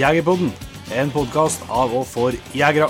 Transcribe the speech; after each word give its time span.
Jegerpodden, 0.00 0.48
en 0.96 1.10
podkast 1.12 1.60
av 1.68 1.90
og 1.92 2.06
for 2.08 2.32
jegere. 2.56 2.86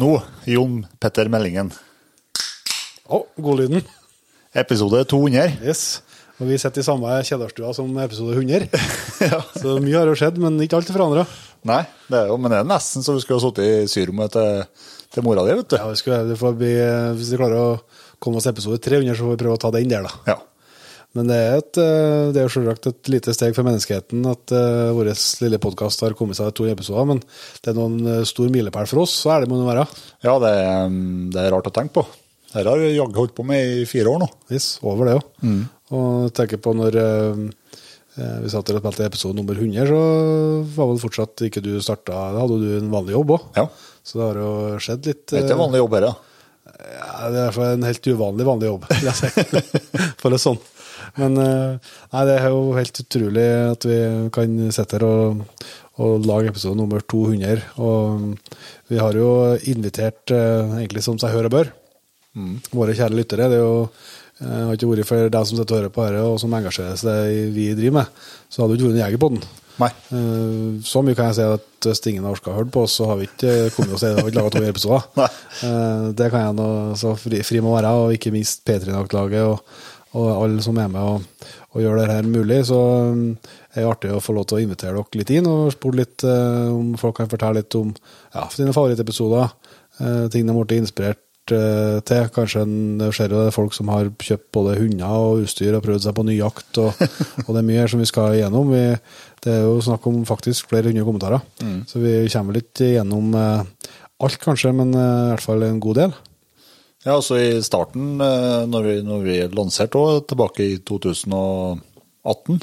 Nå, 0.00 0.12
Jon 0.48 0.78
Petter 0.96 1.28
Meldingen. 1.28 1.74
Å, 3.04 3.18
godlyden. 3.36 3.82
Episode 4.56 5.02
200. 5.12 5.58
Yes. 5.60 6.00
Og 6.40 6.48
vi 6.48 6.56
sitter 6.56 6.80
i 6.80 6.86
samme 6.86 7.18
kjederstua 7.20 7.74
som 7.76 7.90
episode 8.00 8.38
100. 8.40 8.70
Så 9.60 9.74
mye 9.84 9.98
har 9.98 10.08
jo 10.08 10.14
skjedd, 10.16 10.40
men 10.40 10.56
ikke 10.64 10.78
alt 10.80 10.88
er 10.88 10.96
forandra. 10.96 11.26
Nei, 11.68 11.82
det 12.08 12.22
er 12.22 12.32
jo, 12.32 12.38
men 12.40 12.48
det 12.48 12.62
er 12.62 12.70
nesten 12.70 13.04
så 13.04 13.12
vi 13.18 13.20
skulle 13.22 13.42
ha 13.42 13.44
sittet 13.44 13.68
i 13.84 13.90
syrommet 13.92 14.32
til, 14.34 14.88
til 15.12 15.26
mora 15.28 15.44
di, 15.44 15.52
vet 15.60 15.68
du. 15.68 15.76
Ja, 15.76 15.90
vi 15.92 16.00
skulle, 16.00 16.24
det 16.32 16.40
får 16.40 16.56
bli, 16.58 16.72
hvis 17.20 17.34
vi 17.34 17.38
klarer 17.38 17.60
å 17.60 17.68
komme 18.16 18.40
oss 18.40 18.48
til 18.48 18.56
episode 18.56 18.80
300, 18.88 19.14
så 19.20 19.28
får 19.28 19.36
vi 19.36 19.42
prøve 19.44 19.60
å 19.60 19.62
ta 19.62 19.70
den 19.76 19.92
der, 19.92 20.08
da. 20.08 20.32
Ja. 20.32 20.38
Men 21.18 21.28
det 21.28 21.36
er, 21.36 21.58
et, 21.60 21.78
eh, 21.80 22.30
det 22.32 22.40
er 22.40 22.52
selvsagt 22.52 22.88
et 22.88 23.10
lite 23.12 23.34
steg 23.36 23.52
for 23.56 23.66
menneskeheten 23.68 24.24
at 24.30 24.54
uh, 24.56 24.94
vår 24.96 25.10
lille 25.44 25.60
podkast 25.60 26.00
har 26.06 26.16
kommet 26.16 26.38
seg 26.38 26.48
to 26.54 26.64
200 26.64 26.72
episoder, 26.78 27.08
men 27.10 27.20
det 27.20 27.72
er 27.72 27.76
noen 27.76 27.98
eh, 28.08 28.22
stor 28.28 28.48
milepæl 28.52 28.88
for 28.88 29.04
oss, 29.04 29.18
så 29.24 29.34
er 29.34 29.44
det 29.44 29.52
må 29.52 29.60
det 29.60 29.68
være. 29.68 29.84
Ja, 30.24 30.38
det 30.40 30.52
er, 30.56 30.88
mm, 30.88 31.28
det 31.34 31.42
er 31.42 31.52
rart 31.52 31.68
å 31.68 31.74
tenke 31.74 32.00
på. 32.00 32.06
Dette 32.52 32.64
har 32.68 32.80
vi 32.80 32.94
jaggu 32.94 33.20
holdt 33.20 33.36
på 33.36 33.44
med 33.48 33.82
i 33.82 33.84
fire 33.88 34.12
år 34.12 34.22
nå. 34.24 34.30
Yes, 34.52 34.74
over 34.84 35.08
det 35.08 35.18
òg. 35.18 35.28
Og 35.92 36.32
tenker 36.36 36.60
på 36.64 36.72
når 36.76 36.98
eh, 37.00 37.44
eh, 38.16 38.34
vi 38.46 38.52
satt 38.52 38.72
og 38.72 38.80
spilte 38.80 39.08
episode 39.08 39.36
nummer 39.36 39.56
100, 39.58 39.92
så 39.92 40.02
var 40.76 40.92
vel 40.94 41.00
fortsatt 41.04 41.44
ikke 41.48 41.64
du 41.64 41.74
starta 41.84 42.26
Da 42.32 42.44
hadde 42.44 42.60
du 42.60 42.68
en 42.78 42.92
vanlig 42.92 43.18
jobb 43.18 43.36
òg. 43.36 43.48
Ja. 43.60 43.68
Så 44.00 44.16
det 44.16 44.28
har 44.30 44.40
jo 44.40 44.52
skjedd 44.82 45.12
litt. 45.12 45.26
Det 45.28 45.42
er 45.42 45.48
ikke 45.48 45.58
en 45.60 45.66
vanlig 45.66 45.84
jobb 45.84 45.98
her, 45.98 46.08
da. 46.08 46.14
Ja, 46.72 47.28
det 47.28 47.36
er 47.36 47.40
i 47.40 47.44
hvert 47.44 47.56
fall 47.58 47.74
en 47.76 47.88
helt 47.88 48.06
uvanlig 48.08 48.46
vanlig 48.48 48.70
jobb, 48.70 48.86
vil 48.88 49.10
jeg 49.10 49.18
si. 49.18 49.32
For 50.22 50.32
det 50.32 50.38
er 50.38 50.46
sånn. 50.48 50.62
Men 51.18 51.36
eh, 51.42 51.92
nei, 52.14 52.22
det 52.28 52.36
er 52.38 52.48
jo 52.52 52.62
helt 52.76 53.00
utrolig 53.04 53.46
at 53.72 53.84
vi 53.88 53.98
kan 54.32 54.54
sitte 54.72 54.96
her 54.98 55.04
og, 55.08 55.42
og 56.00 56.24
lage 56.28 56.48
episode 56.52 56.78
nummer 56.78 57.04
200. 57.04 57.60
Og 57.84 58.38
vi 58.88 59.00
har 59.02 59.18
jo 59.20 59.28
invitert, 59.72 60.32
eh, 60.32 60.76
egentlig 60.80 61.04
som 61.04 61.20
seg 61.20 61.34
hør 61.36 61.50
og 61.50 61.56
bør, 61.58 61.72
våre 62.72 62.94
kjære 62.96 63.18
lyttere. 63.18 63.50
Det 63.52 63.58
er 63.60 63.64
jo 63.66 63.88
jeg 64.42 64.48
har 64.66 64.74
ikke 64.74 64.88
vært 64.90 65.06
for 65.06 65.28
deg 65.30 65.44
som 65.46 65.58
sitter 65.58 65.74
og 65.76 65.78
hører 65.82 65.90
på 65.94 66.04
dette, 66.08 66.22
og 66.26 66.38
som 66.42 66.54
engasjerer 66.56 66.96
seg 66.98 67.28
i 67.30 67.42
vi 67.54 67.66
driver 67.78 68.00
med, 68.00 68.22
så 68.50 68.64
hadde 68.64 68.74
du 68.74 68.80
ikke 68.80 68.88
vært 68.88 68.96
en 68.96 69.02
jeger 69.04 69.20
på 69.22 69.28
den. 69.34 69.42
Nei. 69.78 69.88
Eh, 70.16 70.80
Så 70.88 71.02
mye 71.04 71.14
kan 71.14 71.28
jeg 71.30 71.36
si 71.38 71.44
at 71.46 71.86
hvis 71.86 72.00
ingen 72.10 72.26
har 72.26 72.34
orka 72.34 72.50
å 72.50 72.56
høre 72.56 72.70
på 72.74 72.82
oss, 72.88 72.96
så 72.98 73.06
har 73.06 73.20
vi 73.20 73.28
ikke 73.28 73.52
kommet 73.76 73.94
oss. 73.94 74.02
Har 74.02 74.18
ikke 74.18 74.40
laga 74.40 74.50
to 74.56 74.64
episoder. 74.66 75.06
Nei. 75.20 75.28
Eh, 75.68 76.08
Det 76.18 76.30
kan 76.34 76.42
jeg 76.48 76.56
nå 76.58 76.66
så 76.98 77.12
fri, 77.20 77.38
fri 77.46 77.62
må 77.62 77.76
være, 77.76 77.92
og 78.02 78.16
ikke 78.16 78.32
minst 78.34 78.64
P3-laget 78.66 79.44
og, 79.46 79.62
og 80.18 80.28
alle 80.44 80.62
som 80.64 80.78
er 80.80 80.90
med 80.92 81.00
og, 81.00 81.48
og 81.72 81.82
gjør 81.82 81.98
det 82.00 82.06
her 82.10 82.28
mulig. 82.28 82.60
Så 82.68 82.78
det 83.72 83.80
er 83.80 83.86
det 83.86 83.88
artig 83.88 84.12
å 84.12 84.22
få 84.22 84.36
lov 84.36 84.48
til 84.48 84.60
å 84.60 84.62
invitere 84.66 84.94
dere 84.98 85.20
litt 85.20 85.34
inn 85.34 85.48
og 85.48 85.72
spørre 85.74 86.02
litt 86.02 86.24
eh, 86.28 86.70
om 86.72 86.94
folk 87.00 87.20
kan 87.20 87.30
fortelle 87.32 87.62
litt 87.62 87.76
om 87.78 87.92
ja, 87.94 88.46
sine 88.52 88.74
favorittepisoder, 88.76 89.52
eh, 90.00 90.24
ting 90.32 90.44
de 90.44 90.52
har 90.52 90.66
blitt 90.66 90.82
inspirert 90.84 91.54
eh, 91.56 91.98
til. 92.08 92.26
Kanskje 92.34 92.64
en 92.66 93.06
ser 93.16 93.32
jo 93.32 93.40
det 93.40 93.52
er 93.52 93.56
folk 93.56 93.76
som 93.76 93.92
har 93.94 94.10
kjøpt 94.12 94.50
både 94.54 94.76
hunder 94.82 95.16
og 95.16 95.46
utstyr 95.46 95.78
og 95.78 95.84
prøvd 95.86 96.04
seg 96.04 96.16
på 96.18 96.26
ny 96.28 96.36
jakt, 96.36 96.82
og, 96.82 97.06
og 97.46 97.48
det 97.48 97.62
er 97.62 97.70
mye 97.70 97.80
her 97.80 97.94
som 97.94 98.04
vi 98.04 98.10
skal 98.10 98.36
igjennom. 98.36 98.74
Vi, 98.74 98.84
det 99.46 99.56
er 99.56 99.64
jo 99.64 99.80
snakk 99.88 100.10
om 100.10 100.20
faktisk 100.28 100.68
flere 100.74 100.92
hundre 100.92 101.08
kommentarer, 101.08 101.48
så 101.88 102.04
vi 102.04 102.18
kommer 102.34 102.60
litt 102.60 102.84
igjennom 102.84 103.32
eh, 103.38 103.88
alt 104.22 104.38
kanskje, 104.44 104.76
men 104.76 104.92
i 104.92 105.08
hvert 105.32 105.42
fall 105.42 105.64
en 105.66 105.80
god 105.82 106.04
del. 106.04 106.20
Ja, 107.02 107.16
altså 107.18 107.34
I 107.42 107.62
starten, 107.66 108.20
eh, 108.22 108.64
når 108.70 108.84
vi, 108.86 108.92
når 109.02 109.24
vi 109.26 109.38
lanserte 109.56 109.98
også, 109.98 110.26
tilbake 110.30 110.66
i 110.74 110.76
2018, 110.86 112.60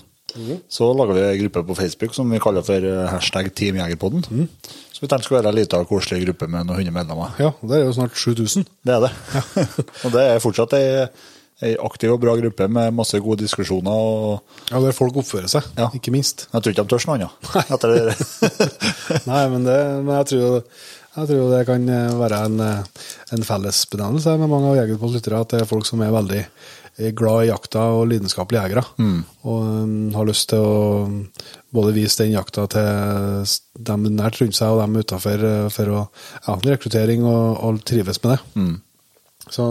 så 0.69 0.91
laga 0.93 1.15
vi 1.17 1.23
en 1.25 1.39
gruppe 1.41 1.63
på 1.71 1.75
Facebook 1.79 2.13
som 2.15 2.29
vi 2.31 2.39
kaller 2.39 2.63
for 2.63 2.85
eh, 2.85 3.07
hashtag 3.11 3.49
Team 3.57 3.79
Jegerpodden. 3.81 4.23
Så 4.93 5.01
vi 5.01 5.07
tenkte 5.09 5.25
skulle 5.27 5.41
være 5.41 5.51
en 5.55 5.57
liten 5.59 5.87
koselig 5.89 6.21
gruppe 6.27 6.47
med 6.47 6.67
noen 6.69 6.79
hundre 6.83 6.93
medlemmer. 6.95 7.33
Ja, 7.41 7.51
det 7.65 7.79
er 7.79 7.83
jo 7.87 7.95
snart 7.97 8.15
7000. 8.19 8.67
Det 8.85 8.95
er 8.95 9.07
det. 9.07 9.11
og 10.05 10.13
det 10.15 10.23
er 10.29 10.43
fortsatt 10.43 10.75
ei, 10.77 10.85
ei 11.65 11.73
aktiv 11.83 12.13
og 12.13 12.21
bra 12.23 12.35
gruppe 12.39 12.67
med 12.71 12.95
masse 12.95 13.19
gode 13.25 13.41
diskusjoner. 13.43 13.91
og 13.91 14.69
Ja, 14.71 14.79
der 14.85 14.95
folk 14.95 15.17
oppfører 15.19 15.49
seg, 15.51 15.67
Ja. 15.79 15.89
ikke 15.97 16.13
minst. 16.15 16.45
Jeg 16.53 16.61
tror 16.63 16.75
ikke 16.75 16.85
de 16.85 16.93
tør 16.95 17.09
noe 17.09 17.17
annet. 17.19 17.51
Etter 17.75 17.95
det. 17.97 18.15
Nei, 19.31 19.43
men, 19.55 19.65
det, 19.67 19.79
men 20.05 20.13
jeg, 20.21 20.29
tror, 20.31 20.63
jeg 21.21 21.31
tror 21.31 21.53
det 21.53 21.63
kan 21.67 21.87
eh, 21.93 22.17
være 22.19 22.41
en, 22.47 22.59
eh, 22.63 23.07
en 23.35 23.45
fellesbenevnelse 23.45 24.35
med 24.41 24.51
mange 24.51 24.71
av 24.71 24.77
Jegerpods 24.79 25.17
lyttere, 25.17 25.41
at 25.41 25.53
det 25.53 25.63
er 25.63 25.69
folk 25.69 25.87
som 25.87 26.03
er 26.03 26.13
veldig 26.15 26.41
eh, 26.41 27.09
glad 27.17 27.45
i 27.45 27.49
jakta 27.49 27.85
og 27.97 28.07
lidenskapelige 28.11 28.65
jegere. 28.67 28.83
Og 29.49 29.71
um, 29.85 29.95
har 30.15 30.29
lyst 30.29 30.49
til 30.51 30.63
å 30.63 31.07
um, 31.07 31.17
både 31.75 31.95
vise 31.97 32.23
den 32.23 32.35
jakta 32.35 32.67
til 32.71 33.57
dem 33.89 34.07
nært 34.15 34.41
rundt 34.41 34.57
seg 34.57 34.75
og 34.75 34.83
dem 34.83 34.99
utafor 34.99 35.47
for 35.73 35.95
å 35.95 36.05
ja, 36.05 36.59
rekruttering 36.65 37.25
og, 37.27 37.59
og 37.63 37.83
trives 37.87 38.21
med 38.23 38.35
det. 38.35 38.39
Så 39.49 39.67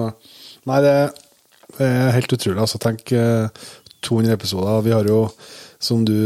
nei, 0.69 0.81
det 0.85 0.95
er 1.83 2.15
helt 2.17 2.33
utrolig. 2.33 2.61
Altså, 2.63 2.81
tenk 2.83 3.13
eh, 3.15 3.69
200 4.07 4.35
episoder. 4.35 4.83
Vi 4.87 4.95
har 4.95 5.09
jo, 5.09 5.25
som 5.83 6.05
du 6.07 6.17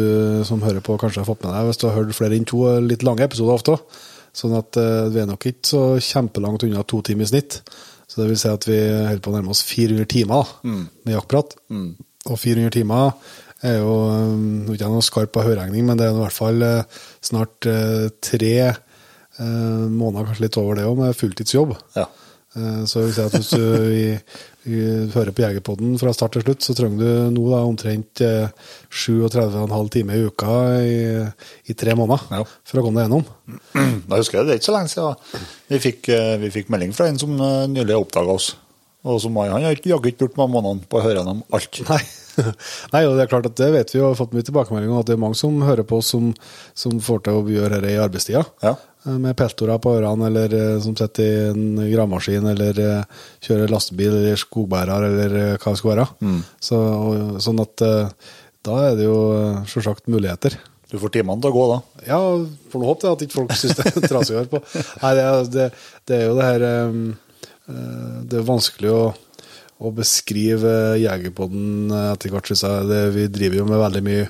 som 0.49 0.63
hører 0.65 0.85
på, 0.85 0.97
kanskje 1.01 1.23
har 1.23 1.29
fått 1.29 1.45
med 1.45 1.55
deg, 1.55 1.69
hvis 1.69 1.81
du 1.81 1.89
har 1.89 1.99
hørt 1.99 2.17
flere 2.17 2.37
enn 2.39 2.49
to 2.49 2.65
litt 2.85 3.05
lange 3.07 3.25
episoder 3.25 3.57
ofte. 3.57 3.79
Sånn 4.33 4.55
at 4.57 4.79
eh, 4.81 5.09
vi 5.13 5.23
er 5.23 5.29
nok 5.29 5.47
ikke 5.51 5.69
så 5.69 5.83
kjempelangt 6.01 6.65
unna 6.69 6.85
to 6.89 7.03
timer 7.05 7.29
i 7.29 7.33
snitt. 7.33 7.61
Så 8.09 8.21
det 8.21 8.31
vil 8.31 8.41
si 8.41 8.51
at 8.51 8.67
vi 8.69 8.79
holder 8.81 9.23
på 9.25 9.33
å 9.33 9.37
nærme 9.37 9.53
oss 9.55 9.63
400 9.65 10.09
timer 10.13 10.43
da, 10.43 10.77
med 11.07 11.15
jaktprat. 11.17 11.57
Og 12.29 12.39
400 12.39 12.75
timer 12.75 13.15
er 13.67 13.79
jo 13.81 13.93
eh, 14.11 14.33
Nå 14.37 14.73
er 14.73 14.79
ikke 14.79 14.91
noe 14.93 15.07
skarp 15.07 15.35
på 15.35 15.45
høyregning, 15.47 15.87
men 15.87 15.99
det 15.99 16.09
er 16.09 16.17
i 16.17 16.23
hvert 16.23 16.37
fall 16.37 16.65
eh, 16.67 17.05
snart 17.25 17.69
eh, 17.71 18.09
tre 18.23 18.57
måneder, 19.43 20.27
kanskje 20.29 20.43
litt 20.45 20.57
over 20.61 20.77
det 20.77 20.83
òg, 20.85 20.99
med 20.99 21.17
fulltidsjobb. 21.17 21.71
Ja. 21.97 22.05
Eh, 22.57 22.83
Så 22.91 23.05
hvis, 23.07 23.17
jeg, 23.19 23.31
hvis 23.33 23.51
du 23.55 23.63
i, 24.03 24.07
i, 24.69 24.81
hører 25.15 25.33
på 25.33 25.45
Jegerpodden 25.45 25.95
fra 26.01 26.13
start 26.17 26.35
til 26.37 26.45
slutt, 26.45 26.63
så 26.67 26.75
trenger 26.77 27.01
du 27.01 27.37
nå 27.37 27.47
da 27.53 27.63
omtrent 27.65 28.21
eh, 28.25 28.49
37,5 28.93 29.93
timer 29.97 30.19
i 30.21 30.27
uka 30.29 30.57
i, 30.85 30.97
i 31.73 31.77
tre 31.79 31.95
måneder 31.99 32.27
Ja. 32.39 32.43
for 32.69 32.81
å 32.83 32.87
komme 32.87 33.01
deg 33.03 33.09
gjennom. 33.11 33.25
Da 34.11 34.19
husker 34.21 34.41
jeg 34.43 34.49
det 34.51 34.55
er 34.57 34.61
ikke 34.61 34.69
så 34.71 34.77
lenge 34.77 34.93
siden 34.93 35.47
vi 35.73 35.81
fikk, 35.87 36.11
eh, 36.13 36.35
vi 36.43 36.53
fikk 36.53 36.73
melding 36.75 36.93
fra 36.97 37.09
en 37.09 37.21
som 37.21 37.33
eh, 37.41 37.63
nylig 37.73 37.97
oppdaga 37.97 38.37
oss. 38.37 38.53
Og 39.03 39.17
som 39.19 39.35
han 39.41 39.57
har 39.57 39.73
jaggu 39.75 40.13
ikke 40.13 40.21
brukt 40.29 40.37
mange 40.39 40.53
månedene 40.55 40.87
på 40.87 41.01
å 41.01 41.03
høre 41.03 41.19
gjennom 41.19 41.41
alt. 41.57 41.81
Nei. 41.89 42.03
Nei, 42.95 43.01
og 43.09 43.17
det 43.19 43.25
er 43.25 43.31
klart 43.33 43.49
at 43.49 43.57
det 43.59 43.67
vet 43.75 43.91
vi 43.93 43.99
og 43.99 44.13
har 44.13 44.19
fått 44.21 44.37
mye 44.37 44.47
tilbakemeldinger 44.47 44.95
om 44.95 45.01
at 45.03 45.09
det 45.11 45.17
er 45.17 45.21
mange 45.25 45.37
som 45.41 45.57
hører 45.67 45.83
på 45.89 45.99
oss 45.99 46.13
som, 46.15 46.29
som 46.79 47.01
får 47.03 47.25
til 47.27 47.41
å 47.41 47.43
gjøre 47.51 47.81
dette 47.83 47.97
i 47.97 47.99
arbeidstida. 48.01 48.45
Ja. 48.63 48.77
Eh, 49.07 49.19
Med 49.19 49.37
peltorer 49.39 49.81
på 49.83 49.97
ørene, 49.99 50.29
eller 50.31 50.55
eh, 50.57 50.77
som 50.83 50.95
sitter 50.99 51.25
i 51.25 51.47
en 51.51 51.81
gravemaskin, 51.91 52.47
eller 52.53 52.83
eh, 52.83 53.25
kjører 53.43 53.73
lastebil, 53.73 54.13
eller 54.21 54.39
skogbærer, 54.41 55.09
eller 55.09 55.39
hva 55.57 55.73
det 55.73 55.81
skal 55.81 55.95
være. 55.95 56.07
Så, 56.63 56.79
og, 56.79 57.41
sånn 57.43 57.63
at 57.65 57.87
da 58.63 58.77
er 58.87 58.95
det 58.99 59.09
jo 59.09 59.19
selvsagt 59.71 60.07
muligheter. 60.13 60.55
Du 60.93 60.99
får 61.01 61.15
timene 61.15 61.41
til 61.41 61.51
å 61.51 61.57
gå 61.57 61.67
da. 61.71 61.81
Ja, 62.07 62.21
får 62.71 62.81
nå 62.81 62.89
håpe 62.91 63.07
det, 63.07 63.13
at 63.17 63.27
ikke 63.27 63.39
folk 63.41 63.55
syns 63.57 63.79
det 63.79 63.91
er 63.91 64.09
trasig 64.13 64.37
å 64.37 64.43
høre 64.43 64.53
på. 64.53 64.63
Nei, 65.03 65.13
det, 65.19 65.27
det, 65.51 65.69
det 66.07 66.19
er 66.19 66.27
jo 66.29 66.39
det 66.39 66.49
her 66.51 66.65
Det 68.29 68.39
er 68.39 68.47
vanskelig 68.47 68.91
å, 68.93 69.05
å 69.83 69.93
beskrive 69.97 70.75
Jegerpodden 71.01 71.95
etter 72.13 72.35
hvert, 72.35 72.53
syns 72.53 72.67
jeg. 72.69 72.91
Det, 72.93 73.01
vi 73.17 73.27
driver 73.33 73.63
jo 73.63 73.71
med 73.73 73.83
veldig 73.83 74.05
mye 74.07 74.29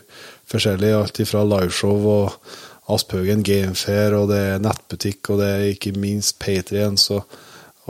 forskjellig. 0.55 0.95
Alt 0.97 1.21
fra 1.29 1.43
liveshow 1.51 2.09
og 2.15 2.39
Asphaugen 2.91 3.45
Gamefair, 3.47 4.17
og 4.19 4.29
det 4.33 4.41
er 4.55 4.63
nettbutikk, 4.63 5.31
og 5.31 5.43
det 5.43 5.49
er 5.53 5.65
ikke 5.71 5.95
minst 5.95 6.39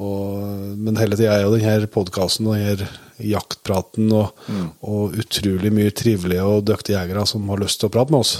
og, 0.01 0.77
men 0.81 0.97
hele 0.97 1.17
tida 1.19 1.35
er 1.37 1.43
jo 1.45 1.53
denne 1.53 1.89
podkasten 1.93 2.47
og 2.49 2.57
denne 2.57 2.89
jaktpraten 3.23 4.09
og, 4.17 4.39
og 4.89 5.19
utrolig 5.21 5.73
mye 5.75 5.93
trivelige 5.97 6.47
og 6.49 6.65
dyktige 6.69 6.97
jegere 6.97 7.27
som 7.29 7.45
har 7.53 7.61
lyst 7.61 7.81
til 7.81 7.91
å 7.91 7.93
prate 7.93 8.15
med 8.15 8.25
oss. 8.25 8.33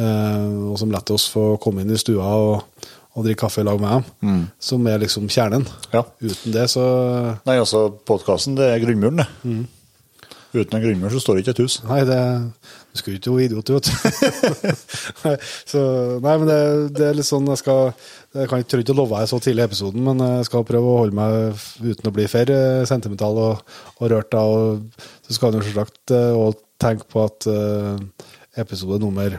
Eh, 0.00 0.48
og 0.72 0.78
som 0.80 0.92
lar 0.92 1.12
oss 1.12 1.28
få 1.28 1.58
komme 1.60 1.84
inn 1.84 1.92
i 1.92 2.00
stua 2.00 2.30
og, 2.40 2.86
og 3.12 3.26
drikke 3.26 3.44
kaffe 3.44 3.60
i 3.60 3.68
lag 3.68 3.80
med 3.82 3.92
dem. 3.92 4.40
Som 4.64 4.88
er 4.88 5.04
liksom 5.04 5.28
kjernen. 5.32 5.68
Ja. 5.92 6.06
Uten 6.24 6.56
det 6.56 6.66
så 6.72 6.86
Nei, 7.44 7.58
altså, 7.60 7.90
podkasten 8.08 8.56
det 8.56 8.72
er 8.72 8.82
grunnmuren, 8.84 9.20
det. 9.20 9.28
Uten 10.52 10.76
en 10.76 10.84
grunnmur 10.84 11.12
så 11.12 11.20
står 11.20 11.38
det 11.38 11.44
ikke 11.44 11.54
et 11.58 11.62
hus. 11.64 11.78
Nei, 11.88 12.02
det 12.08 12.18
Du 12.92 13.00
skulle 13.00 13.16
ikke 13.16 13.32
være 13.32 13.46
idiot, 13.48 13.70
vet 13.72 13.88
så, 15.72 15.82
nei, 16.20 16.34
men 16.36 16.44
det, 16.48 16.58
det 16.98 17.06
er 17.06 17.16
litt 17.16 17.28
sånn 17.28 17.48
Jeg 17.48 17.62
skal 17.62 17.94
Jeg 18.36 18.50
kan 18.50 18.60
ikke 18.60 18.82
ikke 18.82 18.96
love 18.98 19.16
deg 19.16 19.30
så 19.30 19.38
tidlig 19.40 19.64
i 19.64 19.68
episoden, 19.70 20.04
men 20.04 20.20
jeg 20.20 20.50
skal 20.50 20.66
prøve 20.68 20.90
å 20.90 20.98
holde 21.00 21.16
meg 21.16 21.64
uten 21.80 22.10
å 22.10 22.14
bli 22.14 22.28
for 22.28 22.52
eh, 22.52 22.84
sentimental 22.88 23.40
og, 23.40 23.74
og 23.98 24.12
rørt. 24.12 24.30
Da, 24.34 24.44
og 24.44 25.24
så 25.24 25.38
skal 25.38 25.54
du 25.54 25.62
selvsagt 25.62 26.12
òg 26.12 26.60
tenke 26.82 27.08
på 27.10 27.24
at 27.24 27.46
uh, 27.48 27.96
episode 28.58 28.98
nummer 29.02 29.36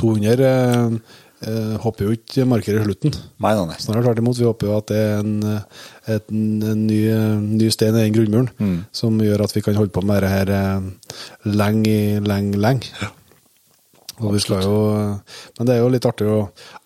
200 0.00 0.46
uh, 0.46 0.94
eh, 1.46 1.76
håper 1.80 2.06
jo 2.06 2.16
ikke 2.16 2.46
markerer 2.48 2.84
slutten. 2.84 3.14
Nei, 3.40 3.54
nei, 3.56 3.66
nei. 3.70 3.78
Snarere 3.80 4.08
tvert 4.08 4.22
imot. 4.22 4.40
Vi 4.40 4.48
håper 4.48 4.68
jo 4.68 4.76
at 4.76 4.90
det 4.90 5.00
er 5.00 5.22
en, 5.22 5.34
eh, 5.48 5.84
et, 6.16 6.26
en 6.32 6.86
ny, 6.86 6.98
ny 7.60 7.70
stein 7.70 7.94
i 7.96 8.04
den 8.08 8.14
grunnmuren 8.16 8.84
som 8.92 9.18
gjør 9.22 9.44
at 9.46 9.54
vi 9.56 9.62
kan 9.62 9.74
holde 9.78 9.92
på 9.94 10.02
med 10.06 10.22
det 10.22 10.30
her 10.32 10.50
eh, 10.56 10.80
lenge, 11.50 12.20
lenge, 12.26 12.56
lenge. 12.60 13.10
Og 14.20 14.34
vi 14.34 14.40
skal 14.44 14.60
jo, 14.66 14.80
men 15.56 15.66
det 15.68 15.74
er 15.74 15.78
jo 15.80 15.88
litt 15.94 16.04
artig 16.04 16.26
å 16.28 16.40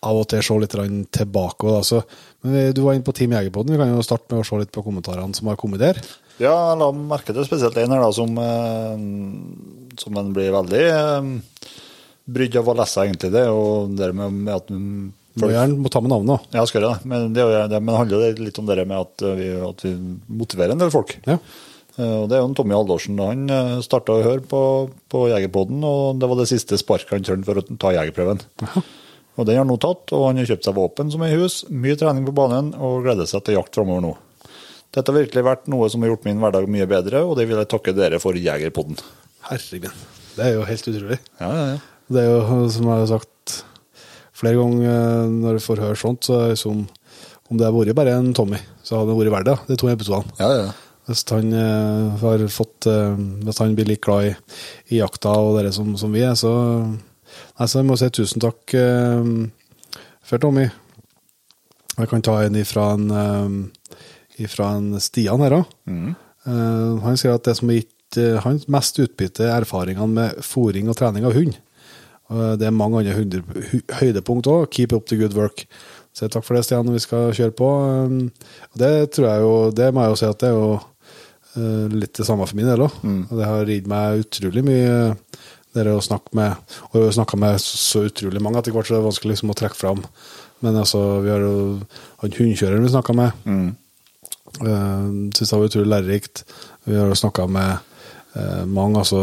av 0.07 0.21
og 0.21 0.29
til 0.31 0.43
se 0.47 0.55
litt 0.63 0.77
tilbake. 1.11 1.67
og 1.67 1.73
da, 1.75 1.81
så- 1.83 2.05
men 2.45 2.73
Du 2.73 2.83
var 2.83 2.95
inne 2.95 3.03
på 3.03 3.13
Team 3.15 3.33
Jegerpoden. 3.33 3.73
Vi 3.73 3.77
kan 3.79 3.91
jo 3.91 4.03
starte 4.03 4.31
med 4.31 4.45
å 4.45 4.47
se 4.47 4.57
litt 4.61 4.71
på 4.71 4.85
kommentarene 4.85 5.35
som 5.35 5.49
har 5.49 5.57
kommet 5.57 5.81
der. 5.81 5.99
Ja, 6.39 6.71
jeg 6.71 6.79
la 6.79 6.93
merke 6.93 7.35
til 7.35 7.45
spesielt 7.45 7.77
en 7.77 7.91
her 7.91 8.01
da, 8.01 8.11
som, 8.13 8.39
eh, 8.39 9.99
som 9.99 10.17
en 10.17 10.33
blir 10.33 10.53
veldig 10.53 10.85
eh, 10.91 11.71
brydd 12.31 12.57
av 12.57 12.67
å 12.69 12.77
lese, 12.79 13.03
egentlig. 13.03 13.33
Det 13.33 13.49
Og 13.49 13.97
det 13.97 14.15
med, 14.15 14.33
med 14.33 14.55
at 14.55 14.71
Må 15.43 15.49
gjerne 15.51 15.79
må 15.83 15.91
ta 15.91 16.01
med 16.05 16.13
navnet 16.13 16.37
òg. 16.37 16.49
Ja, 16.55 16.65
skal 16.69 16.83
gjøre 16.85 16.97
det. 16.99 17.09
Men 17.11 17.33
det, 17.35 17.45
det, 17.73 17.81
men 17.83 17.97
handler 17.99 18.39
litt 18.39 18.59
om 18.63 18.67
det 18.71 18.85
med 18.87 18.99
at 19.01 19.25
vi, 19.41 19.49
at 19.69 19.83
vi 19.87 19.95
motiverer 20.43 20.75
en 20.77 20.83
del 20.85 20.93
folk. 20.95 21.17
Ja. 21.27 21.39
Eh, 21.97 22.17
Og 22.23 22.29
det 22.31 22.37
er 22.37 22.43
jo 22.45 22.51
en 22.51 22.55
Tommy 22.59 22.75
Aldorsen. 22.77 23.19
Han 23.19 23.49
starta 23.83 24.15
å 24.15 24.23
høre 24.27 24.45
på, 24.51 24.61
på 25.11 25.25
Jegerpodden, 25.33 25.83
og 25.87 26.21
det 26.23 26.31
var 26.31 26.39
det 26.43 26.49
siste 26.53 26.79
sparket 26.79 27.17
han 27.17 27.27
trengte 27.27 27.51
for 27.51 27.63
å 27.63 27.79
ta 27.83 27.93
jegerprøven. 27.97 28.45
Og 29.35 29.49
den 29.49 29.57
har 29.59 29.65
han 29.65 29.71
nå 29.73 29.77
tatt, 29.83 30.13
og 30.15 30.29
han 30.29 30.39
har 30.39 30.47
kjøpt 30.47 30.69
seg 30.69 30.77
våpen 30.79 31.09
som 31.11 31.23
er 31.27 31.35
i 31.35 31.41
hus, 31.41 31.65
mye 31.71 31.99
trening 31.99 32.23
på 32.29 32.35
banen 32.39 32.71
og 32.79 33.01
gleder 33.03 33.27
seg 33.27 33.43
til 33.47 33.57
jakt 33.59 33.75
framover 33.75 34.05
nå. 34.05 34.13
Dette 34.95 35.11
har 35.11 35.19
virkelig 35.25 35.43
vært 35.43 35.65
noe 35.73 35.89
som 35.91 36.05
har 36.07 36.13
gjort 36.13 36.27
min 36.29 36.39
hverdag 36.39 36.69
mye 36.71 36.87
bedre, 36.87 37.25
og 37.27 37.35
det 37.41 37.49
vil 37.51 37.59
jeg 37.59 37.71
takke 37.73 37.95
dere 37.99 38.21
for 38.23 38.39
Jegerpodden. 38.39 39.01
Herregud. 39.49 39.91
Det 40.37 40.45
er 40.47 40.55
jo 40.55 40.63
helt 40.69 40.87
utrolig. 40.93 41.19
Ja, 41.43 41.49
ja, 41.51 41.65
ja. 41.73 41.81
Det 42.15 42.23
er 42.23 42.31
jo, 42.31 42.59
som 42.71 42.87
jeg 42.87 43.01
har 43.03 43.11
sagt 43.11 43.57
flere 44.35 44.59
ganger 44.59 44.91
eh, 44.91 45.35
når 45.35 45.59
du 45.59 45.65
får 45.65 45.83
høre 45.85 45.99
sånt, 46.01 46.27
så 46.27 46.41
er 46.41 46.55
det 46.55 46.61
som 46.63 46.85
om 47.51 47.59
det 47.61 47.67
hadde 47.67 47.77
vært 47.77 47.99
bare 47.99 48.15
en 48.17 48.33
Tommy, 48.37 48.59
så 48.83 48.99
hadde 49.03 49.13
det 49.13 49.19
vært 49.21 49.35
verdt 49.37 49.51
det, 49.51 49.57
de 49.69 49.77
to 49.83 49.91
episodene. 49.93 50.39
ja, 50.41 50.51
ja. 50.65 50.73
Hvis 51.05 51.21
han 51.29 51.51
eh, 51.53 52.15
har 52.23 52.41
fått 52.49 52.87
eh, 52.89 53.19
Hvis 53.45 53.59
han 53.61 53.75
blir 53.77 53.85
like 53.91 54.01
glad 54.07 54.25
i, 54.25 54.31
i 54.95 55.03
jakta 55.03 55.35
og 55.37 55.59
dere 55.59 55.69
som, 55.77 55.91
som 56.01 56.15
vi 56.17 56.23
er, 56.25 56.33
så 56.33 56.49
Nei, 56.89 57.67
så 57.69 57.83
jeg 57.83 57.89
må 57.91 57.99
si 58.01 58.09
tusen 58.15 58.41
takk 58.41 58.73
eh, 58.79 59.29
for 60.25 60.41
Tommy. 60.41 60.65
Jeg 61.99 62.09
kan 62.09 62.25
ta 62.25 62.39
en 62.47 62.57
ifra 62.57 62.87
en, 62.97 63.05
eh, 63.11 63.99
ifra 64.47 64.71
en 64.79 64.95
Stian 65.03 65.45
her 65.45 65.59
òg. 65.61 65.75
han 67.05 67.21
sier 67.21 67.37
at 67.37 67.45
det 67.47 67.57
som 67.59 67.69
har 67.69 67.83
gitt 67.83 68.19
eh, 68.23 68.41
han 68.47 68.63
mest 68.73 68.99
utbytte, 69.05 69.45
er 69.45 69.61
erfaringene 69.61 70.09
med 70.17 70.41
fòring 70.47 70.89
og 70.89 70.97
trening 71.03 71.29
av 71.29 71.37
hund. 71.37 71.59
Det 72.31 72.65
er 72.65 72.73
mange 72.73 73.03
andre 73.03 73.43
høydepunkt 74.01 74.49
òg. 74.49 74.71
Keep 74.73 74.95
up 74.97 75.11
the 75.11 75.19
good 75.21 75.37
work. 75.37 75.67
Så 76.15 76.29
takk 76.31 76.47
for 76.47 76.55
det, 76.55 76.63
Stian, 76.67 76.93
vi 76.95 77.03
skal 77.03 77.35
kjøre 77.35 77.55
på. 77.59 77.69
Um, 78.07 78.19
det 78.79 78.93
tror 79.17 79.27
jeg 79.29 79.43
jo 79.43 79.55
Det 79.75 79.91
må 79.95 80.05
jeg 80.05 80.13
jo 80.13 80.19
si 80.21 80.29
at 80.29 80.41
det 80.45 80.51
er 80.51 80.55
jo 80.55 80.69
eh, 80.79 81.97
litt 82.05 82.15
det 82.15 82.27
samme 82.29 82.47
for 82.47 82.59
min 82.59 82.71
del 82.71 82.87
òg. 82.87 83.01
Mm. 83.03 83.21
det 83.35 83.51
har 83.51 83.67
ridd 83.67 83.91
meg 83.91 84.23
utrolig 84.23 84.63
mye 84.67 84.95
dere 85.75 85.97
å 85.97 86.05
snakke 86.05 86.37
med. 86.39 86.75
Og 86.93 87.01
vi 87.01 87.07
har 87.09 87.17
snakka 87.17 87.39
med 87.41 87.59
så 87.63 88.05
utrolig 88.07 88.43
mange 88.43 88.61
etter 88.61 88.75
hvert, 88.75 88.87
så 88.87 88.95
det 88.95 89.01
er 89.01 89.09
vanskelig 89.09 89.35
liksom 89.35 89.51
å 89.51 89.59
trekke 89.59 89.79
fram. 89.79 90.05
Men 90.63 90.79
altså, 90.79 91.01
vi 91.25 91.33
har 91.35 91.43
jo 91.43 91.57
han 92.23 92.37
hundekjøreren 92.37 92.87
vi 92.87 92.93
snakka 92.95 93.17
med. 93.19 93.43
Uh, 94.63 95.11
Syns 95.35 95.51
det 95.51 95.59
var 95.59 95.67
utrolig 95.67 95.91
lærerikt. 95.91 96.45
Vi 96.87 96.95
har 96.95 97.11
jo 97.11 97.19
snakka 97.19 97.49
med 97.51 97.73
eh, 98.39 98.63
mange, 98.71 99.03
altså 99.03 99.19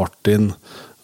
Martin. 0.00 0.52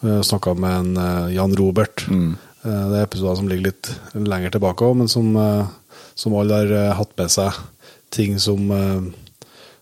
Har 0.03 0.23
snakka 0.27 0.53
med 0.59 0.73
en, 0.79 0.97
eh, 0.97 1.35
Jan 1.37 1.55
Robert. 1.55 2.05
Mm. 2.09 2.33
det 2.63 2.95
er 2.95 3.03
episoder 3.03 3.35
som 3.35 3.47
ligger 3.51 3.71
litt 3.71 3.89
lenger 4.15 4.53
tilbake 4.55 4.85
òg, 4.87 4.95
men 5.01 5.09
som, 5.11 5.35
eh, 5.35 5.65
som 6.15 6.35
alle 6.39 6.61
har 6.61 6.71
eh, 6.71 6.93
hatt 6.95 7.11
med 7.19 7.31
seg 7.33 7.57
ting 8.13 8.37
som, 8.39 8.71
eh, 8.71 9.01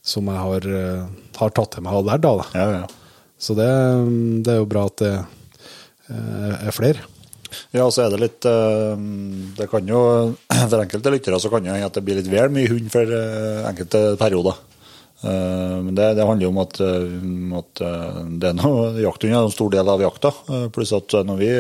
som 0.01 0.25
jeg 0.31 0.41
har, 0.47 0.68
eh, 0.79 1.06
har 1.38 1.53
tatt 1.53 1.75
til 1.75 1.85
meg 1.85 2.00
og 2.00 2.07
lært 2.09 2.25
av. 2.25 2.45
Ja, 2.56 2.68
ja. 2.81 2.88
Så 3.41 3.56
det, 3.57 3.69
det 4.45 4.53
er 4.53 4.62
jo 4.62 4.69
bra 4.69 4.85
at 4.89 5.01
det 5.01 5.13
eh, 5.18 6.67
er 6.67 6.75
flere. 6.75 7.07
Ja, 7.75 7.88
så 7.91 8.06
er 8.06 8.13
det 8.13 8.19
litt 8.21 8.45
eh, 8.47 9.01
Det 9.57 9.65
kan 9.67 9.88
jo 9.89 10.00
For 10.71 10.77
enkelte 10.79 11.12
lyttere 11.12 11.39
så 11.41 11.50
kan 11.51 11.65
det 11.65 11.74
hende 11.74 11.89
at 11.89 11.97
det 11.97 12.03
blir 12.07 12.19
litt 12.21 12.29
vel 12.31 12.53
mye 12.53 12.69
hund 12.71 12.88
for 12.94 13.12
eh, 13.17 13.65
enkelte 13.67 14.03
perioder. 14.21 14.56
Eh, 15.21 15.77
Men 15.85 15.94
det, 15.95 16.13
det 16.18 16.25
handler 16.25 16.47
jo 16.47 16.51
om 16.53 16.62
at, 16.63 16.79
eh, 16.81 17.57
at 17.59 17.81
eh, 17.85 18.21
det 18.41 18.50
er 18.50 18.57
noe, 18.57 18.88
jakthund 19.03 19.35
er 19.35 19.44
en 19.44 19.53
stor 19.53 19.69
del 19.73 19.91
av 19.94 20.01
jakta. 20.01 20.33
Pluss 20.73 20.94
at 20.97 21.18
når 21.27 21.41
vi 21.41 21.51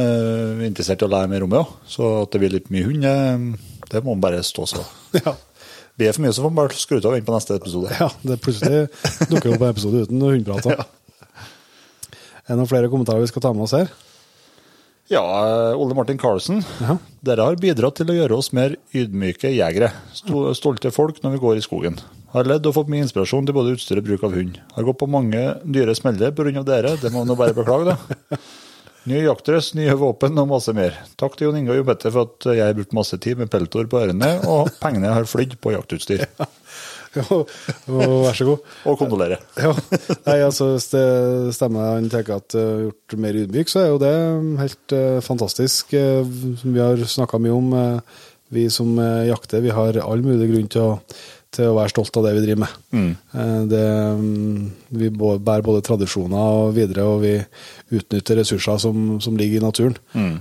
er 0.00 0.64
interessert 0.64 1.02
i 1.02 1.06
å 1.08 1.10
lære 1.10 1.28
mer 1.32 1.44
om 1.44 1.50
det 1.52 1.58
òg, 1.60 1.70
så 1.90 2.10
at 2.22 2.32
det 2.32 2.40
blir 2.44 2.52
litt 2.54 2.68
mye 2.72 2.86
hund, 2.86 3.06
det 3.90 4.02
må 4.04 4.14
man 4.14 4.26
bare 4.28 4.44
stå 4.46 4.66
så. 4.70 4.84
Ja. 5.24 5.34
Blir 5.98 6.08
det 6.08 6.14
for 6.16 6.24
mye, 6.24 6.32
så 6.32 6.40
får 6.40 6.52
man 6.54 6.58
bare 6.62 6.78
skru 6.80 6.94
av 6.96 7.10
og 7.10 7.12
vente 7.12 7.26
på 7.26 7.34
neste 7.34 7.56
episode. 7.58 7.90
Ja, 7.98 8.06
det 8.24 8.38
plutselig 8.40 8.86
dukker 9.28 9.50
opp 9.52 9.64
en 9.66 9.72
episode 9.74 10.06
uten 10.06 10.22
hundeprat. 10.22 10.70
Ja. 10.80 10.86
Er 12.46 12.54
det 12.56 12.62
noen 12.62 12.70
flere 12.70 12.88
kommentarer 12.90 13.22
vi 13.22 13.28
skal 13.30 13.42
ta 13.44 13.50
med 13.54 13.62
oss 13.66 13.74
her? 13.76 13.90
Ja, 15.10 15.20
Ole 15.78 15.94
Martin 15.94 16.18
Karlsen. 16.18 16.62
Ja. 16.82 16.96
Dere 17.26 17.44
har 17.46 17.58
bidratt 17.60 17.98
til 18.00 18.10
å 18.10 18.16
gjøre 18.16 18.38
oss 18.40 18.48
mer 18.56 18.74
ydmyke 18.96 19.50
jegere. 19.52 19.90
Stolte 20.56 20.90
folk 20.94 21.20
når 21.22 21.36
vi 21.36 21.42
går 21.44 21.60
i 21.60 21.62
skogen. 21.66 21.98
Har 22.30 22.46
ledd 22.46 22.66
og 22.70 22.74
fått 22.76 22.90
mye 22.92 23.02
inspirasjon 23.02 23.46
til 23.48 23.56
både 23.56 23.72
utstyr 23.74 23.98
og 23.98 24.06
bruk 24.06 24.24
av 24.28 24.34
hund. 24.38 24.58
Har 24.76 24.86
gått 24.86 25.00
på 25.00 25.08
mange 25.10 25.40
dyre 25.66 25.96
smeller 25.98 26.30
pga. 26.36 26.62
dere, 26.62 26.92
det 27.02 27.10
må 27.10 27.24
man 27.24 27.32
nå 27.32 27.36
bare 27.38 27.56
beklage, 27.56 27.90
da. 27.94 28.38
Nye 29.10 29.22
jaktdress, 29.24 29.70
nye 29.78 29.94
våpen 29.96 30.36
og 30.38 30.50
masse 30.50 30.74
mer. 30.76 30.92
Takk 31.18 31.34
til 31.38 31.48
Jon 31.48 31.56
Inge 31.56 31.72
og 31.72 31.78
Jo 31.80 31.84
Petter 31.88 32.12
for 32.12 32.28
at 32.28 32.46
jeg 32.52 32.60
har 32.66 32.74
brukt 32.76 32.92
masse 32.94 33.16
tid 33.24 33.38
med 33.40 33.48
peltor 33.50 33.86
på 33.88 33.96
ørene, 34.02 34.28
og 34.44 34.68
pengene 34.82 35.08
har 35.16 35.24
flydd 35.28 35.56
på 35.62 35.74
jaktutstyr. 35.76 36.26
Ja. 37.10 37.24
jo, 37.26 37.40
vær 38.22 38.36
så 38.38 38.44
god. 38.46 38.66
Og 38.86 39.00
kondolerer. 39.00 39.40
Ja, 39.58 39.72
nei, 40.28 40.36
altså 40.46 40.68
stemmer 40.78 41.96
han 41.96 42.06
tenker 42.12 42.36
at 42.36 42.54
jeg 42.54 42.68
har 42.68 42.84
gjort 42.84 43.16
mer 43.24 43.38
ydmyk, 43.40 43.72
så 43.72 43.80
er 43.82 43.88
jo 43.90 43.96
det 43.98 44.12
helt 44.60 44.94
eh, 44.94 45.16
fantastisk. 45.26 45.90
eh, 45.98 46.22
som 46.60 46.76
vi 46.76 46.78
har 46.84 47.02
snakka 47.02 47.40
mye 47.42 47.56
om, 47.56 47.72
eh, 47.80 48.22
vi 48.54 48.68
som 48.70 48.92
eh, 49.02 49.26
jakter, 49.32 49.64
vi 49.66 49.74
har 49.74 49.98
all 50.04 50.22
mulig 50.22 50.52
grunn 50.52 50.70
til 50.70 50.86
å, 50.86 50.92
til 51.54 51.70
å 51.70 51.76
være 51.76 51.90
stolt 51.90 52.14
av 52.20 52.26
det 52.26 52.34
vi 52.36 52.42
driver 52.44 52.62
med. 52.62 52.74
Mm. 52.94 53.10
det, 53.70 53.86
mm, 54.20 54.66
vi 55.00 55.08
bærer 55.18 55.64
både 55.66 55.82
tradisjoner 55.86 56.60
og 56.60 56.74
videre, 56.76 57.06
og 57.10 57.24
vi 57.24 57.34
utnytter 57.98 58.38
ressurser 58.38 58.78
som, 58.82 59.16
som 59.22 59.38
ligger 59.38 59.58
i 59.58 59.64
naturen 59.64 59.96
mm. 60.14 60.36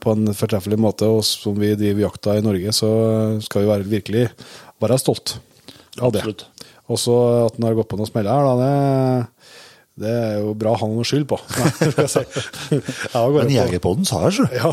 på 0.00 0.14
en 0.14 0.32
fortreffelig 0.36 0.80
måte. 0.80 1.08
Og 1.10 1.20
som 1.28 1.58
vi 1.60 1.74
driver 1.76 2.06
jakta 2.06 2.38
i 2.38 2.44
Norge, 2.44 2.72
så 2.76 2.90
skal 3.44 3.64
vi 3.64 3.72
være, 3.74 3.90
virkelig 3.92 4.26
være 4.80 5.00
stolt 5.02 5.36
av 6.00 6.14
det. 6.16 6.24
Absolutt. 6.24 6.48
Også 6.94 7.12
at 7.46 7.56
den 7.56 7.64
har 7.68 7.76
gått 7.78 7.88
på 7.92 7.96
noen 8.00 8.08
smeller 8.10 8.32
her, 8.32 8.44
da, 8.44 8.54
det, 8.60 9.33
det 10.00 10.10
er 10.10 10.32
jo 10.42 10.54
bra 10.58 10.72
å 10.74 10.78
ha 10.80 10.86
noe 10.90 11.04
skyld 11.06 11.26
på. 11.30 11.36
Nei, 11.54 11.68
skal 11.76 11.92
jeg 12.02 12.10
si. 12.10 12.22
Jeg 12.74 12.80
Men 13.14 13.46
på- 13.46 13.52
Jegerpodden 13.54 14.08
sa 14.08 14.24
jeg, 14.24 14.32
sjø. 14.40 14.46
ja, 14.56 14.72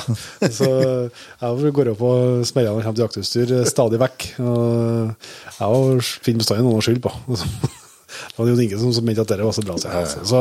så 0.49 0.69
jeg 1.11 1.73
går 1.77 1.91
opp 1.93 1.99
på 2.01 2.13
smellene 2.49 2.73
når 2.73 2.81
det 2.81 2.87
kommer 2.87 2.97
til 2.97 3.05
jaktutstyr 3.05 3.53
stadig 3.69 3.99
vekk. 4.01 4.25
Og 4.41 5.13
jeg 5.59 6.07
finner 6.25 6.41
bestandig 6.41 6.65
noen 6.65 6.81
å 6.81 6.85
skylde 6.87 7.05
på. 7.05 7.13
Det 8.11 8.35
var 8.41 8.49
jo 8.49 8.57
ingen 8.59 8.81
som 8.91 9.05
mente 9.07 9.23
at 9.23 9.29
det 9.31 9.37
var 9.45 9.53
så 9.55 9.61
bra. 9.63 9.77
Så, 9.79 10.25
så 10.27 10.39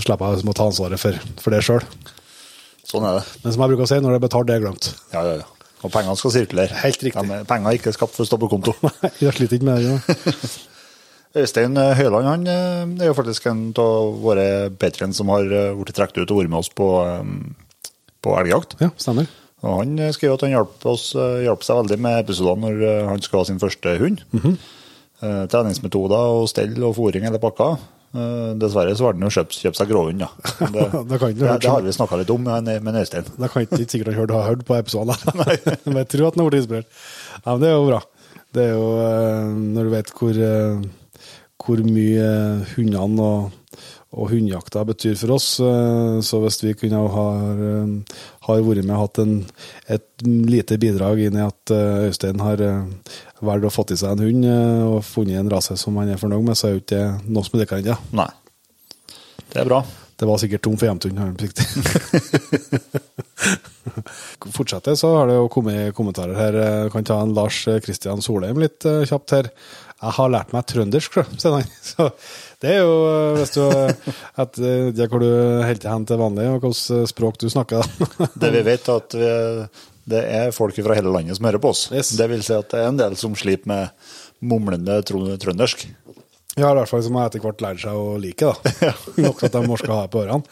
slipper 0.00 0.24
jeg 0.30 0.38
liksom 0.38 0.50
å 0.50 0.54
ta 0.56 0.64
ansvaret 0.70 1.00
for, 1.02 1.18
for 1.42 1.52
det 1.52 1.60
sjøl. 1.66 1.84
Sånn 2.88 3.04
er 3.04 3.18
det. 3.18 3.26
Men 3.42 3.52
som 3.52 3.60
jeg 3.64 3.72
bruker 3.74 3.84
å 3.84 3.88
si, 3.90 3.98
når 4.00 4.14
det 4.14 4.18
er 4.20 4.24
betalt, 4.24 4.48
det 4.48 4.54
er 4.56 4.62
glemt. 4.64 4.88
Ja, 5.12 5.20
ja, 5.26 5.34
ja. 5.42 5.74
Og 5.84 5.92
pengene 5.94 6.16
skal 6.18 6.32
sirkulere. 6.34 6.74
Helt 6.80 7.04
riktig. 7.04 7.26
De, 7.28 7.42
penger 7.46 7.68
er 7.70 7.76
ikke 7.78 7.92
skapt 7.94 8.16
for 8.16 8.24
å 8.24 8.30
stå 8.30 8.38
på 8.40 8.48
konto. 8.50 8.72
Jeg 9.22 9.36
sliter 9.36 9.58
ikke 9.60 9.68
med 9.68 9.84
det. 9.84 9.92
Ja. 9.92 10.48
Øystein 11.42 11.76
Høyland 11.76 12.28
han 12.28 12.46
eh, 12.52 13.04
er 13.04 13.10
jo 13.10 13.16
faktisk 13.18 13.46
en 13.50 13.68
av 13.78 14.16
våre 14.22 14.46
patrients 14.80 15.20
som 15.20 15.30
har 15.32 15.46
eh, 15.48 15.74
blitt 15.78 15.96
trukket 15.96 16.22
ut 16.22 16.32
og 16.34 16.42
vært 16.42 16.52
med 16.52 16.62
oss 16.62 16.72
på, 16.72 16.88
eh, 17.04 17.92
på 18.24 18.34
elgjakt. 18.40 18.78
ja, 18.82 18.90
stemmer. 19.00 19.30
Og 19.66 19.80
han 19.80 19.96
skriver 19.96 20.14
skrev 20.14 20.34
at 20.36 20.42
han 20.46 20.52
hjalp, 20.52 20.74
oss, 20.86 21.04
hjalp 21.18 21.64
seg 21.66 21.80
veldig 21.80 21.96
med 21.98 22.20
episodene 22.20 22.68
når 22.68 23.08
han 23.08 23.22
skulle 23.24 23.40
ha 23.42 23.48
sin 23.48 23.58
første 23.58 23.96
hund. 23.98 24.20
Eh, 25.18 25.44
treningsmetoder 25.50 26.34
og 26.38 26.44
stell 26.46 26.76
og 26.86 26.94
fôring 26.94 27.24
eller 27.26 27.42
pakka. 27.42 27.72
Eh, 28.14 28.52
dessverre 28.60 28.92
så 28.96 29.08
valgte 29.08 29.24
han 29.24 29.28
å 29.28 29.34
kjøpe, 29.34 29.74
seg 29.74 29.90
gråhund, 29.90 30.22
da. 30.22 30.28
Det, 30.74 30.84
det, 30.94 31.18
det, 31.40 31.56
det 31.64 31.72
har 31.72 31.82
vi 31.82 31.94
snakka 31.96 32.20
litt 32.20 32.30
om 32.30 32.46
med, 32.46 33.00
Øystein. 33.02 33.26
Da 33.34 33.50
kan 33.50 33.66
ikke 33.66 33.82
sikkert 33.82 34.12
han 34.12 34.20
hørt, 34.20 34.36
ha 34.36 34.44
hørt 34.46 34.62
på 34.68 34.76
episoden. 34.78 35.18
Men 35.88 36.00
jeg 36.04 36.10
tror 36.14 36.28
at 36.28 36.38
han 36.38 36.44
har 36.44 36.52
blitt 36.52 36.62
inspirert. 36.62 37.02
Ja, 37.42 37.50
men 37.50 37.64
det 37.64 37.72
er 37.72 37.74
jo 37.74 37.90
bra. 37.90 38.00
Det 38.54 38.62
er 38.64 38.72
jo 38.78 38.86
når 39.74 39.88
du 39.88 39.92
vet 39.92 40.14
hvor, 40.16 40.38
hvor 41.58 41.80
mye 41.84 42.28
hundene 42.74 43.24
og, 43.24 43.56
og 44.16 44.30
hundejakta 44.32 44.84
betyr 44.88 45.16
for 45.20 45.34
oss, 45.36 45.48
eh, 45.60 46.18
så 46.24 46.40
hvis 46.42 46.62
vi 46.64 46.74
kunne 46.78 47.02
ha 47.12 47.26
eh, 47.52 47.88
har 48.48 48.64
vært 48.64 48.86
med 48.86 48.96
og 48.96 49.02
hatt 49.02 49.20
en, 49.24 49.34
et 49.90 50.08
lite 50.24 50.78
bidrag 50.80 51.16
inn 51.26 51.38
i 51.38 51.44
at 51.44 51.74
eh, 51.74 52.08
Øystein 52.08 52.40
har 52.40 52.58
valgt 53.44 53.68
å 53.68 53.74
få 53.74 53.84
til 53.88 53.98
seg 54.00 54.14
en 54.14 54.24
hund 54.24 54.42
og 54.48 55.04
funnet 55.06 55.40
en 55.42 55.52
rase 55.52 55.74
som 55.78 55.96
han 56.00 56.14
er 56.14 56.20
fornøyd 56.20 56.44
med, 56.46 56.58
så 56.58 56.68
er 56.68 56.76
jo 56.76 56.84
ikke 56.84 56.98
det 56.98 57.34
noe 57.34 57.46
som 57.46 57.58
er 57.58 57.64
det 57.64 57.70
kan, 57.70 57.86
ja. 57.86 57.98
Nei. 58.16 58.30
Det 59.48 59.58
er 59.62 59.68
bra. 59.68 59.80
Det 60.18 60.26
var 60.26 60.40
sikkert 60.42 60.64
tom 60.66 60.78
for 60.78 60.86
hjemtun. 60.88 61.18
har 61.20 61.28
han. 61.30 61.38
Fortsetter, 64.54 64.94
så 64.98 65.08
har 65.14 65.24
det 65.30 65.36
jo 65.36 65.52
kommet 65.52 65.94
kommentarer 65.94 66.34
her. 66.34 66.54
Jeg 66.58 66.90
kan 66.94 67.04
ta 67.06 67.20
en 67.22 67.34
Lars 67.36 67.58
Kristian 67.84 68.22
Solheim 68.24 68.58
litt 68.58 68.82
kjapt 68.82 69.30
her. 69.36 69.46
Jeg 69.98 70.14
har 70.14 70.30
lært 70.30 70.52
meg 70.54 70.66
trøndersk, 70.70 71.18
sier 71.42 71.56
han. 71.56 71.70
Så 71.90 72.08
det 72.62 72.74
er 72.76 72.80
jo, 72.84 72.96
eh, 73.10 73.38
hvis 73.40 73.54
du 73.56 73.62
at, 73.66 74.58
eh, 74.62 74.90
det 74.94 75.08
hvor 75.10 75.22
du 75.22 75.28
holder 75.28 75.82
til 75.82 75.92
hen 75.92 76.06
til 76.08 76.20
vanlig, 76.22 76.48
og 76.52 76.66
hvilket 76.66 77.10
språk 77.10 77.40
du 77.42 77.48
snakker. 77.50 77.86
Det 78.42 78.52
vi 78.54 78.64
vet, 78.66 78.88
er 78.88 79.02
at 79.02 79.18
vi, 79.18 79.32
det 80.08 80.22
er 80.38 80.54
folk 80.56 80.78
fra 80.78 80.96
hele 80.96 81.12
landet 81.12 81.36
som 81.36 81.48
hører 81.48 81.62
på 81.62 81.72
oss. 81.74 81.88
Yes. 81.92 82.14
Det 82.16 82.28
vil 82.30 82.44
si 82.46 82.54
at 82.56 82.70
det 82.72 82.80
er 82.80 82.92
en 82.92 83.00
del 83.00 83.18
som 83.20 83.34
sliter 83.36 83.68
med 83.68 83.90
mumlende 84.40 85.00
trøndersk. 85.04 85.84
Ja, 86.58 86.72
i 86.72 86.78
hvert 86.78 86.90
fall 86.90 87.04
som 87.06 87.18
har 87.18 87.28
etter 87.28 87.42
hvert 87.42 87.62
lært 87.62 87.82
seg 87.82 87.94
å 87.98 88.16
like, 88.20 88.48
da. 88.48 88.92
Nok 89.26 89.44
at 89.46 89.54
de 89.54 89.62
må 89.66 89.76
skal 89.78 90.02
ha 90.02 90.08
på 90.10 90.24
ørene. 90.24 90.46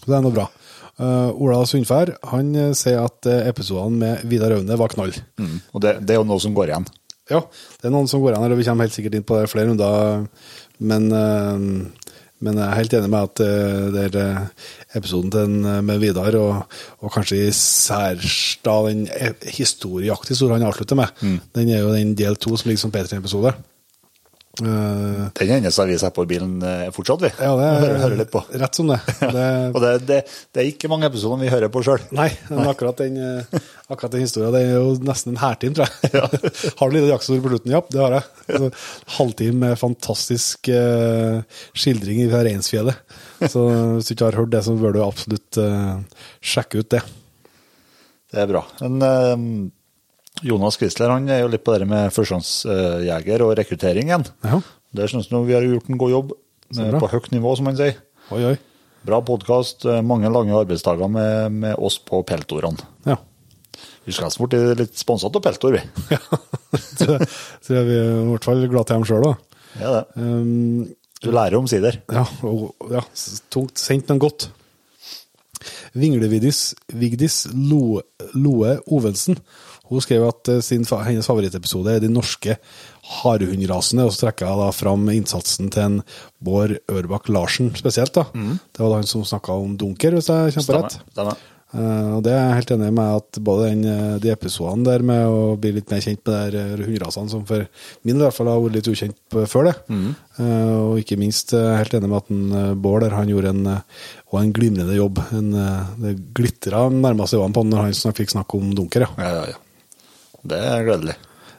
Så 0.00 0.08
det 0.08 0.16
er 0.16 0.24
nå 0.24 0.32
bra. 0.34 0.46
Uh, 1.00 1.30
Ola 1.40 1.62
Sundfær 1.68 2.10
han 2.28 2.50
eh, 2.58 2.72
sier 2.76 2.98
at 3.00 3.24
eh, 3.28 3.46
episodene 3.48 3.96
med 3.96 4.24
Vidar 4.28 4.52
Aune 4.52 4.76
var 4.76 4.92
knall. 4.92 5.14
Mm. 5.40 5.54
Og 5.72 5.84
det, 5.84 5.94
det 6.04 6.12
er 6.12 6.20
jo 6.20 6.26
noe 6.28 6.42
som 6.42 6.56
går 6.56 6.72
igjen. 6.72 6.88
Ja, 7.30 7.44
det 7.78 7.88
er 7.88 7.94
noen 7.94 8.10
som 8.10 8.22
går 8.22 8.36
an 8.36 8.44
her, 8.44 8.54
og 8.54 8.60
vi 8.60 8.66
kommer 8.66 8.88
helt 8.88 8.96
sikkert 8.96 9.16
inn 9.18 9.26
på 9.26 9.38
det 9.38 9.50
flere 9.52 9.70
runder. 9.70 10.26
Men, 10.90 11.08
eh, 11.14 11.64
men 12.40 12.56
jeg 12.58 12.66
er 12.66 12.78
helt 12.78 12.94
enig 12.96 13.10
med 13.12 13.28
at 13.28 13.42
eh, 13.44 13.88
det 13.94 14.04
er 14.08 14.20
eh, 14.22 14.68
episoden 14.98 15.32
til 15.34 15.58
med 15.86 16.02
Vidar, 16.02 16.38
og, 16.40 16.78
og 17.00 17.14
kanskje 17.14 17.42
særst 17.52 17.86
særs 17.86 18.38
da 18.66 18.76
den 18.88 19.04
historieaktige 19.46 20.34
historien 20.34 20.58
han 20.58 20.70
avslutter 20.70 20.98
med, 20.98 21.12
den 21.54 21.70
er 21.70 21.84
jo 21.84 21.94
den 21.94 22.16
del 22.18 22.40
to 22.40 22.56
som 22.56 22.70
ligger 22.70 22.86
som 22.86 22.94
P3-episode. 22.94 23.54
Eh, 24.66 25.26
Den 25.40 25.52
eneste 25.56 25.86
vi 25.88 25.96
på 26.16 26.24
bilen 26.28 26.56
er 26.66 26.90
fortsatt, 26.94 27.22
vi. 27.24 27.30
ja, 27.32 27.52
det 27.56 27.66
er 27.66 27.78
hører, 27.84 28.00
hører 28.04 28.20
litt 28.20 28.32
på. 28.32 28.42
rett 28.62 28.78
som 28.78 28.90
det. 28.90 28.98
det 29.36 29.46
Og 29.74 29.80
det, 29.84 29.92
det, 30.08 30.18
det 30.52 30.62
er 30.62 30.70
ikke 30.70 30.90
mange 30.92 31.08
episoder 31.10 31.40
vi 31.42 31.52
hører 31.52 31.72
på 31.72 31.82
sjøl. 31.86 32.02
Nei, 32.16 32.28
men 32.48 32.70
akkurat 32.70 33.00
den, 33.02 33.18
eh, 33.20 33.60
akkurat 33.92 34.16
den 34.16 34.24
historien 34.26 34.54
det 34.54 34.64
er 34.66 34.74
jo 34.78 34.96
nesten 35.06 35.34
en 35.34 35.42
hærtime, 35.42 35.76
tror 35.78 35.88
jeg. 35.88 36.52
har 36.80 36.90
du 36.90 36.96
litt 36.98 37.08
jaktsord 37.10 37.44
på 37.44 37.54
slutten? 37.54 37.74
Ja, 37.76 37.82
det 37.90 38.02
har 38.04 38.18
jeg. 38.18 38.28
Altså, 38.50 38.72
halvtime 39.18 39.60
med 39.64 39.78
fantastisk 39.80 40.70
uh, 40.72 41.40
skildring 41.76 42.24
fra 42.30 42.42
Reinsfjellet. 42.46 43.16
Så 43.50 43.62
hvis 43.96 44.10
du 44.10 44.14
ikke 44.16 44.30
har 44.30 44.38
hørt 44.40 44.52
det, 44.52 44.64
så 44.66 44.74
bør 44.78 44.96
du 44.96 45.02
absolutt 45.04 45.60
uh, 45.62 46.00
sjekke 46.42 46.82
ut 46.82 46.92
det. 46.96 47.02
Det 48.30 48.44
er 48.44 48.50
bra. 48.50 48.62
Men 48.82 49.02
eh, 49.02 49.44
Jonas 50.46 50.78
Quisler 50.80 51.12
han 51.12 51.28
er 51.28 51.42
jo 51.42 51.50
litt 51.52 51.64
på 51.66 51.74
det 51.76 51.88
med 51.88 52.12
førstehåndsjeger 52.14 53.44
og 53.44 53.54
rekruttering 53.58 54.10
igjen. 54.10 54.26
Ja. 54.46 54.60
Der 54.96 55.10
syns 55.10 55.30
vi 55.30 55.54
har 55.54 55.66
gjort 55.66 55.90
en 55.90 56.00
god 56.00 56.14
jobb, 56.14 56.34
eh, 56.76 56.94
på 56.98 57.10
høyt 57.12 57.30
nivå, 57.34 57.54
som 57.58 57.70
han 57.70 57.78
sier. 57.78 57.98
Oi, 58.34 58.42
oi. 58.52 58.56
Bra 59.06 59.22
podkast, 59.24 59.86
mange 60.04 60.28
lange 60.32 60.52
arbeidsdager 60.52 61.08
med, 61.08 61.52
med 61.62 61.76
oss 61.80 61.96
på 62.04 62.20
Peltorene. 62.28 62.84
Ja. 63.08 63.16
Vi 64.04 64.12
skal 64.12 64.32
bort 64.36 64.52
bli 64.52 64.74
litt 64.80 64.98
sponsa 64.98 65.30
av 65.30 65.40
Peltor, 65.44 65.76
vi. 65.76 65.82
Så, 67.00 67.16
så 67.64 67.74
er 67.80 67.86
vi 67.88 67.94
i 67.96 68.26
hvert 68.28 68.44
fall 68.44 68.66
glad 68.68 68.88
til 68.88 68.98
dem 68.98 69.04
sjøl, 69.08 69.24
da. 69.24 69.60
Ja, 69.80 69.92
det. 69.94 70.02
Um, 70.20 70.88
Du 71.20 71.30
lærer 71.32 71.56
omsider. 71.58 71.96
Ja, 72.12 72.26
og, 72.48 72.74
ja, 72.92 73.00
tungt 73.52 73.80
sendt, 73.80 74.08
men 74.12 74.20
godt. 74.20 74.50
Vinglevidis 75.92 76.74
Vigdis 76.96 77.42
Lo, 77.52 78.00
Loe 78.36 78.78
Ovensen 78.88 79.36
hun 79.90 80.04
skrev 80.04 80.26
at 80.28 80.50
eh, 80.52 80.62
sin, 80.64 80.86
hennes 80.86 81.28
favorittepisode 81.28 81.96
er 81.96 82.02
de 82.04 82.10
norske 82.12 82.56
harehundrasene, 83.20 84.06
og 84.06 84.14
så 84.14 84.26
trekker 84.26 84.48
jeg 84.48 84.62
da 84.62 84.72
fram 84.74 85.08
innsatsen 85.12 85.70
til 85.74 85.86
en 85.86 86.02
Bård 86.40 86.76
Ørbakk 86.90 87.30
Larsen 87.32 87.72
spesielt. 87.78 88.14
da. 88.16 88.28
Det 88.32 88.82
var 88.82 88.94
da 88.94 89.00
han 89.02 89.10
som 89.10 89.26
snakka 89.26 89.56
om 89.58 89.78
dunker, 89.80 90.14
hvis 90.16 90.30
jeg 90.30 90.58
kjemper 90.58 90.82
rett. 90.82 91.00
Stemmer. 91.10 91.40
Eh, 91.70 92.08
og 92.16 92.24
det 92.26 92.32
er 92.34 92.40
jeg 92.40 92.56
helt 92.58 92.72
enig 92.74 92.88
med 92.96 93.16
at 93.20 93.38
både 93.46 93.68
den, 93.70 93.84
eh, 93.86 94.16
de 94.22 94.32
episodene 94.32 94.86
der 94.88 95.04
med 95.06 95.22
å 95.30 95.54
bli 95.60 95.70
litt 95.76 95.92
mer 95.92 96.02
kjent 96.02 96.22
med 96.26 96.54
de 96.54 96.62
hundrasene, 96.64 96.88
hunderasene, 96.88 97.30
som 97.30 97.44
for 97.46 97.66
min 98.06 98.18
i 98.18 98.24
hvert 98.24 98.34
fall 98.34 98.50
har 98.50 98.58
vært 98.64 98.78
litt 98.78 98.90
ukjent 98.90 99.38
før 99.52 99.70
det. 99.70 99.76
Eh, 99.94 100.74
og 100.80 100.98
ikke 100.98 101.18
minst 101.20 101.54
uh, 101.54 101.76
helt 101.76 101.94
enig 101.94 102.10
med 102.10 102.18
at 102.18 102.30
en, 102.34 102.76
Bård 102.82 103.04
der, 103.04 103.14
han 103.14 103.30
gjorde 103.30 103.54
en, 103.54 103.66
en 104.40 104.52
glimrende 104.56 104.96
jobb. 104.96 105.20
En, 105.36 105.50
det 106.00 106.16
glitra 106.34 106.88
nærmest 106.90 107.36
øynene 107.36 107.54
på 107.54 107.64
han 107.64 107.74
når 107.74 107.84
han 107.86 107.98
snak, 108.00 108.18
fikk 108.18 108.34
snakke 108.34 108.58
om 108.58 108.72
dunker. 108.74 109.06
Ja. 109.06 109.12
Ja, 109.20 109.34
ja, 109.38 109.50
ja. 109.54 109.60
Det 110.42 110.58
er 110.58 110.86
gledelig. 110.86 111.18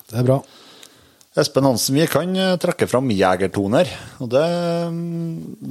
Det 0.09 0.19
er 0.19 0.27
bra. 0.27 0.41
Espen 1.31 1.63
Hansen, 1.63 1.95
vi 1.95 2.03
kan 2.11 2.33
eh, 2.35 2.57
trekke 2.59 2.89
fram 2.91 3.07
jegertoner. 3.15 3.87
Og 4.19 4.27
det, 4.33 4.43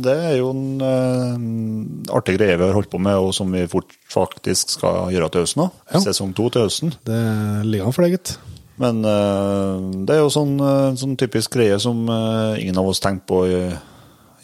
det 0.06 0.14
er 0.30 0.38
jo 0.38 0.54
en 0.54 0.80
uh, 0.80 2.14
artig 2.16 2.38
greie 2.38 2.56
vi 2.56 2.64
har 2.64 2.72
holdt 2.72 2.88
på 2.88 3.00
med, 3.02 3.18
og 3.20 3.34
som 3.36 3.52
vi 3.52 3.66
fort 3.68 3.92
faktisk 4.08 4.72
skal 4.78 5.10
gjøre 5.12 5.28
til 5.28 5.44
høsten 5.44 5.66
òg. 5.66 5.76
Ja. 5.92 6.00
Sesong 6.06 6.32
to 6.38 6.48
til 6.48 6.64
høsten. 6.64 6.94
Det 7.04 7.20
ligger 7.68 7.90
an 7.90 7.96
for 7.96 8.06
deg, 8.06 8.16
gitt. 8.16 8.32
Men 8.80 9.04
uh, 9.04 9.76
det 10.08 10.16
er 10.16 10.22
jo 10.22 10.32
sånn, 10.32 10.56
sånn 10.96 11.18
typisk 11.20 11.58
greie 11.58 11.76
som 11.82 12.06
uh, 12.08 12.56
ingen 12.56 12.80
av 12.80 12.88
oss 12.88 13.04
tenkte 13.04 13.28
på 13.28 13.42
i, 13.52 13.58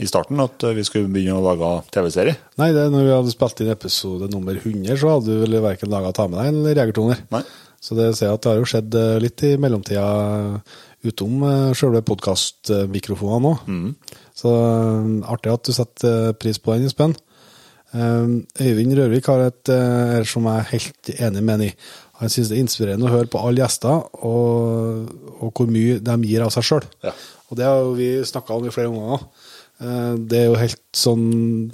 i 0.04 0.10
starten, 0.10 0.42
at 0.44 0.68
vi 0.76 0.84
skulle 0.84 1.08
begynne 1.08 1.40
å 1.40 1.46
lage 1.46 1.70
TV-serie. 1.96 2.36
Nei, 2.60 2.74
det, 2.76 2.90
når 2.92 3.08
vi 3.08 3.16
hadde 3.16 3.32
spilt 3.32 3.64
inn 3.64 3.72
episode 3.72 4.28
nummer 4.36 4.60
100, 4.60 5.00
så 5.00 5.16
hadde 5.16 5.32
du 5.32 5.46
vel 5.46 5.62
verken 5.64 5.96
laga 5.96 6.12
ta 6.12 6.28
med 6.28 6.42
deg 6.42 6.52
en 6.52 6.74
jegertoner. 6.76 7.24
Nei. 7.32 7.46
Så 7.80 7.94
det 7.98 8.10
ser 8.16 8.30
jeg 8.30 8.38
at 8.38 8.42
det 8.46 8.50
har 8.52 8.60
jo 8.62 8.68
skjedd 8.70 8.94
eh, 8.98 9.18
litt 9.22 9.42
i 9.46 9.56
mellomtida 9.60 10.06
utom 11.06 11.42
sjølve 11.76 11.76
selve 11.78 12.02
podkastmikrofonene 12.08 13.52
òg. 13.52 13.60
Så 14.36 14.52
eh, 14.52 15.12
artig 15.32 15.52
at 15.54 15.68
du 15.68 15.72
setter 15.76 16.16
eh, 16.30 16.34
pris 16.40 16.58
på 16.62 16.74
den, 16.74 16.88
Espen. 16.90 17.14
Eh, 17.94 18.26
Øyvind 18.66 18.96
Rørvik 18.98 19.28
har 19.30 19.46
et 19.46 19.70
eh, 19.72 20.16
her 20.16 20.26
som 20.28 20.48
jeg 20.50 20.64
er 20.64 20.70
helt 20.74 21.12
enig 21.20 21.44
med 21.44 21.54
ham 21.58 21.66
i. 21.68 21.70
Han 22.20 22.32
syns 22.32 22.48
det 22.48 22.56
er 22.56 22.64
inspirerende 22.64 23.06
å 23.10 23.12
høre 23.12 23.28
på 23.28 23.40
alle 23.44 23.60
gjester, 23.60 24.06
og, 24.24 25.10
og 25.36 25.50
hvor 25.52 25.68
mye 25.68 25.98
de 26.00 26.14
gir 26.24 26.44
av 26.46 26.52
seg 26.54 26.64
sjøl. 26.64 26.86
Ja. 27.04 27.12
Og 27.50 27.58
det 27.60 27.66
har 27.68 27.82
jo 27.84 27.92
vi 27.98 28.08
snakka 28.26 28.56
om 28.56 28.66
i 28.66 28.72
flere 28.74 28.88
omganger. 28.90 29.26
Eh, 29.84 30.14
Det 30.26 30.40
er 30.40 30.46
jo 30.48 30.58
helt 30.60 30.82
sånn 30.96 31.26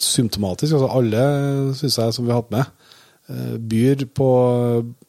symptomatisk. 0.02 0.74
altså 0.76 0.90
Alle, 0.98 1.22
syns 1.78 1.98
jeg, 2.02 2.16
som 2.18 2.26
vi 2.26 2.34
har 2.34 2.42
hatt 2.42 2.50
med, 2.52 2.90
eh, 3.30 3.54
byr 3.72 4.04
på 4.12 4.28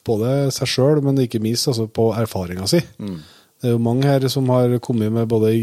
både 0.06 0.34
seg 0.54 0.70
sjøl, 0.70 1.00
men 1.04 1.18
ikke 1.22 1.40
minst 1.42 1.68
altså 1.70 1.86
på 1.88 2.10
erfaringa 2.16 2.68
si. 2.70 2.82
Det 2.98 3.70
er 3.70 3.74
jo 3.76 3.82
mange 3.82 4.08
her 4.08 4.24
som 4.28 4.48
har 4.52 4.72
kommet 4.84 5.12
med 5.14 5.28
både 5.30 5.54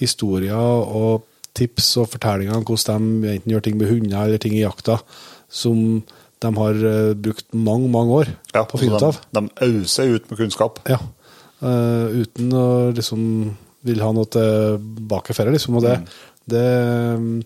historier 0.00 0.56
og 0.56 1.24
tips 1.54 1.92
og 2.02 2.08
fortellinger 2.14 2.56
om 2.56 2.64
hvordan 2.66 3.08
de 3.22 3.34
enten 3.36 3.52
gjør 3.52 3.64
ting 3.66 3.76
med 3.78 3.90
hunder 3.92 4.24
eller 4.26 4.40
ting 4.42 4.56
i 4.56 4.64
jakta, 4.64 4.98
som 5.52 6.02
de 6.42 6.50
har 6.56 6.80
eh, 6.88 7.12
brukt 7.14 7.46
mange, 7.54 7.88
mange 7.92 8.16
år 8.22 8.32
Ja, 8.54 8.64
på 8.64 8.76
å 8.76 8.80
finne 8.80 8.98
ut 8.98 9.06
av. 9.06 9.20
de, 9.30 9.44
de 9.44 9.68
auser 9.68 10.16
ut 10.16 10.26
med 10.30 10.40
kunnskap. 10.40 10.80
Ja. 10.90 10.98
Uh, 11.64 12.24
uten 12.24 12.50
å 12.52 12.66
liksom 12.92 13.20
vil 13.84 14.00
ha 14.02 14.10
noe 14.16 14.28
tilbake 14.32 15.36
for 15.36 15.46
det, 15.46 15.54
liksom. 15.56 15.78
Og 15.78 15.84
det, 15.86 15.94
det 16.50 16.64
mm, 17.20 17.38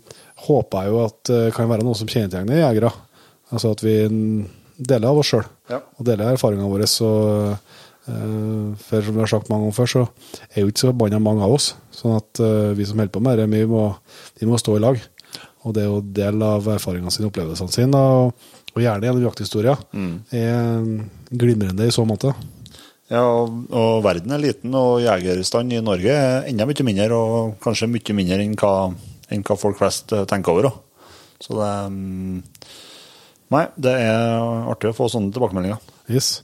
håper 0.47 0.87
jeg 0.87 0.95
jo 0.95 1.03
at 1.05 1.21
det 1.31 1.43
kan 1.55 1.71
være 1.71 1.87
noe 1.87 1.99
som 1.99 2.11
kjennetegner 2.11 2.63
jegere. 2.63 2.91
Altså 3.53 3.75
at 3.75 3.83
vi 3.85 3.97
mm, 4.07 4.47
deler 4.79 5.11
av 5.11 5.19
oss 5.21 5.33
sjøl, 5.33 5.45
Ja. 5.71 5.81
og 5.99 6.07
deler 6.07 6.29
av 6.29 6.37
erfaringene 6.39 6.71
våre. 6.71 6.87
Så, 6.87 7.09
uh, 8.09 8.75
for 8.79 9.03
som 9.05 9.15
vi 9.17 9.21
har 9.25 9.31
sagt 9.31 9.51
mange 9.51 9.67
ganger 9.67 9.79
før, 9.79 9.93
så 9.93 10.03
er 10.55 10.63
jo 10.63 10.73
ikke 10.73 10.85
så 10.85 10.91
forbanna 10.93 11.21
mange 11.23 11.45
av 11.45 11.53
oss. 11.59 11.73
Sånn 11.95 12.17
at 12.17 12.41
uh, 12.41 12.73
vi 12.79 12.87
som 12.89 12.99
holder 12.99 13.15
på 13.15 13.23
med 13.25 13.39
det, 13.41 13.49
vi 13.53 13.65
må, 13.69 13.89
vi 14.41 14.47
må 14.51 14.59
stå 14.61 14.77
i 14.79 14.85
lag. 14.85 15.01
Og 15.67 15.75
det 15.75 15.83
er 15.83 15.91
jo 15.91 16.01
del 16.01 16.43
av 16.47 16.69
erfaringene 16.79 17.11
sine, 17.13 17.29
opplevelsene 17.29 17.75
sine, 17.75 17.99
og, 17.99 18.33
og 18.75 18.79
gjerne 18.85 19.09
gjennom 19.09 19.27
jakthistorier, 19.27 19.81
er 20.33 20.79
mm, 20.79 20.95
glimrende 21.35 21.89
i 21.89 21.93
så 21.93 22.05
måte. 22.09 22.31
Ja, 23.11 23.23
og, 23.25 23.65
og 23.73 24.03
verden 24.05 24.33
er 24.37 24.41
liten, 24.43 24.75
og 24.77 25.01
jegerstand 25.03 25.73
i 25.73 25.81
Norge 25.83 26.13
er 26.13 26.47
enda 26.51 26.67
mye 26.69 26.85
mindre, 26.87 27.17
og 27.17 27.57
kanskje 27.65 27.89
mye 27.91 28.17
mindre 28.17 28.39
enn 28.45 28.55
hva, 28.61 28.73
enn 29.33 29.45
hva 29.49 29.57
folk 29.59 29.81
flest 29.81 30.13
eh, 30.13 30.27
tenker 30.29 30.53
over. 30.55 30.69
Også. 30.71 30.85
Så 31.49 31.57
det 31.59 31.71
mm, 31.95 32.43
Nei, 33.55 33.65
det 33.81 33.95
er 34.05 34.43
artig 34.69 34.91
å 34.91 34.97
få 34.97 35.07
sånne 35.09 35.33
tilbakemeldinger. 35.33 35.81
Yes. 36.13 36.43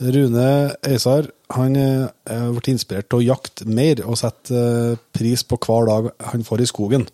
Rune 0.00 0.46
Eisar 0.86 1.28
han 1.54 1.74
eh, 1.76 2.06
er 2.30 2.52
blitt 2.54 2.70
inspirert 2.72 3.08
til 3.10 3.20
å 3.20 3.26
jakte 3.26 3.66
mer 3.68 4.00
og 4.06 4.16
sette 4.18 4.54
eh, 4.56 5.00
pris 5.14 5.42
på 5.46 5.58
hver 5.60 5.86
dag 5.90 6.08
han 6.32 6.46
får 6.46 6.62
i 6.64 6.68
skogen. 6.70 7.04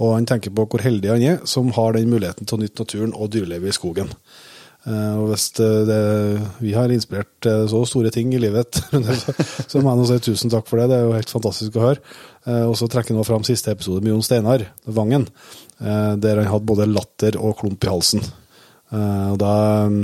Og 0.00 0.14
han 0.16 0.26
tenker 0.30 0.54
på 0.54 0.64
hvor 0.70 0.82
heldig 0.82 1.12
han 1.12 1.26
er 1.34 1.42
som 1.50 1.70
har 1.76 1.94
den 1.98 2.10
muligheten 2.10 2.48
til 2.48 2.58
å 2.58 2.62
nytte 2.62 2.86
naturen 2.86 3.14
og 3.14 3.30
dyrelivet 3.34 3.70
i 3.70 3.76
skogen. 3.76 4.10
Eh, 4.88 5.14
Og 5.20 5.28
hvis 5.30 5.46
det, 5.58 6.00
vi 6.64 6.72
har 6.74 6.90
inspirert 6.94 7.50
så 7.70 7.84
store 7.86 8.10
ting 8.14 8.32
i 8.34 8.40
livet, 8.42 8.80
så, 9.70 9.82
må 9.84 9.94
jeg 10.00 10.10
si 10.10 10.20
tusen 10.32 10.50
takk 10.54 10.66
for 10.70 10.80
det. 10.80 10.88
Det 10.90 10.98
er 10.98 11.06
jo 11.06 11.16
helt 11.18 11.34
fantastisk 11.36 11.78
å 11.78 11.86
høre. 11.90 12.02
Eh, 12.46 12.64
Og 12.70 12.74
så 12.80 12.88
trekker 12.90 13.14
han 13.14 13.28
fram 13.28 13.46
siste 13.46 13.74
episode 13.74 14.02
med 14.02 14.14
Jon 14.14 14.24
Steinar, 14.26 14.66
Vangen, 14.86 15.28
eh, 15.78 16.14
der 16.18 16.42
han 16.42 16.50
hadde 16.54 16.70
både 16.72 16.90
latter 16.90 17.38
og 17.38 17.58
klump 17.60 17.84
i 17.84 17.92
halsen. 17.92 18.24
Eh, 18.92 19.26
Og 19.32 19.38
da 19.38 19.52
mm, 19.88 20.00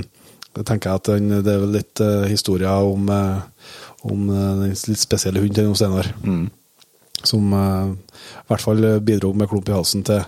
tenker 0.65 0.89
jeg 0.89 1.01
at 1.01 1.09
den, 1.11 1.29
det 1.45 1.53
er 1.53 1.59
vel 1.61 1.75
litt 1.77 2.01
uh, 2.01 2.25
historier 2.29 2.87
om, 2.87 3.09
eh, 3.13 3.73
om 4.09 4.29
eh, 4.31 4.53
den 4.63 4.71
litt 4.73 5.01
spesielle 5.01 5.43
hunden 5.43 5.53
til 5.57 5.67
Jon 5.67 5.75
Steinar. 5.77 6.07
Som 7.27 7.53
eh, 7.53 7.91
i 7.93 8.47
hvert 8.49 8.63
fall 8.63 8.87
bidro 9.05 9.33
med 9.37 9.49
klump 9.51 9.69
i 9.69 9.75
halsen 9.75 10.03
til, 10.07 10.23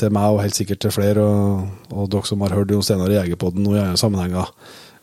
til 0.00 0.10
meg, 0.16 0.26
og 0.32 0.42
helt 0.42 0.56
sikkert 0.58 0.80
til 0.82 0.94
flere, 0.94 1.22
og, 1.22 1.68
og 1.92 2.10
dere 2.10 2.26
som 2.26 2.42
har 2.46 2.56
hørt 2.56 2.72
Jon 2.74 2.82
Steinar 2.86 3.12
i 3.14 3.18
Jegerpodden 3.20 3.66
og 3.70 3.76
i 3.76 3.82
andre 3.84 4.00
sammenhenger, 4.00 4.50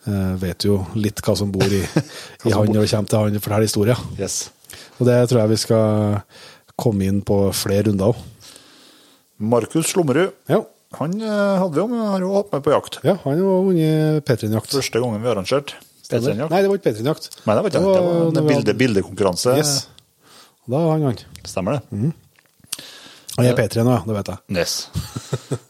eh, 0.07 0.33
vet 0.43 0.67
jo 0.67 0.81
litt 0.99 1.21
hva 1.23 1.35
som 1.39 1.51
bor 1.53 1.67
i, 1.67 1.83
i 2.47 2.51
han 2.55 2.71
når 2.73 2.83
det 2.87 2.91
kommer 2.91 3.11
til 3.13 3.23
han 3.23 3.39
forteller 3.43 3.69
historier. 3.69 4.03
Yes. 4.19 4.49
Og 4.99 5.05
det 5.07 5.19
tror 5.29 5.43
jeg 5.45 5.53
vi 5.53 5.61
skal 5.63 6.19
komme 6.77 7.07
inn 7.07 7.21
på 7.25 7.45
flere 7.55 7.87
runder 7.87 8.11
òg. 8.11 8.25
Markus 9.37 9.93
Slummerud, 9.93 10.33
Ja. 10.49 10.63
Han 10.95 11.17
eh, 11.19 11.57
hadde 11.59 11.75
vi 11.75 11.81
jo, 11.81 11.87
men 11.91 11.99
har 12.07 12.23
jo 12.23 12.29
hatt 12.37 12.53
med 12.55 12.63
på 12.63 12.71
jakt. 12.71 12.99
ja, 13.03 13.17
han 13.25 13.41
har 13.41 13.65
vunnet 13.67 14.23
P3-jakt. 14.27 14.71
Første 14.77 15.01
gangen 15.03 15.19
vi 15.23 15.31
arrangerte 15.33 15.75
P3-jakt. 16.07 16.53
Nei, 16.53 16.61
det 16.63 16.69
var 16.71 16.79
ikke 16.79 16.93
P3-jakt. 16.93 17.27
Nei, 17.43 17.57
det 17.57 17.65
var 17.65 17.67
ikke 17.67 17.81
det. 17.81 17.91
Det 17.91 18.05
var 18.05 18.21
en 18.23 18.39
var 18.39 18.47
bilde, 18.53 18.75
bildekonkurranse. 18.79 19.57
Yes. 19.59 19.75
Da 20.67 20.79
var 20.79 20.95
han 20.95 21.05
han. 21.09 21.19
Stemmer 21.43 21.77
det? 21.77 22.13
Han 23.37 23.45
er 23.45 23.59
P3 23.59 23.83
nå, 23.83 23.97
ja. 23.97 23.99
Det 24.07 24.15
vet 24.15 24.31
jeg. 24.31 24.57
Yes. 24.57 24.77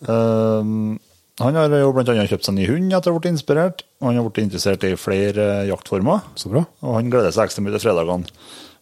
um, 0.06 1.00
han 1.42 1.58
har 1.60 1.74
jo 1.74 1.90
annet 1.98 2.32
kjøpt 2.32 2.48
seg 2.48 2.56
ny 2.58 2.70
hund 2.70 2.94
etter 2.94 3.12
å 3.12 3.18
ha 3.18 3.20
blitt 3.20 3.34
inspirert. 3.34 3.84
og 4.00 4.12
Han 4.12 4.22
har 4.22 4.30
blitt 4.30 4.46
interessert 4.46 4.86
i 4.88 4.94
flere 4.98 5.50
eh, 5.64 5.68
jaktformer, 5.72 6.24
Så 6.38 6.54
bra. 6.54 6.64
og 6.86 6.98
han 7.00 7.12
gleder 7.14 7.34
seg 7.34 7.50
ekstra 7.50 7.66
mye 7.66 7.76
til 7.76 7.88
fredagene. 7.90 8.38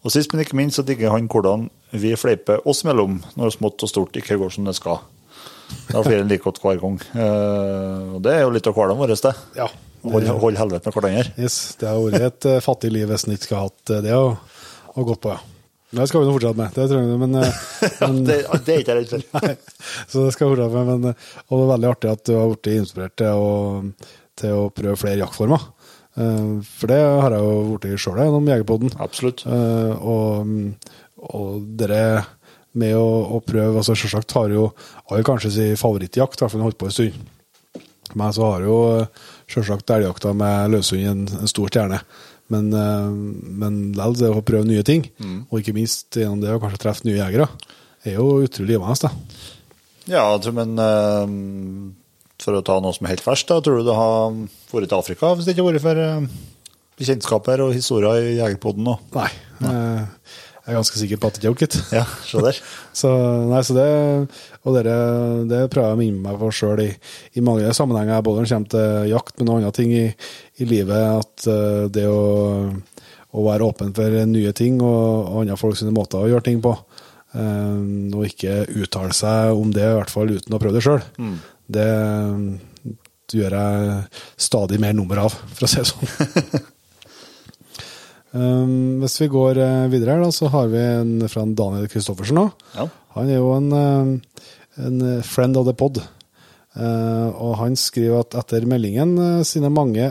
Og 0.06 0.14
sist, 0.14 0.32
men 0.32 0.44
ikke 0.44 0.60
minst, 0.60 0.78
så 0.78 0.86
digger 0.86 1.16
han 1.16 1.26
hvordan 1.32 1.70
vi 1.96 2.12
fleiper 2.20 2.62
oss 2.70 2.84
mellom 2.86 3.22
når 3.40 3.56
smått 3.56 3.88
og 3.88 3.90
stort 3.90 4.20
ikke 4.20 4.38
går 4.38 4.54
som 4.54 4.68
det 4.68 4.76
skal. 4.78 5.00
Da 5.90 6.04
blir 6.06 6.20
han 6.22 6.30
like 6.30 6.44
godt 6.46 6.62
hver 6.64 6.80
gang. 6.82 7.00
Uh, 7.16 8.16
og 8.18 8.22
det 8.26 8.36
er 8.36 8.46
jo 8.46 8.54
litt 8.56 8.68
av 8.70 8.78
hverdagen 8.78 9.02
vår, 9.02 9.16
det. 9.26 9.34
Ja. 9.58 9.70
Hold, 10.06 10.28
hold 10.42 10.60
helvete 10.60 10.92
med 10.92 10.96
hverandre. 11.00 11.34
Yes, 11.42 11.58
det 11.82 11.90
har 11.90 11.98
vært 12.04 12.26
et 12.28 12.48
eh, 12.52 12.62
fattig 12.62 12.92
liv 12.94 13.10
hvis 13.10 13.26
en 13.26 13.34
ikke 13.34 13.48
skulle 13.48 13.64
hatt 13.64 13.94
eh, 13.96 14.04
det 14.06 14.14
å, 14.14 14.36
å 14.94 15.06
gå 15.08 15.16
på, 15.24 15.34
ja. 15.34 15.40
Det 15.96 16.06
skal 16.10 16.22
vi 16.22 16.28
nå 16.28 16.34
fortsette 16.36 16.60
med, 16.60 16.74
det 16.76 16.86
tror 16.92 17.02
jeg, 17.02 17.18
men, 17.22 17.36
eh, 17.40 17.58
men 18.04 18.20
Det, 18.28 18.38
det 18.68 18.74
er 18.74 18.84
ikke 18.84 18.94
jeg 18.94 19.00
redd 19.00 19.12
for. 19.14 19.56
Så 20.12 20.26
det 20.26 20.36
skal 20.36 20.46
jeg 20.46 20.52
fortsette 20.52 20.76
med, 20.76 20.92
men 20.92 21.10
eh, 21.12 21.26
og 21.48 21.56
det 21.56 21.64
er 21.66 21.72
veldig 21.72 21.90
artig 21.94 22.12
at 22.12 22.24
du 22.28 22.34
har 22.36 22.52
blitt 22.52 22.72
inspirert 22.74 23.16
til 23.22 23.42
å, 23.46 23.52
til 24.42 24.60
å 24.60 24.70
prøve 24.76 25.00
flere 25.02 25.22
jaktformer. 25.24 25.68
Eh, 26.20 26.52
For 26.76 26.92
det 26.92 27.02
har 27.02 27.38
jeg 27.38 27.48
jo 27.48 27.78
blitt 27.80 28.04
sjøl 28.06 28.22
gjennom 28.24 28.52
Jegerpoden. 28.52 28.96
Absolutt. 29.06 29.46
Eh, 29.48 30.06
og, 30.06 30.54
og 31.32 31.70
dere 31.80 32.02
med 32.80 32.96
å, 32.98 33.08
å 33.38 33.42
prøve 33.46 33.82
altså 33.82 33.96
Selvsagt 33.98 34.36
har 34.38 34.54
jo 34.54 34.68
alle 35.10 35.26
kanskje 35.28 35.54
sin 35.56 35.80
favorittjakt, 35.80 36.40
i 36.40 36.44
hvert 36.46 36.54
fall 36.54 36.66
holdt 36.68 36.80
på 36.82 36.90
en 36.90 36.96
stund. 36.96 37.20
Men 38.16 38.36
så 38.36 38.46
har 38.52 38.64
jo 38.68 38.78
selvsagt 39.52 39.92
elgjakta 39.96 40.34
med 40.38 40.76
løshund 40.76 41.10
en, 41.10 41.26
en 41.42 41.52
stor 41.52 41.72
stjerne. 41.72 42.00
Men, 42.54 42.70
eh, 42.78 43.10
men 43.64 43.80
likevel, 43.96 44.18
det 44.22 44.32
å 44.32 44.46
prøve 44.46 44.70
nye 44.70 44.86
ting, 44.86 45.08
og 45.50 45.60
ikke 45.60 45.74
minst 45.76 46.16
gjennom 46.20 46.44
det 46.44 46.54
å 46.54 46.62
kanskje 46.62 46.84
treffe 46.84 47.08
nye 47.08 47.18
jegere, 47.18 47.50
er 48.06 48.20
jo 48.20 48.28
utrolig 48.46 48.78
givende. 48.78 49.12
Ja, 50.06 50.28
men 50.54 50.76
eh, 50.78 51.32
for 52.44 52.58
å 52.60 52.66
ta 52.66 52.78
noe 52.84 52.94
som 52.96 53.08
er 53.08 53.16
helt 53.16 53.26
ferskt, 53.26 53.50
da, 53.50 53.62
tror 53.64 53.82
du 53.82 53.88
det 53.88 53.98
har 53.98 54.36
vært 54.72 54.92
til 54.92 55.00
Afrika 55.00 55.32
hvis 55.34 55.48
det 55.48 55.56
ikke 55.56 55.66
har 55.66 55.72
vært 55.74 55.86
for 55.86 56.02
eh, 56.04 56.28
bekjentskaper 57.02 57.64
og 57.66 57.74
historier 57.76 58.30
i 58.30 58.38
Jegerpodden 58.38 58.86
nå? 58.88 58.98
Nei. 59.16 59.30
eh, 59.72 60.36
Jeg 60.66 60.74
er 60.74 60.80
ganske 60.80 60.98
sikker 60.98 61.20
på 61.22 61.30
at 61.30 61.36
det 61.38 61.46
er 61.46 61.58
gitt. 61.62 61.76
Ja, 61.94 62.04
så 62.26 62.42
der. 62.42 62.58
Så, 63.00 63.10
nei, 63.52 63.60
så 63.68 63.76
det, 63.76 63.86
og 64.64 64.74
dere, 64.74 64.96
det 65.46 65.60
prøver 65.70 65.92
jeg 65.92 65.98
å 65.98 66.00
minne 66.00 66.22
meg 66.24 66.40
på 66.40 66.48
sjøl 66.56 66.80
i, 66.82 66.88
i 67.38 67.44
mange 67.44 67.70
sammenhenger, 67.76 68.24
både 68.26 68.40
når 68.40 68.48
det 68.48 68.54
kommer 68.56 68.72
til 68.74 69.10
jakt, 69.12 69.34
men 69.38 69.52
andre 69.52 69.72
ting 69.76 69.92
i, 69.94 70.06
i 70.64 70.68
livet. 70.70 71.20
At 71.20 71.46
eh, 71.52 71.86
det 71.94 72.06
å, 72.10 72.24
å 73.36 73.46
være 73.46 73.68
åpen 73.68 73.94
for 73.98 74.16
nye 74.32 74.54
ting 74.58 74.80
og, 74.80 75.02
og 75.28 75.42
andre 75.44 75.60
folks 75.60 75.84
måter 75.92 76.24
å 76.24 76.32
gjøre 76.32 76.48
ting 76.48 76.62
på, 76.64 76.72
um, 77.36 78.14
og 78.16 78.30
ikke 78.32 78.62
uttale 78.80 79.14
seg 79.18 79.60
om 79.60 79.76
det, 79.76 79.86
i 79.86 79.98
hvert 80.00 80.14
fall 80.14 80.32
uten 80.34 80.56
å 80.56 80.62
prøve 80.62 80.80
det 80.80 80.86
sjøl, 80.88 81.04
det, 81.68 81.90
det 83.28 83.42
gjør 83.42 83.58
jeg 83.60 84.00
stadig 84.48 84.80
mer 84.82 84.96
nummer 84.98 85.28
av, 85.28 85.36
for 85.52 85.68
å 85.68 85.70
si 85.70 85.84
det 85.84 85.92
sånn. 85.92 86.64
Um, 88.36 89.00
hvis 89.00 89.16
vi 89.22 89.30
går 89.32 89.62
eh, 89.64 89.86
videre, 89.94 90.18
her 90.18 90.26
da, 90.26 90.32
så 90.36 90.50
har 90.52 90.68
vi 90.68 90.82
en 90.82 91.24
fra 91.32 91.46
Daniel 91.48 91.88
Kristoffersen 91.92 92.42
òg. 92.42 92.52
Ja. 92.76 92.90
Han 93.16 93.32
er 93.32 93.40
jo 93.40 93.54
en, 93.56 93.72
eh, 93.72 94.44
en 94.84 95.24
friend 95.24 95.56
of 95.56 95.70
the 95.70 95.76
pod. 95.78 96.02
Uh, 96.76 97.32
og 97.40 97.54
han 97.62 97.78
skriver 97.80 98.26
at 98.26 98.36
etter 98.36 98.66
meldingen 98.68 99.14
eh, 99.16 99.44
sine 99.48 99.70
mange 99.72 100.10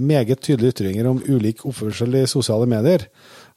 meget 0.00 0.40
tydelige 0.40 0.72
ytringer 0.72 1.10
om 1.10 1.18
ulik 1.28 1.66
oppførsel 1.68 2.22
i 2.22 2.28
sosiale 2.30 2.64
medier, 2.70 3.04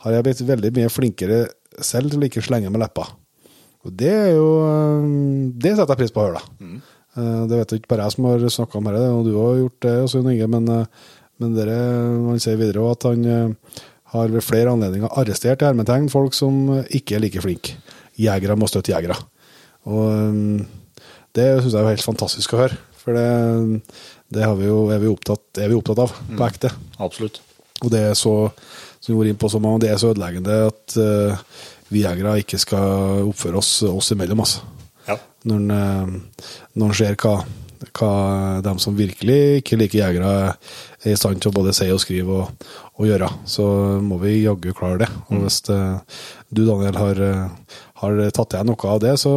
har 0.04 0.12
jeg 0.18 0.26
blitt 0.26 0.42
veldig 0.50 0.72
mye 0.76 0.90
flinkere 0.92 1.38
selv 1.80 2.12
til 2.12 2.20
å 2.20 2.28
ikke 2.28 2.44
slenge 2.44 2.68
med 2.74 2.84
leppa. 2.84 3.06
Og 3.88 3.96
det 4.00 4.12
er 4.12 4.34
jo 4.36 4.50
Det 5.56 5.72
setter 5.78 5.94
jeg 5.94 6.02
pris 6.02 6.12
på 6.12 6.20
å 6.20 6.28
høre, 6.28 6.42
da. 6.44 6.68
Eh, 7.16 7.48
Det 7.48 7.62
vet 7.62 7.72
jeg 7.72 7.80
ikke 7.80 7.94
bare 7.96 8.10
jeg 8.10 8.18
som 8.18 8.28
har 8.28 8.46
snakka 8.58 8.78
om 8.82 8.92
dette, 8.92 9.08
og 9.16 9.24
du 9.24 9.34
har 9.40 9.58
gjort 9.62 9.80
det 9.88 9.96
også, 10.04 10.24
Inge, 10.28 10.48
men, 10.48 10.68
eh, 10.68 10.86
men 11.40 11.56
dere, 11.56 11.80
han 12.28 12.44
sier 12.44 12.60
videre 12.60 12.92
at 12.92 13.04
han 13.08 13.24
har 14.14 14.32
ved 14.34 14.46
flere 14.46 14.72
anledninger 14.74 15.12
arrestert 15.20 15.64
i 15.64 15.68
hermetegn 15.68 16.10
folk 16.14 16.36
som 16.38 16.84
ikke 16.86 17.18
er 17.18 17.24
like 17.24 17.44
flinke. 17.44 17.78
Jegere 18.20 18.58
må 18.60 18.70
støtte 18.70 18.94
jegere. 18.94 19.18
Og 19.90 20.04
um, 20.06 20.60
det 21.34 21.48
syns 21.60 21.74
jeg 21.74 21.82
er 21.82 21.96
helt 21.96 22.06
fantastisk 22.06 22.54
å 22.54 22.62
høre. 22.64 22.78
For 23.04 23.18
det, 23.18 23.82
det 24.32 24.46
har 24.46 24.56
vi 24.60 24.70
jo, 24.70 24.86
er, 24.94 25.02
vi 25.02 25.10
opptatt, 25.12 25.46
er 25.60 25.72
vi 25.72 25.78
opptatt 25.78 26.04
av 26.06 26.14
på 26.14 26.46
ekte. 26.46 26.72
Absolutt. 27.04 27.42
Og 27.84 27.90
det 27.92 28.06
er 28.12 28.16
så 28.18 28.36
som 29.04 29.18
vi 29.20 29.34
på 29.36 29.50
så 29.52 29.60
mange, 29.60 29.82
det 29.84 29.90
er 29.92 29.98
så 30.00 30.14
ødeleggende 30.14 30.62
at 30.70 30.94
uh, 30.96 31.42
vi 31.92 32.06
jegere 32.06 32.38
ikke 32.40 32.62
skal 32.62 33.28
oppføre 33.28 33.60
oss 33.60 33.74
oss 33.90 34.14
imellom. 34.16 34.44
Altså. 34.46 34.64
Ja. 35.10 35.18
Når 35.50 35.60
en, 35.60 35.72
eh, 35.76 36.48
når 36.80 36.88
en 36.94 36.98
ser 36.98 37.18
hva, 37.20 37.34
hva 37.92 38.14
de 38.64 38.74
som 38.80 38.96
virkelig 38.98 39.60
ikke 39.60 39.80
liker 39.82 40.00
jegere, 40.00 40.54
er 41.12 41.16
i 41.16 41.20
stand 41.20 41.42
til 41.44 41.52
å 41.52 41.56
både 41.56 41.74
si 41.76 41.90
og 41.94 42.02
skrive 42.04 42.38
og, 42.44 42.68
og 43.00 43.08
gjøre, 43.10 43.30
så 43.50 43.66
må 44.04 44.20
vi 44.22 44.38
jaggu 44.44 44.72
klare 44.78 45.04
det. 45.04 45.10
Og 45.30 45.44
hvis 45.44 45.60
eh, 45.74 46.20
du, 46.50 46.64
Daniel, 46.68 47.00
har, 47.00 47.24
eh, 47.28 47.82
har 48.04 48.22
tatt 48.36 48.56
igjen 48.56 48.72
noe 48.72 48.94
av 48.94 49.02
det, 49.04 49.18
så 49.22 49.34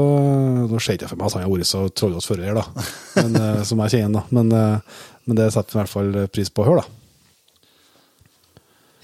Nå 0.67 0.81
ser 0.83 0.99
ikke 0.99 1.11
for 1.13 1.21
meg 1.21 1.31
at 1.31 1.39
han 1.39 1.47
har 1.47 1.53
vært 1.53 1.71
så 1.71 1.87
trollete 1.91 2.29
før 2.29 2.45
her, 2.45 2.61
da. 2.61 2.87
Men, 3.19 3.41
eh, 3.43 3.65
som 3.69 3.83
jeg 3.85 3.97
kjenner, 3.97 4.21
da. 4.21 4.39
Men, 4.39 4.55
eh, 4.55 5.03
men 5.27 5.41
det 5.41 5.51
setter 5.55 5.75
vi 5.75 5.79
i 5.79 5.83
hvert 5.83 5.95
fall 5.97 6.15
pris 6.31 6.53
på 6.53 6.63
å 6.63 6.71
høre, 6.71 6.85
da. 6.85 7.03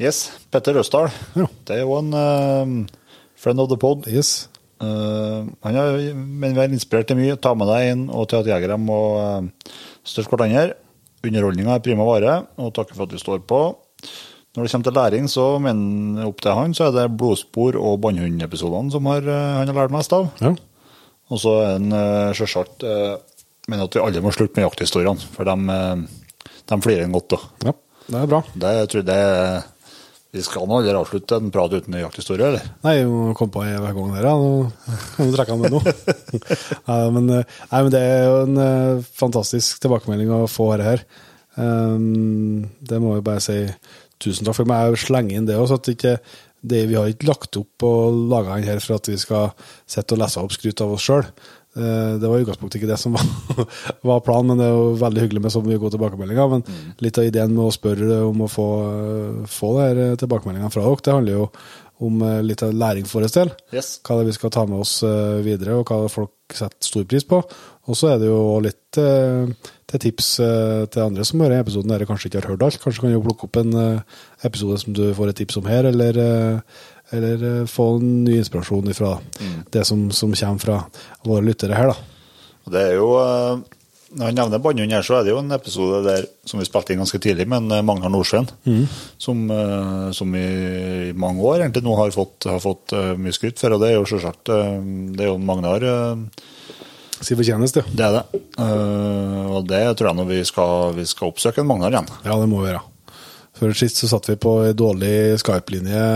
Yes. 0.02 0.32
Petter 0.50 0.74
Røsdal. 0.74 1.10
Ja. 1.38 1.46
Det 1.66 1.76
er 1.76 1.84
jo 1.84 1.94
en 1.98 2.10
uh, 2.16 2.72
friend 3.38 3.62
of 3.62 3.68
the 3.70 3.78
pod. 3.78 4.08
Yes. 4.10 4.48
Uh, 4.82 5.46
han 5.62 5.78
har 5.78 5.98
men 6.16 6.56
vi 6.56 6.58
har 6.58 6.72
inspirert 6.72 7.10
til 7.10 7.20
mye. 7.20 7.36
Ta 7.38 7.52
med 7.54 7.70
deg 7.70 7.90
inn 7.92 8.06
og 8.10 8.26
til 8.30 8.40
at 8.40 8.50
jegere 8.50 8.80
må 8.80 8.98
uh, 9.20 9.76
støtte 10.02 10.32
hverandre. 10.32 10.74
Underholdninga 11.22 11.76
er 11.76 11.84
prima 11.84 12.06
vare, 12.06 12.36
og 12.58 12.72
takker 12.74 12.98
for 12.98 13.06
at 13.06 13.14
du 13.14 13.20
står 13.20 13.44
på. 13.48 13.60
Når 14.52 14.66
det 14.66 14.72
kommer 14.72 14.88
til 14.88 14.96
læring, 14.98 15.28
så 15.32 15.46
mener 15.62 16.26
opp 16.28 16.42
til 16.44 16.56
han, 16.58 16.74
så 16.76 16.88
er 16.88 16.96
det 16.96 17.06
blodspor 17.16 17.78
og 17.80 18.00
bannhundepisodene 18.04 18.92
som 18.92 19.06
har, 19.08 19.24
eh, 19.24 19.52
han 19.60 19.70
har 19.70 19.78
lært 19.78 19.94
mest 19.94 20.12
av. 20.12 20.28
Ja. 20.42 20.52
Og 21.32 21.40
så 21.40 21.54
er 21.62 21.70
han 21.78 21.94
uh, 21.94 22.34
sjølsagt 22.36 22.82
uh, 22.84 23.14
mener 23.70 23.86
at 23.86 23.94
vi 23.96 24.02
alle 24.02 24.20
må 24.20 24.32
slutte 24.34 24.58
med 24.58 24.66
jakthistoriene, 24.66 25.30
for 25.32 25.48
de, 25.48 25.78
de 26.68 26.78
flirer 26.84 27.06
en 27.06 27.14
godt. 27.16 27.32
da. 27.32 27.70
ja. 27.70 27.74
Det 28.02 28.18
er 28.18 28.28
bra. 28.28 28.42
Det 28.52 28.72
jeg 28.76 28.90
tror 28.92 29.04
det 29.08 29.20
Vi 30.32 30.40
skal 30.40 30.64
nå 30.64 30.78
aldri 30.78 30.94
avslutte 30.96 31.36
en 31.36 31.50
prat 31.52 31.74
uten 31.76 31.92
en 31.92 32.06
jakthistorie, 32.06 32.46
eller? 32.46 32.68
Nei, 32.86 32.94
vi 33.02 33.08
må 33.10 33.34
komme 33.36 33.52
på 33.52 33.64
en 33.66 33.82
hver 33.84 33.96
gang 33.98 34.14
der, 34.14 34.28
ja. 34.30 34.36
Nå 34.40 34.94
kan 35.12 35.28
du 35.28 35.34
trekke 35.36 35.52
han 35.52 35.60
med 35.60 35.74
noe. 35.74 35.92
nei, 36.88 37.00
men, 37.12 37.26
eh, 37.36 37.58
nei, 37.68 37.80
men 37.82 37.92
det 37.92 38.00
er 38.00 38.22
jo 38.24 38.38
en 38.46 38.62
eh, 38.64 39.10
fantastisk 39.18 39.82
tilbakemelding 39.84 40.32
å 40.32 40.46
få 40.48 40.70
her. 40.80 41.04
Um, 41.60 42.64
det 42.80 43.02
må 43.04 43.18
jeg 43.18 43.26
bare 43.26 43.44
si 43.44 43.58
tusen 44.24 44.48
takk 44.48 44.56
for. 44.56 44.70
Men 44.70 44.94
jeg 44.94 45.02
slenger 45.04 45.36
inn 45.36 45.50
det 45.50 45.58
også, 45.60 45.82
at 45.82 45.92
ikke, 45.92 46.14
det, 46.64 46.80
vi 46.88 46.96
har 46.96 47.12
ikke 47.12 47.28
lagt 47.28 47.60
opp 47.60 47.84
og 47.90 48.24
laga 48.32 48.56
den 48.56 48.70
her 48.70 48.80
for 48.80 48.96
at 48.96 49.12
vi 49.12 49.18
skal 49.20 49.52
sitte 49.84 50.16
og 50.16 50.22
lese 50.24 50.40
opp 50.40 50.56
skryt 50.56 50.80
av 50.80 50.96
oss 50.96 51.10
sjøl. 51.10 51.28
Det 51.72 52.28
var 52.28 52.36
i 52.36 52.42
utgangspunktet 52.44 52.82
ikke 52.82 52.90
det 52.90 52.98
som 53.00 53.14
var, 53.16 53.62
var 54.10 54.24
planen, 54.26 54.50
men 54.52 54.60
det 54.60 54.66
er 54.66 54.74
jo 54.76 54.90
veldig 55.00 55.22
hyggelig 55.24 55.42
med 55.46 55.54
så 55.54 55.62
mye 55.64 55.78
gode 55.80 55.94
tilbakemeldinger. 55.94 56.50
Men 56.52 56.98
litt 57.00 57.20
av 57.20 57.28
ideen 57.28 57.54
med 57.54 57.64
å 57.64 57.72
spørre 57.72 58.18
om 58.26 58.42
å 58.44 58.50
få, 58.52 58.66
få 59.48 59.70
her 59.78 60.02
tilbakemeldingene 60.20 60.72
fra 60.74 60.84
dere, 60.84 61.00
det 61.06 61.16
handler 61.16 61.38
jo 61.38 61.46
om 62.02 62.22
eh, 62.22 62.40
litt 62.42 62.62
av 62.62 62.74
læring 62.74 63.06
for 63.08 63.22
vår 63.22 63.34
del. 63.34 63.52
Yes. 63.74 63.94
Hva 64.02 64.18
det 64.18 64.24
er 64.24 64.30
vi 64.30 64.38
skal 64.38 64.54
ta 64.54 64.64
med 64.68 64.82
oss 64.82 64.96
eh, 65.06 65.38
videre, 65.46 65.78
og 65.78 65.88
hva 65.88 66.10
folk 66.12 66.56
setter 66.56 66.88
stor 66.88 67.06
pris 67.08 67.26
på. 67.28 67.40
Og 67.90 67.98
så 67.98 68.12
er 68.12 68.20
det 68.22 68.28
jo 68.30 68.40
litt 68.62 68.98
eh, 69.00 69.70
til 69.90 70.02
tips 70.06 70.28
eh, 70.42 70.84
til 70.92 71.04
andre 71.04 71.26
som 71.26 71.42
hører 71.42 71.62
episoden 71.62 71.92
dere 71.92 72.08
kanskje 72.08 72.30
ikke 72.30 72.42
har 72.42 72.50
hørt 72.52 72.66
alt. 72.66 72.80
Kanskje 72.82 73.04
kan 73.04 73.14
du 73.14 73.20
plukke 73.24 73.48
opp 73.48 73.60
en 73.60 73.78
eh, 73.78 74.18
episode 74.48 74.80
som 74.82 74.96
du 74.96 75.04
får 75.16 75.32
et 75.32 75.42
tips 75.42 75.60
om 75.60 75.70
her, 75.70 75.88
eller, 75.90 76.20
eh, 76.22 76.82
eller 77.12 77.44
eh, 77.48 77.68
få 77.70 77.88
en 77.98 78.24
ny 78.24 78.38
inspirasjon 78.40 78.94
fra 78.96 79.16
det 79.72 79.84
som, 79.88 80.10
som 80.14 80.34
kommer 80.34 80.64
fra 80.64 80.80
våre 81.28 81.44
lyttere 81.46 81.78
her. 81.78 81.92
da. 81.92 82.12
Og 82.66 82.74
Det 82.74 82.82
er 82.88 82.98
jo, 82.98 83.12
eh, 83.20 83.78
Når 84.12 84.28
han 84.28 84.36
nevner 84.36 84.60
Bannhund 84.60 84.92
her, 84.92 85.00
så 85.00 85.14
er 85.16 85.24
det 85.24 85.32
jo 85.32 85.38
en 85.40 85.54
episode 85.56 86.02
der 86.04 86.26
som 86.44 86.60
vi 86.60 86.66
spilte 86.68 86.92
inn 86.92 87.00
ganske 87.00 87.16
tidlig 87.16 87.46
med 87.48 87.62
en, 87.62 87.78
eh, 87.78 87.84
Magnar 87.86 88.12
Nordsjøen, 88.12 88.48
som, 89.16 89.50
eh, 89.50 90.10
som 90.12 90.34
i 90.36 91.12
mange 91.16 91.40
år 91.40 91.62
egentlig 91.62 91.82
nå 91.82 91.96
har 91.96 92.10
fått, 92.12 92.44
har 92.44 92.60
fått 92.60 92.92
mye 93.16 93.32
skryt 93.32 93.58
for. 93.58 93.72
Og 93.72 93.80
det 93.80 93.88
er 93.88 93.96
jo 93.96 94.04
selvsagt 94.04 94.44
Det 95.16 95.20
er 95.24 95.32
jo 95.32 95.38
Magnar 95.38 95.82
eh, 95.82 96.16
Si 97.22 97.36
fortjeneste. 97.38 97.84
Det 97.94 98.02
er 98.02 98.16
det. 98.18 98.40
Uh, 98.58 99.46
og 99.54 99.68
det 99.70 99.96
tror 99.96 100.08
jeg 100.10 100.18
når 100.18 100.26
vi 100.26 100.40
skal, 100.44 100.92
vi 100.96 101.04
skal 101.06 101.30
oppsøke 101.30 101.62
en 101.62 101.68
Magnar 101.70 101.94
igjen. 101.94 102.10
Ja, 102.26 102.34
det 102.34 102.48
må 102.50 102.64
vi 102.64 102.72
gjøre. 102.72 102.82
Før 103.62 103.76
sist 103.78 104.00
så 104.00 104.08
satt 104.10 104.26
vi 104.26 104.34
på 104.42 104.56
ei 104.66 104.72
dårlig 104.74 105.38
Skype-linje 105.38 106.06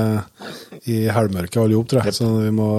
i 0.90 1.04
helmørket 1.14 1.60
alle 1.62 1.76
sammen, 1.76 1.90
tror 1.92 2.08
jeg. 2.08 2.16
Så 2.16 2.30
vi 2.42 2.50
må 2.54 2.70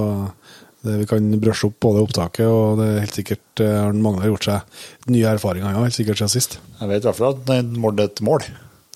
det, 0.84 0.98
vi 1.02 1.08
kan 1.10 1.26
brøsje 1.42 1.70
opp 1.70 1.78
både 1.84 2.04
opptaket, 2.06 2.46
og 2.48 2.82
det 2.82 2.88
er 2.88 3.02
helt 3.02 3.18
sikkert 3.18 3.64
eh, 3.64 3.74
har 3.80 3.96
Magnar 3.98 4.30
gjort 4.30 4.48
seg 4.48 5.12
nye 5.14 5.32
erfaringer, 5.32 5.74
ja, 5.74 5.84
helt 5.88 5.96
sikkert 5.96 6.22
siden 6.22 6.34
sist. 6.36 6.60
Jeg 6.82 6.92
vet 6.92 7.02
i 7.02 7.10
hvert 7.10 7.20
fall 7.20 7.34
at 7.34 7.44
det 7.50 7.82
målte 7.82 8.06
et 8.08 8.22
mål. 8.26 8.46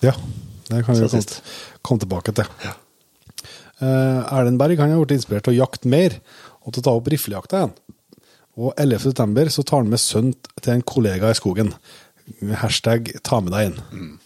Ja, 0.05 0.13
det 0.69 0.83
kan 0.85 0.97
vi 0.97 1.03
jo 1.03 1.09
komme, 1.11 1.39
komme 1.87 2.03
tilbake 2.03 2.35
til. 2.37 2.51
Eh, 3.81 4.19
Erlend 4.37 4.61
Berg 4.61 4.83
han 4.83 4.93
har 4.93 5.01
blitt 5.01 5.17
inspirert 5.17 5.47
til 5.47 5.55
å 5.55 5.61
jakte 5.63 5.91
mer, 5.91 6.19
og 6.61 6.75
til 6.75 6.83
å 6.83 6.87
ta 6.87 6.95
opp 6.99 7.09
riflejakta 7.11 7.63
igjen. 7.63 7.75
Og 8.61 8.75
11. 8.75 9.07
september 9.07 9.49
så 9.49 9.65
tar 9.65 9.81
han 9.81 9.91
med 9.91 10.03
sønnen 10.03 10.35
til 10.61 10.75
en 10.75 10.85
kollega 10.85 11.31
i 11.31 11.37
skogen. 11.39 11.71
Hashtag 12.61 13.09
ta 13.25 13.39
med 13.41 13.55
deg 13.55 13.71
inn. 13.71 14.17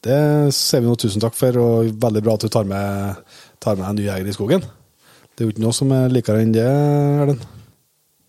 Det 0.00 0.18
sier 0.56 0.80
vi 0.80 0.88
nå 0.88 0.96
tusen 0.96 1.20
takk 1.20 1.36
for, 1.36 1.56
og 1.60 1.90
veldig 2.00 2.22
bra 2.24 2.36
at 2.38 2.44
du 2.46 2.52
tar 2.52 2.68
med, 2.68 3.24
tar 3.60 3.76
med 3.76 3.88
en 3.88 3.98
ny 3.98 4.06
jeger 4.06 4.28
i 4.30 4.36
skogen. 4.36 4.62
Det 5.34 5.44
er 5.44 5.48
jo 5.48 5.54
ikke 5.54 5.64
noe 5.64 5.76
som 5.76 5.92
er 5.96 6.12
likere 6.12 6.44
enn 6.44 6.54
det, 6.56 6.64
Erlend. 6.64 7.44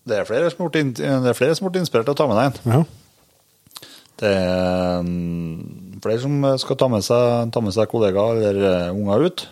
Det 0.08 0.18
er 0.18 0.28
flere 0.28 0.50
som 0.52 0.66
har 0.66 0.74
blitt 0.74 1.78
er 1.78 1.80
inspirert 1.80 2.10
til 2.10 2.16
å 2.16 2.18
ta 2.18 2.28
med 2.28 2.40
deg 2.40 2.50
en. 2.50 2.74
Ja. 2.74 3.86
Det 4.22 4.32
er 4.38 5.06
mm, 5.06 6.02
flere 6.04 6.24
som 6.24 6.50
skal 6.62 6.80
ta 6.82 6.90
med 6.92 7.06
seg, 7.06 7.54
ta 7.54 7.64
med 7.64 7.76
seg 7.76 7.90
kollegaer 7.92 8.42
eller 8.42 8.68
eh, 8.68 8.92
unger 8.92 9.28
ut. 9.30 9.46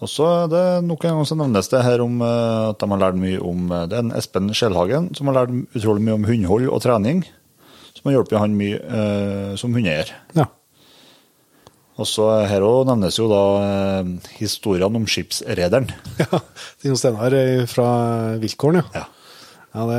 Og 0.00 0.08
så 0.08 0.28
er 0.44 0.46
det 0.52 0.64
nok 0.86 1.02
en 1.04 1.18
gang 1.18 1.26
så 1.28 1.36
nevnes 1.36 1.68
det 1.72 1.82
her 1.84 2.00
om 2.04 2.22
eh, 2.24 2.70
at 2.70 2.80
de 2.80 2.88
har 2.92 3.02
lært 3.02 3.18
mye 3.20 3.40
om 3.44 3.66
eh, 3.68 3.84
Det 3.90 3.98
er 3.98 4.06
en 4.06 4.14
Espen 4.16 4.48
Skjelhagen 4.56 5.10
som 5.16 5.28
har 5.28 5.42
lært 5.42 5.76
utrolig 5.76 6.06
mye 6.06 6.16
om 6.16 6.24
hundehold 6.28 6.70
og 6.70 6.80
trening. 6.84 7.26
Som 7.96 8.08
har 8.08 8.18
hjulpet 8.18 8.40
han 8.40 8.56
mye 8.56 8.80
eh, 8.80 9.52
som 9.60 9.76
hundeeier. 9.76 10.14
ja. 10.38 10.48
Og 12.00 12.08
så 12.08 12.26
her 12.48 12.64
òg 12.64 12.86
nevnes 12.88 13.18
jo 13.20 13.28
da 13.30 13.40
eh, 13.60 14.12
historiene 14.38 15.00
om 15.02 15.08
skipsrederen. 15.10 15.90
ja. 16.22 16.40
Trine 16.80 16.96
Steinar 16.96 17.36
eh, 17.36 17.66
fra 17.70 17.88
Viltgården, 18.40 18.80
ja. 18.80 19.02
Ja. 19.02 19.08
Ja, 19.70 19.84
det, 19.86 19.98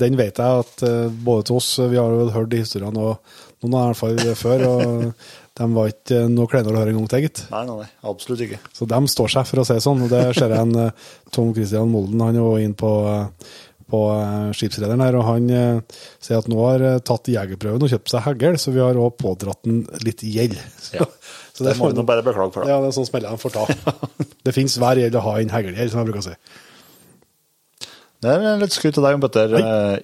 Den 0.00 0.14
vet 0.16 0.38
jeg 0.40 0.62
at 0.62 0.86
eh, 0.86 1.10
både 1.26 1.50
til 1.50 1.58
oss 1.58 1.66
Vi 1.84 1.98
har 2.00 2.14
jo 2.14 2.30
hørt 2.32 2.48
de 2.48 2.62
historiene, 2.62 2.96
og 2.96 3.18
noen 3.60 3.74
har 3.76 3.90
i 3.90 3.90
hvert 3.90 4.00
fall 4.00 4.38
før. 4.40 4.64
og 4.70 5.10
De 5.56 5.66
var 5.72 5.88
ikke 5.88 6.18
noe 6.28 6.48
kleinere 6.52 6.76
å 6.76 6.80
høre 6.82 6.92
en 6.92 6.98
gang 6.98 7.08
til, 7.08 7.22
gitt. 7.24 7.40
Nei, 7.48 7.62
nei, 7.64 7.86
absolutt 8.04 8.42
ikke. 8.44 8.58
Så 8.76 8.84
de 8.90 8.98
står 9.08 9.30
seg, 9.32 9.46
for 9.48 9.62
å 9.62 9.64
si 9.64 9.76
det 9.78 9.84
sånn. 9.86 10.02
og 10.04 10.10
Det 10.12 10.20
ser 10.36 10.52
jeg 10.52 10.60
en 10.66 10.80
eh, 10.82 11.06
Tom 11.32 11.54
Christian 11.56 11.88
Molden, 11.92 12.20
han 12.20 12.36
er 12.36 12.42
jo 12.42 12.50
inn 12.60 12.74
på, 12.76 12.90
eh, 13.08 13.54
på 13.90 14.00
eh, 14.10 14.50
skipsrederen 14.56 15.02
her, 15.04 15.16
og 15.18 15.26
han 15.28 15.48
eh, 15.52 15.98
sier 16.22 16.40
at 16.40 16.48
nå 16.50 16.58
har 16.58 16.82
eh, 16.82 16.98
tatt 17.06 17.30
jegerprøven 17.30 17.86
og 17.86 17.92
kjøpt 17.92 18.12
seg 18.12 18.24
hegl, 18.24 18.58
så 18.58 18.74
vi 18.74 18.82
har 18.82 18.98
òg 18.98 19.14
pådratt 19.20 19.62
den 19.66 19.84
litt 20.06 20.24
gjeld. 20.26 20.58
Så, 20.86 20.98
Ja. 20.98 21.08
Det 21.56 21.72
må 21.78 21.86
vi 21.88 21.96
nå 21.96 22.02
bare 22.04 22.20
beklage 22.20 22.52
for, 22.52 22.66
da. 22.66 22.74
Ja, 22.74 22.82
det 22.84 22.90
er 22.90 22.96
sånn 22.98 23.06
smeller 23.08 23.32
de 23.32 23.40
får 23.40 23.54
ta. 23.54 23.94
Det 24.46 24.52
fins 24.52 24.74
hver 24.76 24.98
gjeld 25.00 25.14
å 25.16 25.22
ha 25.24 25.38
en 25.40 25.52
heglgjeld, 25.54 25.88
som 25.88 26.02
jeg 26.02 26.10
bruker 26.10 26.20
å 26.20 26.26
si. 26.26 26.34
Det 28.26 28.34
er 28.34 28.60
litt 28.60 28.74
skryt 28.74 28.96
til 28.96 29.04
deg 29.06 29.16
om 29.16 29.22
Petter 29.22 29.54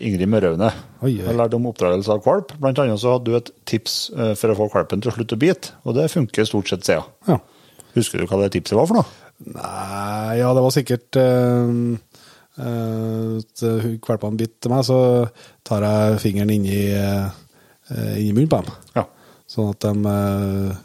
Ingrid 0.04 0.30
Møraune. 0.32 0.70
Har 1.02 1.36
lært 1.36 1.56
om 1.58 1.68
oppdragelse 1.68 2.12
av 2.14 2.24
valp. 2.24 2.54
Blant 2.60 2.80
annet 2.80 3.00
så 3.02 3.16
hadde 3.16 3.28
du 3.28 3.36
et 3.36 3.50
tips 3.68 3.98
for 4.40 4.52
å 4.52 4.56
få 4.58 4.68
valpen 4.72 5.04
til 5.04 5.12
å 5.12 5.14
slutte 5.16 5.36
å 5.36 5.42
bite, 5.42 5.74
og 5.84 5.96
det 5.96 6.08
funker 6.12 6.48
stort 6.48 6.72
sett 6.72 6.88
siden. 6.88 7.08
Ja. 7.28 7.38
Husker 7.96 8.22
du 8.22 8.28
hva 8.30 8.40
det 8.44 8.52
tipset 8.56 8.78
var 8.78 8.88
for 8.88 9.02
noe? 9.02 9.22
Nei, 9.52 10.38
ja, 10.38 10.52
det 10.54 10.62
var 10.64 10.72
sikkert 10.74 11.18
uh, 11.18 11.96
uh, 12.58 14.36
bit 14.36 14.54
til 14.60 14.72
meg, 14.72 14.84
så 14.84 14.98
tar 15.64 15.86
jeg 15.86 16.20
fingeren 16.22 16.50
inni, 16.52 16.80
uh, 16.92 17.30
inni 18.18 18.32
munnen 18.32 18.50
på 18.52 18.62
dem. 18.62 18.72
Ja. 18.96 19.06
Sånn 19.48 19.72
at 19.74 19.84
de 19.84 19.92
eh, 20.08 20.80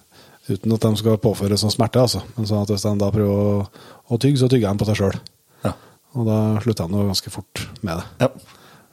Uten 0.48 0.72
at 0.72 0.84
de 0.84 0.90
skal 0.96 1.18
påføre 1.20 1.58
sånn 1.60 1.72
smerte, 1.74 2.00
altså. 2.00 2.22
Men 2.38 2.46
sånn 2.48 2.62
at 2.64 2.70
hvis 2.72 2.84
de 2.86 2.92
da 3.00 3.10
prøver 3.12 3.32
å, 3.36 3.66
å 4.08 4.18
tygge, 4.20 4.40
så 4.40 4.48
tygger 4.48 4.72
de 4.72 4.80
på 4.80 4.86
seg 4.88 4.96
sjøl. 5.00 5.18
Ja. 5.66 5.74
Og 6.16 6.24
da 6.28 6.38
slutter 6.64 6.88
de 6.88 7.02
ganske 7.10 7.32
fort 7.34 7.64
med 7.82 8.00
det. 8.00 8.06
ja. 8.24 8.30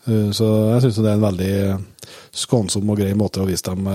Så 0.04 0.44
jeg 0.74 0.82
syns 0.84 0.98
det 1.00 1.06
er 1.08 1.14
en 1.16 1.22
veldig 1.24 1.52
skånsom 2.36 2.90
og 2.92 2.98
grei 2.98 3.14
måte 3.16 3.40
å 3.40 3.46
vise 3.48 3.64
dem 3.70 3.86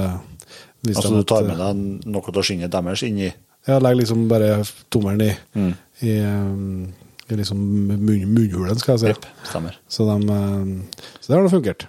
vise 0.86 0.98
Altså 0.98 1.12
dem 1.12 1.20
du 1.22 1.28
tar 1.28 1.46
med 1.48 1.60
deg 1.60 2.10
noe 2.10 2.34
av 2.34 2.42
skinnet 2.46 2.74
deres 2.74 3.04
inni 3.06 3.30
Ja, 3.68 3.78
legger 3.78 4.00
liksom 4.02 4.28
bare 4.32 4.64
tommelen 4.90 5.28
i, 5.28 5.34
Mm. 5.60 5.74
i, 6.02 6.14
um, 6.24 6.88
i 6.88 7.09
liksom 7.38 7.60
munn, 7.60 8.26
munnhulen, 8.34 8.80
skal 8.82 8.96
jeg 8.96 9.02
si. 9.04 9.14
Yep, 9.14 9.30
stemmer. 9.52 9.80
Så, 9.88 10.08
de, 10.10 10.18
um, 10.34 10.76
så 11.20 11.26
det 11.28 11.38
har 11.38 11.48
det 11.48 11.54
fungert. 11.54 11.88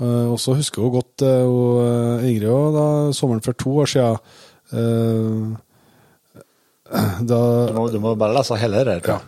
Uh, 0.00 0.32
og 0.32 0.38
så 0.40 0.56
husker 0.56 0.82
hun 0.82 0.94
godt 0.96 1.22
og 1.28 1.58
uh, 1.84 2.24
Ingrid 2.24 2.48
og 2.48 2.76
da 2.76 2.86
sommeren 3.12 3.44
for 3.44 3.52
to 3.52 3.74
år 3.82 3.90
siden 3.90 5.58
da, 7.30 7.38
Du 7.68 7.74
må, 7.76 7.84
du 7.92 7.98
må 8.02 8.14
bare 8.18 8.34
lese 8.34 8.56
hele 8.58 8.82
det 8.86 8.96
ja. 9.06 9.18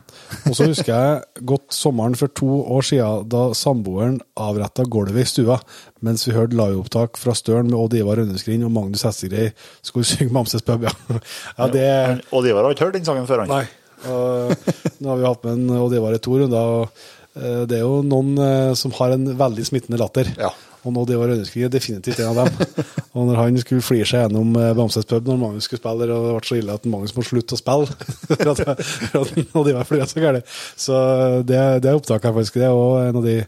Og 0.48 0.56
så 0.56 0.66
husker 0.66 0.90
jeg 0.90 1.44
godt 1.46 1.74
sommeren 1.76 2.16
for 2.18 2.32
to 2.34 2.48
år 2.74 2.86
siden, 2.88 3.28
da 3.30 3.42
samboeren 3.56 4.18
avretta 4.40 4.86
gulvet 4.88 5.22
i 5.22 5.28
stua, 5.28 5.58
mens 6.02 6.24
vi 6.26 6.34
hørte 6.34 6.56
liveopptak 6.58 7.20
fra 7.20 7.36
Støren 7.38 7.70
med 7.70 7.78
Odd 7.78 7.94
Ivar 7.98 8.18
Rønneskrin 8.18 8.64
og 8.66 8.72
Magnus 8.74 9.04
Hestegrei 9.06 9.50
skulle 9.84 10.08
synge 10.08 10.34
Mamses 10.34 10.64
pub, 10.66 10.88
ja. 10.88 10.94
ja 11.60 11.70
det, 11.70 11.86
Odd 12.32 12.48
Ivar 12.50 12.66
har 12.66 12.74
ikke 12.74 12.88
hørt 12.88 12.98
den 12.98 13.06
sangen 13.06 13.28
før, 13.30 13.44
han. 13.44 13.52
Nei. 13.52 13.81
Og, 14.08 14.70
nå 15.02 15.12
har 15.12 15.20
vi 15.20 15.28
hatt 15.28 15.46
med 15.46 15.58
en 15.58 15.80
Odd 15.82 15.96
Ivar 15.98 16.16
i 16.16 16.20
to 16.22 16.36
runder, 16.40 16.74
og 16.76 17.38
eh, 17.38 17.62
det 17.68 17.78
er 17.78 17.86
jo 17.86 18.02
noen 18.06 18.36
eh, 18.40 18.74
som 18.78 18.94
har 18.98 19.14
en 19.14 19.32
veldig 19.38 19.66
smittende 19.68 20.00
latter. 20.00 20.30
Ja. 20.38 20.52
Og 20.82 20.96
Odd 20.98 21.12
Ivar 21.14 21.30
Rønneskrig 21.30 21.68
er 21.68 21.70
definitivt 21.70 22.18
en 22.22 22.32
av 22.32 22.40
dem. 22.42 22.80
og 23.14 23.28
når 23.28 23.38
han 23.38 23.58
skulle 23.62 23.84
flire 23.86 24.08
seg 24.08 24.24
gjennom 24.24 24.56
eh, 24.58 24.72
Bamses 24.78 25.06
pub 25.06 25.28
når 25.28 25.38
Magnus 25.38 25.68
skulle 25.68 25.82
spille, 25.82 26.08
og 26.10 26.26
det 26.26 26.34
ble 26.34 26.48
så 26.48 26.58
ille 26.58 26.78
at 26.78 26.88
Magnus 26.90 27.14
måtte 27.14 27.30
slutte 27.30 27.58
å 27.58 27.60
spille 27.60 27.86
for 28.32 28.52
at, 28.54 28.82
for 29.12 29.20
at 29.22 29.56
Odd 29.62 29.72
Ivar 29.74 29.88
flira 29.88 30.08
så 30.10 30.24
gærent. 30.24 30.56
Så 30.86 30.98
det, 31.46 31.62
det 31.84 31.94
opptaket 31.94 32.30
her 32.30 32.36
faktisk 32.40 32.58
det 32.58 32.66
er 32.70 32.78
òg 32.78 32.96
en 33.04 33.22
av 33.22 33.28
de 33.28 33.38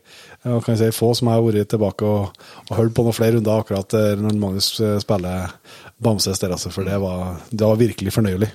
kan 0.44 0.74
jeg 0.74 0.92
si, 0.92 0.98
få 0.98 1.14
som 1.16 1.30
har 1.32 1.40
vært 1.40 1.70
tilbake 1.72 2.04
og, 2.04 2.42
og 2.68 2.76
hørt 2.76 2.92
på 2.94 3.06
noen 3.06 3.16
flere 3.16 3.38
runder 3.38 3.62
akkurat 3.62 3.96
når 4.20 4.36
Magnus 4.36 4.74
spiller 5.00 5.54
Bamses 6.04 6.42
der, 6.42 6.52
altså, 6.52 6.68
for 6.74 6.84
det 6.84 6.98
var, 7.00 7.38
det 7.50 7.64
var 7.64 7.80
virkelig 7.80 8.12
fornøyelig. 8.12 8.50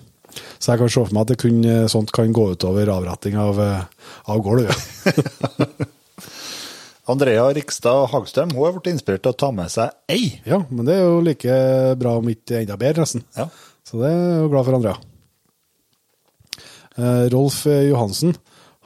Så 0.59 0.73
jeg 0.73 0.81
kan 0.81 0.91
se 0.91 1.03
for 1.03 1.15
meg 1.15 1.25
at 1.25 1.31
det 1.31 1.39
kun, 1.41 1.61
eh, 1.65 1.87
sånt 1.91 2.11
kan 2.15 2.33
gå 2.35 2.49
utover 2.53 2.91
avretting 2.93 3.37
av, 3.39 3.59
eh, 3.63 4.09
av 4.29 4.41
gulv. 4.43 4.69
Andrea 7.09 7.47
Rikstad 7.55 8.11
Hagstrøm 8.11 8.51
hun 8.53 8.65
har 8.67 8.75
blitt 8.75 8.91
inspirert 8.93 9.23
til 9.25 9.33
å 9.33 9.39
ta 9.39 9.49
med 9.55 9.71
seg 9.73 9.95
ei. 10.11 10.41
ja, 10.45 10.59
men 10.69 10.85
det 10.85 10.99
er 10.99 11.07
jo 11.07 11.23
like 11.25 11.55
bra, 11.97 12.17
om 12.19 12.29
ikke 12.29 12.61
enda 12.61 12.77
bedre, 12.77 13.05
nesten. 13.07 13.25
Ja. 13.37 13.47
Så 13.87 14.01
det 14.01 14.11
er 14.13 14.43
jo 14.43 14.51
glad 14.51 14.67
for 14.67 14.77
Andrea. 14.77 14.99
Eh, 16.99 17.25
Rolf 17.33 17.63
Johansen 17.65 18.37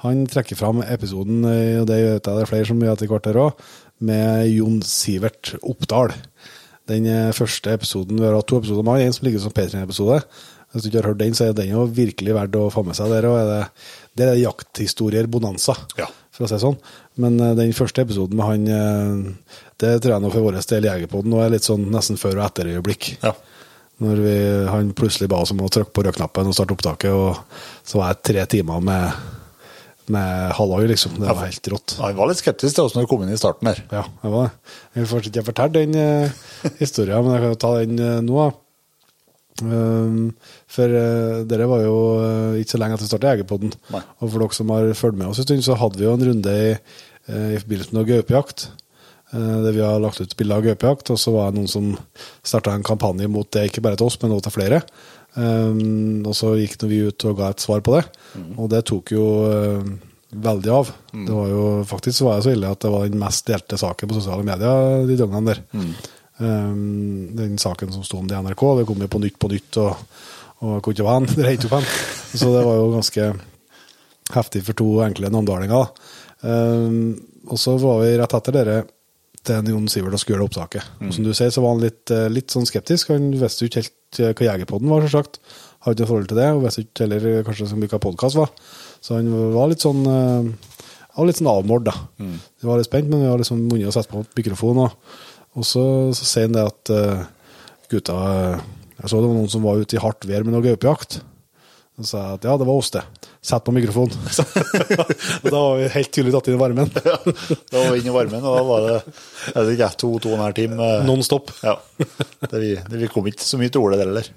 han 0.03 0.25
trekker 0.27 0.59
fram 0.59 0.81
episoden, 0.83 1.45
og 1.47 1.85
det 1.87 1.95
vet 1.95 2.27
jeg 2.27 2.27
det 2.27 2.41
er 2.43 2.49
flere 2.49 2.67
som 2.67 2.81
gjør 2.83 2.97
etter 2.97 3.07
hvert 3.07 3.27
her 3.29 3.37
òg, 3.39 3.61
med 4.03 4.49
Jon 4.51 4.81
Sivert 4.83 5.53
Oppdal. 5.63 6.11
Den 6.91 7.07
første 7.31 7.71
episoden, 7.71 8.19
Vi 8.19 8.27
har 8.27 8.35
hatt 8.35 8.49
to 8.51 8.59
episoder 8.59 8.83
med 8.83 8.99
han, 8.99 9.07
en 9.07 9.15
som 9.15 9.23
ligger 9.23 9.39
som 9.39 9.55
P3-episode. 9.55 10.17
Hvis 10.73 10.83
du 10.83 10.89
ikke 10.89 11.01
har 11.03 11.11
hørt 11.11 11.19
den, 11.21 11.35
så 11.37 11.45
er 11.47 11.53
den 11.57 11.69
jo 11.69 11.85
virkelig 11.85 12.33
verdt 12.33 12.55
å 12.57 12.67
få 12.73 12.81
med 12.87 12.97
seg. 12.97 13.11
Der, 13.13 13.27
og 13.29 13.37
er 13.37 13.49
det, 13.51 13.61
det 14.17 14.27
er 14.31 14.39
jakthistorier 14.41 15.27
bonanza, 15.29 15.75
Ja. 15.99 16.07
for 16.33 16.45
å 16.45 16.49
si 16.49 16.55
det 16.57 16.63
sånn. 16.63 16.79
Men 17.21 17.37
eh, 17.39 17.53
den 17.59 17.75
første 17.77 18.01
episoden 18.01 18.39
med 18.39 18.47
han, 18.49 18.63
eh, 18.67 19.59
det 19.83 19.91
tror 20.01 20.15
jeg 20.15 20.23
nå 20.25 20.31
for 20.33 20.47
vår 20.47 20.57
del 20.65 21.27
nå 21.29 21.41
er 21.43 21.53
litt 21.53 21.67
sånn 21.67 21.85
nesten 21.93 22.17
før- 22.17 22.39
og 22.41 22.47
etterøyeblikk. 22.49 23.11
Ja. 23.21 23.35
Når 24.01 24.17
vi, 24.25 24.33
han 24.73 24.89
plutselig 24.97 25.29
ba 25.29 25.43
oss 25.45 25.51
om 25.53 25.61
å 25.61 25.69
trykke 25.69 25.93
på 25.93 26.03
rød-knappen 26.07 26.49
og 26.49 26.55
starte 26.57 26.73
opptaket, 26.73 27.13
og 27.13 27.37
så 27.85 27.99
var 28.01 28.09
jeg 28.15 28.23
tre 28.25 28.45
timer 28.57 28.81
med, 28.81 29.13
med 30.09 30.51
halloi, 30.57 30.87
liksom. 30.89 31.13
Det 31.21 31.29
var 31.29 31.45
helt 31.45 31.69
rått. 31.71 31.93
Han 32.01 32.17
var 32.17 32.31
litt 32.31 32.41
skeptisk 32.41 32.75
til 32.79 32.87
oss 32.89 32.97
når 32.97 33.05
du 33.05 33.11
kom 33.13 33.21
inn 33.23 33.31
i 33.35 33.37
starten 33.39 33.69
her. 33.69 33.83
Ja, 33.93 34.01
det 34.23 34.31
var 34.33 34.49
det. 34.49 34.73
Jeg 34.95 35.03
vil 35.05 35.11
fortsatt 35.13 35.37
ikke 35.37 35.47
fortelle 35.51 35.77
den 35.85 35.95
eh, 36.01 36.33
historien, 36.81 37.21
men 37.23 37.37
jeg 37.37 37.45
kan 37.45 37.53
jo 37.53 37.61
ta 37.61 37.73
den 37.83 38.01
eh, 38.01 38.17
nå. 38.25 38.41
da. 38.41 38.49
Um, 39.61 40.31
for 40.71 40.89
uh, 40.89 41.43
dere 41.45 41.67
var 41.69 41.83
jo 41.85 41.97
uh, 42.17 42.55
ikke 42.57 42.73
så 42.73 42.79
lenge 42.81 42.97
etter 42.97 43.09
starten 43.09 43.29
av 43.29 43.35
Jegerpodden. 43.35 43.73
Og 43.93 44.23
for 44.25 44.41
dere 44.41 44.57
som 44.57 44.71
har 44.73 44.93
fulgt 44.97 45.19
med 45.19 45.29
oss 45.29 45.41
en 45.41 45.47
stund, 45.47 45.65
så 45.65 45.77
hadde 45.77 45.99
vi 45.99 46.07
jo 46.07 46.13
en 46.15 46.25
runde 46.29 46.55
i, 46.57 46.71
uh, 47.29 47.49
i 47.53 47.59
forbindelse 47.61 47.97
med 47.97 48.07
gaupejakt. 48.09 48.69
Uh, 49.33 49.59
der 49.65 49.75
vi 49.75 49.83
har 49.85 50.01
lagt 50.01 50.21
ut 50.21 50.37
bilder 50.39 50.61
av 50.61 50.65
gaupejakt, 50.67 51.13
og 51.13 51.21
så 51.21 51.35
var 51.35 51.51
det 51.51 51.61
noen 51.61 51.69
som 51.71 51.91
starta 52.45 52.73
en 52.73 52.85
kampanje 52.85 53.29
mot 53.29 53.49
det, 53.53 53.67
ikke 53.69 53.83
bare 53.85 53.99
til 53.99 54.09
oss, 54.09 54.17
men 54.23 54.33
også 54.33 54.49
til 54.49 54.57
flere. 54.57 54.81
Um, 55.33 56.25
og 56.29 56.33
så 56.37 56.55
gikk 56.59 56.77
vi 56.89 57.05
ut 57.09 57.29
og 57.29 57.37
ga 57.39 57.53
et 57.53 57.61
svar 57.63 57.81
på 57.85 57.95
det, 57.97 58.03
og 58.53 58.67
det 58.73 58.83
tok 58.89 59.13
jo 59.15 59.23
veldig 60.33 60.73
av. 60.73 60.91
Det 61.13 61.33
var 61.33 61.47
jo, 61.49 61.63
faktisk 61.89 62.19
så 62.19 62.27
var 62.27 62.37
det 62.37 62.45
så 62.45 62.53
ille 62.53 62.73
at 62.73 62.81
det 62.81 62.91
var 62.93 63.07
den 63.09 63.21
mest 63.21 63.47
delte 63.49 63.77
saken 63.77 64.09
på 64.09 64.17
sosiale 64.17 64.45
medier 64.45 65.07
de 65.09 65.17
døgnene 65.19 65.53
der. 65.53 65.63
Um, 65.73 65.93
den 66.43 67.57
saken 67.61 67.93
som 67.93 68.05
sto 68.05 68.19
om 68.19 68.29
det 68.29 68.37
i 68.37 68.43
NRK, 68.43 68.63
det 68.79 68.87
kom 68.89 69.03
jo 69.03 69.11
på 69.11 69.21
Nytt 69.23 69.39
på 69.41 69.51
Nytt, 69.51 69.79
og, 69.81 70.23
og 70.63 70.79
hvor 70.79 70.95
ikke 70.95 71.07
var 71.07 71.19
han? 71.19 71.29
Det 71.35 71.45
regnet 71.45 71.67
jo 71.67 71.73
han. 71.73 71.87
Så 72.33 72.49
det 72.53 72.65
var 72.65 72.79
jo 72.79 72.89
ganske 72.95 73.29
heftig 74.33 74.63
for 74.65 74.79
to 74.79 74.89
enkle 75.05 75.31
namdalinger. 75.33 75.83
da. 75.83 76.09
Um, 76.43 77.15
og 77.51 77.59
så 77.59 77.75
var 77.79 78.01
vi 78.03 78.13
rett 78.19 78.35
etter 78.37 78.55
dere 78.55 78.77
til 79.43 79.73
Jon 79.73 79.89
Sivert 79.91 80.15
og 80.15 80.21
skulle 80.21 80.37
gjøre 80.37 80.45
det 80.45 80.51
opptaket. 80.51 80.91
Og 81.03 81.13
som 81.15 81.25
du 81.25 81.33
sier, 81.35 81.51
så 81.51 81.63
var 81.63 81.75
han 81.75 81.83
litt, 81.83 82.11
eh, 82.15 82.29
litt 82.31 82.53
sånn 82.53 82.67
skeptisk. 82.67 83.11
Han 83.11 83.33
visste 83.35 83.65
jo 83.65 83.71
ikke 83.71 83.81
helt 83.81 84.19
eh, 84.19 84.31
hva 84.31 84.47
Jegerpodden 84.47 84.91
var, 84.91 85.03
selvsagt. 85.03 85.41
Har 85.83 85.91
ikke 85.93 86.05
noe 86.05 86.11
forhold 86.13 86.29
til 86.31 86.39
det, 86.39 86.49
og 86.53 86.63
visste 86.63 86.85
ikke 86.85 87.03
heller 87.03 87.27
eh, 87.27 87.41
kanskje 87.43 87.67
så 87.67 87.79
mye 87.79 87.91
hva 87.91 87.99
podkast 88.05 88.39
var. 88.39 88.53
Så 89.03 89.17
han 89.17 89.27
var 89.51 89.67
litt 89.71 89.83
sånn 89.83 90.05
han 91.13 91.19
var 91.21 91.27
litt 91.29 91.37
sånn 91.37 91.51
avmålt, 91.51 91.89
da. 91.89 91.93
Vi 92.17 92.69
var 92.69 92.79
litt 92.79 92.87
spent, 92.87 93.09
men 93.11 93.21
vi 93.21 93.27
var 93.29 93.41
liksom 93.41 93.67
vunnet 93.67 93.91
å 93.91 93.93
sette 93.93 94.09
på 94.09 94.23
mikrofon. 94.39 94.79
Og, 94.85 95.19
og 95.53 95.65
så, 95.67 95.83
så 96.17 96.25
sier 96.27 96.47
han 96.49 96.55
det 96.57 96.63
at 96.65 96.91
uh, 96.93 97.25
gutta 97.91 98.15
eh, 98.31 98.63
Jeg 99.03 99.11
så 99.11 99.19
det 99.21 99.27
var 99.29 99.37
noen 99.37 99.51
som 99.51 99.63
var 99.65 99.81
ute 99.83 99.97
i 99.97 100.01
hardt 100.01 100.25
vær 100.29 100.45
med 100.47 100.55
noe 100.55 100.63
gaupejakt. 100.65 101.19
Så 101.99 102.05
sa 102.09 102.21
jeg 102.23 102.39
at 102.39 102.45
ja, 102.47 102.53
det 102.57 102.65
var 102.65 102.79
oss, 102.79 102.89
det. 102.95 103.03
Sett 103.43 103.65
på 103.67 103.73
mikrofonen. 103.75 104.15
og 105.43 105.49
da 105.51 105.59
var 105.59 105.75
vi 105.77 105.89
helt 105.93 106.09
tydelig 106.15 106.31
tatt 106.33 106.47
inn 106.49 106.55
i 106.57 106.61
varmen. 106.61 106.89
Da 107.69 107.83
var 107.83 107.91
vi 107.93 107.99
inne 108.01 108.09
i 108.09 108.15
varmen, 108.15 108.41
og 108.47 108.55
da 108.55 108.63
var 108.65 108.85
det 108.87 108.95
jeg 108.95 109.57
vet 109.59 109.73
ikke, 109.75 109.89
to, 110.01 110.09
to 110.23 110.31
og 110.31 110.37
en 110.39 110.43
halv 110.47 110.57
time. 110.57 110.79
eh, 110.79 111.03
Non 111.05 111.21
stop. 111.27 111.51
Ja. 111.61 111.75
Det, 111.99 112.55
vi, 112.63 112.71
det, 112.79 113.01
vi 113.03 113.11
kom 113.13 113.29
ikke 113.29 113.45
så 113.45 113.59
mye 113.61 113.69
til 113.73 113.83
ordet 113.83 113.99
der 114.01 114.09
heller. 114.09 114.31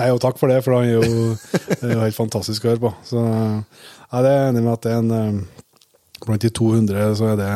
Nei, 0.00 0.08
og 0.12 0.18
takk 0.24 0.40
for 0.40 0.50
det, 0.50 0.58
for 0.66 0.74
han 0.80 0.88
er 0.88 0.98
jo, 0.98 1.36
det 1.68 1.78
er 1.84 1.94
jo 1.94 2.02
helt 2.02 2.18
fantastisk 2.18 2.66
å 2.66 2.72
høre 2.72 2.82
på. 2.88 2.90
Så 3.08 3.22
ja, 3.22 4.24
det 4.24 4.32
er 4.32 4.48
enig 4.50 4.64
med 4.66 4.74
at 4.74 4.82
det 4.88 4.96
er 4.96 5.04
en 5.04 5.40
Blant 6.28 6.44
de 6.44 6.50
200 6.52 7.14
så 7.16 7.30
er 7.32 7.38
det 7.40 7.52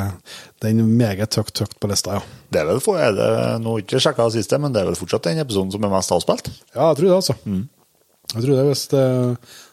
den 0.64 0.80
meget 0.96 1.36
høyt, 1.36 1.60
høyt 1.60 1.74
på 1.82 1.90
lista, 1.90 2.16
ja. 2.16 2.38
Det 2.52 2.62
er 2.62 2.68
vel 2.70 2.80
for, 2.84 3.00
er 3.00 3.12
det, 3.16 3.28
nå 3.60 3.76
ikke 3.82 4.00
sjekka 4.00 4.30
siste, 4.32 4.56
men 4.62 4.72
det 4.72 4.80
er 4.80 4.88
vel 4.88 4.96
fortsatt 4.96 5.28
den 5.28 5.42
episoden 5.42 5.74
som 5.74 5.84
er 5.84 5.92
mest 5.92 6.14
avspilt? 6.16 6.48
Ja, 6.72 6.88
jeg 6.88 7.02
tror 7.02 7.08
det, 7.10 7.18
altså. 7.18 7.36
Jeg 8.32 8.46
tror 8.46 8.56
det 8.56 8.64
hvis 8.70 8.86
det 8.94 9.04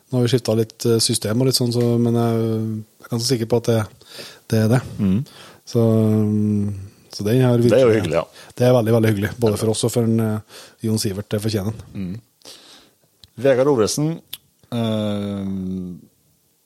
Nå 0.09 0.17
har 0.17 0.23
vi 0.25 0.29
skifta 0.31 0.55
litt 0.57 0.85
eh, 0.89 0.97
system, 1.05 1.37
og 1.37 1.45
litt 1.45 1.57
sånn, 1.59 1.69
så, 1.69 1.83
men 2.01 2.15
jeg 2.17 2.37
er 2.41 3.09
ganske 3.11 3.27
sikker 3.27 3.49
på 3.51 3.59
at 3.61 3.67
det, 3.67 3.81
det 4.49 4.61
er 4.63 4.71
det. 4.71 4.79
Så, 5.69 5.83
mm, 5.85 6.71
så 7.13 7.25
den 7.27 7.43
her 7.45 7.53
virkelig, 7.53 7.69
Det 7.75 7.77
er 7.77 7.85
jo 7.85 7.93
hyggelig, 7.93 8.15
ja. 8.17 8.47
Det 8.57 8.65
er 8.65 8.73
veldig 8.73 8.95
veldig 8.95 9.11
hyggelig, 9.11 9.29
både 9.37 9.59
for 9.61 9.73
oss 9.75 9.85
og 9.85 9.93
for 9.93 10.09
en, 10.09 10.17
uh, 10.17 10.63
Jon 10.81 10.97
Sivert. 10.97 11.29
Det 11.29 11.43
fortjener 11.43 11.77
han. 11.77 12.17
Vegard 13.39 13.69
Ovresen, 13.69 14.09
eh, 14.73 15.53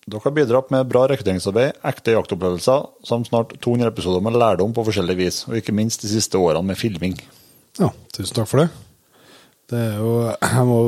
dere 0.04 0.20
har 0.26 0.34
bidratt 0.36 0.72
med 0.74 0.88
bra 0.92 1.06
rekrutteringsarbeid, 1.08 1.78
ekte 1.88 2.16
jaktopplevelser, 2.18 2.88
samt 3.08 3.30
snart 3.30 3.54
200 3.64 3.88
episoder 3.94 4.24
med 4.26 4.36
lærdom 4.36 4.74
på 4.76 4.84
forskjellig 4.84 5.16
vis, 5.16 5.38
og 5.48 5.56
ikke 5.60 5.76
minst 5.76 6.04
de 6.04 6.12
siste 6.12 6.40
årene 6.40 6.74
med 6.74 6.80
filming. 6.80 7.16
Ja, 7.80 7.88
tusen 8.12 8.36
takk 8.36 8.50
for 8.52 8.64
det. 8.64 8.68
Det 9.72 9.80
er 9.80 9.96
jo, 10.02 10.12
Jeg 10.44 10.68
må 10.68 10.82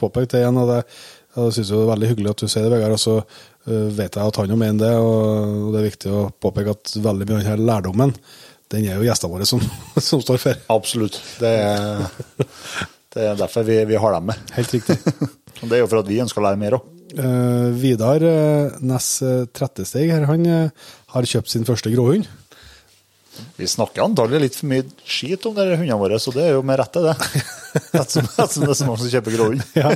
påpeke 0.00 0.30
det 0.36 0.44
igjen. 0.44 0.62
og 0.62 0.70
det, 0.70 0.78
Jeg 1.34 1.56
syns 1.56 1.74
det 1.74 1.80
er 1.80 1.90
veldig 1.90 2.12
hyggelig 2.12 2.30
at 2.30 2.44
du 2.44 2.46
sier 2.46 2.68
det, 2.68 2.72
Vegard. 2.76 2.94
Og 2.94 3.02
så 3.02 3.16
øh, 3.18 3.90
vet 3.98 4.14
jeg 4.14 4.22
at 4.22 4.40
han 4.40 4.54
jo 4.54 4.60
mener 4.60 4.80
det, 4.86 4.94
og 5.02 5.74
det 5.74 5.80
er 5.80 5.88
viktig 5.90 6.14
å 6.14 6.24
påpeke 6.46 6.76
at 6.78 6.94
veldig 6.94 7.30
mye 7.30 7.40
av 7.42 7.48
denne 7.48 7.68
lærdommen, 7.72 8.14
den 8.72 8.86
er 8.86 8.98
jo 9.00 9.08
gjestene 9.08 9.34
våre 9.34 9.50
som, 9.50 9.62
som 10.12 10.22
står 10.22 10.42
for. 10.46 10.64
Absolutt. 10.72 11.18
Det 11.42 11.52
er, 11.58 12.06
det 13.18 13.30
er 13.32 13.38
derfor 13.42 13.66
vi, 13.66 13.82
vi 13.90 13.98
har 13.98 14.14
dem 14.14 14.30
med. 14.30 14.50
Helt 14.54 14.78
riktig. 14.78 15.00
Og 15.60 15.66
det 15.66 15.76
er 15.76 15.84
jo 15.84 15.90
for 15.90 16.04
at 16.04 16.10
vi 16.10 16.22
ønsker 16.22 16.38
å 16.38 16.48
lære 16.48 16.60
mer 16.62 16.78
òg. 16.78 16.93
Uh, 17.14 17.70
Vidar 17.78 18.22
uh, 18.26 18.78
Næss 18.82 19.08
uh, 19.22 19.44
Trettesteg 19.54 20.10
her, 20.10 20.26
han 20.30 20.46
har 21.14 21.28
kjøpt 21.30 21.52
sin 21.52 21.66
første 21.68 21.92
gråhund. 21.92 22.26
Vi 23.58 23.66
snakker 23.66 24.04
antagelig 24.04 24.40
litt 24.44 24.56
for 24.58 24.70
mye 24.70 24.84
skit 25.02 25.46
om 25.48 25.56
de 25.56 25.64
hundene 25.74 25.98
våre, 25.98 26.20
så 26.22 26.30
det 26.34 26.44
er 26.46 26.52
jo 26.54 26.62
med 26.66 26.78
rette, 26.78 27.02
det. 27.02 27.14
Ettersom 27.98 28.28
ettersom 28.30 28.62
det 28.66 28.70
er 28.70 28.78
så 28.78 28.86
mange 28.86 29.02
som 29.02 29.10
kjøper 29.10 29.34
gråhund. 29.34 29.64
ja, 29.82 29.90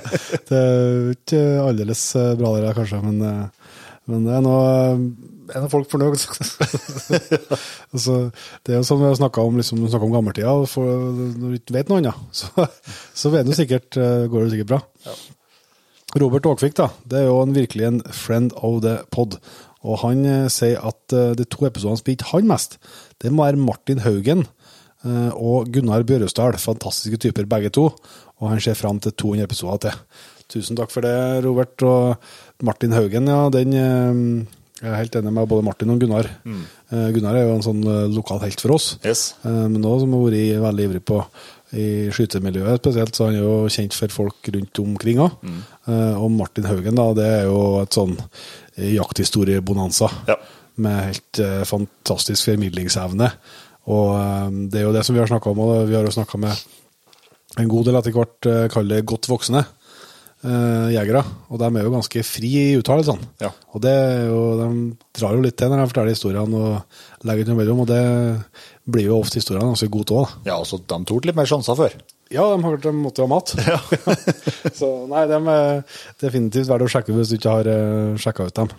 det 0.51 0.59
er 0.59 1.11
ikke 1.15 1.43
aldeles 1.63 2.05
bra 2.41 2.53
det 2.57 2.65
der, 2.67 2.79
kanskje, 2.79 3.01
men, 3.07 3.23
men 4.11 4.27
det 4.27 4.35
er 4.39 4.45
nå 4.47 4.57
er 5.49 5.63
noe 5.63 5.71
folk 5.73 5.89
fornøyd. 5.89 6.19
altså, 7.95 8.19
det 8.67 8.75
er 8.75 8.81
jo 8.81 8.85
sånn 8.91 9.01
vi 9.05 9.09
har 9.09 9.19
snakka 9.21 9.47
om, 9.49 9.63
liksom, 9.63 9.87
om 9.87 10.13
gammeltida. 10.19 10.55
for- 10.69 10.91
Når 11.39 11.55
du 11.55 11.59
ikke 11.61 11.79
vet 11.79 11.91
noe 11.93 12.03
annet, 12.03 12.27
så, 12.35 12.67
så 13.17 13.33
vet 13.33 13.49
du 13.49 13.55
sikkert, 13.57 13.97
går 13.97 14.45
det 14.45 14.57
sikkert 14.57 14.73
bra. 14.75 14.83
Robert 16.17 16.47
Aakvik 16.49 16.77
da, 16.79 16.89
det 17.05 17.21
er 17.21 17.27
jo 17.29 17.41
en, 17.43 17.53
virkelig 17.53 17.85
en 17.85 17.99
friend 18.17 18.55
of 18.65 18.81
the 18.85 18.97
pod. 19.13 19.37
Og 19.87 20.01
han 20.03 20.25
eh, 20.27 20.47
sier 20.53 20.81
at 20.89 21.15
eh, 21.15 21.35
de 21.39 21.47
to 21.47 21.67
episodene 21.69 22.01
spilte 22.01 22.31
han 22.33 22.49
mest, 22.49 22.79
det 23.23 23.33
må 23.33 23.45
være 23.45 23.61
Martin 23.61 24.01
Haugen 24.03 24.47
eh, 25.05 25.31
og 25.37 25.69
Gunnar 25.75 26.07
Bjørøsdal. 26.09 26.59
Fantastiske 26.63 27.21
typer 27.29 27.49
begge 27.51 27.73
to. 27.75 27.91
Og 28.39 28.53
han 28.53 28.63
ser 28.63 28.79
fram 28.79 29.01
til 29.03 29.15
200 29.19 29.45
episoder 29.45 29.83
til. 29.85 30.23
Tusen 30.49 30.79
takk 30.79 30.93
for 30.95 31.05
det, 31.05 31.15
Robert. 31.45 31.77
Og 31.85 32.65
Martin 32.65 32.95
Haugen, 32.97 33.29
ja, 33.29 33.49
den 33.53 33.75
Jeg 34.79 34.87
er 34.87 34.95
helt 34.95 35.17
enig 35.19 35.33
med 35.35 35.49
både 35.51 35.67
Martin 35.67 35.91
og 35.91 35.99
Gunnar. 36.01 36.29
Mm. 36.47 36.63
Gunnar 37.17 37.35
er 37.35 37.49
jo 37.49 37.57
en 37.57 37.65
sånn 37.67 37.83
lokal 38.15 38.39
helt 38.45 38.63
for 38.63 38.77
oss. 38.77 38.93
Yes. 39.03 39.35
Men 39.43 39.81
nå 39.83 39.97
som 39.99 40.15
har 40.15 40.23
vært 40.23 40.63
veldig 40.63 40.87
ivrig 40.87 41.03
på 41.03 41.19
i 41.77 42.09
skytemiljøet 42.15 42.81
spesielt, 42.81 43.17
så 43.17 43.29
han 43.29 43.37
er 43.37 43.45
jo 43.45 43.69
kjent 43.73 43.97
for 43.97 44.15
folk 44.15 44.49
rundt 44.55 44.81
omkring 44.81 45.21
òg. 45.21 45.35
Og 46.17 46.31
Martin 46.33 46.69
Haugen, 46.69 46.97
da, 46.97 47.09
det 47.17 47.27
er 47.29 47.43
jo 47.49 47.59
et 47.83 47.99
sånn 47.99 48.15
jakthistoriebonanza. 48.79 50.09
Ja. 50.31 50.39
Med 50.79 50.99
helt 51.11 51.41
eh, 51.43 51.65
fantastisk 51.67 52.47
formidlingsevne. 52.49 53.29
Og 53.91 54.13
eh, 54.15 54.59
det 54.71 54.81
er 54.81 54.87
jo 54.87 54.95
det 54.95 55.05
som 55.05 55.17
vi 55.17 55.21
har 55.21 55.31
snakka 55.31 55.53
om, 55.53 55.65
og 55.65 55.89
vi 55.91 55.97
har 55.99 56.07
jo 56.07 56.15
snakka 56.15 56.41
med 56.41 56.65
en 57.59 57.71
god 57.73 57.89
del 57.89 57.99
etter 57.99 58.15
hvert, 58.15 58.49
eh, 58.49 58.69
kall 58.73 58.89
det 58.89 59.03
godt 59.09 59.29
voksne 59.29 59.65
eh, 60.45 60.89
jegere. 60.95 61.23
Og 61.49 61.61
de 61.61 61.69
er 61.69 61.87
jo 61.87 61.95
ganske 61.95 62.25
fri 62.27 62.51
i 62.61 62.77
uttalelsene. 62.79 63.31
Ja. 63.43 63.51
Og 63.75 63.83
det 63.85 63.95
jo, 64.29 64.43
de 64.61 64.69
drar 65.19 65.37
jo 65.37 65.45
litt 65.45 65.59
til 65.59 65.73
når 65.73 65.83
de 65.83 65.89
forteller 65.93 66.17
historiene 66.17 66.63
og 66.63 67.27
legger 67.29 67.47
ut 67.47 67.53
noe 67.53 67.61
mellom, 67.63 67.83
og 67.85 67.91
det 67.91 68.03
blir 68.89 69.11
jo 69.11 69.19
ofte 69.21 69.41
historiene 69.41 69.73
ganske 69.73 69.91
gode 69.93 70.23
òg. 70.23 70.39
Ja, 70.49 70.59
altså, 70.59 70.81
de 70.81 71.01
tok 71.09 71.29
litt 71.29 71.39
mer 71.39 71.51
sjanser 71.51 71.79
før. 71.79 71.99
Ja, 72.29 72.45
de 72.53 72.61
har 72.61 72.81
de 72.85 72.93
måtte 72.93 73.23
jo 73.23 73.29
ha 73.29 73.33
mat. 73.33 73.55
Så 74.79 74.89
nei, 75.09 75.25
de 75.31 75.39
er 75.39 75.79
definitivt 76.21 76.69
verdt 76.69 76.85
å 76.85 76.91
sjekke 76.93 77.15
hvis 77.17 77.33
du 77.33 77.39
ikke 77.39 77.55
har 77.57 77.71
uh, 77.73 78.19
sjekka 78.21 78.49
ut 78.51 78.59
dem. 78.59 78.75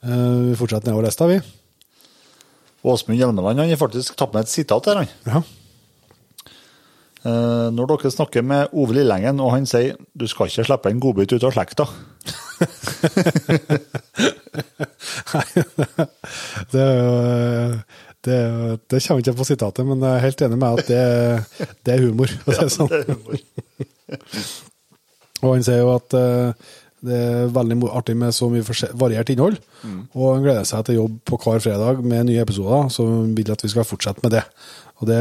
Uh, 0.00 0.50
vi 0.50 0.58
fortsetter 0.58 0.88
nedover 0.88 1.08
lista, 1.08 1.26
vi. 1.30 1.40
Åsmund 2.86 3.18
Hjelmeland 3.18 3.60
han 3.60 3.68
har 3.68 3.80
faktisk 3.80 4.14
tatt 4.16 4.32
med 4.32 4.46
et 4.46 4.52
sitat 4.52 4.86
her. 4.88 5.02
han. 5.02 5.10
Ja. 5.26 5.42
Eh, 7.20 7.66
når 7.76 7.90
dere 7.90 8.10
snakker 8.14 8.44
med 8.46 8.72
Ove 8.72 8.96
Lillengen, 8.96 9.40
og 9.44 9.52
han 9.52 9.66
sier 9.68 9.98
du 10.16 10.24
skal 10.30 10.48
ikke 10.48 10.64
slippe 10.64 10.92
en 10.92 11.02
godbit 11.02 11.34
ut 11.36 11.44
av 11.44 11.52
slekta. 11.56 11.86
Det, 16.70 16.80
er 16.80 16.96
jo, 16.96 17.12
eh, 17.26 17.76
det, 18.24 18.34
er 18.34 18.76
det 18.90 19.00
kommer 19.04 19.22
ikke 19.22 19.36
på 19.38 19.46
sitatet, 19.48 19.86
men 19.86 20.02
jeg 20.04 20.16
er 20.16 20.24
helt 20.24 20.42
enig 20.44 20.58
med 20.60 20.80
at 20.80 20.90
det, 20.90 21.68
det 21.86 21.94
er 21.94 22.04
humor. 22.04 22.30
Ja, 22.46 22.66
det 22.66 22.68
det 22.90 23.06
humor 23.08 23.36
Og 25.40 25.54
han 25.54 25.64
sier 25.64 25.80
jo 25.80 25.94
at 25.94 26.16
eh, 26.18 26.68
det 27.06 27.16
er 27.16 27.52
veldig 27.54 27.78
artig 27.96 28.16
med 28.20 28.34
så 28.36 28.50
mye 28.52 28.90
variert 29.00 29.30
innhold. 29.32 29.56
Og 30.12 30.34
han 30.34 30.44
gleder 30.44 30.66
seg 30.68 30.84
til 30.84 30.98
jobb 30.98 31.14
på 31.30 31.38
hver 31.40 31.62
fredag 31.64 32.02
med 32.04 32.28
nye 32.28 32.42
episoder, 32.44 32.90
så 32.92 33.06
han 33.08 33.32
vil 33.36 33.52
at 33.54 33.64
vi 33.64 33.72
skal 33.72 33.88
fortsette 33.88 34.20
med 34.26 34.36
det. 34.36 34.44
Og 35.00 35.08
det 35.08 35.20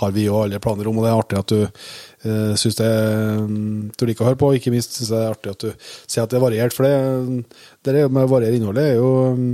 har 0.00 0.12
vi 0.14 0.26
jo 0.28 0.40
alle 0.40 0.62
planer 0.62 0.88
om, 0.88 0.98
og 0.98 1.06
det 1.06 1.12
er 1.12 1.20
artig 1.20 1.40
at 1.40 1.54
du 1.54 1.62
uh, 1.66 2.52
syns 2.58 2.78
det 2.78 2.90
mm, 3.46 3.94
du 3.98 4.04
liker 4.06 4.24
å 4.24 4.28
høre 4.30 4.40
på. 4.40 4.50
og 4.50 4.58
Ikke 4.58 4.74
minst 4.74 4.94
syns 4.94 5.10
jeg 5.10 5.16
det 5.16 5.24
er 5.24 5.34
artig 5.34 5.54
at 5.54 5.64
du 5.64 5.88
sier 6.06 6.22
at 6.22 6.30
det 6.30 6.38
er 6.38 6.46
variert, 6.46 6.76
for 6.76 6.86
det, 6.86 7.46
det 7.82 7.96
er 7.96 8.12
med 8.12 8.28
å 8.28 8.34
variere 8.36 8.58
innholdet 8.58 8.92
er 8.92 9.00
jo 9.00 9.10
mm, 9.34 9.50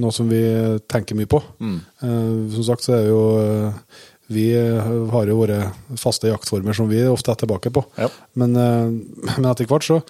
noe 0.00 0.16
som 0.16 0.30
vi 0.32 0.40
tenker 0.88 1.18
mye 1.18 1.28
på. 1.28 1.42
Eh, 1.60 2.56
som 2.56 2.64
sagt 2.70 2.86
så 2.86 2.96
er 2.96 3.10
jo 3.10 3.20
uh, 3.36 4.00
vi 4.32 4.52
eh, 4.56 4.92
har 5.10 5.28
jo 5.28 5.38
våre 5.40 5.58
faste 6.00 6.30
jaktformer 6.30 6.76
som 6.76 6.88
vi 6.90 7.02
ofte 7.08 7.32
er 7.32 7.40
tilbake 7.42 7.72
på. 7.74 7.84
Ja. 7.98 8.08
Men, 8.38 8.56
eh, 8.56 8.88
men 9.36 9.48
etter 9.50 9.68
hvert 9.68 9.86
så 9.86 10.00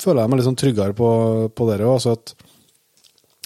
føler 0.00 0.22
jeg 0.22 0.32
meg 0.32 0.40
litt 0.40 0.48
sånn 0.50 0.60
tryggere 0.60 0.96
på, 0.98 1.10
på 1.54 1.68
dere 1.70 1.88
òg. 1.88 2.00
Altså 2.00 2.16
at 2.16 2.34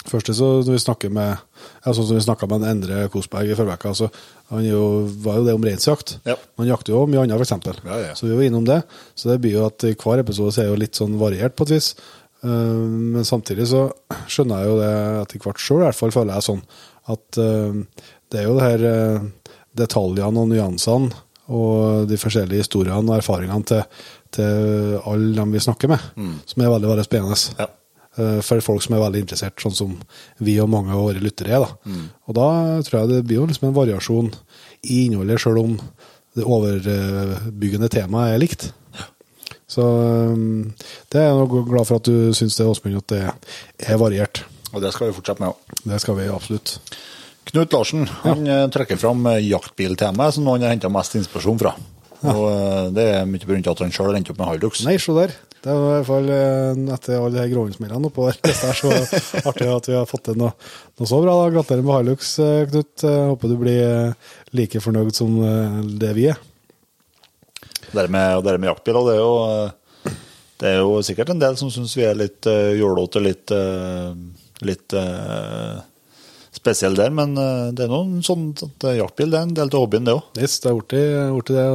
først 0.07 0.33
så 0.35 0.51
når 0.61 0.73
vi 0.73 0.83
snakker 0.83 1.13
med 1.13 1.46
ja, 1.83 1.93
sånn 1.93 2.07
som 2.07 2.17
vi 2.17 2.25
snakka 2.25 2.49
med 2.49 2.61
en 2.61 2.69
Endre 2.75 3.07
Kosberg 3.13 3.51
i 3.51 3.57
forrige 3.57 3.79
uke, 3.79 3.93
altså, 3.93 4.11
han 4.51 4.67
jo, 4.67 4.81
var 5.23 5.41
jo 5.41 5.47
det 5.47 5.55
om 5.57 5.65
reinsjakt. 5.67 6.17
Ja. 6.27 6.37
Han 6.61 6.69
jakter 6.69 6.95
jo 6.95 7.05
mye 7.09 7.25
annet, 7.25 7.41
f.eks. 7.41 7.81
Ja, 7.83 7.97
ja. 8.05 8.13
Så 8.15 8.29
vi 8.29 8.37
var 8.37 8.47
innom 8.47 8.67
det. 8.67 8.81
Så 9.15 9.31
det 9.31 9.41
blir 9.43 9.57
jo 9.57 9.65
at 9.67 9.83
hver 9.83 10.23
episode 10.23 10.55
er 10.63 10.71
jo 10.71 10.79
litt 10.79 10.99
sånn 10.99 11.17
variert 11.19 11.57
på 11.57 11.67
et 11.67 11.75
vis. 11.77 11.91
Eh, 12.43 12.49
men 13.13 13.25
samtidig 13.25 13.67
så 13.71 13.87
skjønner 14.29 14.61
jeg 14.61 14.71
jo 14.71 14.77
det 14.81 14.91
etter 15.23 15.43
hvert 15.43 15.61
sjøl, 15.61 15.81
i 15.81 15.87
hvert 15.87 15.99
fall 15.99 16.13
føler 16.13 16.37
jeg 16.37 16.47
sånn, 16.47 16.61
at 17.13 17.39
eh, 17.41 18.03
det 18.31 18.41
er 18.41 18.45
jo 18.45 18.57
det 18.57 18.67
her 18.67 18.85
eh, 18.91 19.55
detaljene 19.77 20.43
og 20.43 20.51
nyansene 20.51 21.23
og 21.47 22.07
de 22.09 22.19
forskjellige 22.19 22.65
historiene 22.65 23.07
og 23.07 23.21
erfaringene 23.21 23.67
til, 23.69 23.83
til 24.35 24.97
alle 25.07 25.31
dem 25.37 25.53
vi 25.55 25.61
snakker 25.63 25.93
med, 25.93 26.09
som 26.43 26.63
er 26.63 26.73
veldig, 26.73 26.89
veldig 26.91 27.05
spennende. 27.07 27.37
Ja. 27.55 27.69
Eh, 28.17 28.39
For 28.41 28.61
folk 28.65 28.81
som 28.81 28.95
er 28.97 29.03
veldig 29.03 29.21
interessert, 29.25 29.59
sånn 29.61 29.75
som 29.77 29.95
vi 30.41 30.57
og 30.63 30.69
mange 30.73 30.93
av 30.95 31.03
våre 31.05 31.21
lyttere 31.21 31.53
er. 31.57 31.65
Da. 31.65 31.97
Og 32.27 32.37
da 32.37 32.47
tror 32.87 32.99
jeg 33.03 33.11
det 33.11 33.23
blir 33.29 33.41
jo 33.41 33.47
liksom 33.49 33.69
en 33.69 33.77
variasjon 33.77 34.31
i 34.89 35.03
innholdet, 35.05 35.39
sjøl 35.43 35.59
om 35.61 35.77
det 36.37 36.45
overbyggende 36.45 37.89
temaet 37.93 38.35
er 38.35 38.41
likt. 38.41 38.67
Så 39.67 39.83
um, 39.83 40.73
det 41.11 41.19
er 41.19 41.27
jeg 41.33 41.65
glad 41.67 41.87
for 41.89 41.99
at 41.99 42.07
du 42.07 42.31
syns 42.37 42.55
det, 42.55 42.65
Åsmund, 42.69 43.01
at 43.01 43.11
det 43.11 43.89
er 43.91 43.99
variert. 43.99 44.43
Og 44.71 44.81
det 44.83 44.93
skal 44.95 45.09
vi 45.09 45.17
fortsette 45.17 45.43
med 45.43 45.51
òg. 45.51 45.75
Det 45.83 45.99
skal 46.03 46.17
vi 46.19 46.27
absolutt. 46.31 46.77
Knut 47.47 47.71
Larsen 47.75 48.07
han 48.25 48.41
eh, 48.47 48.65
trekker 48.73 48.99
fram 48.99 49.21
eh, 49.31 49.41
jaktbiltemaet 49.47 50.35
som 50.35 50.47
han 50.51 50.65
har 50.65 50.73
henta 50.73 50.89
mest 50.91 51.15
inspirasjon 51.19 51.59
fra. 51.61 51.71
Og 52.27 52.41
eh, 52.51 52.89
Det 52.95 53.05
er 53.13 53.27
mye 53.29 53.43
pga. 53.47 53.59
at 53.71 53.83
han 53.85 53.93
sjøl 53.95 54.09
har 54.11 54.17
endt 54.19 54.31
opp 54.33 54.41
med 54.41 54.49
Hilux. 54.55 54.81
Nei, 54.87 54.97
se 54.99 55.15
der. 55.15 55.35
Det 55.63 55.73
var 55.73 55.87
i 55.87 55.95
hvert 55.95 56.09
fall 56.09 56.29
eh, 56.33 56.81
etter 56.95 57.17
alle 57.17 57.39
de 57.39 57.53
gråvingsmeldene 57.53 58.11
oppå 58.11 58.27
der. 58.29 58.37
Det 58.45 58.53
er 58.55 58.77
så 58.77 58.91
artig 59.43 59.71
at 59.73 59.89
vi 59.89 59.97
har 59.97 60.09
fått 60.09 60.27
til 60.29 60.37
noe, 60.39 60.53
noe 60.99 61.09
så 61.09 61.21
bra. 61.23 61.39
da. 61.41 61.49
Gratulerer 61.55 61.87
med 61.87 61.99
Hilux, 62.01 62.35
eh, 62.43 62.61
Knut. 62.69 62.93
Jeg 63.03 63.31
Håper 63.31 63.51
du 63.51 63.57
blir 63.63 63.81
eh, 63.87 64.37
like 64.57 64.83
fornøyd 64.83 65.17
som 65.17 65.41
eh, 65.41 65.81
det 66.03 66.13
vi 66.17 66.29
er. 66.33 66.39
Det 67.87 68.07
med, 68.11 68.43
det 68.43 68.57
med 68.59 68.69
jaktbiler, 68.73 69.05
det 69.07 69.17
er 69.17 69.21
jo 69.23 69.35
eh, 69.47 69.75
det 70.57 70.71
er 70.71 70.79
jo 70.81 70.97
sikkert 71.05 71.29
en 71.33 71.41
del 71.41 71.57
som 71.59 71.69
syns 71.69 71.93
vi 71.97 72.05
er 72.07 72.17
litt 72.17 72.47
uh, 72.49 72.73
jålete, 72.73 73.21
litt, 73.21 73.53
uh, 73.53 74.09
litt 74.65 74.95
uh, 74.97 75.77
spesielle 76.55 76.97
der. 76.97 77.13
Men 77.13 77.37
uh, 77.37 77.69
det 77.69 77.85
er 77.85 77.91
noen 77.91 78.23
sånn 78.25 78.49
at 78.65 78.87
jaktbil 78.97 79.33
det 79.33 79.37
er 79.37 79.45
en 79.45 79.53
del 79.59 79.69
av 79.69 79.85
hobbyen, 79.85 80.07
det 80.07 80.17
òg. 80.17 80.25
Yes, 80.41 80.57
det 80.63 80.71
er 80.71 80.79
blitt 80.79 80.95
det. 80.95 81.05
og 81.29 81.43
det 81.51 81.67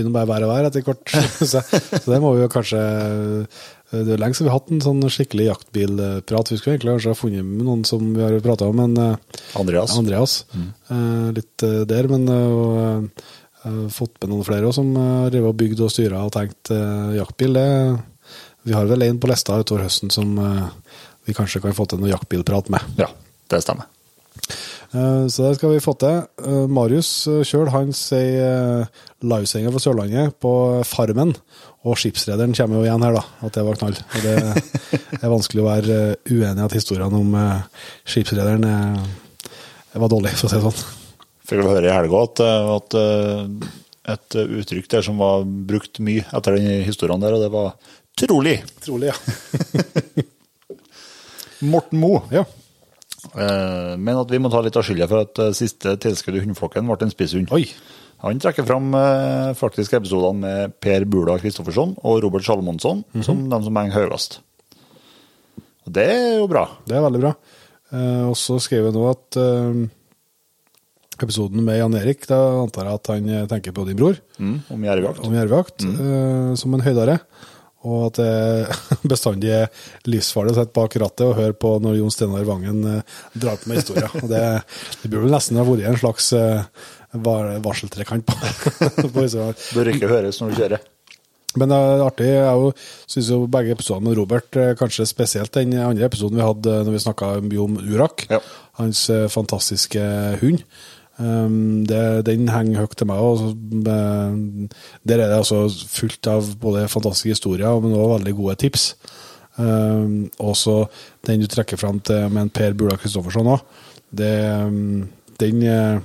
begynner 0.00 0.14
bare 0.16 0.26
å 0.26 0.32
være 0.32 0.48
vær 0.50 0.68
etter 0.70 0.84
kort. 0.86 1.12
så, 1.52 1.60
så 1.62 2.06
det 2.06 2.20
må 2.22 2.32
vi 2.36 2.44
jo 2.44 2.50
kanskje 2.52 2.80
Det 3.90 4.14
er 4.14 4.22
lenge 4.22 4.38
siden 4.38 4.48
vi 4.48 4.52
har 4.52 4.60
hatt 4.60 4.72
en 4.74 4.84
sånn 4.84 5.02
skikkelig 5.12 5.48
jaktbilprat. 5.48 6.52
Vi 6.52 6.60
skulle 6.60 6.76
egentlig 6.76 6.96
kanskje 6.96 7.12
ha 7.12 7.18
funnet 7.18 7.46
med 7.46 7.66
noen 7.66 7.84
som 7.88 8.08
vi 8.14 8.24
har 8.24 8.38
prata 8.44 8.68
om, 8.70 8.78
men 8.78 8.96
eh, 9.02 9.42
Andreas. 9.60 9.96
Andreas. 9.98 10.36
Eh, 10.54 11.28
litt 11.36 11.66
eh, 11.66 11.82
der, 11.90 12.08
men 12.12 12.28
eh, 12.30 12.54
og, 12.60 13.24
eh, 13.64 13.84
fått 13.94 14.16
med 14.22 14.32
noen 14.32 14.46
flere 14.46 14.70
også, 14.70 14.84
som 14.84 14.94
eh, 14.94 15.10
har 15.24 15.34
drevet 15.34 15.52
og 15.52 15.58
bygd 15.64 15.84
og 15.86 15.92
styra 15.92 16.22
og 16.26 16.34
tenkt 16.36 16.70
eh, 16.74 17.16
jaktbil. 17.18 17.58
Det, 17.58 17.68
vi 18.70 18.76
har 18.78 18.86
vel 18.90 19.08
en 19.08 19.18
på 19.20 19.30
lista 19.30 19.58
utover 19.58 19.88
høsten 19.88 20.14
som 20.14 20.38
eh, 20.38 20.68
vi 21.26 21.34
kanskje 21.36 21.62
kan 21.64 21.74
få 21.76 21.88
til 21.90 22.02
noe 22.02 22.12
jaktbilprat 22.12 22.70
med. 22.72 22.94
Ja, 23.00 23.10
det 23.50 23.64
stemmer. 23.66 23.90
Eh, 24.92 25.26
Så 25.30 25.44
det 25.46 25.56
skal 25.58 25.70
vi 25.74 25.82
få 25.84 25.94
til. 26.00 26.22
Eh, 26.44 26.66
Marius 26.70 27.10
sjøl 27.46 27.70
han 27.70 27.92
sier 27.94 28.82
eh, 28.82 29.02
livesendinga 29.22 29.72
fra 29.74 29.82
Sørlandet 29.84 30.36
på 30.42 30.52
Farmen. 30.88 31.34
Og 31.86 31.96
skipsrederen 31.96 32.52
kommer 32.56 32.80
jo 32.80 32.84
igjen 32.84 33.04
her, 33.06 33.14
da. 33.16 33.22
At 33.46 33.54
det 33.56 33.62
var 33.64 33.78
knall. 33.80 33.96
Og 33.96 34.24
det 34.26 34.34
er 35.22 35.32
vanskelig 35.32 35.62
å 35.62 35.68
være 35.68 35.98
eh, 36.10 36.32
uenig 36.34 36.60
i 36.60 36.66
at 36.66 36.76
historiene 36.76 37.20
om 37.22 37.36
eh, 37.38 37.84
skipsrederen 38.04 38.66
eh, 38.68 39.04
var 40.00 40.10
dårlig, 40.12 40.34
for 40.36 40.48
å 40.48 40.50
si 40.52 40.58
det 40.58 40.66
sånn. 40.66 40.96
Fikk 41.50 41.62
vel 41.62 41.70
høre 41.72 41.88
i 41.88 41.94
helga 41.94 42.24
at, 42.26 42.42
eh, 42.46 42.68
at 42.76 42.98
eh, 43.00 43.70
et 44.14 44.36
uttrykk 44.60 44.90
der 44.92 45.06
som 45.06 45.18
var 45.22 45.46
brukt 45.46 45.98
mye 46.02 46.26
etter 46.34 46.56
den 46.58 46.84
historien 46.86 47.22
der, 47.22 47.36
og 47.36 47.42
det 47.44 47.50
var 47.54 47.72
'trolig'. 48.18 48.60
Trolig, 48.84 49.10
ja. 49.10 49.16
Morten 51.72 52.00
Moe 52.00 52.22
ja. 52.32 52.44
Eh, 53.34 53.96
mener 53.96 54.20
at 54.22 54.30
vi 54.32 54.38
må 54.42 54.50
ta 54.52 54.60
litt 54.64 54.76
av 54.76 54.84
skylda 54.86 55.08
for 55.10 55.24
at 55.26 55.38
eh, 55.42 55.50
siste 55.56 55.96
tilskudd 56.02 56.36
i 56.38 56.42
hundeflokken 56.44 56.86
ble 56.88 56.96
en 57.06 57.12
spisshund. 57.12 57.52
Han 58.20 58.40
trekker 58.42 58.66
fram 58.68 58.90
eh, 58.94 59.52
faktisk 59.56 59.94
episodene 59.96 60.40
med 60.44 60.74
Per 60.80 61.04
Bula 61.08 61.38
Kristoffersson 61.40 61.96
og 62.04 62.20
Robert 62.24 62.44
Salomonsson 62.44 63.04
som 63.24 63.46
de 63.50 63.62
som 63.64 63.80
henger 63.80 64.00
høyest. 64.04 64.40
Og 65.86 65.94
det 65.96 66.04
er 66.12 66.36
jo 66.40 66.46
bra. 66.50 66.66
Det 66.86 66.96
er 66.98 67.06
veldig 67.06 67.22
bra. 67.22 67.32
Og 68.30 68.36
så 68.38 68.58
skrev 68.62 68.84
jeg 68.86 68.94
nå 68.94 69.06
at 69.10 69.38
episoden 71.20 71.64
med 71.66 71.80
Jan 71.80 71.96
Erik, 71.98 72.22
da 72.30 72.36
antar 72.62 72.86
jeg 72.86 72.98
at 73.00 73.10
han 73.12 73.30
tenker 73.50 73.74
på 73.76 73.86
din 73.88 73.98
bror, 73.98 74.20
Mm, 74.40 74.60
om 74.72 74.84
jervejakt. 74.86 75.24
om 75.26 75.34
jervejakt, 75.36 75.84
eh, 75.84 76.54
som 76.56 76.74
en 76.74 76.80
høydare. 76.80 77.18
Og 77.88 78.10
at 78.10 78.18
det 78.20 78.76
bestandig 79.12 79.52
er 79.56 79.70
livsfarlig 80.10 80.52
å 80.52 80.58
sitte 80.58 80.76
bak 80.76 80.96
rattet 81.00 81.24
og 81.30 81.38
høre 81.38 81.54
på 81.56 81.74
når 81.80 81.96
Jon 81.96 82.12
Steinar 82.12 82.44
Vangen 82.48 82.82
eh, 82.98 83.18
drar 83.40 83.56
på 83.62 83.70
med 83.70 83.80
historier. 83.80 84.12
Det, 84.20 84.42
det 85.00 85.08
burde 85.08 85.22
vel 85.24 85.32
nesten 85.36 85.56
ha 85.56 85.64
vært 85.64 85.86
en 85.88 85.96
slags 86.02 86.26
eh, 86.36 86.62
var- 87.24 87.54
varseltrekant 87.64 88.26
på, 88.28 88.36
på. 89.16 89.26
Bør 89.74 89.92
ikke 89.94 90.10
høres 90.12 90.42
når 90.42 90.52
du 90.52 90.60
kjører. 90.60 90.84
Men 91.58 91.72
det 91.72 91.78
er 91.82 92.04
artig. 92.04 92.28
Jeg 92.30 92.74
syns 93.10 93.28
jo 93.32 93.40
begge 93.50 93.72
episodene 93.74 94.06
med 94.10 94.20
Robert, 94.20 94.54
eh, 94.60 94.74
kanskje 94.78 95.08
spesielt 95.10 95.56
den 95.56 95.72
andre 95.82 96.06
episoden 96.06 96.38
vi 96.38 96.44
hadde 96.46 96.76
når 96.84 96.94
vi 96.94 97.00
snakka 97.08 97.32
om 97.64 97.80
Urak, 97.80 98.28
Ja. 98.30 98.38
hans 98.78 99.06
fantastiske 99.34 100.04
hund. 100.44 100.62
Um, 101.20 101.84
det, 101.84 102.24
den 102.24 102.48
henger 102.48 102.86
høyt 102.86 102.96
til 102.96 103.08
meg. 103.10 103.20
Også. 103.20 103.52
der 105.04 105.18
er 105.18 105.28
det 105.28 105.36
altså 105.36 105.66
fullt 105.68 106.26
av 106.32 106.48
både 106.62 106.88
fantastiske 106.88 107.34
historier, 107.34 107.80
men 107.80 107.92
også 107.92 108.14
veldig 108.16 108.34
gode 108.38 108.56
tips. 108.64 108.86
Um, 109.60 110.30
også 110.40 110.86
den 111.26 111.42
du 111.42 111.48
trekker 111.50 111.76
fram 111.76 112.00
til 112.00 112.30
med 112.32 112.46
en 112.46 112.52
Per 112.54 112.76
Bula 112.78 112.96
Kristoffersson 112.96 113.52
òg. 113.52 113.64
Um, 114.16 115.08
den, 115.40 115.62
eh, 115.62 116.00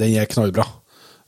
den 0.00 0.16
er 0.16 0.28
knallbra. 0.30 0.64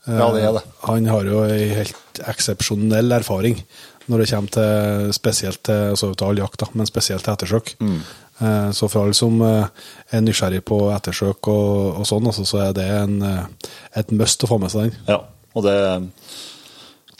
Ja, 0.07 0.29
det 0.33 0.43
er 0.45 0.53
det. 0.55 0.63
Han 0.87 1.09
har 1.11 1.27
jo 1.27 1.43
ei 1.43 1.67
helt 1.75 2.21
eksepsjonell 2.31 3.11
erfaring 3.11 3.59
når 4.07 4.23
det 4.23 4.29
kommer 4.31 4.53
til 4.55 5.13
spesielt 5.15 5.59
til, 5.67 5.91
altså 5.91 6.13
til 6.15 6.29
all 6.29 6.39
jakt, 6.39 6.61
da, 6.61 6.69
men 6.79 6.87
spesielt 6.87 7.25
til 7.25 7.33
ettersøk. 7.33 7.73
Mm. 7.83 7.99
Eh, 8.39 8.69
Så 8.71 8.89
for 8.89 9.03
alle 9.03 9.17
som 9.17 9.39
eh, 9.41 9.65
er 10.13 10.21
nysgjerrig 10.21 10.61
på 10.67 10.77
ettersøk 10.93 11.49
og, 11.49 12.01
og 12.01 12.05
sånn, 12.09 12.27
altså, 12.29 12.45
så 12.45 12.61
er 12.67 12.75
det 12.77 12.85
en, 12.99 13.17
eh, 13.25 13.71
et 13.97 14.11
must 14.13 14.43
å 14.45 14.49
få 14.51 14.59
med 14.61 14.73
seg 14.73 14.89
den. 14.89 14.99
Ja, 15.09 15.21
og 15.57 15.65
det 15.67 15.77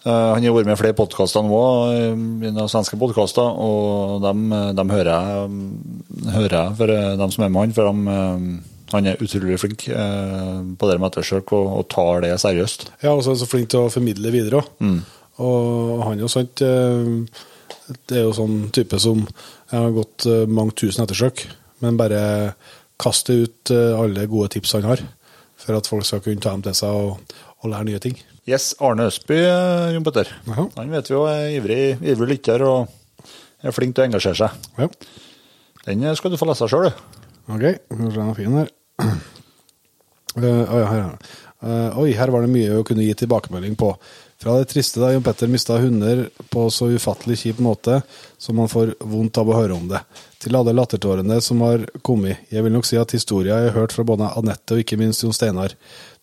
Han 0.07 0.39
har 0.45 0.53
vært 0.55 0.69
med 0.69 0.77
i 0.77 0.79
flere 0.79 0.95
podkaster 0.95 1.43
nå, 1.43 1.57
i 1.91 2.51
noen 2.53 2.69
svenske 2.71 2.95
podkaster, 2.95 3.43
og 3.43 4.21
dem, 4.23 4.45
dem 4.77 4.93
hører, 4.93 5.09
jeg, 5.09 6.29
hører 6.31 6.55
jeg 6.55 6.77
for 6.77 6.93
dem 7.19 7.33
som 7.33 7.43
er 7.43 7.51
med 7.51 7.65
han, 7.65 7.73
for 7.75 7.91
eh, 7.91 8.45
han 8.93 9.09
er 9.09 9.19
utrolig 9.19 9.57
flink 9.59 9.83
på 9.89 10.87
det 10.87 10.95
med 10.95 11.09
ettersøk 11.09 11.51
og, 11.57 11.65
og 11.81 11.89
tar 11.91 12.21
det 12.23 12.31
seriøst. 12.39 12.85
Ja, 13.03 13.11
og 13.17 13.25
så 13.25 13.33
er 13.33 13.35
han 13.35 13.41
så 13.41 13.49
flink 13.51 13.67
til 13.73 13.83
å 13.83 13.91
formidle 13.91 14.31
videre 14.31 14.61
òg. 14.61 14.69
Mm. 14.79 15.01
Og 15.43 16.05
han 16.05 16.15
er 16.15 16.23
jo 16.23 16.31
sant 16.31 16.63
eh, 16.63 17.11
Det 17.87 18.19
er 18.19 18.25
jo 18.25 18.35
sånn 18.35 18.67
type 18.75 18.99
som 18.99 19.21
jeg 19.23 19.77
har 19.77 19.93
gått 19.95 20.25
eh, 20.27 20.45
mange 20.49 20.75
tusen 20.79 21.05
ettersøk, 21.05 21.45
men 21.83 21.99
bare 21.99 22.21
kaster 22.99 23.45
ut 23.45 23.71
eh, 23.73 23.93
alle 23.95 24.27
gode 24.31 24.51
tips 24.55 24.75
han 24.75 24.87
har, 24.89 25.03
for 25.59 25.77
at 25.77 25.89
folk 25.89 26.07
skal 26.07 26.23
kunne 26.25 26.43
ta 26.43 26.55
dem 26.55 26.65
til 26.65 26.75
seg 26.77 26.91
og, 26.91 27.37
og 27.61 27.71
lære 27.71 27.87
nye 27.87 28.01
ting. 28.03 28.19
Yes, 28.47 28.73
Arne 28.83 29.07
Østby, 29.11 29.39
eh, 29.39 29.93
Jon 29.95 30.07
Petter. 30.07 30.31
Jaha. 30.49 30.67
Han 30.79 30.91
vet 30.95 31.11
vi 31.11 31.15
jo 31.15 31.23
er 31.31 31.47
ivrig, 31.55 31.81
ivrig 32.03 32.29
lytter 32.35 32.65
og 32.67 33.27
er 33.63 33.75
flink 33.75 33.95
til 33.95 34.05
å 34.05 34.09
engasjere 34.11 34.41
seg. 34.43 34.69
Ja. 34.79 34.91
Den 35.87 36.03
skal 36.19 36.33
du 36.33 36.39
få 36.39 36.49
lese 36.49 36.67
sjøl, 36.67 36.89
du. 36.89 37.25
Ok, 37.55 37.65
nå 37.95 38.11
ser 38.11 38.21
den 38.21 38.37
fin 38.37 38.57
her. 38.59 38.71
Uh, 40.37 40.67
oh 40.67 40.79
ja, 40.81 40.87
her, 40.91 41.03
er. 41.05 41.35
Eh, 41.57 41.97
oi, 41.97 42.11
her 42.13 42.29
var 42.29 42.43
det 42.45 42.51
mye 42.53 42.79
å 42.79 42.85
kunne 42.85 43.05
gi 43.05 43.15
tilbakemelding 43.17 43.77
på. 43.79 43.93
Fra 44.37 44.59
det 44.59 44.65
triste 44.69 45.01
da 45.01 45.09
Jon 45.09 45.23
Petter 45.25 45.49
mista 45.49 45.79
hunder 45.81 46.27
på 46.53 46.67
så 46.69 46.91
ufattelig 46.93 47.39
kjip 47.41 47.61
måte 47.63 48.03
som 48.37 48.59
man 48.59 48.69
får 48.69 48.91
vondt 49.01 49.37
av 49.41 49.49
å 49.49 49.55
høre 49.57 49.73
om 49.73 49.87
det, 49.89 50.03
til 50.37 50.53
alle 50.59 50.75
lattertårene 50.77 51.39
som 51.41 51.63
har 51.65 51.87
kommet. 52.05 52.43
Jeg 52.53 52.61
vil 52.61 52.75
nok 52.75 52.85
si 52.85 52.99
at 53.01 53.15
historia 53.17 53.57
jeg 53.57 53.71
har 53.71 53.79
hørt 53.79 53.95
fra 53.97 54.05
både 54.05 54.29
Anette 54.37 54.75
og 54.75 54.83
ikke 54.83 54.99
minst 55.01 55.25
Jon 55.25 55.33
Steinar, 55.33 55.73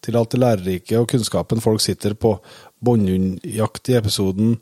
til 0.05 0.19
alt 0.21 0.31
det 0.31 0.43
lærerike 0.45 1.01
og 1.01 1.09
kunnskapen 1.11 1.65
folk 1.65 1.83
sitter 1.83 2.15
på 2.15 2.37
båndhundjakt 2.87 3.91
i 3.91 3.99
episoden, 3.99 4.55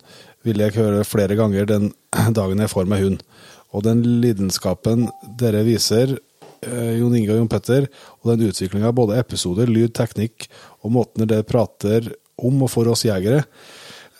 vil 0.49 0.65
jeg 0.65 0.77
høre 0.79 1.05
flere 1.05 1.37
ganger 1.37 1.69
den 1.69 1.91
dagen 2.39 2.65
jeg 2.65 2.73
får 2.73 2.89
meg 2.89 3.05
hund. 3.05 3.21
Og 3.77 3.85
den 3.85 4.01
lidenskapen 4.25 5.11
dere 5.41 5.61
viser, 5.69 6.17
eh, 6.65 6.97
Jon 7.03 7.21
Inge 7.21 7.35
og 7.35 7.43
Jon 7.43 7.53
Petter, 7.53 7.91
og 8.23 8.33
den 8.33 8.49
utviklinga 8.49 8.89
av 8.95 8.97
både 8.97 9.21
episoder, 9.21 9.69
lyd, 9.69 9.93
teknikk 9.99 10.49
og 10.81 10.97
måten 10.97 11.29
dere 11.29 11.45
prater 11.45 12.15
om 12.39 12.63
og 12.65 12.71
for 12.73 12.89
oss 12.93 13.05
jegere. 13.07 13.45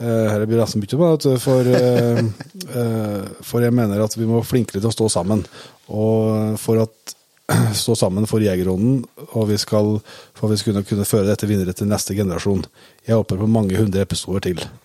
Dette 0.03 0.47
blir 0.49 0.59
det 0.59 0.65
nesten 0.65 0.83
mye 0.83 0.99
på, 0.99 1.35
for, 1.39 1.69
eh, 1.79 2.23
eh, 2.75 3.27
for 3.47 3.63
jeg 3.63 3.75
mener 3.77 4.01
at 4.03 4.17
vi 4.19 4.27
må 4.27 4.41
flinkere 4.43 4.81
til 4.83 4.91
å 4.91 4.95
stå 4.95 5.09
sammen. 5.15 5.45
Og 5.95 6.57
for 6.59 6.83
at 6.83 7.15
stå 7.85 7.95
sammen 7.99 8.27
for 8.27 8.43
jegerånden, 8.43 9.03
og 9.37 9.49
vi 9.51 9.59
skal, 9.61 9.99
for 10.35 10.49
at 10.49 10.57
vi 10.57 10.61
skal 10.63 10.81
kunne, 10.89 11.07
føre 11.07 11.29
dette 11.29 11.47
videre 11.51 11.75
til 11.77 11.91
neste 11.91 12.17
generasjon. 12.19 12.65
Jeg 13.07 13.19
håper 13.21 13.39
på 13.45 13.51
mange 13.51 13.77
hundre 13.79 14.03
episoder 14.07 14.43
til. 14.49 14.63
Er- 14.63 14.79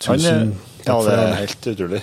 Tusen 0.00 0.24
ja, 0.24 0.86
takk 0.86 1.02
for 1.04 1.10
det 1.10 1.18
er 1.18 1.26
det. 1.28 1.38
helt 1.42 1.66
utrolig. 1.74 2.02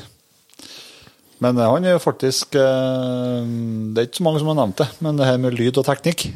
Men 1.43 1.57
eh, 1.57 1.69
han 1.69 1.85
er 1.85 1.95
jo 1.95 2.01
faktisk 2.01 2.55
eh, 2.57 3.49
Det 3.93 4.01
er 4.01 4.07
ikke 4.09 4.21
så 4.21 4.25
mange 4.25 4.41
som 4.41 4.51
har 4.51 4.59
nevnt 4.61 4.81
det, 4.81 4.88
men 5.05 5.19
det 5.19 5.27
her 5.29 5.41
med 5.41 5.57
lyd 5.57 5.79
og 5.79 5.85
teknikk 5.88 6.27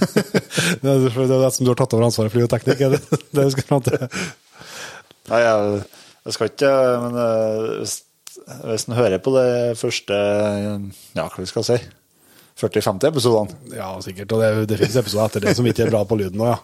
Det 0.82 0.88
er 0.90 1.04
det 1.04 1.50
som 1.54 1.66
du 1.66 1.70
har 1.70 1.78
tatt 1.78 1.94
over 1.94 2.08
ansvaret 2.08 2.32
for 2.32 2.40
lyd 2.40 2.48
og 2.48 2.54
teknikk, 2.54 2.82
er 2.82 2.96
det 2.96 3.02
det 3.34 3.46
du 3.46 3.52
skal 3.54 3.68
fram 3.68 3.84
til? 3.86 4.08
Nei, 5.30 5.40
jeg, 5.44 5.84
jeg 6.26 6.36
skal 6.36 6.50
ikke 6.50 6.72
Men 7.04 7.20
eh, 7.26 7.68
hvis, 7.82 7.98
hvis 8.64 8.88
en 8.88 8.98
hører 8.98 9.22
på 9.22 9.36
det 9.36 9.50
første 9.80 10.18
Ja, 11.14 11.28
hva 11.28 11.38
vi 11.38 11.50
skal 11.50 11.68
si 11.70 11.78
40-50 12.54 13.08
episodene 13.10 13.74
Ja, 13.74 13.88
sikkert. 14.02 14.30
Og 14.34 14.42
det, 14.42 14.50
det 14.70 14.78
finnes 14.78 14.98
episoder 15.00 15.26
etter 15.26 15.42
det 15.42 15.56
som 15.58 15.66
ikke 15.66 15.88
er 15.88 15.90
bra 15.90 16.04
på 16.06 16.18
lyden 16.20 16.38
nå, 16.38 16.52
ja. 16.52 16.60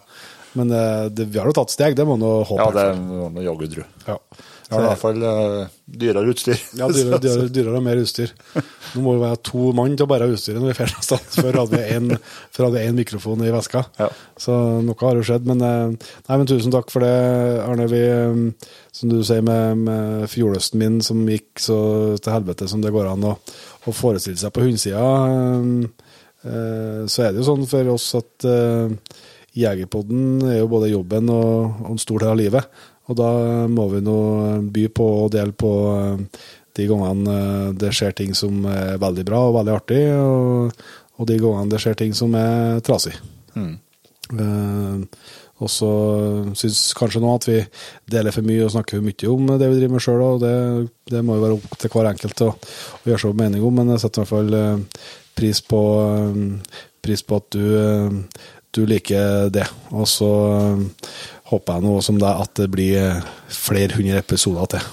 Men 0.55 0.71
det, 1.15 1.25
vi 1.31 1.39
har 1.39 1.47
jo 1.47 1.55
tatt 1.55 1.71
steg, 1.71 1.93
det 1.95 2.03
må 2.07 2.17
nå 2.19 2.29
håpe. 2.47 2.59
Ja, 2.59 2.71
det 2.75 2.99
må 2.99 3.29
man 3.31 3.43
jaggu 3.43 3.69
tro. 3.71 3.83
Ja. 4.03 4.17
Har 4.71 4.85
i 4.85 4.87
hvert 4.87 5.01
fall 5.01 5.23
uh, 5.25 5.71
dyrere 5.85 6.31
utstyr. 6.31 6.59
Ja, 6.79 6.87
dyrere, 6.87 7.19
dyrere, 7.25 7.47
dyrere 7.51 7.79
og 7.79 7.85
mer 7.85 7.99
utstyr. 7.99 8.31
Nå 8.93 9.03
må 9.03 9.15
vi 9.17 9.23
være 9.25 9.39
to 9.49 9.71
mann 9.75 9.97
til 9.99 10.07
å 10.07 10.11
bære 10.11 10.29
utstyret 10.31 10.63
når 10.63 10.71
vi 10.71 10.77
drar 10.79 11.03
sted. 11.03 11.25
Før 11.35 11.59
hadde 11.61 12.75
vi 12.77 12.85
én 12.85 12.95
mikrofon 12.95 13.43
i 13.43 13.51
veska. 13.53 13.83
Ja. 13.99 14.07
Så 14.39 14.55
noe 14.85 14.95
har 15.03 15.19
jo 15.19 15.25
skjedd. 15.27 15.49
Men, 15.49 15.65
eh, 15.67 16.13
nei, 16.29 16.37
men 16.37 16.47
tusen 16.49 16.73
takk 16.73 16.91
for 16.93 17.03
det, 17.03 17.11
Arne. 17.65 17.89
Vi, 17.91 18.01
eh, 18.07 18.71
som 18.95 19.11
du 19.11 19.19
sier 19.27 19.43
med, 19.45 19.83
med 19.87 20.29
fjordøsten 20.31 20.79
min 20.81 21.01
som 21.05 21.23
gikk 21.27 21.61
så 21.61 21.81
til 22.21 22.35
helvete 22.35 22.69
som 22.71 22.83
det 22.83 22.93
går 22.95 23.11
an 23.11 23.27
å, 23.31 23.35
å 23.87 23.95
forestille 23.95 24.39
seg 24.39 24.53
på 24.55 24.63
hundesida, 24.65 25.03
eh, 25.27 26.07
eh, 26.47 27.03
så 27.11 27.27
er 27.27 27.31
det 27.31 27.41
jo 27.41 27.49
sånn 27.51 27.67
for 27.69 27.93
oss 27.95 28.07
at 28.19 28.47
eh, 28.47 28.95
Jegerpodden 29.51 30.45
er 30.47 30.61
jo 30.61 30.69
både 30.71 30.93
jobben 30.93 31.27
og, 31.33 31.81
og 31.83 31.89
en 31.91 31.99
stor 31.99 32.23
del 32.23 32.31
av 32.31 32.39
livet. 32.39 32.83
Og 33.11 33.19
da 33.19 33.29
må 33.71 33.87
vi 33.91 34.01
nå 34.05 34.17
by 34.71 34.87
på 34.95 35.07
og 35.25 35.29
dele 35.35 35.55
på 35.55 35.71
eh, 35.91 36.41
de 36.79 36.87
gangene 36.89 37.37
eh, 37.37 37.69
det 37.83 37.91
skjer 37.95 38.15
ting 38.17 38.33
som 38.37 38.65
er 38.71 38.97
veldig 39.01 39.27
bra 39.27 39.43
og 39.49 39.59
veldig 39.59 39.75
artig, 39.75 40.01
og, 40.15 40.83
og 41.19 41.29
de 41.29 41.39
gangene 41.41 41.71
det 41.73 41.83
skjer 41.83 41.99
ting 41.99 42.17
som 42.17 42.35
er 42.39 42.81
trasig. 42.85 43.15
Eh, 44.31 45.31
og 45.61 45.69
så 45.69 45.89
syns 46.57 46.79
kanskje 46.97 47.21
nå 47.21 47.33
at 47.37 47.45
vi 47.45 47.57
deler 48.09 48.33
for 48.33 48.45
mye 48.45 48.63
og 48.65 48.71
snakker 48.73 48.97
for 48.97 49.05
mye 49.05 49.29
om 49.29 49.51
det 49.61 49.67
vi 49.69 49.77
driver 49.77 49.93
med 49.93 50.05
sjøl, 50.05 50.23
og 50.25 50.39
det, 50.41 50.53
det 51.11 51.21
må 51.25 51.37
jo 51.37 51.43
være 51.43 51.57
opp 51.59 51.75
til 51.77 51.93
hver 51.93 52.09
enkelt 52.09 52.45
å, 52.47 52.53
å 52.55 53.03
gjøre 53.11 53.21
seg 53.21 53.33
opp 53.33 53.41
mening 53.43 53.65
om, 53.67 53.75
men 53.77 53.93
jeg 53.93 54.01
setter 54.05 54.23
i 54.23 54.25
hvert 54.25 54.33
fall 54.33 54.57
eh, 54.57 55.03
pris 55.37 55.61
på, 55.61 55.81
eh, 56.07 56.81
pris 57.01 57.23
på 57.27 57.41
at 57.41 57.51
du, 57.53 57.67
eh, 57.77 58.47
du 58.73 58.81
liker 58.89 59.51
det. 59.53 59.67
Og 59.93 60.09
så 60.09 60.31
eh, 60.55 60.83
håper 61.51 61.77
jeg 61.77 61.85
nå 61.85 61.97
som 62.05 62.17
det 62.21 62.31
at 62.31 62.53
det 62.59 62.69
blir 62.73 62.97
eh, 63.01 63.29
flere 63.51 63.97
hundre 63.97 64.21
episoder 64.23 64.71
til. 64.75 64.89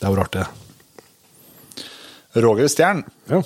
Det 0.00 0.10
var 0.14 0.30
det. 0.32 0.46
Roger 2.38 2.68
Stjern. 2.70 3.04
Ja. 3.30 3.42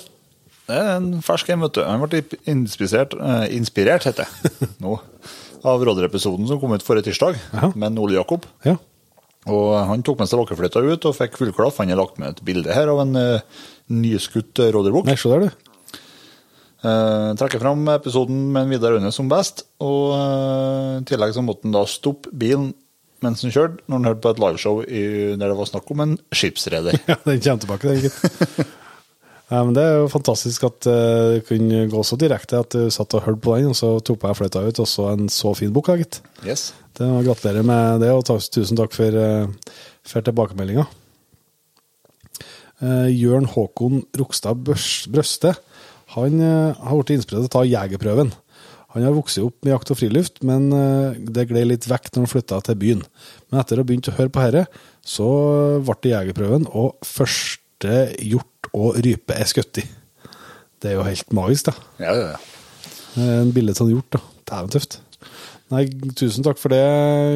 Det 0.63 0.77
er 0.79 0.93
en 0.95 1.09
fersk 1.25 1.49
en, 1.51 1.63
vet 1.65 1.75
du. 1.75 1.81
Han 1.83 2.03
ble 2.07 2.21
inspirert, 2.49 3.15
eh, 3.19 3.45
inspirert 3.57 4.07
heter 4.07 4.29
det, 4.45 4.69
nå, 4.83 4.95
av 5.67 5.83
Råder-episoden 5.83 6.47
som 6.47 6.59
kom 6.61 6.71
ut 6.75 6.85
forrige 6.85 7.09
tirsdag, 7.09 7.39
Jaha. 7.51 7.73
med 7.75 7.99
Ole 7.99 8.17
Jakob. 8.19 8.47
ja. 8.67 8.77
Og 9.51 9.73
han 9.89 9.99
tok 10.07 10.21
med 10.21 10.29
seg 10.31 10.39
lokkefløyta 10.39 10.79
ut 10.79 11.05
og 11.09 11.15
fikk 11.17 11.33
fullklaff. 11.35 11.81
Han 11.81 11.89
har 11.91 11.99
lagt 11.99 12.15
med 12.15 12.29
et 12.31 12.37
bilde 12.47 12.71
her 12.71 12.87
av 12.87 13.01
en 13.03 13.17
eh, 13.19 13.41
nyskutt 13.91 14.61
eh, 14.63 14.69
råderbukk. 14.71 15.09
Eh, 16.83 17.29
trekker 17.39 17.61
fram 17.63 17.85
episoden 17.93 18.39
med 18.51 18.65
en 18.65 18.71
Vidar 18.73 18.97
Aune 18.97 19.11
som 19.15 19.29
best, 19.31 19.63
og 19.83 20.09
uh, 20.19 20.99
i 20.99 21.05
tillegg 21.07 21.31
så 21.31 21.43
måtte 21.45 21.63
han 21.63 21.75
da 21.77 21.85
stoppe 21.87 22.33
bilen 22.35 22.73
mens 23.23 23.45
han 23.45 23.53
kjørte, 23.55 23.85
når 23.87 24.01
han 24.01 24.07
hørte 24.09 24.23
på 24.25 24.31
et 24.33 24.41
liveshow 24.43 24.79
i, 24.83 25.03
der 25.39 25.47
det 25.47 25.55
var 25.55 25.69
snakk 25.69 25.91
om 25.93 26.01
en 26.03 26.17
skipsreder. 26.35 26.97
Ja, 27.07 27.15
den 27.23 27.39
kommer 27.39 27.61
tilbake, 27.63 27.93
den, 27.93 28.01
gitt. 28.09 28.73
Ja, 29.53 29.59
men 29.61 29.75
det 29.75 29.83
er 29.85 29.99
jo 30.01 30.09
fantastisk 30.09 30.63
at 30.65 30.87
eh, 30.89 31.35
det 31.35 31.41
kunne 31.45 31.83
gå 31.91 32.03
så 32.07 32.17
direkte 32.17 32.59
at 32.63 32.73
du 32.73 32.87
satt 32.91 33.13
og 33.15 33.23
hørte 33.27 33.43
på 33.43 33.55
den, 33.55 33.69
og 33.71 33.77
så 33.77 33.93
tok 34.03 34.19
på 34.19 34.31
jeg 34.31 34.39
fløyta 34.39 34.63
ut, 34.65 34.79
og 34.81 34.89
så 34.89 35.07
en 35.13 35.27
så 35.31 35.51
fin 35.55 35.71
bok, 35.71 35.91
gitt. 35.99 36.19
Yes. 36.43 36.71
Det 36.97 37.07
var 37.07 37.27
Gratulerer 37.27 37.67
med 37.67 38.01
det, 38.03 38.09
og 38.11 38.25
tusen 38.27 38.79
takk 38.79 38.95
for, 38.95 39.19
for 40.09 40.25
tilbakemeldinga. 40.25 40.87
Jørn 43.13 43.45
Håkon 43.53 44.01
Rokstad 44.19 44.65
Brøste 44.65 45.53
han 46.13 46.39
eh, 46.43 46.79
har 46.79 46.99
blitt 46.99 47.15
inspirert 47.17 47.45
til 47.45 47.51
å 47.51 47.55
ta 47.57 47.65
jegerprøven. 47.67 48.33
Han 48.93 49.05
har 49.07 49.15
vokst 49.15 49.39
opp 49.41 49.55
med 49.65 49.73
jakt 49.73 49.89
og 49.89 49.97
friluft, 49.97 50.43
men 50.45 50.67
eh, 50.77 51.15
det 51.33 51.47
gled 51.49 51.71
litt 51.71 51.87
vekk 51.89 52.11
når 52.11 52.25
han 52.25 52.31
flytta 52.35 52.59
til 52.67 52.77
byen. 52.81 53.05
Men 53.49 53.61
etter 53.61 53.79
å 53.79 53.83
ha 53.83 53.89
begynt 53.89 54.09
å 54.11 54.15
høre 54.19 54.33
på 54.33 54.43
herre, 54.43 54.67
så 55.01 55.29
ble 55.81 55.95
det 56.03 56.11
jegerprøven, 56.13 56.67
og 56.69 56.99
første 57.07 57.95
hjort 58.21 58.69
og 58.73 58.99
rype 59.03 59.33
er 59.37 59.49
skutt 59.49 59.81
i. 59.81 59.85
Det 60.83 60.91
er 60.91 60.99
jo 60.99 61.07
helt 61.07 61.33
magisk, 61.33 61.71
da. 61.71 61.73
Ja, 62.03 62.13
ja, 62.13 62.29
ja. 62.35 62.91
Eh, 63.17 63.41
En 63.41 63.49
av 63.49 63.81
en 63.87 63.91
hjort, 63.95 64.13
da. 64.13 64.21
Dæven 64.51 64.75
tøft. 64.75 64.99
Nei, 65.73 65.87
tusen 66.13 66.45
takk 66.45 66.59
for 66.61 66.69
det, 66.69 66.83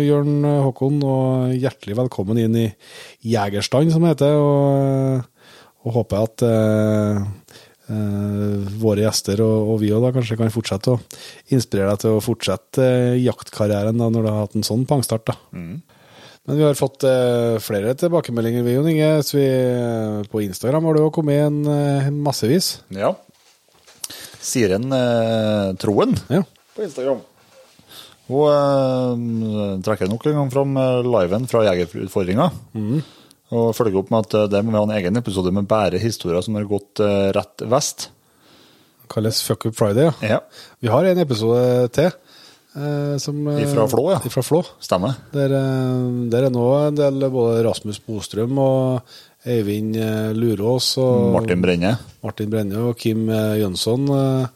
Jørn 0.05 0.43
Håkon, 0.45 0.99
og 1.01 1.55
hjertelig 1.57 1.95
velkommen 1.97 2.37
inn 2.37 2.57
i 2.59 2.67
Jegerstand, 3.25 3.89
som 3.95 4.05
det 4.05 4.13
heter. 4.13 4.37
Og, 4.37 5.23
og 5.87 5.95
håper 5.95 6.27
at 6.27 6.45
eh, 6.45 7.23
eh, 7.23 7.66
våre 8.81 9.05
gjester 9.05 9.39
og, 9.45 9.69
og 9.73 9.77
vi 9.81 9.91
også 9.95 10.13
kanskje 10.17 10.37
kan 10.39 10.51
fortsette 10.51 10.91
å 10.95 10.99
inspirere 11.55 11.93
deg 11.93 12.01
til 12.03 12.15
å 12.17 12.23
fortsette 12.23 12.83
eh, 12.83 13.19
jaktkarrieren 13.23 13.97
da, 14.01 14.09
når 14.11 14.25
du 14.25 14.29
har 14.31 14.41
hatt 14.45 14.57
en 14.59 14.65
sånn 14.67 14.83
pangstart. 14.89 15.25
da. 15.29 15.37
Men 16.47 16.55
vi 16.55 16.63
har 16.63 16.77
fått 16.79 17.03
eh, 17.07 17.57
flere 17.59 17.91
tilbakemeldinger, 17.99 18.63
vi, 18.63 18.75
Jon 18.77 18.87
Inge. 18.91 19.09
Så 19.27 19.35
vi, 19.39 19.47
eh, 19.47 20.21
på 20.31 20.43
Instagram 20.45 20.85
har 20.87 20.95
du 20.95 21.01
òg 21.05 21.13
kommet 21.17 21.41
inn 21.47 21.63
eh, 21.67 22.11
massevis. 22.11 22.77
ja. 22.95 23.13
Siren 24.47 24.85
eh, 24.95 25.73
Troen 25.81 26.13
Ja. 26.31 26.43
på 26.77 26.85
Instagram. 26.85 27.17
Hun 28.27 29.25
eh, 29.51 29.81
trekker 29.83 30.07
nok 30.11 30.23
en 30.29 30.37
gang 30.41 30.51
fram 30.53 30.77
eh, 30.79 31.01
liven 31.07 31.47
fra 31.51 31.65
Jegerutfordringa. 31.67 32.47
Og 33.55 33.71
følger 33.77 34.01
opp 34.01 34.09
med 34.11 34.25
at 34.27 34.49
det 34.51 34.59
må 34.65 34.73
vi 34.73 34.79
ha 34.81 34.85
en 34.89 34.95
egen 34.97 35.19
episode 35.21 35.53
med 35.55 35.67
bare 35.69 35.99
historier 36.01 36.43
som 36.43 36.57
har 36.59 36.65
gått 36.67 36.99
eh, 36.99 37.29
rett 37.35 37.63
vest. 37.71 38.09
Kalles 39.07 39.39
Fuck 39.45 39.69
Up 39.69 39.77
Friday, 39.77 40.09
ja. 40.09 40.13
Ja, 40.35 40.39
Vi 40.83 40.89
har 40.91 41.05
en 41.07 41.21
episode 41.23 41.87
til. 41.95 42.09
Eh, 42.77 43.15
som, 43.23 43.39
eh, 43.47 43.61
Ifra 43.63 43.87
Flå, 43.87 44.03
ja. 44.11 44.19
Ifra 44.27 44.43
Flå. 44.43 44.59
stemmer. 44.83 45.15
Der, 45.31 45.45
eh, 45.55 46.29
der 46.29 46.43
er 46.49 46.51
nå 46.53 46.65
en 46.89 46.95
del 46.99 47.23
både 47.31 47.63
Rasmus 47.65 47.99
Bostrøm 48.03 48.59
og 48.59 49.01
Eivind 49.47 49.95
eh, 49.95 50.33
Lurås 50.35 50.97
og 50.99 51.31
Martin 51.37 51.63
Brenne. 51.63 51.95
Martin 52.23 52.51
Brenne 52.51 52.83
og 52.89 52.97
Kim 52.99 53.29
eh, 53.29 53.61
Jønsson 53.63 54.09
eh, 54.11 54.47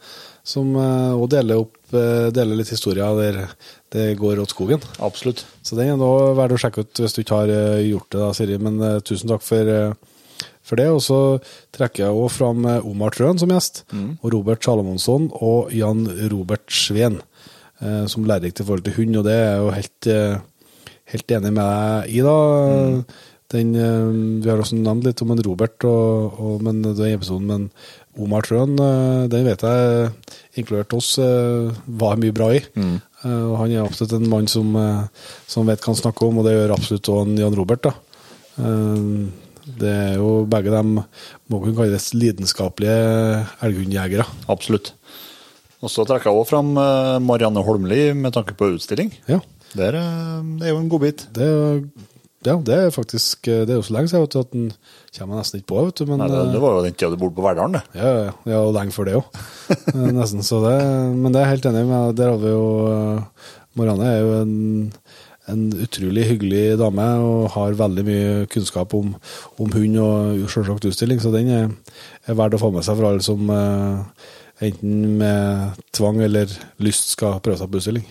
som 0.44 0.74
òg 0.76 1.28
deler, 1.30 1.64
eh, 1.94 2.28
deler 2.34 2.58
litt 2.58 2.70
historier 2.74 3.14
der 3.16 3.44
det 3.92 4.06
går 4.20 4.40
åt 4.42 4.54
skogen. 4.54 4.82
Absolutt. 5.04 5.44
Så 5.62 5.76
den 5.78 5.92
er 5.92 5.98
nå 6.00 6.10
verdt 6.38 6.56
å 6.56 6.60
sjekke 6.60 6.84
ut 6.84 7.02
hvis 7.02 7.16
du 7.16 7.22
ikke 7.22 7.42
har 7.42 7.52
eh, 7.52 7.90
gjort 7.90 8.08
det, 8.10 8.20
da, 8.22 8.30
Siri. 8.36 8.58
Men 8.62 8.78
uh, 8.80 9.00
tusen 9.04 9.30
takk 9.30 9.44
for, 9.44 9.68
uh, 9.68 10.46
for 10.64 10.80
det. 10.80 10.88
Og 10.92 11.02
så 11.04 11.18
trekker 11.76 12.06
jeg 12.06 12.20
òg 12.22 12.30
fram 12.32 12.64
Omar 12.80 13.16
Trøen 13.16 13.40
som 13.40 13.52
gjest, 13.52 13.84
og 13.92 14.30
Robert 14.34 14.64
Salomonsson 14.64 15.28
og 15.40 15.74
Jan 15.76 16.06
Robert 16.32 16.64
Sveen 16.72 17.20
uh, 17.20 18.04
som 18.10 18.24
lærerikt 18.28 18.62
i 18.62 18.66
forhold 18.66 18.86
til 18.88 18.96
hund, 19.00 19.20
og 19.20 19.28
det 19.28 19.36
er 19.36 19.44
jeg 19.50 19.60
jo 19.60 19.76
helt, 19.80 20.10
helt 21.12 21.36
enig 21.36 21.52
med 21.52 21.62
deg 21.62 22.16
i, 22.16 22.24
da. 22.24 22.38
Den, 23.52 23.74
eh, 23.76 24.42
vi 24.42 24.48
har 24.48 24.60
også 24.60 24.78
nevnt 24.78 25.04
litt 25.04 25.20
om 25.24 25.32
en 25.34 25.42
Robert, 25.44 25.84
og, 25.84 26.38
og, 26.40 26.62
men 26.64 26.80
den 26.84 27.00
episoden 27.10 27.50
men 27.50 27.66
Omar 28.20 28.44
Trøen, 28.44 28.74
eh, 28.76 29.28
den 29.32 29.46
vet 29.48 29.62
jeg, 29.64 30.10
inkludert 30.60 30.92
oss, 30.98 31.14
eh, 31.18 31.70
var 31.86 32.18
mye 32.20 32.34
bra 32.36 32.50
i. 32.52 32.60
Mm. 32.76 32.98
Og 33.22 33.52
han 33.60 33.70
er 33.70 33.84
absolutt 33.84 34.12
en 34.18 34.28
mann 34.28 34.48
som, 34.50 34.74
eh, 34.76 35.04
som 35.46 35.66
vet 35.66 35.80
hva 35.80 35.92
han 35.94 36.00
snakker 36.00 36.26
om, 36.28 36.38
og 36.38 36.44
det 36.44 36.56
gjør 36.56 36.74
absolutt 36.74 37.08
også 37.08 37.38
Jan 37.38 37.56
Robert. 37.56 37.82
da. 37.82 37.94
Eh, 38.58 39.30
Det 39.78 39.88
er 39.88 40.16
jo 40.18 40.44
begge 40.44 40.72
dem 40.74 40.96
må 41.48 41.60
kunne 41.62 41.76
kalles 41.76 42.08
lidenskapelige 42.18 43.46
elghundjegere. 43.62 44.26
Absolutt. 44.50 44.90
Og 45.80 45.88
så 45.88 46.02
trekker 46.04 46.30
jeg 46.30 46.34
også 46.34 46.50
fram 46.50 46.76
eh, 46.76 47.18
Marianne 47.22 47.62
Holmli 47.62 48.12
med 48.12 48.32
tanke 48.34 48.56
på 48.58 48.72
utstilling. 48.74 49.12
Ja. 49.28 49.38
Det 49.72 49.86
er, 49.86 49.92
det 50.58 50.66
er 50.66 50.74
jo 50.74 50.80
en 50.82 50.90
godbit. 50.90 51.28
Det, 51.32 51.46
ja, 52.46 52.56
det 52.66 52.76
er 52.76 52.94
faktisk 52.94 53.46
Det 53.46 53.70
er 53.70 53.78
jo 53.78 53.86
så 53.86 53.94
lenge 53.96 54.10
siden 54.10 54.24
vet 54.24 54.34
du, 54.34 54.40
at 54.42 54.52
den 54.52 54.68
kommer 55.16 55.40
nesten 55.40 55.60
ikke 55.60 55.70
på, 55.72 55.84
vet 55.86 56.00
du. 56.00 56.06
Men 56.10 56.22
Nei, 56.22 56.28
det, 56.32 56.40
eh, 56.40 56.52
det 56.54 56.62
var 56.62 56.76
jo 56.76 56.84
den 56.86 56.96
tida 56.96 57.10
du 57.12 57.18
bodde 57.20 57.36
på 57.38 57.44
Verdalen, 57.46 57.78
det. 57.78 57.82
Ja, 57.98 58.12
ja, 58.12 58.32
ja, 58.52 58.62
og 58.62 58.74
lenge 58.76 58.94
før 58.96 59.08
det 59.08 59.18
òg. 59.20 59.42
Nesten. 60.18 60.46
Så 60.46 60.62
det, 60.64 60.76
men 61.14 61.30
det 61.30 61.42
er 61.42 61.46
jeg 61.46 61.56
helt 61.56 61.68
enig 61.72 61.84
med. 61.90 62.16
Der 62.18 62.32
har 62.32 62.40
vi 62.42 62.54
jo 62.54 62.66
eh, 62.90 63.50
Marianne 63.78 64.08
er 64.08 64.20
jo 64.20 64.32
en, 64.42 64.56
en 65.52 65.64
utrolig 65.84 66.26
hyggelig 66.28 66.64
dame 66.80 67.08
og 67.24 67.50
har 67.54 67.78
veldig 67.78 68.04
mye 68.08 68.32
kunnskap 68.52 68.92
om, 68.96 69.14
om 69.58 69.72
hund 69.72 69.98
og 70.02 70.44
selvsagt 70.52 70.90
utstilling, 70.90 71.22
så 71.22 71.32
den 71.34 71.50
er, 71.52 71.70
er 72.28 72.38
verdt 72.38 72.58
å 72.58 72.62
få 72.62 72.72
med 72.74 72.84
seg 72.86 72.98
for 72.98 73.08
alle 73.08 73.24
som 73.24 73.52
eh, 73.52 74.28
enten 74.62 75.18
med 75.20 75.78
tvang 75.94 76.20
eller 76.24 76.50
lyst 76.82 77.12
skal 77.16 77.40
prøve 77.44 77.58
seg 77.60 77.70
på 77.72 77.80
utstilling. 77.80 78.04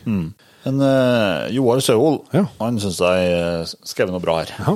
Men 0.61 0.81
uh, 0.83 1.47
Joar 1.53 1.79
Søhol, 1.81 2.19
Ja. 2.35 2.45
han 2.59 2.77
syns 2.83 2.99
jeg 3.01 3.31
eh, 3.37 3.71
skrev 3.87 4.11
noe 4.13 4.21
bra 4.23 4.41
her. 4.43 4.51
Ja, 4.59 4.75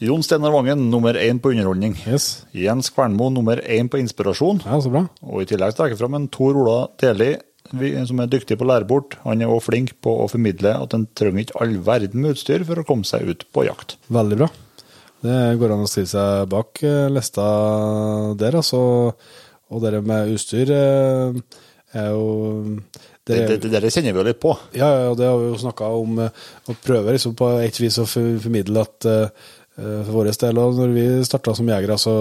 Jon 0.00 0.22
Steinar 0.24 0.54
Vangen, 0.54 0.86
nummer 0.88 1.12
én 1.20 1.40
på 1.44 1.50
underholdning. 1.52 1.92
yes. 2.08 2.46
Jens 2.56 2.88
Kvernmo, 2.94 3.26
nummer 3.34 3.60
én 3.60 3.90
på 3.92 3.98
inspirasjon. 4.00 4.62
Ja, 4.64 4.78
så 4.80 4.88
bra. 4.92 5.02
Og 5.28 5.42
i 5.42 5.48
tillegg 5.50 5.74
trekker 5.76 5.92
jeg 5.92 6.00
fram 6.00 6.16
en 6.16 6.28
Tor 6.32 6.56
Ola 6.56 6.86
Deli, 7.02 7.34
som 8.08 8.22
er 8.24 8.30
dyktig 8.32 8.56
på 8.56 8.64
å 8.64 8.70
lære 8.70 8.88
bort. 8.88 9.18
Han 9.26 9.42
er 9.44 9.50
også 9.52 9.66
flink 9.68 9.92
på 10.00 10.14
å 10.22 10.30
formidle 10.32 10.72
at 10.86 10.96
en 10.96 11.04
trenger 11.18 11.44
ikke 11.44 11.60
all 11.60 11.76
verden 11.84 12.24
med 12.24 12.32
utstyr 12.38 12.64
for 12.64 12.80
å 12.80 12.86
komme 12.88 13.04
seg 13.04 13.28
ut 13.28 13.44
på 13.52 13.66
jakt. 13.68 13.98
Veldig 14.08 14.40
bra. 14.40 14.48
Det 15.20 15.36
går 15.60 15.74
an 15.76 15.84
å 15.84 15.90
stille 15.92 16.08
seg 16.08 16.48
bak 16.48 16.80
eh, 16.80 17.10
lista 17.12 17.44
der, 18.40 18.56
altså. 18.62 18.80
Og 19.70 19.84
det 19.84 20.00
med 20.02 20.34
utstyr 20.34 20.72
eh, 20.74 21.40
er 21.92 22.10
jo 22.14 22.26
Det, 23.26 23.36
det, 23.46 23.56
det, 23.62 23.78
det, 23.78 23.90
kjenner 23.92 24.14
vi 24.14 24.18
jo 24.18 24.26
litt 24.26 24.42
på. 24.42 24.54
Ja, 24.74 25.10
og 25.10 25.18
det 25.20 25.28
har 25.28 25.38
vi 25.38 25.50
jo 25.52 25.58
snakka 25.60 25.90
om, 25.94 26.22
Og 26.24 26.78
prøver 26.82 27.14
liksom 27.14 27.36
på 27.38 27.52
et 27.62 27.78
vis 27.78 27.98
å 28.02 28.08
formidle 28.08 28.82
at 28.82 29.06
eh, 29.06 29.50
eh, 29.78 30.00
for 30.06 30.14
vår 30.16 30.32
del. 30.32 30.62
Og 30.62 30.80
når 30.80 30.94
vi 30.96 31.04
starta 31.26 31.54
som 31.54 31.70
jegere, 31.70 31.98
så, 32.00 32.14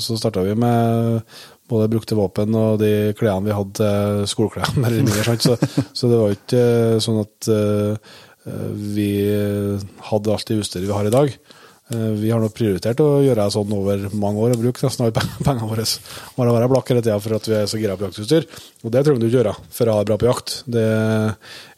så 0.00 0.16
starta 0.20 0.44
vi 0.46 0.56
med 0.56 1.20
både 1.68 1.90
brukte 1.92 2.16
våpen 2.16 2.54
og 2.60 2.78
de 2.82 3.14
klærne 3.16 3.48
vi 3.48 3.56
hadde 3.56 3.90
skoleklærne 4.30 4.84
eller 4.86 5.02
mindre, 5.02 5.24
sant? 5.26 5.44
Så, 5.44 5.84
så 5.92 6.10
det 6.10 6.20
var 6.20 6.32
jo 6.32 6.38
ikke 6.38 6.62
eh, 6.62 7.02
sånn 7.04 7.20
at 7.24 7.50
eh, 7.52 8.14
vi 8.94 9.10
hadde 10.04 10.32
alt 10.34 10.50
det 10.50 10.58
utstyret 10.60 10.84
vi 10.84 10.92
har 10.92 11.06
i 11.08 11.12
dag. 11.12 11.30
Eh, 11.92 12.14
Vi 12.20 12.30
har 12.32 12.40
nå 12.40 12.48
prioritert 12.54 13.00
å 13.04 13.20
gjøre 13.24 13.44
det 13.44 13.52
sånn 13.52 13.72
over 13.76 14.06
mange 14.16 14.40
år 14.40 14.54
og 14.54 14.62
bruke 14.62 14.86
nesten 14.86 15.04
alle 15.04 15.12
pengene 15.46 15.68
våre. 15.68 15.84
Bare 16.38 16.54
være 16.56 16.70
blakk 16.72 16.88
hele 16.94 17.02
tida 17.04 17.18
for 17.20 17.36
at 17.36 17.48
vi 17.50 17.58
er 17.58 17.66
så 17.70 17.80
gira 17.80 17.96
på 18.00 18.06
jaktutstyr. 18.08 18.46
Og 18.84 18.94
det 18.94 19.04
trenger 19.04 19.20
du 19.20 19.28
ikke 19.28 19.38
gjøre 19.42 19.56
for 19.76 19.90
å 19.92 19.98
ha 19.98 20.00
det 20.04 20.08
bra 20.12 20.16
på 20.22 20.30
jakt. 20.30 20.56
Det 20.70 20.86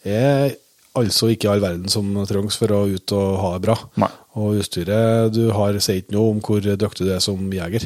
er 0.07 0.55
altså 0.97 1.29
ikke 1.35 1.51
all 1.53 1.61
verden 1.61 1.91
som 1.93 2.09
trengs 2.29 2.57
for 2.57 2.73
å 2.73 2.85
ut 2.89 3.13
og 3.19 3.35
ha 3.43 3.51
det 3.59 3.65
bra. 3.67 3.75
Nei. 4.01 4.09
Og 4.41 4.63
utstyret 4.63 5.35
du 5.35 5.51
har, 5.53 5.77
sier 5.85 6.01
ikke 6.01 6.15
noe 6.17 6.31
om 6.37 6.41
hvor 6.45 6.63
dyktig 6.65 7.05
du 7.09 7.13
er 7.13 7.21
som 7.25 7.43
jeger. 7.53 7.85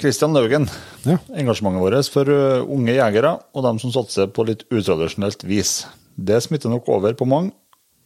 Kristian 0.00 0.32
Laugen, 0.32 0.66
Ja. 1.04 1.18
engasjementet 1.36 1.82
vårt 1.84 2.08
for 2.12 2.24
unge 2.64 2.94
jegere 2.96 3.34
og 3.54 3.62
dem 3.66 3.78
som 3.78 3.92
satser 3.92 4.26
på 4.32 4.44
litt 4.48 4.64
utradisjonelt 4.72 5.44
vis. 5.44 5.82
Det 6.16 6.42
smitter 6.44 6.72
nok 6.72 6.88
over 6.88 7.12
på 7.16 7.26
mange. 7.28 7.52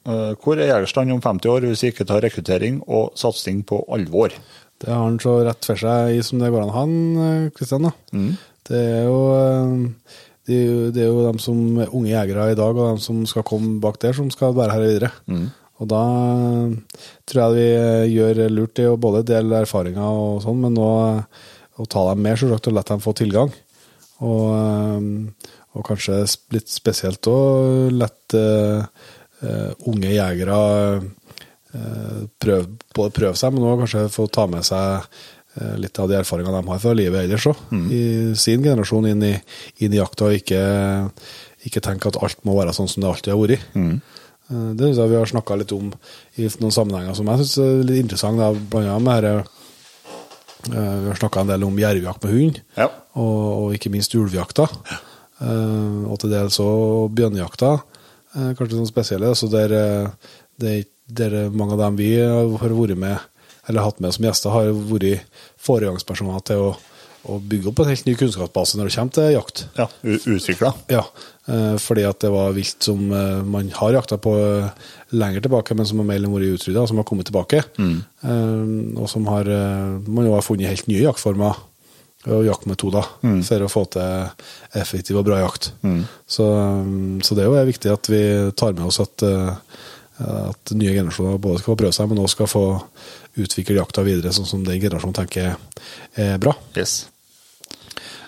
Eh, 0.07 0.35
Hvor 0.39 0.59
er 0.59 0.71
Jegerstrand 0.71 1.13
om 1.13 1.23
50 1.25 1.51
år 1.51 1.67
hvis 1.67 1.83
vi 1.85 1.93
ikke 1.93 2.07
tar 2.09 2.23
rekruttering 2.25 2.81
og 2.87 3.17
satsing 3.19 3.65
på 3.67 3.83
alvor? 3.93 4.35
Det 4.79 4.93
har 4.93 5.03
han 5.03 5.19
så 5.23 5.39
rett 5.47 5.65
for 5.65 5.81
seg 5.81 6.19
i 6.19 6.23
som 6.25 6.39
det 6.43 6.53
går 6.53 6.67
an 6.67 6.75
han, 6.77 7.51
Kristian. 7.57 7.91
Mm. 8.13 8.33
Det 8.69 8.81
er 8.81 9.07
jo 9.09 9.21
eh, 9.35 10.17
det 10.47 10.55
er 10.55 10.67
jo, 10.67 10.91
det 10.95 11.03
er 11.03 11.09
jo 11.11 11.23
de 11.27 11.43
som 11.43 11.61
er 11.83 11.95
unge 11.97 12.13
jegere 12.13 12.51
i 12.53 12.59
dag, 12.59 12.77
og 12.79 12.99
de 12.99 13.03
som 13.03 13.25
skal 13.27 13.45
komme 13.47 13.81
bak 13.83 13.99
der, 14.03 14.15
som 14.15 14.29
skal 14.31 14.55
være 14.55 14.77
her 14.77 14.85
videre. 14.85 15.11
Og 15.83 15.91
da 15.91 16.03
eh, 16.47 17.03
tror 17.27 17.43
jeg 17.43 17.57
vi 17.57 17.67
eh, 17.75 18.15
gjør 18.15 18.43
lurt 18.55 18.81
i 18.81 18.87
å 18.89 18.97
både 19.01 19.25
dele 19.27 19.65
erfaringer 19.65 20.07
og 20.07 20.41
sånn, 20.45 20.63
men 20.63 20.79
òg 20.79 21.89
ta 21.91 22.07
dem 22.13 22.23
med, 22.23 22.39
selvsagt, 22.39 22.71
og 22.71 22.77
la 22.79 22.85
dem 22.87 23.03
få 23.03 23.13
tilgang. 23.19 23.51
Og, 24.23 24.47
eh, 24.55 25.53
og 25.77 25.85
kanskje 25.91 26.23
litt 26.55 26.71
spesielt 26.73 27.27
òg 27.29 27.91
lette 27.99 28.45
eh, 28.47 29.13
unge 29.87 30.11
jegere 30.15 30.59
eh, 31.75 32.21
prøve, 32.41 32.67
prøve 33.13 33.35
seg, 33.37 33.53
men 33.55 33.67
òg 33.69 33.83
kanskje 33.85 34.07
få 34.13 34.27
ta 34.33 34.47
med 34.49 34.65
seg 34.65 35.05
eh, 35.61 35.75
litt 35.83 35.99
av 36.01 36.09
de 36.09 36.17
erfaringene 36.21 36.63
de 36.63 36.71
har 36.73 36.81
fra 36.83 36.95
livet 36.97 37.25
ellers 37.27 37.47
òg, 37.53 37.57
i 37.93 38.03
sin 38.39 38.63
generasjon 38.65 39.09
inn 39.13 39.23
i, 39.29 39.35
inn 39.85 39.93
i 39.93 40.01
jakta, 40.01 40.31
og 40.31 40.39
ikke, 40.39 40.63
ikke 41.69 41.83
tenke 41.85 42.09
at 42.13 42.21
alt 42.23 42.41
må 42.49 42.57
være 42.59 42.73
sånn 42.77 42.89
som 42.89 43.03
det 43.05 43.11
alltid 43.11 43.35
har 43.35 43.43
vært. 43.45 43.67
Eh, 43.77 44.71
Det 44.79 44.85
synes 44.87 44.99
jeg 45.03 45.11
vi 45.11 45.17
har 45.19 45.27
snakka 45.27 45.57
litt 45.59 45.73
om 45.75 45.89
i 46.39 46.47
noen 46.63 46.73
sammenhenger 46.73 47.15
som 47.19 47.27
jeg 47.33 47.39
syns 47.43 47.57
er 47.65 47.85
litt 47.89 48.05
interessant, 48.05 48.39
da, 48.39 48.53
blant 48.55 48.89
annet 48.95 49.07
med 49.09 49.25
eh, 49.35 50.97
Vi 51.03 51.09
har 51.11 51.19
snakka 51.21 51.41
en 51.45 51.51
del 51.53 51.65
om 51.67 51.77
jervjakt 51.79 52.25
med 52.25 52.33
hund, 52.37 52.61
Ja. 52.79 52.89
og, 53.19 53.43
og 53.67 53.75
ikke 53.77 53.91
minst 53.93 54.15
ulvejakta. 54.15 54.69
Eh, 55.43 56.01
og 56.09 56.17
til 56.23 56.31
dels 56.33 56.57
òg 56.63 57.11
bjørnejakta, 57.19 57.75
eh, 57.77 57.96
kanskje 58.37 58.77
sånn 58.77 58.91
spesielle. 58.91 59.33
Så 59.39 59.49
der, 59.53 59.73
der, 60.61 60.83
det, 61.07 61.31
der 61.33 61.39
mange 61.55 61.77
av 61.77 61.87
dem 61.87 62.01
vi 62.01 62.13
har 62.21 62.75
vært 62.77 62.99
med, 62.99 63.17
eller 63.67 63.87
hatt 63.87 64.03
med 64.03 64.15
som 64.15 64.27
gjester, 64.27 64.55
har 64.55 64.71
vært 64.91 65.25
foregangspersoner 65.63 66.45
til 66.47 66.69
å, 66.69 66.75
å 67.27 67.39
bygge 67.43 67.71
opp 67.73 67.83
en 67.83 67.91
helt 67.91 68.07
ny 68.07 68.15
kunnskapsbase 68.19 68.79
når 68.79 68.91
det 68.91 68.97
kommer 68.97 69.17
til 69.17 69.31
jakt. 69.35 69.65
Ja, 69.79 69.89
Utvikla. 70.07 70.73
Ja, 70.93 71.03
eh, 71.51 71.75
fordi 71.83 72.07
at 72.07 72.21
det 72.23 72.33
var 72.35 72.55
vilt 72.57 72.87
som 72.87 73.09
eh, 73.11 73.41
man 73.43 73.71
har 73.81 73.97
jakta 73.99 74.21
på 74.23 74.35
eh, 74.39 74.91
lenger 75.17 75.47
tilbake, 75.47 75.79
men 75.79 75.89
som 75.89 76.03
har 76.03 76.11
mer 76.11 76.21
eller 76.21 76.35
vært 76.35 76.61
utrydda, 76.61 76.87
som 76.91 77.01
har 77.03 77.09
kommet 77.09 77.31
tilbake. 77.31 77.65
Mm. 77.81 77.97
og 78.99 79.09
som 79.11 79.27
har 79.31 79.49
eh, 79.51 79.97
man 80.07 80.29
jo 80.29 80.37
har 80.37 80.47
funnet 80.47 80.71
helt 80.71 80.91
nye 80.91 81.07
jaktformer 81.09 81.59
og 82.27 82.45
jaktmetoder 82.47 83.07
for 83.47 83.63
å 83.67 83.69
få 83.71 83.85
til 83.95 84.81
effektiv 84.81 85.17
og 85.21 85.25
bra 85.29 85.39
jakt. 85.45 85.71
Så, 86.27 86.47
eh, 86.47 87.21
så 87.23 87.35
det 87.39 87.45
er 87.45 87.51
jo 87.53 87.67
viktig 87.71 87.93
at 87.93 88.09
vi 88.11 88.23
tar 88.57 88.73
med 88.75 88.87
oss 88.87 89.01
at, 89.01 89.23
eh, 89.23 89.55
at 90.51 90.73
nye 90.75 90.95
generasjoner 90.95 91.39
både 91.39 91.59
skal 91.61 91.75
få 91.75 91.79
prøve 91.83 91.93
seg, 91.95 92.09
men 92.09 92.19
også 92.19 92.35
skal 92.39 92.47
få 92.51 92.65
utvikle 93.37 93.77
jakta 93.77 94.03
videre, 94.03 94.33
sånn 94.33 94.47
som 94.49 94.65
den 94.65 94.81
generasjonen 94.81 95.15
tenker 95.15 95.57
er 96.17 96.39
bra. 96.39 96.55
Yes. 96.77 97.07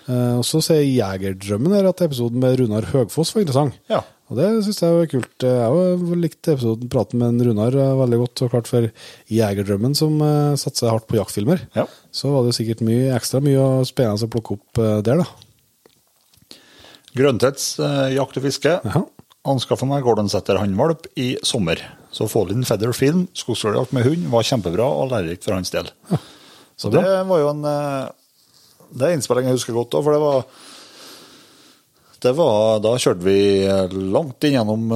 Eh, 0.09 0.37
Og 0.39 0.45
så 0.45 0.61
sier 0.65 0.85
Jegerdrømmen 0.85 1.75
her 1.75 1.89
at 1.89 2.01
episoden 2.01 2.41
med 2.41 2.59
Runar 2.61 2.87
Høgfoss 2.93 3.35
var 3.35 3.43
interessant. 3.45 3.75
Ja. 3.91 4.03
Og 4.29 4.37
det 4.37 4.47
syns 4.67 4.83
jeg 4.85 4.93
var 4.93 5.07
kult. 5.09 5.45
Jeg 5.47 5.77
likte 6.05 6.17
likt 6.21 6.49
episoden, 6.53 6.89
praten 6.93 7.21
med 7.23 7.31
en 7.33 7.47
Runar 7.49 7.73
eh, 7.81 7.95
veldig 7.97 8.19
godt. 8.21 8.43
Og 8.45 8.51
klart 8.53 8.69
for 8.69 8.89
Jegerdrømmen, 9.33 9.95
som 9.97 10.19
eh, 10.21 10.53
satser 10.61 10.91
hardt 10.93 11.07
på 11.09 11.17
jaktfilmer, 11.17 11.63
Ja. 11.79 11.87
så 12.13 12.35
var 12.35 12.45
det 12.45 12.53
sikkert 12.59 12.83
mye 12.85 13.15
ekstra 13.17 13.41
mye 13.41 13.65
spennende 13.89 14.29
å 14.29 14.33
plukke 14.35 14.59
opp 14.59 14.83
eh, 14.85 14.99
der, 15.07 15.23
da. 15.25 16.59
Grøntets 17.17 17.71
eh, 17.81 18.11
jakt 18.19 18.37
og 18.37 18.45
fiske. 18.45 18.75
Ja. 18.85 19.05
Anskaffa 19.49 19.89
meg 19.89 20.05
Gordonsetter 20.05 20.61
hannvalp 20.61 21.09
i 21.17 21.31
sommer. 21.47 21.81
Så 22.13 22.29
Fallin 22.29 22.67
Feather 22.69 22.93
Film, 22.97 23.27
skogsfugljakt 23.37 23.95
med 23.97 24.05
hund, 24.05 24.29
var 24.33 24.45
kjempebra 24.45 24.85
og 25.01 25.09
lærerikt 25.15 25.49
for 25.49 25.57
hans 25.57 25.73
del. 25.73 25.89
Så 26.79 26.93
det 26.93 27.01
var 27.03 27.41
jo 27.43 27.49
en 27.55 27.65
Det 27.65 29.05
er 29.09 29.15
innspilling 29.17 29.49
jeg 29.49 29.57
husker 29.59 29.77
godt 29.77 29.97
òg, 29.99 30.05
for 30.07 30.15
det 30.17 30.21
var 30.23 30.45
det 32.25 32.33
var, 32.39 32.81
Da 32.83 32.95
kjørte 32.99 33.23
vi 33.25 33.39
langt 34.11 34.43
inn 34.47 34.57
gjennom 34.57 34.89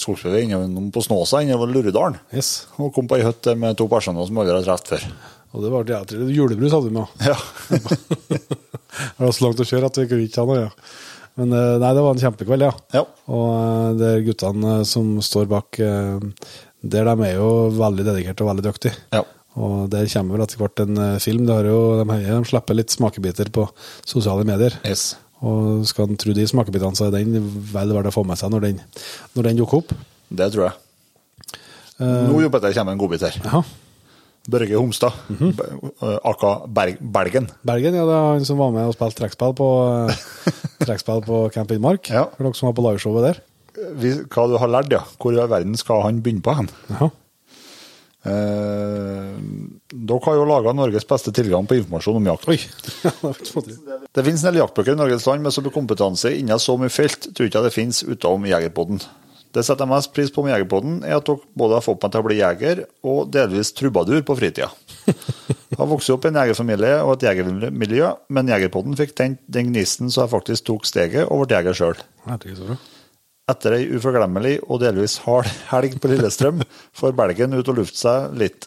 skogsfjellet, 0.00 0.48
innom 0.48 0.90
på 0.94 1.02
Snåsa, 1.04 1.42
innover 1.44 1.68
Lurudalen. 1.72 2.16
Yes. 2.32 2.66
Og 2.80 2.94
kom 2.96 3.08
på 3.10 3.18
ei 3.18 3.26
hytte 3.26 3.56
med 3.60 3.76
to 3.76 3.88
personer 3.92 4.24
som 4.28 4.40
aldri 4.40 4.56
har 4.56 4.64
truffet 4.64 4.94
før. 4.94 5.10
Og 5.56 5.64
det 5.64 5.72
var 5.72 5.86
det. 5.88 6.00
Julebrus 6.36 6.72
hadde 6.72 6.90
vi 6.90 6.96
med. 6.96 7.28
Ja. 7.28 7.36
Det 8.96 9.24
var 9.26 9.32
så 9.36 9.44
langt 9.44 9.60
å 9.60 9.66
kjøre 9.68 9.88
at 9.90 9.98
vi 10.00 10.06
kunne 10.08 10.24
ikke 10.24 10.40
ha 10.42 10.48
noe. 10.48 10.64
Ja. 10.66 10.92
Men 11.36 11.52
eh, 11.52 11.74
nei, 11.82 11.92
det 11.92 12.04
var 12.04 12.14
en 12.14 12.22
kjempekveld, 12.22 12.64
ja. 12.64 12.72
Ja. 12.96 13.02
Og 13.28 13.48
eh, 13.52 13.88
det 14.00 14.08
er 14.08 14.22
guttene 14.24 14.76
eh, 14.78 14.84
som 14.88 15.16
står 15.24 15.48
bak 15.50 15.80
eh, 15.84 16.46
der, 16.80 17.10
de 17.10 17.26
er 17.26 17.34
jo 17.36 17.50
veldig 17.76 18.06
dedikerte 18.06 18.44
og 18.44 18.54
veldig 18.54 18.64
dyktige. 18.70 18.96
Ja. 19.12 19.20
Og 19.56 19.86
der 19.92 20.08
kommer 20.12 20.36
vel 20.36 20.44
etter 20.46 20.60
hvert 20.62 20.82
en 20.84 21.02
eh, 21.02 21.18
film. 21.20 21.44
Det 21.48 21.58
har 21.58 21.68
jo, 21.68 21.80
de, 22.00 22.18
de 22.24 22.40
slipper 22.48 22.78
litt 22.78 22.96
smakebiter 22.96 23.52
på 23.52 23.66
sosiale 24.08 24.48
medier. 24.48 24.76
Yes. 24.88 25.10
Og 25.44 25.84
skal 25.88 26.08
en 26.08 26.20
tro 26.20 26.32
de 26.32 26.46
smakebitene, 26.48 26.96
så 26.96 27.08
er 27.08 27.16
den 27.18 27.40
vel 27.72 27.92
verdt 27.92 28.08
å 28.08 28.14
få 28.14 28.24
med 28.24 28.40
seg 28.40 28.52
når 28.52 28.70
den, 28.70 28.78
når 29.36 29.50
den 29.50 29.58
dukker 29.60 29.82
opp. 29.82 29.96
Det 30.28 30.48
tror 30.54 30.70
jeg. 30.70 30.78
Nå 32.00 32.40
jobber 32.44 32.64
jeg 32.68 32.76
kommer 32.76 32.96
en 32.96 33.00
godbit 33.00 33.24
her. 33.24 33.36
Ja. 33.44 33.62
Børge 34.46 34.76
Homstad. 34.78 35.12
mm 35.28 35.36
-hmm. 35.36 36.18
Aka 36.24 36.66
Berg, 36.66 36.96
Belgen. 37.00 37.48
Bergen, 37.62 37.94
ja, 37.94 38.04
det 38.04 38.14
er 38.14 38.32
han 38.32 38.44
som 38.44 38.58
var 38.58 38.70
med 38.70 38.86
og 38.86 38.94
spilte 38.94 39.16
trekkspill 39.20 39.54
på, 39.54 39.68
trekspill 40.86 41.22
på 41.26 41.50
Camp 41.52 41.70
Innmark. 41.70 42.10
Ja. 42.10 42.24
For 42.36 42.44
dere 42.44 42.54
som 42.54 42.66
var 42.66 42.72
på 42.72 42.90
liveshowet 42.90 43.22
der. 43.22 43.40
Vi, 43.96 44.12
hva 44.12 44.48
du 44.48 44.56
har 44.56 44.68
lært, 44.68 44.92
ja. 44.92 45.00
Hvor 45.18 45.32
i 45.32 45.48
verden 45.48 45.76
skal 45.76 46.02
han 46.02 46.22
begynne 46.22 46.42
på 46.42 46.54
hen? 46.54 46.68
Jaha. 46.90 47.10
Eh, 48.26 49.34
dere 49.86 50.22
har 50.24 50.38
jo 50.38 50.46
laga 50.48 50.74
Norges 50.74 51.06
beste 51.06 51.32
tilgang 51.34 51.66
på 51.68 51.78
informasjon 51.78 52.18
om 52.18 52.30
jakt. 52.32 52.48
Oi! 52.50 52.58
Det 54.16 54.24
finnes 54.24 54.42
en 54.42 54.50
del 54.50 54.62
jaktbøker 54.62 54.96
i 54.96 54.98
Norges 54.98 55.26
land 55.28 55.44
med 55.44 55.54
så 55.54 55.62
mye 55.62 55.74
kompetanse 55.74 56.32
innen 56.32 56.60
så 56.62 56.74
mye 56.80 56.92
felt, 56.92 57.28
tror 57.36 57.48
ikke 57.48 57.60
jeg 57.60 57.68
det 57.68 57.74
finnes 57.74 58.02
utenom 58.06 58.46
Jegerpodden. 58.48 59.02
Det 59.56 59.62
setter 59.64 59.86
jeg 59.86 59.92
mest 59.92 60.12
pris 60.16 60.32
på 60.32 60.42
med 60.44 60.52
Jegerpodden, 60.52 60.96
er 61.04 61.18
at 61.18 61.28
dere 61.28 61.40
både 61.56 61.78
har 61.78 61.84
fått 61.84 62.02
meg 62.02 62.12
til 62.12 62.22
å 62.24 62.26
bli 62.26 62.38
jeger 62.40 62.82
og 63.08 63.30
delvis 63.32 63.72
trubadur 63.76 64.24
på 64.26 64.36
fritida. 64.36 64.68
Jeg 65.66 65.80
har 65.82 65.88
vokst 65.90 66.08
opp 66.14 66.24
i 66.24 66.30
en 66.30 66.38
jegerfamilie 66.38 66.92
og 67.04 67.10
et 67.16 67.24
jegermiljø, 67.26 68.06
men 68.32 68.48
Jegerpodden 68.48 68.96
fikk 68.96 69.12
tent 69.18 69.42
den 69.52 69.74
gnisten 69.74 70.08
så 70.08 70.22
jeg 70.22 70.32
faktisk 70.32 70.68
tok 70.70 70.88
steget 70.88 71.26
og 71.26 71.42
ble 71.42 71.58
jeger 71.58 71.76
sjøl. 71.76 72.04
Etter 73.46 73.76
ei 73.76 73.84
uforglemmelig 73.94 74.56
og 74.66 74.80
delvis 74.82 75.20
hard 75.22 75.46
helg 75.68 75.92
på 76.02 76.08
Lillestrøm 76.10 76.64
får 76.98 77.12
Belgen 77.14 77.52
ut 77.54 77.68
og 77.70 77.76
lufte 77.78 78.00
seg 78.00 78.32
litt. 78.40 78.66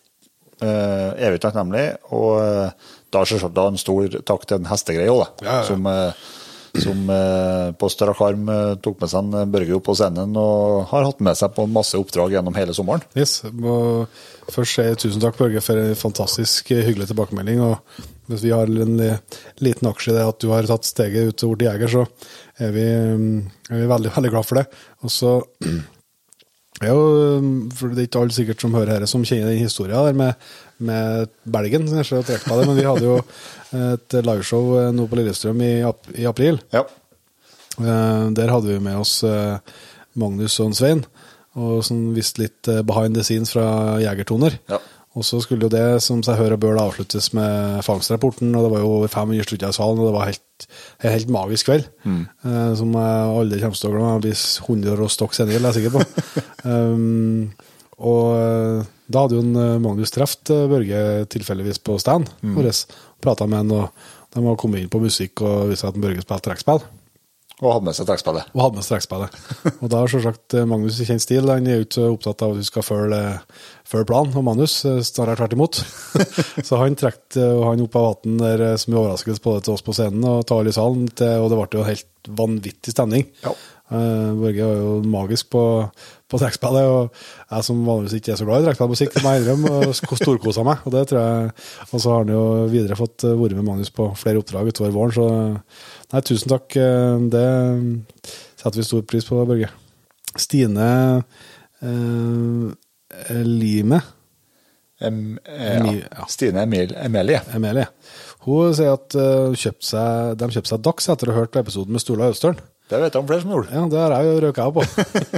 Uh, 0.63 1.11
evig 1.19 1.41
takknemlig. 1.43 1.83
Og 2.15 2.37
uh, 2.39 2.93
da 3.11 3.23
selvsagt 3.27 3.57
da 3.57 3.65
en 3.67 3.79
stor 3.79 4.15
takk 4.23 4.45
til 4.47 4.61
en 4.61 4.69
hestegreie 4.69 5.11
òg. 5.11 5.25
Ja, 5.43 5.57
ja. 5.57 5.65
Som, 5.67 5.83
uh, 5.83 6.15
som 6.79 7.11
på 7.81 7.89
strak 7.91 8.21
arm 8.23 8.47
tok 8.79 9.01
med 9.01 9.11
seg 9.11 9.27
en 9.33 9.51
Børge 9.51 9.75
opp 9.75 9.87
på 9.89 9.97
scenen 9.99 10.35
og 10.39 10.85
har 10.93 11.07
hatt 11.09 11.23
med 11.27 11.35
seg 11.35 11.51
på 11.57 11.65
masse 11.67 11.99
oppdrag 11.99 12.37
gjennom 12.37 12.55
hele 12.55 12.75
sommeren. 12.77 13.03
Yes, 13.19 13.41
må 13.51 14.05
først 14.53 14.77
si 14.77 14.85
tusen 15.01 15.23
takk, 15.23 15.35
Børge, 15.41 15.63
for 15.65 15.81
en 15.81 15.97
fantastisk 15.97 16.69
hyggelig 16.71 17.09
tilbakemelding. 17.09 17.65
Og 17.65 18.05
hvis 18.29 18.45
vi 18.45 18.53
har 18.53 18.69
en 18.69 19.01
liten 19.65 19.89
aksje 19.89 20.13
i 20.13 20.19
det 20.21 20.27
at 20.29 20.39
du 20.39 20.53
har 20.53 20.69
tatt 20.69 20.87
steget 20.87 21.33
ut 21.33 21.41
til 21.41 21.51
Orti 21.55 21.67
Jæger, 21.67 21.95
så 21.97 22.05
er 22.59 22.75
vi, 22.75 22.83
mm, 23.19 23.39
er 23.71 23.81
vi 23.81 23.87
veldig, 23.89 24.11
veldig 24.15 24.31
glad 24.33 24.47
for 24.47 24.59
det. 24.59 24.65
Og 25.05 25.13
så 25.13 25.31
er 26.83 26.91
jo, 26.91 27.03
mm, 27.43 27.53
for 27.75 27.93
Det 27.95 28.03
er 28.03 28.09
ikke 28.09 28.23
alle 28.23 28.35
sikkert 28.35 28.63
som 28.65 28.75
hører 28.77 28.93
dette, 28.95 29.11
som 29.11 29.25
kjenner 29.27 29.51
den 29.53 29.63
historien 29.63 29.95
der 30.09 30.17
med, 30.19 30.49
med 30.77 31.29
Belgen. 31.43 31.87
kanskje 31.91 32.21
jeg 32.23 32.43
på 32.45 32.59
det, 32.59 32.67
Men 32.67 32.79
vi 32.79 32.87
hadde 32.87 33.07
jo 33.07 33.17
et 33.95 34.19
liveshow 34.25 34.73
eh, 34.79 34.91
nå 34.95 35.07
på 35.09 35.19
Lillestrøm 35.19 35.61
i, 35.65 35.73
ap 35.87 36.11
i 36.15 36.27
april. 36.29 36.61
Ja. 36.75 36.85
Eh, 37.79 38.29
Der 38.35 38.53
hadde 38.53 38.67
vi 38.73 38.79
med 38.83 38.99
oss 38.99 39.19
eh, 39.23 39.57
Magnus 40.19 40.59
og 40.59 40.75
Svein, 40.75 41.03
og 41.59 41.83
som 41.85 42.09
viste 42.15 42.43
litt 42.43 42.67
eh, 42.71 42.81
behind 42.83 43.15
the 43.15 43.23
scenes 43.23 43.53
fra 43.55 43.99
Jegertoner. 44.03 44.59
Ja. 44.71 44.79
Og 45.17 45.25
så 45.25 45.39
skulle 45.41 45.65
jo 45.65 45.73
det, 45.73 46.01
som 46.05 46.21
seg 46.25 46.37
hør 46.37 46.53
og 46.53 46.61
bør, 46.61 46.77
avsluttes 46.83 47.31
med 47.33 47.79
fangstrapporten, 47.85 48.51
og 48.53 48.65
det 48.65 48.73
var 48.75 48.83
jo 48.83 48.91
over 48.99 49.09
500 49.09 49.47
stykker 49.47 49.71
i 49.71 49.77
salen, 49.79 50.01
og 50.03 50.09
det 50.09 50.13
var 50.15 50.29
helt, 50.29 50.67
en 51.01 51.15
helt 51.15 51.33
magisk 51.33 51.71
kveld. 51.71 51.89
Eh, 52.45 52.69
som 52.77 52.93
jeg 52.93 53.33
aldri 53.39 53.63
kommer 53.63 53.81
til 53.81 53.89
å 53.89 53.95
glemme. 53.95 54.13
Jeg 54.13 54.25
blir 54.27 54.45
100 54.67 54.93
år 54.93 55.03
og 55.07 55.11
stokk 55.15 55.35
senere, 55.37 55.57
det 55.57 55.65
er 55.65 55.73
jeg 55.73 55.79
sikker 55.79 55.97
på. 55.97 56.05
um, 56.69 57.49
og 57.99 58.37
eh, 58.37 58.87
da 59.11 59.25
hadde 59.25 59.35
jo 59.35 59.43
en 59.43 59.59
eh, 59.59 59.81
Magnus 59.83 60.13
truffet 60.15 60.53
eh, 60.53 60.67
Børge 60.71 61.01
tilfeldigvis 61.33 61.81
på 61.83 61.97
stand 62.01 62.29
vår. 62.55 62.69
Prata 63.19 63.47
med 63.49 63.63
han, 63.63 63.73
og 63.75 64.29
de 64.31 64.43
hadde 64.45 64.59
kommet 64.61 64.83
inn 64.83 64.91
på 64.91 65.01
musikk 65.03 65.43
og 65.43 65.73
vist 65.73 65.87
at 65.87 65.97
Børge 65.99 66.23
spilte 66.23 66.47
trekkspill. 66.47 66.83
Og 67.59 67.73
hadde 67.73 67.89
med 67.89 67.95
seg 67.97 68.07
trekkspillet. 68.07 68.51
Og 68.55 68.61
hadde 68.63 68.79
med 68.79 68.85
seg 68.87 68.95
trekkspillet. 68.95 69.33
og 69.81 69.89
da 69.91 69.99
har 69.99 70.11
selvsagt 70.11 70.55
eh, 70.55 70.67
Magnus 70.69 70.99
i 71.03 71.07
kjent 71.09 71.23
stil. 71.25 71.49
Han 71.51 71.67
er 71.67 71.81
jo 71.81 71.87
ikke 71.87 72.05
opptatt 72.13 72.45
av 72.45 72.53
at 72.53 72.61
du 72.61 72.67
skal 72.67 72.85
følge, 72.87 73.23
følge 73.89 74.07
planen, 74.11 74.37
og 74.39 74.45
Magnus 74.47 74.77
eh, 74.87 75.01
snarere 75.03 75.41
tvert 75.41 75.57
imot. 75.57 75.81
så 76.67 76.79
han 76.79 76.95
trakk 76.99 77.35
eh, 77.35 77.65
han 77.67 77.83
opp 77.83 77.99
av 77.99 78.07
vann 78.13 78.39
der 78.39 78.63
eh, 78.69 78.77
som 78.79 78.93
en 78.93 79.01
overraskelse 79.01 79.43
både 79.43 79.65
til 79.67 79.75
oss 79.75 79.83
på 79.83 79.97
scenen 79.97 80.23
og 80.23 80.45
til 80.47 80.61
alle 80.61 80.71
i 80.71 80.79
salen, 80.79 81.11
til, 81.11 81.35
og 81.43 81.51
det 81.51 81.59
ble 81.59 81.81
jo 81.81 81.89
helt 81.89 82.31
vanvittig 82.39 82.95
stemning. 82.95 83.27
Ja. 83.43 83.57
Eh, 83.89 84.33
Børge 84.37 84.65
var 84.65 84.75
jo 84.77 84.89
magisk 85.09 85.49
på, 85.49 85.63
på 86.29 86.39
trekkspillet, 86.41 86.85
og 86.85 87.09
jeg 87.49 87.65
som 87.65 87.79
vanligvis 87.87 88.19
ikke 88.19 88.35
er 88.35 88.37
så 88.37 88.45
glad 88.45 88.61
i 88.61 88.67
trekkspillmusikk, 88.67 89.15
må 89.23 89.31
jeg 89.33 89.43
innrømme, 89.43 89.71
og 89.89 90.19
storkosa 90.19 90.65
meg. 90.67 90.83
Og 90.85 90.93
det 90.93 91.07
tror 91.09 91.23
jeg, 91.23 91.55
og 91.89 91.95
så 91.95 92.13
har 92.13 92.21
han 92.23 92.33
jo 92.35 92.43
videre 92.69 92.99
fått 92.99 93.25
eh, 93.25 93.37
vært 93.39 93.57
med 93.57 93.65
Magnus 93.65 93.93
på 93.93 94.11
flere 94.19 94.43
oppdrag 94.43 94.69
utover 94.69 94.93
våren, 94.93 95.15
så 95.17 95.29
nei, 96.13 96.21
tusen 96.25 96.51
takk. 96.51 96.75
eh, 96.79 97.17
Det 97.33 97.47
setter 98.59 98.79
vi 98.81 98.87
stor 98.87 99.03
pris 99.09 99.27
på, 99.27 99.41
Børge. 99.49 99.71
Stine 100.39 100.87
eh, 101.81 103.43
Lime 103.43 104.01
Em, 104.99 105.39
eh, 105.45 105.77
ja. 105.77 105.93
ja. 106.11 106.25
Stine 106.27 106.65
Emil, 106.65 106.95
Emilie. 106.99 107.41
Emilie. 107.55 107.87
Hun 108.43 108.73
sier 108.75 108.97
at 108.97 109.15
uh, 109.15 109.55
kjøpt 109.55 109.85
seg, 109.87 110.33
de 110.39 110.49
kjøpte 110.51 110.73
seg 110.73 110.83
dags 110.83 111.07
etter 111.11 111.31
å 111.31 111.35
ha 111.35 111.43
hørt 111.43 111.55
episoden 111.59 111.95
med 111.95 112.03
Stola 112.03 112.29
Østern. 112.33 112.59
Det 112.89 112.97
vet 112.97 113.13
jeg 113.13 113.21
om 113.21 113.27
flere 113.29 113.43
som 113.43 113.51
gjorde. 113.53 113.71
Ja, 113.75 113.83
det 113.91 113.99
har 114.01 114.15
jeg 114.17 114.29
jo 114.29 114.43
røka 114.43 114.67
på. 114.75 114.83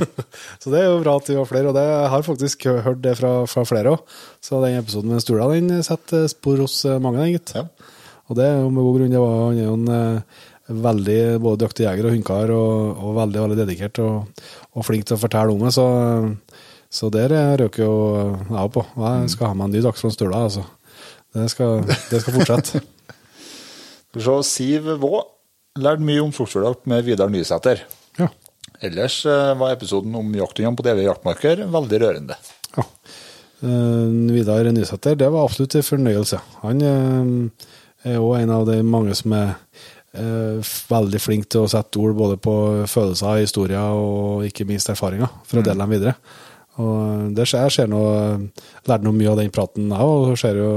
så 0.61 0.71
det 0.73 0.79
er 0.79 0.87
jo 0.87 1.01
bra 1.03 1.15
at 1.19 1.29
vi 1.29 1.37
var 1.37 1.49
flere, 1.49 1.69
og 1.69 1.77
det 1.77 1.83
jeg 1.83 2.11
har 2.13 2.25
faktisk 2.25 2.67
hørt 2.87 3.01
det 3.03 3.15
fra, 3.19 3.31
fra 3.51 3.65
flere 3.67 3.93
òg. 3.97 4.13
Så 4.41 4.61
den 4.63 4.79
episoden 4.79 5.11
med 5.13 5.25
Stola 5.25 5.49
den 5.51 5.83
setter 5.85 6.29
spor 6.31 6.63
hos 6.63 6.77
mange, 7.03 7.19
den, 7.19 7.35
gitt. 7.35 7.53
Ja. 7.57 7.67
Og 8.31 8.39
det 8.39 8.47
er 8.47 8.61
jo 8.61 8.71
med 8.71 8.87
god 8.87 8.97
grunn. 8.97 9.13
Det 9.13 9.21
var, 9.21 9.35
han 9.43 9.59
er 9.59 9.67
jo 9.67 9.75
en 9.75 10.23
veldig 10.85 11.19
både 11.43 11.65
dyktig 11.65 11.85
jeger 11.87 12.07
og 12.07 12.15
hundekar, 12.15 12.53
og, 12.55 13.01
og 13.01 13.15
veldig 13.19 13.43
veldig 13.45 13.57
dedikert 13.63 14.01
og, 14.03 14.43
og 14.75 14.87
flink 14.87 15.07
til 15.07 15.17
å 15.17 15.21
fortelle 15.21 15.55
om 15.55 15.65
det. 15.65 15.73
Så, 15.75 15.87
så 16.91 17.11
der 17.13 17.35
røk 17.61 17.81
jo 17.81 17.91
jeg 18.47 18.73
på. 18.75 18.85
Jeg 19.05 19.33
skal 19.35 19.51
ha 19.51 19.57
meg 19.57 19.69
en 19.69 19.77
ny 19.77 19.83
dags 19.85 20.05
Støla, 20.15 20.45
altså. 20.47 20.65
Det 21.31 21.47
skal, 21.53 21.85
det 21.87 22.23
skal 22.23 22.39
fortsette. 22.39 22.81
Skal 24.11 24.19
vi 24.19 24.23
se, 24.25 24.33
Siv 24.43 24.87
Vå 24.99 25.21
lærte 25.79 26.03
mye 26.03 26.19
om 26.19 26.33
sortsfugljakt 26.35 26.87
med 26.91 27.05
Vidar 27.07 27.31
Nysæter. 27.31 27.85
ja. 28.19 28.27
Ellers 28.81 29.19
eh, 29.29 29.51
var 29.57 29.75
episoden 29.75 30.15
om 30.17 30.31
jakthundene 30.33 30.77
på 30.77 30.83
DV 30.85 31.03
jaktmarker 31.05 31.59
veldig 31.69 31.99
rørende. 32.01 32.37
Ja. 32.73 32.85
Eh, 33.61 34.15
Vidar 34.33 34.65
Nysæter, 34.73 35.15
det 35.15 35.29
var 35.29 35.45
absolutt 35.45 35.75
en 35.77 35.85
fornøyelse. 35.85 36.39
Han 36.63 36.81
eh, 36.81 37.67
er 38.09 38.17
òg 38.17 38.39
en 38.39 38.53
av 38.55 38.65
de 38.65 38.79
mange 38.81 39.13
som 39.17 39.35
er 39.37 39.53
veldig 40.11 41.19
flink 41.23 41.45
til 41.47 41.63
å 41.63 41.69
sette 41.71 41.99
ord 42.01 42.17
både 42.17 42.35
på 42.41 42.53
følelser, 42.91 43.37
historier 43.45 43.95
og 43.95 44.43
ikke 44.43 44.65
minst 44.67 44.91
erfaringer, 44.91 45.31
for 45.47 45.61
å 45.61 45.63
dele 45.63 45.79
dem 45.85 45.93
videre. 45.95 46.15
Og 46.83 47.31
det 47.35 47.45
skjer, 47.47 47.67
jeg 47.67 47.75
ser 47.77 47.91
noe, 47.91 48.35
lærte 48.87 49.07
noe 49.07 49.15
mye 49.15 49.31
av 49.31 49.39
den 49.39 49.53
praten 49.53 49.91
jeg 49.91 50.07
òg, 50.13 50.33
ser 50.39 50.59
jo 50.59 50.71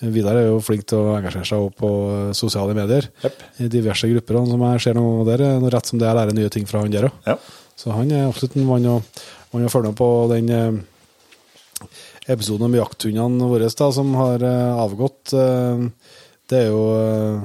Vidar 0.00 0.38
er 0.40 0.46
jo 0.46 0.60
flink 0.64 0.86
til 0.88 0.96
å 0.96 1.16
engasjere 1.18 1.44
seg 1.44 1.60
også 1.60 1.76
på 1.76 1.88
sosiale 2.36 2.72
medier. 2.76 3.04
Yep. 3.20 3.42
I 3.60 3.66
diverse 3.68 4.08
grupper. 4.08 4.38
Og 4.40 4.46
som 4.48 4.62
jeg 4.64 4.80
ser 4.86 4.96
noe 4.96 5.26
der, 5.28 5.42
er 5.44 5.58
noe 5.60 5.72
rett 5.74 5.90
som 5.90 6.00
det 6.00 6.08
jeg 6.08 6.16
lærer 6.16 6.36
nye 6.36 6.52
ting 6.52 6.64
fra 6.68 6.80
han 6.80 6.94
der 6.94 7.10
òg. 7.10 7.18
Ja. 7.28 7.36
Så 7.76 7.92
han 7.92 8.08
er 8.16 8.24
absolutt 8.28 8.56
en 8.56 8.64
mann 8.68 8.88
å, 8.88 8.96
mann 9.52 9.68
å 9.68 9.72
følge 9.72 9.92
med 9.92 9.98
på 10.00 10.08
den 10.32 10.48
eh, 10.56 11.92
episoden 12.32 12.70
om 12.70 12.78
jakthundene 12.78 13.50
våre 13.50 13.68
da, 13.68 13.90
som 13.92 14.14
har 14.16 14.46
eh, 14.46 14.80
avgått. 14.86 15.34
Eh, 15.36 15.84
det 16.48 16.62
er 16.62 16.72
jo, 16.72 16.82
eh, 16.96 17.44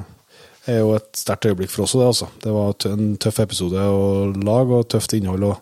er 0.72 0.80
jo 0.82 0.94
et 0.98 1.10
sterkt 1.20 1.46
øyeblikk 1.50 1.72
for 1.74 1.86
oss, 1.86 1.94
det 1.98 2.06
altså. 2.08 2.28
Det 2.44 2.54
var 2.56 2.76
en 2.92 3.10
tøff 3.22 3.40
episode 3.44 3.82
å 3.90 4.06
lage, 4.36 4.80
og 4.80 4.88
tøft 4.92 5.14
innhold 5.18 5.46
å, 5.48 5.54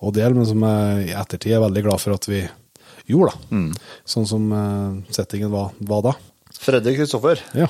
å 0.00 0.12
dele, 0.14 0.34
men 0.38 0.48
som 0.48 0.62
jeg 0.66 1.08
i 1.10 1.16
ettertid 1.16 1.56
er 1.56 1.64
veldig 1.66 1.82
glad 1.86 2.02
for 2.02 2.16
at 2.16 2.28
vi 2.30 2.42
gjorde, 3.10 3.32
da. 3.32 3.62
Sånn 4.08 4.28
som 4.28 4.46
eh, 4.52 5.00
settingen 5.14 5.52
var, 5.52 5.72
var 5.86 6.04
da. 6.10 6.14
Freddy 6.56 6.96
Kristoffer, 6.96 7.42
Ja. 7.58 7.68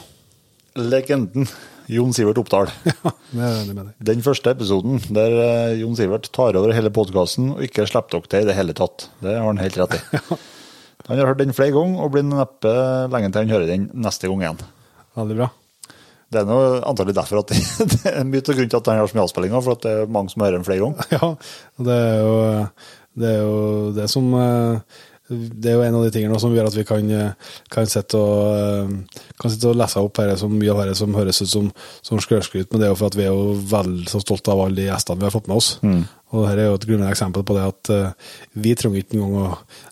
legenden 0.76 1.48
Jon 1.90 2.10
Sivert 2.16 2.38
Oppdal. 2.40 2.70
ja, 2.96 3.12
det 3.30 3.46
er 3.46 3.68
enig. 3.70 3.84
Den 4.08 4.22
første 4.26 4.50
episoden 4.56 4.98
der 5.14 5.36
eh, 5.42 5.76
Jon 5.82 5.94
Sivert 5.98 6.26
tar 6.34 6.56
over 6.58 6.74
hele 6.74 6.90
podkasten 6.94 7.52
og 7.54 7.62
ikke 7.66 7.86
slipper 7.86 8.18
dere 8.18 8.30
til 8.32 8.42
i 8.46 8.48
det 8.50 8.56
hele 8.58 8.74
tatt. 8.78 9.06
Det 9.22 9.36
har 9.36 9.46
han 9.46 9.60
helt 9.62 9.78
rett 9.82 9.98
i. 9.98 10.02
Han 11.06 11.20
har 11.20 11.28
hørt 11.28 11.38
den 11.38 11.52
flere 11.54 11.70
ganger 11.70 12.00
og 12.02 12.08
blir 12.16 12.24
neppe 12.26 12.70
lenge 13.12 13.28
til 13.30 13.44
han 13.44 13.50
hører 13.52 13.68
den 13.70 13.84
neste 14.02 14.26
gang 14.26 14.40
igjen. 14.42 14.56
Veldig 15.14 15.36
bra. 15.38 15.46
Det 16.26 16.42
er 16.42 16.46
noe 16.48 16.78
antagelig 16.82 17.16
derfor 17.16 17.44
at 17.44 17.52
det 17.94 18.12
er 18.12 18.24
mye 18.26 18.42
av 18.42 18.54
grunnen 18.54 18.70
til 18.72 18.80
at 18.80 18.88
han 18.90 19.00
har 19.00 19.10
så 19.10 19.18
mye 19.18 19.26
avspillinger, 19.28 19.62
for 19.62 19.76
at 19.76 19.84
det 19.86 19.92
er 19.94 20.14
mange 20.18 20.32
som 20.32 20.42
hører 20.42 20.58
den 20.58 20.66
flere 20.66 20.82
ganger. 20.82 21.10
Ja, 21.16 21.34
det 21.86 21.98
er 22.06 22.16
jo 22.22 22.38
det, 23.16 23.28
er 23.30 23.44
jo 23.44 23.92
det 23.96 24.08
som 24.12 24.26
eh, 24.36 24.98
Det 25.30 25.70
er 25.70 25.78
jo 25.78 25.84
en 25.86 25.96
av 25.98 26.04
de 26.04 26.10
tingene 26.14 26.40
som 26.42 26.52
gjør 26.54 26.68
at 26.68 26.76
vi 26.76 26.84
kan, 26.86 27.08
eh, 27.14 27.54
kan 27.72 27.88
sitte 27.90 28.18
og, 28.18 28.42
eh, 28.58 29.22
kan 29.40 29.54
sitte 29.54 29.70
og 29.70 29.78
lese 29.78 30.02
opp 30.02 30.20
her, 30.22 30.34
som 30.38 30.52
mye 30.54 30.74
av 30.74 30.84
det 30.90 30.98
som 30.98 31.14
høres 31.16 31.40
ut 31.42 31.50
som, 31.50 31.70
som 32.04 32.20
skrøskryt, 32.22 32.68
men 32.70 32.82
det 32.82 32.88
er 32.88 32.94
jo 32.94 33.00
for 33.00 33.10
at 33.10 33.18
vi 33.18 33.26
er 33.26 33.32
jo 33.32 33.56
vel 33.70 33.96
så 34.10 34.22
stolte 34.22 34.54
av 34.54 34.66
alle 34.66 34.78
de 34.78 34.90
gjestene 34.90 35.22
vi 35.22 35.28
har 35.28 35.34
fått 35.34 35.50
med 35.50 35.62
oss. 35.62 35.72
Og 36.34 36.42
dette 36.42 36.58
er 36.58 36.68
jo 36.68 36.78
et 36.78 36.86
glimrende 36.90 37.14
eksempel 37.14 37.46
på 37.46 37.54
det 37.54 37.66
at 37.70 37.90
vi 38.58 38.74
trenger 38.78 39.02
ikke 39.02 39.18
engang 39.18 39.36
å 39.44 39.50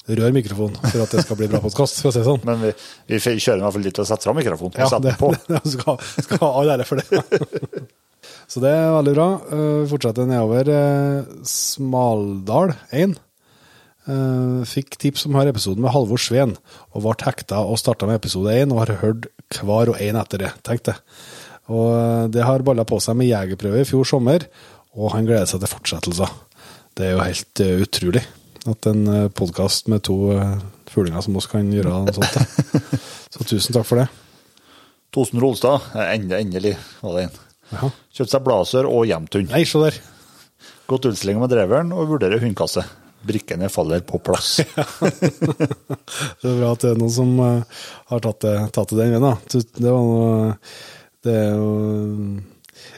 røre 0.08 0.32
mikrofonen 0.36 0.76
for 0.84 1.02
at 1.04 1.14
det 1.16 1.24
skal 1.24 1.38
bli 1.40 1.48
bra 1.48 1.60
podkast, 1.64 2.00
for 2.02 2.10
å 2.10 2.14
si 2.14 2.20
det 2.20 2.26
sånn. 2.28 2.42
Men 2.44 2.60
vi, 2.60 2.72
vi 3.08 3.18
kjører 3.22 3.60
i 3.62 3.64
hvert 3.64 3.76
fall 3.76 3.84
litt 3.86 3.98
og 4.00 4.04
setter 4.04 4.12
sette 4.14 4.28
fram 4.28 4.40
mikrofonen. 4.40 4.80
Ja, 4.80 4.98
det, 5.00 5.14
på. 5.20 5.30
det 5.52 5.60
skal, 5.72 6.00
skal 6.26 6.42
ha 6.44 6.50
all 6.60 6.72
ære 6.76 6.86
for 6.88 7.00
det. 7.00 7.84
Så 8.50 8.60
det 8.60 8.70
er 8.72 8.90
veldig 8.92 9.14
bra. 9.16 9.28
Eh, 9.56 9.62
Vi 9.84 9.90
fortsetter 9.94 10.28
nedover. 10.28 10.68
eh, 10.68 11.46
Smaldal 11.48 12.74
1. 12.92 13.16
Eh, 14.04 14.60
Fikk 14.68 14.98
tips 15.00 15.24
om 15.28 15.38
her 15.38 15.48
episoden 15.48 15.80
med 15.84 15.94
Halvor 15.94 16.20
Sveen, 16.20 16.52
og 16.92 17.04
ble 17.06 17.16
hekta 17.24 17.62
og 17.64 17.80
starta 17.80 18.08
med 18.08 18.20
episode 18.20 18.52
1 18.52 18.72
og 18.74 18.82
har 18.84 18.94
hørt 19.00 19.30
hver 19.64 19.92
og 19.94 20.00
en 20.02 20.20
etter 20.20 20.44
det, 20.44 20.52
tenkte 20.66 20.92
det. 20.92 21.00
Og 21.72 21.88
eh, 21.96 22.24
det 22.36 22.44
har 22.44 22.64
balla 22.66 22.84
på 22.88 23.00
seg 23.00 23.16
med 23.16 23.30
jegerprøve 23.32 23.80
i 23.80 23.88
fjor 23.88 24.04
sommer, 24.08 24.44
og 24.94 25.14
han 25.16 25.24
gleder 25.26 25.48
seg 25.48 25.64
til 25.64 25.72
fortsettelser. 25.72 26.34
Det 26.94 27.08
er 27.08 27.16
jo 27.16 27.24
helt 27.24 27.64
eh, 27.64 27.80
utrolig 27.86 28.24
at 28.70 28.88
en 28.90 29.06
uh, 29.08 29.28
podkast 29.28 29.90
med 29.92 30.04
to 30.06 30.18
fuglinger 30.90 31.24
som 31.24 31.36
oss 31.38 31.48
kan 31.50 31.68
gjøre 31.72 31.92
noe 32.04 32.14
sånt. 32.14 32.36
Så 33.34 33.46
tusen 33.48 33.74
takk 33.76 33.88
for 33.88 34.00
det. 34.02 34.08
Tosen 35.14 35.40
Rolstad, 35.42 35.80
eh, 35.94 36.12
endelig 36.14 36.74
var 37.00 37.16
det 37.16 37.28
en. 37.28 37.38
Kjøpte 38.14 38.32
seg 38.32 38.44
blazer 38.46 38.88
og 38.90 39.06
hjemtun. 39.08 39.48
Nei, 39.50 39.62
se 39.66 39.80
der. 39.82 39.96
Gått 40.90 41.06
utstilling 41.08 41.38
med 41.40 41.52
dreveren 41.52 41.92
og 41.94 42.10
vurderer 42.10 42.42
hundekasse. 42.42 42.82
Brikkene 43.24 43.70
faller 43.72 44.02
på 44.04 44.18
plass. 44.20 44.58
Det 46.40 46.50
er 46.50 46.58
bra 46.58 46.74
at 46.74 46.82
det 46.82 46.90
er 46.90 46.98
noen 47.00 47.14
som 47.14 47.30
eh, 47.40 47.84
har 48.10 48.20
tatt 48.26 48.42
det, 48.44 48.56
tatt 48.74 48.90
det 48.92 48.98
den 49.00 49.14
veien. 49.14 49.24
da. 49.24 49.34
Det, 49.48 49.86
var 49.86 50.02
noe, 50.04 50.50
det 51.24 51.36
er 51.40 51.54
jo 51.56 51.70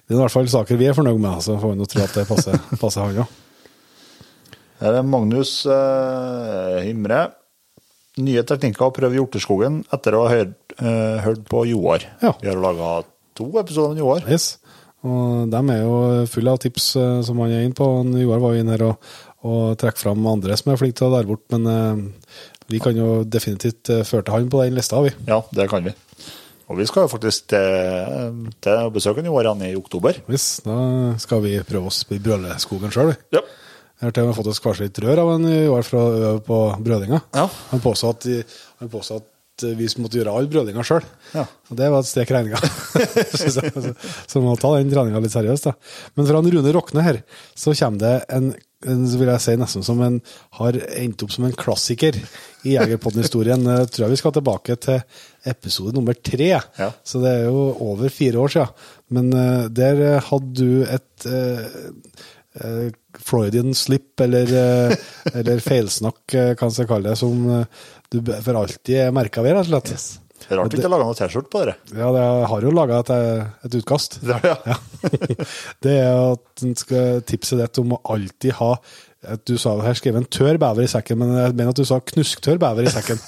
Det 0.03 0.11
er 0.11 0.17
i 0.17 0.21
hvert 0.25 0.35
fall 0.35 0.49
saker 0.51 0.81
vi 0.81 0.89
er 0.91 0.97
fornøyd 0.99 1.21
med, 1.21 1.45
så 1.47 1.55
får 1.61 1.75
vi 1.75 1.79
nå 1.79 1.87
tro 1.93 2.03
at 2.03 2.17
det 2.19 2.27
passer, 2.29 2.59
passer 2.81 3.05
han 3.05 3.23
òg. 3.23 3.37
Her 4.81 4.99
er 4.99 5.07
Magnus 5.09 5.59
eh, 5.71 6.79
Himre. 6.85 7.23
Nye 8.21 8.43
teknikker 8.49 8.89
å 8.89 8.95
prøve 8.97 9.17
i 9.17 9.21
Hjorteskogen 9.21 9.83
etter 9.93 10.17
å 10.17 10.25
ha 10.27 10.33
hørt, 10.33 10.57
eh, 10.81 11.19
hørt 11.25 11.45
på 11.49 11.65
Joar. 11.69 12.05
Ja. 12.23 12.33
Vi 12.41 12.49
har 12.51 12.61
laga 12.61 12.99
to 13.37 13.49
episoder 13.61 13.95
med 13.95 14.03
Joar. 14.05 14.27
Yes. 14.29 14.57
Og 15.07 15.51
de 15.53 15.61
er 15.73 15.83
jo 15.83 15.97
fulle 16.31 16.53
av 16.53 16.61
tips 16.61 16.91
eh, 17.01 17.21
som 17.27 17.41
han 17.45 17.53
er 17.53 17.67
inne 17.67 17.77
på. 17.77 17.89
Joar 18.21 18.43
var 18.43 18.57
jo 18.57 18.65
inne 18.65 18.77
her 18.77 18.87
og, 18.91 19.11
og 19.49 19.77
trekker 19.81 20.07
fram 20.09 20.29
andre 20.29 20.57
som 20.59 20.73
er 20.73 20.81
flinke 20.81 21.01
til 21.01 21.09
å 21.09 21.15
lære 21.17 21.31
bort, 21.31 21.45
men 21.55 21.69
eh, 21.73 22.33
vi 22.73 22.81
kan 22.83 22.97
jo 22.99 23.21
definitivt 23.25 23.93
eh, 23.93 24.05
føre 24.09 24.27
til 24.27 24.37
han 24.37 24.51
på 24.53 24.65
den 24.65 24.77
lista, 24.77 25.01
vi. 25.05 25.13
Ja, 25.29 25.43
det 25.57 25.69
kan 25.73 25.87
vi. 25.87 25.95
Og 26.67 26.81
vi 26.81 26.89
skal 26.89 27.05
jo 27.05 27.13
faktisk 27.13 27.47
til, 27.53 28.49
til 28.65 28.89
å 28.89 28.91
besøke 28.93 29.23
Joar 29.25 29.53
i 29.69 29.77
oktober. 29.79 30.19
Hvis, 30.27 30.49
da 30.67 31.15
skal 31.23 31.45
vi 31.45 31.61
prøve 31.65 31.93
oss 31.93 32.03
i 32.11 32.19
brøleskogen 32.21 32.93
sjøl, 32.93 33.13
vi. 33.13 33.39
Ja. 33.39 33.45
Jeg 33.97 34.09
har 34.09 34.13
til 34.13 34.27
og 34.27 34.31
med 34.31 34.37
fått 34.37 34.51
et 34.53 34.59
skvarslitt 34.59 35.01
rør 35.05 35.23
av 35.23 35.33
en 35.37 35.49
Joar 35.49 35.87
for 35.87 36.01
å 36.01 36.19
øve 36.19 36.45
på 36.45 36.61
brødinga. 36.85 37.23
Ja. 37.37 37.47
Han 37.71 37.83
påstod 37.85 38.19
at, 38.19 38.53
han 38.83 38.93
påstod 38.93 39.25
at 39.25 39.65
vi 39.79 39.89
måtte 40.05 40.21
gjøre 40.21 40.35
all 40.37 40.51
brødinga 40.53 40.85
sjøl. 40.85 41.05
Ja. 41.33 41.47
Og 41.71 41.79
det 41.81 41.89
var 41.93 42.05
et 42.05 42.11
strek 42.11 42.29
i 42.29 42.37
regninga. 42.37 42.61
så 44.29 44.43
man 44.43 44.51
må 44.51 44.57
ta 44.61 44.75
den 44.77 44.93
treninga 44.93 45.23
litt 45.25 45.33
seriøst. 45.33 45.71
da. 45.71 45.73
Men 46.13 46.29
fra 46.29 46.43
han 46.43 46.53
Rune 46.53 46.75
Rokne 46.77 47.07
her, 47.07 47.23
så 47.57 47.73
kommer 47.79 48.03
det 48.05 48.15
en 48.37 48.53
en, 48.85 49.05
vil 49.09 49.31
jeg 49.31 49.43
si 49.43 49.55
nesten 49.59 49.85
som 49.87 50.01
en 50.05 50.19
har 50.59 50.77
endt 50.99 51.25
opp 51.25 51.33
som 51.33 51.47
en 51.49 51.57
klassiker 51.57 52.19
i 52.67 52.75
Jegerpodden-historien. 52.75 53.65
Jeg 53.65 53.89
tror 53.93 54.07
jeg 54.07 54.15
vi 54.15 54.21
skal 54.21 54.35
tilbake 54.37 54.77
til 54.85 55.01
episode 55.49 55.95
nummer 55.97 56.17
tre. 56.19 56.51
Ja. 56.53 56.91
Så 57.07 57.23
det 57.23 57.33
er 57.33 57.49
jo 57.49 57.71
over 57.87 58.13
fire 58.13 58.43
år 58.43 58.53
siden. 58.53 58.87
Men 59.17 59.31
eh, 59.39 59.69
der 59.73 60.03
eh, 60.03 60.29
hadde 60.29 60.53
du 60.59 60.83
et 60.85 61.29
eh, 61.31 61.63
eh, 61.63 62.27
Freudian 63.17 63.75
slip, 63.75 64.21
eller, 64.21 64.53
eh, 64.53 65.09
eller 65.41 65.65
feilsnakk, 65.65 66.23
eh, 66.35 66.53
kan 66.59 66.73
jeg 66.73 66.89
kalle 66.91 67.11
det, 67.11 67.19
som 67.21 67.51
eh, 67.53 67.83
du 68.13 68.21
for 68.31 68.63
alltid 68.63 69.03
er 69.07 69.17
merka 69.17 69.45
ved, 69.45 69.57
rett 69.59 69.69
og 69.69 69.75
slett. 69.75 70.23
Det 70.37 70.53
er 70.53 70.61
rart 70.61 70.71
du 70.71 70.77
ikke 70.77 70.87
har 70.87 70.93
laga 70.93 71.07
noe 71.09 71.17
T-skjorte 71.17 71.51
på 71.51 71.63
det. 71.67 71.75
Ja, 71.97 72.11
jeg 72.13 72.49
har 72.53 72.65
jo 72.67 72.73
laga 72.77 73.01
et, 73.03 73.13
et 73.67 73.77
utkast. 73.81 74.19
Det 74.23 74.37
er 74.37 74.51
ja. 74.53 74.57
Ja. 74.69 74.77
det 75.87 75.95
er 75.97 76.19
at 76.37 76.65
en 76.67 76.77
skal 76.79 77.23
tipse 77.27 77.59
ditt 77.59 77.81
om 77.83 77.97
å 77.97 78.03
alltid 78.15 78.59
ha 78.61 78.75
at 79.27 79.43
Du 79.49 79.57
sa 79.59 79.73
her 79.83 79.97
skrev 79.99 80.15
en 80.21 80.29
tørr 80.31 80.59
bever 80.63 80.85
i 80.85 80.91
sekken, 80.91 81.19
men 81.19 81.33
jeg 81.35 81.55
mener 81.57 81.73
at 81.73 81.81
du 81.81 81.87
sa 81.89 81.97
knusktørr 81.99 82.61
bever 82.63 82.87
i 82.87 82.93
sekken. 82.95 83.19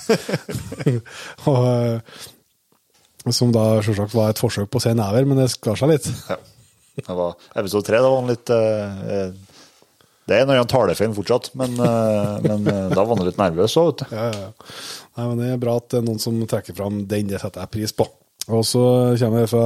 og, 1.51 1.65
eh, 1.65 3.33
som 3.35 3.51
da 3.57 3.65
selvsagt 3.83 4.15
var 4.15 4.31
et 4.31 4.39
forsøk 4.39 4.71
på 4.71 4.79
å 4.79 4.85
si 4.85 4.93
never, 4.95 5.27
men 5.27 5.41
det 5.43 5.49
skar 5.57 5.81
seg 5.81 5.97
litt. 5.97 6.07
ja. 6.29 6.39
Det 6.99 7.17
var 7.17 7.37
episode 7.55 7.87
tre. 7.87 8.01
Da 8.03 8.11
var 8.11 8.21
han 8.23 8.31
litt 8.33 8.51
eh, 8.55 9.33
Det 10.29 10.37
er 10.37 10.45
en 10.45 10.53
annen 10.53 10.69
talefeil 10.71 11.15
fortsatt, 11.17 11.51
men, 11.59 11.77
eh, 11.81 12.39
men 12.45 12.67
eh, 12.69 12.87
da 12.93 13.05
var 13.05 13.17
han 13.17 13.29
litt 13.29 13.41
nervøs 13.41 13.77
òg, 13.81 13.93
vet 13.93 14.03
du. 14.05 14.17
Ja, 14.17 14.29
ja, 14.33 14.47
ja. 14.49 14.79
Nei, 15.19 15.27
men 15.27 15.43
Det 15.43 15.51
er 15.55 15.61
bra 15.63 15.77
at 15.81 15.89
det 15.93 16.01
er 16.01 16.09
noen 16.09 16.23
som 16.23 16.39
trekker 16.51 16.77
fram 16.79 17.05
den, 17.11 17.31
det 17.31 17.41
setter 17.43 17.65
jeg 17.65 17.75
pris 17.75 17.95
på. 17.97 18.09
Og 18.49 18.63
så 18.65 18.83
kommer 19.21 19.43
jeg 19.43 19.51
fra 19.53 19.65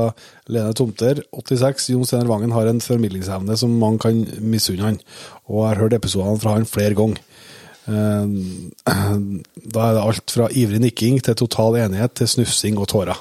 Lene 0.50 0.74
Tomter, 0.74 1.20
86. 1.38 1.90
Jon 1.92 2.06
Steinar 2.08 2.30
Vangen 2.32 2.54
har 2.54 2.66
en 2.66 2.80
formidlingsevne 2.82 3.54
som 3.60 3.76
mange 3.78 4.02
kan 4.02 4.22
misunne 4.42 4.88
han, 4.88 4.96
og 5.46 5.60
jeg 5.60 5.68
har 5.68 5.82
hørt 5.84 5.98
episodene 6.00 6.42
fra 6.42 6.56
han 6.56 6.66
flere 6.66 6.96
ganger. 6.98 7.22
Eh, 7.86 8.26
Da 9.72 9.86
er 9.86 9.94
det 9.96 10.02
alt 10.02 10.32
fra 10.34 10.48
ivrig 10.58 10.80
nikking 10.82 11.20
til 11.24 11.36
total 11.38 11.78
enighet 11.84 12.16
til 12.18 12.28
snufsing 12.28 12.80
og 12.82 12.88
tårer. 12.90 13.18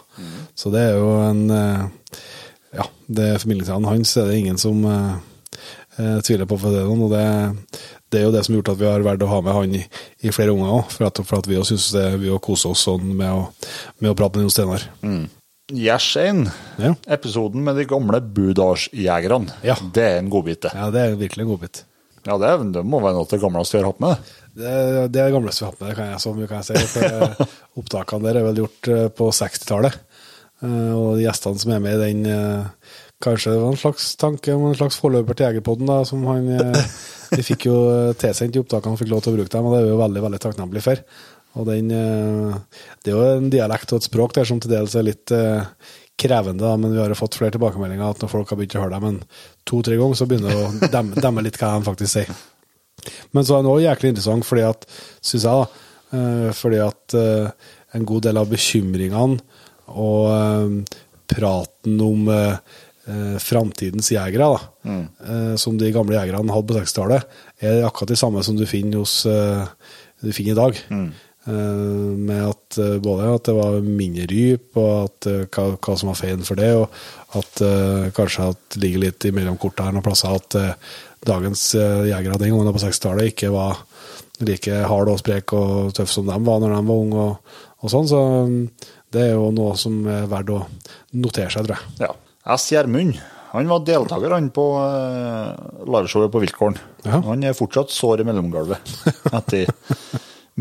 Så 0.57 0.71
det 0.73 0.81
er 0.89 0.97
jo 0.97 1.11
en 1.23 1.43
eh, 1.53 2.17
Ja, 2.73 2.85
det 3.11 3.25
er 3.33 3.41
formidlingsevnen 3.43 3.89
hans 3.91 4.13
er 4.17 4.29
det 4.29 4.37
ingen 4.39 4.57
som 4.61 4.85
eh, 4.87 5.15
eh, 5.99 6.19
tviler 6.23 6.47
på 6.47 6.57
for 6.61 6.71
det 6.71 6.85
og 6.87 7.09
det, 7.11 7.25
det 8.11 8.21
er 8.21 8.25
jo 8.29 8.31
det 8.31 8.45
som 8.45 8.53
har 8.55 8.61
gjort 8.61 8.71
at 8.75 8.79
vi 8.79 8.87
har 8.91 9.03
valgt 9.05 9.25
å 9.27 9.31
ha 9.31 9.41
med 9.43 9.53
han 9.57 9.75
i, 9.75 9.83
i 10.23 10.31
flere 10.35 10.53
unger 10.55 10.71
òg, 10.77 10.89
for, 10.95 11.23
for 11.27 11.41
at 11.41 11.47
vi 11.51 11.59
òg 11.59 11.67
syns 11.67 11.89
vi 12.21 12.31
også 12.31 12.45
koser 12.47 12.71
oss 12.75 12.85
sånn 12.87 13.11
med 13.19 13.31
å, 13.31 13.45
med 13.99 14.11
å 14.13 14.17
prate 14.19 14.39
med 14.39 14.47
Jon 14.47 14.55
Steinar. 14.55 14.87
Gjersein, 15.71 16.49
Ja. 16.81 16.95
episoden 17.07 17.63
med 17.63 17.77
de 17.79 17.85
gamle 17.87 18.19
Budalsjegerne, 18.19 19.53
Ja. 19.63 19.75
det 19.93 20.03
er 20.03 20.17
en 20.19 20.29
godbit, 20.29 20.61
det. 20.65 20.71
ja, 20.75 20.89
det 20.91 20.99
er 20.99 21.15
virkelig 21.15 21.45
en 21.45 21.51
godbit. 21.53 21.83
Ja, 22.25 22.37
det, 22.37 22.47
er- 22.49 22.71
det 22.71 22.83
må 22.85 22.99
være 23.01 23.15
noe 23.15 23.23
av 23.25 23.29
det 23.31 23.39
gamleste 23.41 23.77
vi 23.77 23.81
har 23.83 23.91
hatt 23.91 23.99
med. 24.03 24.17
Det, 24.53 24.73
det 25.11 25.21
er 25.21 25.29
det 25.31 25.33
gamleste 25.33 25.63
vi 25.63 25.65
har 25.65 25.71
hatt 25.71 25.79
med, 25.81 25.89
det 25.89 25.95
kan 25.97 26.11
jeg, 26.11 26.35
mye 26.37 26.47
kan 26.51 26.61
jeg 26.61 26.67
si. 26.67 26.87
For 26.91 27.03
eh, 27.07 27.53
opptakene 27.81 28.23
der 28.27 28.39
er 28.41 28.45
vel 28.49 28.59
gjort 28.65 28.89
eh, 28.91 29.07
på 29.15 29.29
60-tallet. 29.31 29.95
Eh, 30.61 30.93
Og 30.93 31.17
de 31.17 31.25
gjestene 31.25 31.59
som 31.61 31.71
er 31.73 31.79
med 31.83 31.97
i 31.97 32.11
den, 32.11 32.25
eh, 32.29 32.97
kanskje 33.21 33.53
det 33.53 33.61
var 33.61 33.71
en 33.73 33.81
slags 33.81 34.15
tanke 34.21 34.53
om 34.55 34.67
en 34.69 34.77
slags 34.77 34.97
forløper 35.01 35.37
til 35.37 35.47
Jegerpodden, 35.47 35.89
da, 35.89 36.01
som 36.05 36.23
han 36.29 36.49
eh, 36.57 36.85
Vi 37.35 37.45
fikk 37.47 37.65
jo 37.69 37.75
tilsendt 38.19 38.51
de 38.53 38.59
opptakene 38.59 38.97
og 38.97 38.99
fikk 38.99 39.11
lov 39.13 39.21
til 39.23 39.31
å 39.31 39.37
bruke 39.37 39.53
dem, 39.53 39.65
og 39.67 39.71
det 39.73 39.79
er 39.79 39.85
vi 39.87 39.93
jo 39.93 39.99
veldig 40.01 40.23
veldig 40.25 40.39
takknemlige 40.43 40.83
for. 40.83 41.03
Og 41.61 41.65
den, 41.67 41.91
eh, 41.95 42.55
Det 43.03 43.11
er 43.13 43.17
jo 43.17 43.37
en 43.37 43.49
dialekt 43.53 43.93
og 43.93 44.01
et 44.01 44.07
språk 44.09 44.33
der 44.35 44.45
som 44.49 44.59
til 44.59 44.71
dels 44.73 44.95
er 44.99 45.07
litt 45.07 45.31
eh, 45.31 45.63
krevende, 46.21 46.61
da, 46.61 46.75
men 46.77 46.91
vi 46.93 46.99
har 47.01 47.09
jo 47.09 47.17
fått 47.17 47.39
flere 47.39 47.55
tilbakemeldinger 47.55 48.09
at 48.13 48.21
når 48.21 48.29
folk 48.33 48.51
har 48.51 48.59
begynt 48.59 48.75
å 48.77 48.83
høre 48.83 48.97
dem 48.99 49.07
en 49.09 49.21
to-tre 49.65 49.95
ganger, 49.97 50.19
så 50.19 50.27
begynner 50.29 50.51
det 50.53 50.65
å 50.67 50.91
demme, 50.97 51.15
demme 51.23 51.45
litt 51.47 51.57
hva 51.61 51.71
de 51.77 51.87
faktisk 51.87 52.13
sier. 52.17 52.33
Men 53.33 53.47
så 53.47 53.55
er 53.57 53.63
den 53.63 53.71
òg 53.71 53.81
jæklig 53.85 54.11
interessant, 54.13 54.45
fordi 54.45 54.67
at, 54.67 54.85
syns 55.25 55.47
jeg, 55.47 55.63
da, 55.63 55.87
eh, 56.19 56.49
fordi 56.53 56.81
at 56.83 57.15
eh, 57.17 57.71
en 57.97 58.05
god 58.11 58.27
del 58.27 58.37
av 58.43 58.51
bekymringene 58.51 59.39
og 59.95 60.29
eh, 60.33 60.99
praten 61.31 61.97
om 62.05 62.29
eh, 62.31 62.77
eh, 63.07 63.35
framtidens 63.41 64.11
jegere, 64.13 64.51
da, 64.51 64.93
eh, 65.25 65.55
som 65.61 65.79
de 65.79 65.91
gamle 65.95 66.17
jegerne 66.17 66.55
hadde 66.55 66.71
på 66.71 66.79
60-tallet, 66.79 67.41
er 67.61 67.83
akkurat 67.87 68.13
det 68.13 68.21
samme 68.21 68.43
som 68.45 68.57
du 68.59 68.65
finner 68.69 69.03
hos 69.03 69.21
eh, 69.29 69.65
du 70.21 70.31
finner 70.35 70.55
i 70.55 70.61
dag. 70.61 70.81
Eh, 71.47 71.53
med 72.21 72.43
at 72.51 72.77
eh, 72.77 72.99
både 73.01 73.31
at 73.33 73.47
det 73.47 73.53
var 73.57 73.79
mindre 73.81 74.27
ryp, 74.29 74.75
og 74.77 75.07
at, 75.07 75.27
eh, 75.31 75.45
hva, 75.49 75.71
hva 75.73 75.95
som 75.97 76.11
var 76.11 76.19
feien 76.19 76.43
for 76.45 76.59
det, 76.59 76.69
og 76.77 77.39
at 77.39 77.63
kanskje 78.13 78.49
at 78.51 78.75
det 78.75 78.81
ligger 78.83 79.05
litt 79.07 79.25
imellom 79.25 79.55
korta 79.57 79.87
her 79.87 79.95
noen 79.95 80.03
plasser 80.03 80.33
at 80.35 80.57
dagens 81.23 81.61
jegere 81.77 82.35
den 82.41 82.51
gangen 82.51 82.75
på 82.75 82.81
60-tallet 82.83 83.31
ikke 83.31 83.53
var 83.53 83.79
like 84.43 84.81
hard 84.89 85.13
og 85.13 85.21
sprek 85.21 85.53
og 85.55 85.93
tøff 85.95 86.11
som 86.11 86.27
de 86.27 86.35
var 86.35 86.59
når 86.59 86.75
de 86.75 86.81
var 86.89 87.05
unge, 87.05 87.27
og, 87.29 87.61
og 87.79 87.93
sånn. 87.93 88.09
Så 88.11 88.19
mm, 88.51 88.59
det 89.11 89.27
er 89.27 89.35
jo 89.35 89.51
noe 89.55 89.75
som 89.79 90.01
er 90.07 90.27
verdt 90.31 90.53
å 90.55 90.63
notere 91.19 91.51
seg, 91.53 91.67
tror 91.67 91.77
jeg. 91.77 92.07
Ja. 92.07 92.11
S. 92.55 92.71
Gjermund 92.73 93.19
han 93.51 93.67
var 93.67 93.81
deltaker 93.83 94.31
han 94.31 94.47
på 94.55 94.63
uh, 94.79 95.83
liveshowet 95.83 96.31
på 96.31 96.39
Viltkorn. 96.39 96.77
Ja. 97.03 97.19
Han 97.25 97.43
er 97.43 97.57
fortsatt 97.57 97.91
sår 97.91 98.23
i 98.23 98.27
mellomgulvet 98.29 98.93
etter 99.37 99.67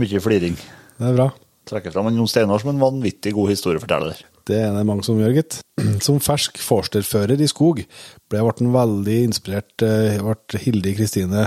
mye 0.01 0.23
fliring. 0.25 0.59
Det 0.99 1.13
er 1.13 1.15
bra. 1.15 1.29
Trekker 1.71 1.95
fram 1.95 2.11
Jon 2.11 2.31
Steinar 2.31 2.59
som 2.59 2.73
en 2.73 2.83
vanvittig 2.83 3.35
god 3.37 3.53
historieforteller. 3.53 4.19
Det 4.49 4.59
er 4.59 4.75
det 4.75 4.83
mange 4.89 5.05
som 5.07 5.21
gjør, 5.21 5.37
gitt. 5.39 5.61
Som 6.05 6.19
fersk 6.21 6.59
forsterfører 6.61 7.41
i 7.41 7.49
skog 7.49 7.85
ble 8.31 8.43
ble 8.43 8.71
veldig 8.75 9.19
inspirert 9.29 9.85
eh, 9.87 10.19
ble 10.21 10.61
Hilde 10.65 10.93
Kristine 10.97 11.47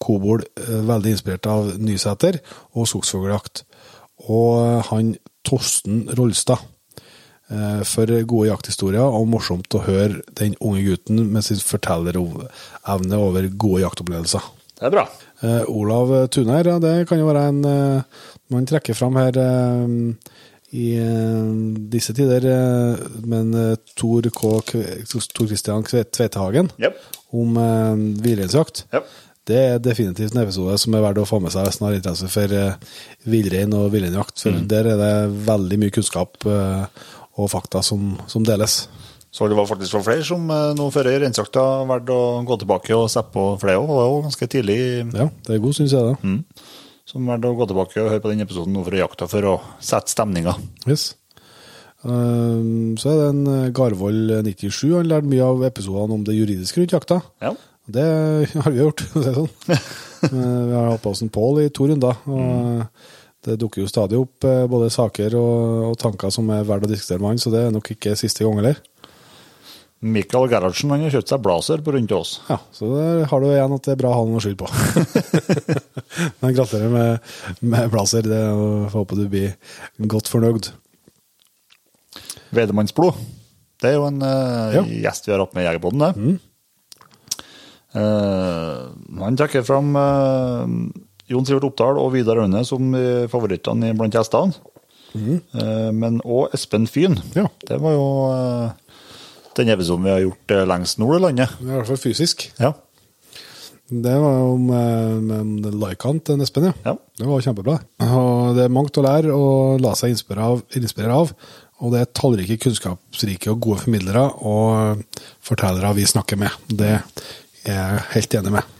Kobol 0.00 0.44
eh, 0.60 0.78
veldig 0.86 1.16
inspirert 1.16 1.48
av 1.50 1.72
Nysæter 1.82 2.38
og 2.76 2.86
skogsfugljakt. 2.88 3.64
Og 4.30 4.84
han 4.92 5.16
Torsten 5.44 6.08
Rolstad. 6.16 6.58
eh, 7.50 7.82
For 7.84 8.08
gode 8.24 8.48
jakthistorier, 8.48 9.04
og 9.04 9.28
morsomt 9.28 9.74
å 9.76 9.82
høre 9.84 10.22
den 10.40 10.56
unge 10.60 10.82
gutten 10.86 11.26
med 11.32 11.44
sin 11.44 11.60
fortellerevne 11.60 13.18
over 13.20 13.48
gode 13.52 13.82
jaktopplevelser. 13.84 14.40
Det 14.74 14.88
er 14.88 14.94
bra. 14.94 15.04
Uh, 15.44 15.62
Olav 15.68 16.10
Tuner, 16.32 16.64
ja, 16.66 16.78
det 16.80 17.06
kan 17.08 17.20
jo 17.20 17.28
være 17.28 17.42
en 17.50 17.60
uh, 17.68 18.24
man 18.50 18.64
trekker 18.66 18.96
fram 18.96 19.14
her 19.20 19.36
uh, 19.36 19.86
i 20.74 20.88
disse 21.92 22.14
tider. 22.16 22.46
Men 23.22 23.52
Tor 23.94 24.26
K. 24.34 24.54
Tor 25.06 25.46
Christian 25.46 25.84
Tvetehagen 25.86 26.72
Jep. 26.82 26.96
om 27.30 27.54
villreinsjakt. 28.24 28.82
Jep. 28.90 29.06
Det 29.44 29.56
er 29.60 29.80
definitivt 29.84 30.32
en 30.32 30.40
episode 30.40 30.78
som 30.80 30.94
er 30.96 31.02
verdt 31.04 31.18
å 31.20 31.26
få 31.28 31.36
med 31.44 31.52
seg 31.52 31.66
hvis 31.66 31.76
man 31.82 31.90
har 31.90 31.98
interesse 31.98 32.28
for 32.32 32.52
eh, 32.56 32.76
villrein 33.28 33.74
og 33.76 33.90
villreinjakt. 33.92 34.40
For 34.40 34.62
der 34.70 34.86
er 34.94 35.00
det 35.00 35.10
veldig 35.44 35.78
mye 35.82 35.92
kunnskap 35.92 36.46
eh, 36.48 36.86
og 37.36 37.50
fakta 37.52 37.82
som, 37.84 38.14
som 38.30 38.46
deles. 38.46 38.86
Så 39.34 39.48
det 39.50 39.56
var 39.58 39.66
faktisk 39.68 39.96
for 39.98 40.06
flere 40.06 40.24
som 40.24 40.46
eh, 40.48 40.70
nå 40.78 40.86
før 40.94 41.10
reinsjakta 41.20 41.64
valgte 41.90 42.16
å 42.16 42.38
gå 42.48 42.56
tilbake 42.62 42.96
og 42.96 43.10
se 43.12 43.20
på 43.34 43.44
flere 43.60 43.82
òg. 43.82 43.90
Det 43.90 43.98
var 43.98 44.08
jo 44.08 44.22
ganske 44.30 44.48
tidlig 44.54 44.78
Ja, 45.12 45.28
det 45.48 45.58
er 45.58 45.60
god, 45.66 45.76
syns 45.76 45.92
jeg. 45.98 46.16
det. 46.24 46.64
som 47.12 47.28
valgte 47.28 47.52
å 47.52 47.58
gå 47.58 47.68
tilbake 47.68 48.00
og 48.00 48.10
høre 48.14 48.24
på 48.24 48.32
den 48.32 48.46
episoden 48.46 48.72
nå 48.72 48.86
for 48.88 48.96
jakta 48.96 49.28
for 49.28 49.50
å 49.50 49.58
sette 49.84 50.14
stemninga. 50.14 50.56
Yes. 50.88 51.10
Så 52.04 53.12
er 53.12 53.20
det 53.20 53.28
en 53.28 53.70
Garvoll 53.76 54.38
97. 54.44 54.90
Han 54.96 55.06
lærte 55.08 55.28
mye 55.28 55.44
av 55.44 55.62
episodene 55.68 56.16
om 56.18 56.24
det 56.24 56.34
juridiske 56.36 56.80
rundt 56.82 56.92
jakta. 56.96 57.20
Ja. 57.44 57.52
Det 57.86 58.04
har 58.54 58.70
vi 58.72 58.80
gjort, 58.80 59.00
for 59.12 59.20
å 59.20 59.24
si 59.24 59.28
det 59.28 59.36
sånn. 59.36 59.50
Eh, 60.24 60.62
vi 60.70 60.72
har 60.76 60.88
hatt 60.94 61.02
på 61.04 61.10
oss 61.12 61.20
en 61.24 61.32
Pål 61.32 61.64
i 61.66 61.68
to 61.74 61.88
runder. 61.90 62.16
og 62.30 62.40
eh, 62.40 63.12
Det 63.44 63.58
dukker 63.60 63.82
jo 63.84 63.90
stadig 63.90 64.16
opp 64.16 64.46
eh, 64.48 64.62
både 64.70 64.88
saker 64.94 65.36
og, 65.36 65.90
og 65.90 65.98
tanker 66.00 66.32
som 66.32 66.48
er 66.54 66.64
verdt 66.64 66.86
å 66.88 66.92
diskutere 66.94 67.20
med 67.20 67.34
han, 67.34 67.42
så 67.42 67.52
det 67.52 67.66
er 67.66 67.74
nok 67.74 67.90
ikke 67.96 68.14
siste 68.16 68.46
gang 68.46 68.56
heller. 68.62 68.80
Mikael 70.04 70.50
Gerhardsen 70.52 70.90
han 70.92 71.00
har 71.06 71.12
kjøpt 71.14 71.30
seg 71.32 71.40
blazer 71.44 71.80
på 71.84 71.92
rundt 71.94 72.10
oss. 72.12 72.34
Ja, 72.50 72.58
så 72.76 72.88
der 72.92 73.22
har 73.30 73.40
du 73.40 73.46
igjen 73.48 73.72
at 73.76 73.86
det 73.86 73.92
er 73.94 74.00
bra 74.02 74.10
å 74.12 74.18
ha 74.18 74.24
noe 74.28 74.36
å 74.36 74.42
skylde 74.44 74.60
på. 74.60 74.68
Men 76.42 76.56
gratulerer 76.56 76.92
med, 76.92 77.30
med 77.64 77.92
blazer. 77.92 78.26
Det, 78.28 78.40
og 78.52 78.90
håper 78.92 79.22
du 79.22 79.28
blir 79.32 79.54
godt 80.12 80.28
fornøyd. 80.28 80.68
Vedemannsblod. 82.54 83.16
Det 83.80 83.90
er 83.92 83.96
jo 83.98 84.04
en 84.10 84.20
uh, 84.22 84.74
Ja. 84.76 84.84
gjest 85.08 85.24
vi 85.28 85.32
har 85.34 85.40
hatt 85.42 85.56
med 85.56 85.64
i 85.64 85.68
Jegerboden, 85.70 86.04
det. 86.04 86.12
Eh, 86.34 86.42
han 87.94 89.36
trekker 89.38 89.62
fram 89.66 89.94
eh, 89.96 90.72
Jon 91.30 91.46
Sivert 91.46 91.66
Oppdal 91.68 92.00
og 92.02 92.12
Vidar 92.14 92.40
Aune 92.42 92.64
som 92.66 92.94
eh, 92.98 93.26
favorittene 93.30 93.92
blant 93.96 94.16
gjestene. 94.16 94.54
Eh, 95.14 95.90
men 95.94 96.18
òg 96.26 96.54
Espen 96.56 96.88
Fyn. 96.90 97.18
Ja. 97.36 97.46
Det 97.68 97.78
var 97.82 97.94
jo 97.94 98.08
eh, 98.32 98.96
den 99.54 99.70
episoden 99.74 100.06
vi 100.06 100.14
har 100.14 100.24
gjort 100.24 100.56
eh, 100.56 100.64
lengst 100.68 100.98
nord 101.02 101.20
i 101.20 101.22
landet. 101.28 101.54
I 101.62 101.70
hvert 101.70 101.90
fall 101.92 102.02
fysisk. 102.02 102.48
Ja. 102.58 102.74
Det 103.84 104.14
var 104.16 104.38
jo 104.40 104.54
med, 104.58 105.26
med 105.28 105.74
Laikan 105.76 106.18
til 106.24 106.40
Espen, 106.42 106.70
ja. 106.70 106.72
Ja. 106.86 106.96
Det 107.20 107.28
var 107.28 107.44
kjempebra. 107.44 107.76
Og 108.08 108.56
det 108.56 108.64
er 108.64 108.72
mangt 108.72 108.96
å 108.98 109.04
lære 109.04 109.34
og 109.36 109.84
la 109.84 109.92
seg 109.98 110.14
inspirere 110.14 110.54
av, 110.54 110.64
inspirere 110.80 111.18
av. 111.20 111.34
Og 111.84 111.92
det 111.92 112.00
er 112.00 112.12
tallrike, 112.16 112.56
kunnskapsrike 112.62 113.52
og 113.52 113.60
gode 113.66 113.82
formidlere 113.84 114.24
og 114.48 115.02
fortellere 115.44 115.92
vi 115.98 116.06
snakker 116.08 116.40
med. 116.40 116.54
Det 116.70 116.94
er 117.64 117.76
jeg 117.76 118.06
helt 118.14 118.38
enig 118.40 118.54
med. 118.54 118.72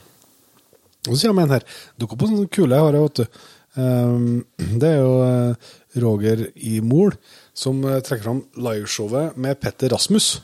Og 1.09 1.19
så 1.19 1.29
kommer 1.29 1.45
en 1.45 1.57
her. 1.57 1.67
Dukker 2.01 2.21
på 2.21 2.31
sånne 2.31 2.49
kule 2.53 2.81
jeg 2.81 3.05
vet 3.05 3.21
du. 3.21 3.43
Ehm, 3.81 4.45
det 4.81 4.91
er 4.95 5.01
jo 5.03 5.15
eh, 5.27 5.73
Roger 6.05 6.47
i 6.55 6.79
Mol 6.85 7.15
som 7.55 7.83
eh, 7.85 8.01
trekker 8.05 8.25
fram 8.27 8.43
liveshowet 8.55 9.39
med 9.41 9.59
Petter 9.63 9.93
Rasmus. 9.95 10.37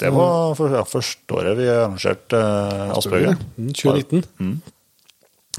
Det 0.00 0.10
var 0.10 0.56
for, 0.58 0.72
ja, 0.74 0.82
første 0.88 1.36
året 1.36 1.54
vi 1.54 1.68
arrangerte 1.70 2.38
uh, 2.38 2.96
Aspbøggen. 2.96 3.38
Mm, 3.54 3.68
2019. 3.78 4.54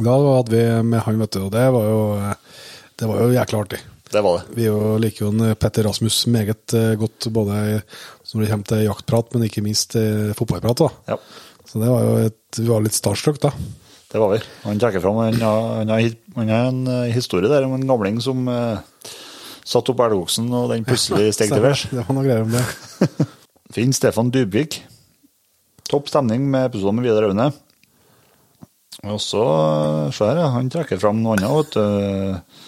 Da 0.03 0.16
hadde 0.20 0.51
vi 0.51 0.64
med 0.84 1.06
han, 1.06 1.20
vet 1.24 1.38
du, 1.38 1.45
og 1.45 1.53
det 1.53 1.68
var 1.72 1.86
jo, 1.88 1.99
eh, 2.20 2.64
det 2.99 3.08
var 3.08 3.22
jo 3.24 3.36
jækla 3.36 3.62
artig. 3.64 3.80
Det 4.12 4.22
var 4.22 4.41
det. 4.41 4.58
Vi 4.58 4.68
jo 4.68 4.80
liker 5.01 5.26
jo 5.26 5.32
en 5.32 5.56
Petter 5.60 5.88
Rasmus 5.88 6.18
meget 6.32 6.76
eh, 6.76 6.93
godt, 6.99 7.30
både 7.32 7.62
når 7.80 8.43
det 8.43 8.51
kommer 8.51 8.70
til 8.74 8.84
jaktprat, 8.89 9.32
men 9.34 9.47
ikke 9.47 9.64
minst 9.64 9.95
eh, 9.99 10.36
fotballprat. 10.36 10.84
da. 10.84 10.89
Ja, 11.14 11.20
Så 11.76 11.82
det 11.82 11.91
var 11.91 12.05
jo 12.07 12.11
et, 12.23 12.38
vi 12.55 12.69
var 12.69 12.84
litt 12.86 12.95
starstruck 12.95 13.41
da. 13.43 13.49
det 14.13 14.19
var 14.21 14.30
vi. 14.32 14.38
Han 14.63 14.78
trekker 14.80 15.01
fram 15.03 15.17
han 15.19 15.41
har, 15.43 16.53
en 16.55 16.78
eh, 16.88 17.09
historie 17.11 17.51
der 17.51 17.67
om 17.67 17.73
en 17.76 17.84
gamling 17.84 18.21
som 18.23 18.47
eh, 18.47 19.11
satt 19.67 19.91
opp 19.91 20.05
elgoksen, 20.05 20.47
og 20.55 20.71
den 20.71 20.88
plutselig 20.88 21.34
steg 21.36 21.51
til 21.51 21.65
værs. 21.65 21.84
Det 21.91 21.99
var 21.99 22.15
noe 22.15 22.23
greier 22.23 22.47
om 22.47 22.55
det. 22.55 23.28
Finn 23.76 23.91
Stefan 23.91 24.32
Dybvik. 24.32 24.80
Topp 25.91 26.07
stemning 26.13 26.47
med 26.47 26.69
episoden 26.69 27.01
med 27.01 27.09
Vidar 27.09 27.28
Aune. 27.28 27.49
Og 29.03 29.19
så, 29.19 29.43
eh, 29.43 30.15
se 30.15 30.32
her, 30.32 30.45
han 30.55 30.71
trekker 30.71 31.03
fram 31.03 31.19
noe 31.19 31.36
annet, 31.36 31.51
vet 31.59 31.76
du. 31.76 32.65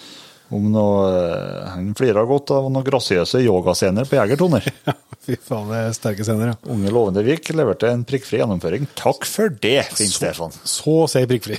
Om 0.52 0.68
noe 0.72 1.08
eh, 1.08 1.64
Han 1.78 1.94
flirer 1.96 2.28
godt 2.28 2.52
av 2.52 2.68
noen 2.68 2.84
grasiøse 2.84 3.40
yogascener 3.40 4.04
på 4.04 4.20
Jegertoner. 4.20 4.68
Fy 5.28 5.36
faen, 5.44 5.68
det 5.68 5.78
er 5.84 5.90
sterke 5.92 6.24
scener, 6.24 6.54
ja. 6.54 6.56
Unge 6.72 6.88
lovende 6.88 7.20
Vik 7.26 7.50
leverte 7.52 7.90
en 7.92 8.00
prikkfri 8.08 8.38
gjennomføring. 8.40 8.86
Takk 8.96 9.26
for 9.28 9.52
det, 9.52 9.82
Finn 9.92 10.08
Stefan. 10.08 10.54
Så 10.64 11.02
å 11.02 11.08
si 11.10 11.20
prikkfri. 11.28 11.58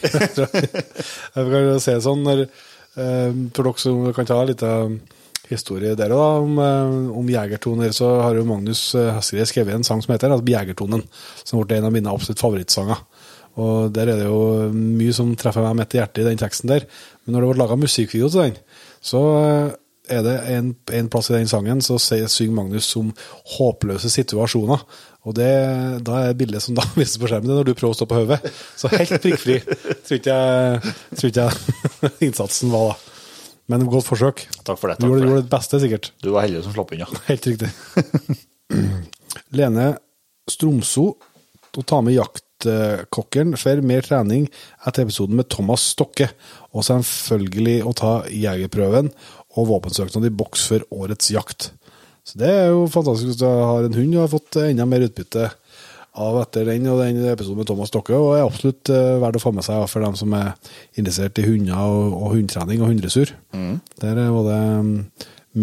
Jeg 1.36 1.52
kan 1.52 1.68
se 1.84 1.94
sånn, 2.02 2.24
når, 2.26 2.42
eh, 2.98 3.36
for 3.54 3.70
dere 3.70 3.84
som 3.84 4.08
kan 4.18 4.30
ta 4.32 4.40
litt 4.50 4.64
av 4.66 4.96
historie 5.52 5.94
der 5.98 6.16
òg, 6.16 6.48
om, 6.48 6.58
eh, 6.66 6.96
om 7.20 7.30
jegertoner, 7.30 7.94
så 7.94 8.10
har 8.24 8.40
jo 8.40 8.48
Magnus 8.50 8.82
eh, 8.98 9.20
skrevet 9.22 9.76
en 9.76 9.86
sang 9.86 10.02
som 10.02 10.16
heter 10.16 10.34
altså, 10.34 10.50
Jegertonen, 10.50 11.06
som 11.44 11.62
ble 11.62 11.78
en 11.78 11.90
av 11.92 11.94
mine 11.94 12.10
absolutt 12.10 12.42
favorittsanger. 12.42 13.04
Og 13.62 13.94
der 13.94 14.10
er 14.10 14.24
det 14.24 14.32
jo 14.32 14.72
mye 14.74 15.14
som 15.14 15.30
treffer 15.38 15.66
meg 15.68 15.78
midt 15.78 15.94
i 15.94 16.02
hjertet 16.02 16.24
i 16.24 16.28
den 16.32 16.42
teksten 16.42 16.74
der. 16.74 16.90
Men 17.22 17.38
når 17.38 17.46
det 17.46 17.52
ble 17.52 17.62
laga 17.62 17.78
musikkvideo 17.78 18.34
til 18.34 18.48
den, 18.48 18.60
så 18.98 19.22
er 20.12 20.24
det 20.26 20.36
en, 20.56 20.74
en 20.98 21.12
plass 21.12 21.30
i 21.32 21.38
den 21.38 21.50
sangen 21.52 21.84
så 21.86 22.00
synger 22.02 22.56
Magnus 22.56 22.90
om 23.00 23.12
håpløse 23.58 24.12
situasjoner. 24.14 24.84
Og 25.28 25.36
det, 25.36 25.52
da 26.08 26.24
er 26.26 26.38
bildet 26.40 26.64
som 26.64 26.78
da 26.78 26.86
vises 27.00 27.20
på 27.22 27.30
skjermen, 27.30 27.52
er 27.52 27.62
når 27.62 27.70
du 27.70 27.76
prøver 27.76 27.96
å 27.96 28.00
stå 28.00 28.10
på 28.10 28.22
hodet. 28.22 28.40
Så 28.80 28.92
helt 28.94 29.16
prikkfri 29.22 29.60
tror 29.62 30.20
ikke 30.20 30.36
jeg, 30.36 30.98
tror 31.16 31.32
ikke 31.32 31.48
jeg 31.48 32.14
innsatsen 32.30 32.74
var 32.74 32.92
da. 32.92 33.00
Men 33.70 33.86
godt 33.86 34.08
forsøk. 34.08 34.48
Takk 34.66 34.80
for 34.82 34.90
det. 34.90 34.98
Du 34.98 35.06
gjorde, 35.06 35.20
for 35.22 35.28
gjorde 35.28 35.42
det. 35.42 35.46
det 35.46 35.54
beste, 35.54 35.82
sikkert. 35.84 36.12
Du 36.26 36.32
var 36.34 36.48
heldig 36.48 36.64
som 36.66 36.74
slapp 36.74 36.94
unna. 36.96 37.10
Helt 37.30 37.50
riktig. 37.52 37.70
Lene 39.60 39.92
Stromso 40.50 41.12
å 41.78 41.86
ta 41.88 42.00
med 42.04 42.16
jaktkokkeren 42.18 43.56
for 43.60 43.84
mer 43.86 44.06
trening 44.06 44.48
etter 44.88 45.06
episoden 45.06 45.38
med 45.40 45.50
Thomas 45.52 45.86
Stokke, 45.94 46.30
og 46.74 46.86
selvfølgelig 46.88 47.78
å 47.88 47.94
ta 47.98 48.14
jegerprøven 48.28 49.12
og 49.58 49.70
våpensøknad 49.72 50.28
i 50.28 50.34
boks 50.42 50.66
for 50.70 50.86
årets 50.94 51.32
jakt. 51.34 51.72
Så 52.28 52.38
Det 52.38 52.50
er 52.50 52.68
jo 52.70 52.86
fantastisk 52.92 53.32
hvis 53.32 53.42
du 53.42 53.48
har 53.48 53.86
en 53.86 53.96
hund 53.96 54.16
og 54.16 54.22
har 54.22 54.34
fått 54.36 54.60
enda 54.62 54.86
mer 54.86 55.08
utbytte 55.08 55.50
av 56.20 56.38
etter 56.42 56.68
den 56.68 56.88
og 56.92 57.00
den 57.02 57.22
episoden 57.32 57.62
med 57.62 57.70
Thomas 57.70 57.92
Stokke, 57.92 58.18
og 58.18 58.36
er 58.36 58.44
absolutt 58.44 58.92
uh, 58.92 59.18
verdt 59.22 59.40
å 59.40 59.44
få 59.44 59.54
med 59.56 59.66
seg 59.66 59.86
for 59.90 60.04
dem 60.04 60.18
som 60.20 60.34
er 60.38 60.52
interessert 61.00 61.40
i 61.40 61.46
hunder 61.46 61.80
og, 61.80 62.16
og 62.18 62.36
hundetrening 62.36 62.84
og 62.84 62.92
hunddressur. 62.92 63.34
Der 64.02 64.20
var 64.20 64.50
det 64.50 64.60
mm, 64.60 64.94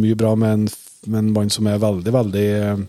mye 0.01 0.18
bra 0.18 0.32
med 0.39 0.55
en, 0.55 0.66
med 1.07 1.22
en 1.22 1.32
mann 1.34 1.53
som 1.53 1.68
er 1.70 1.82
veldig, 1.82 2.14
veldig 2.14 2.47
eh, 2.57 2.82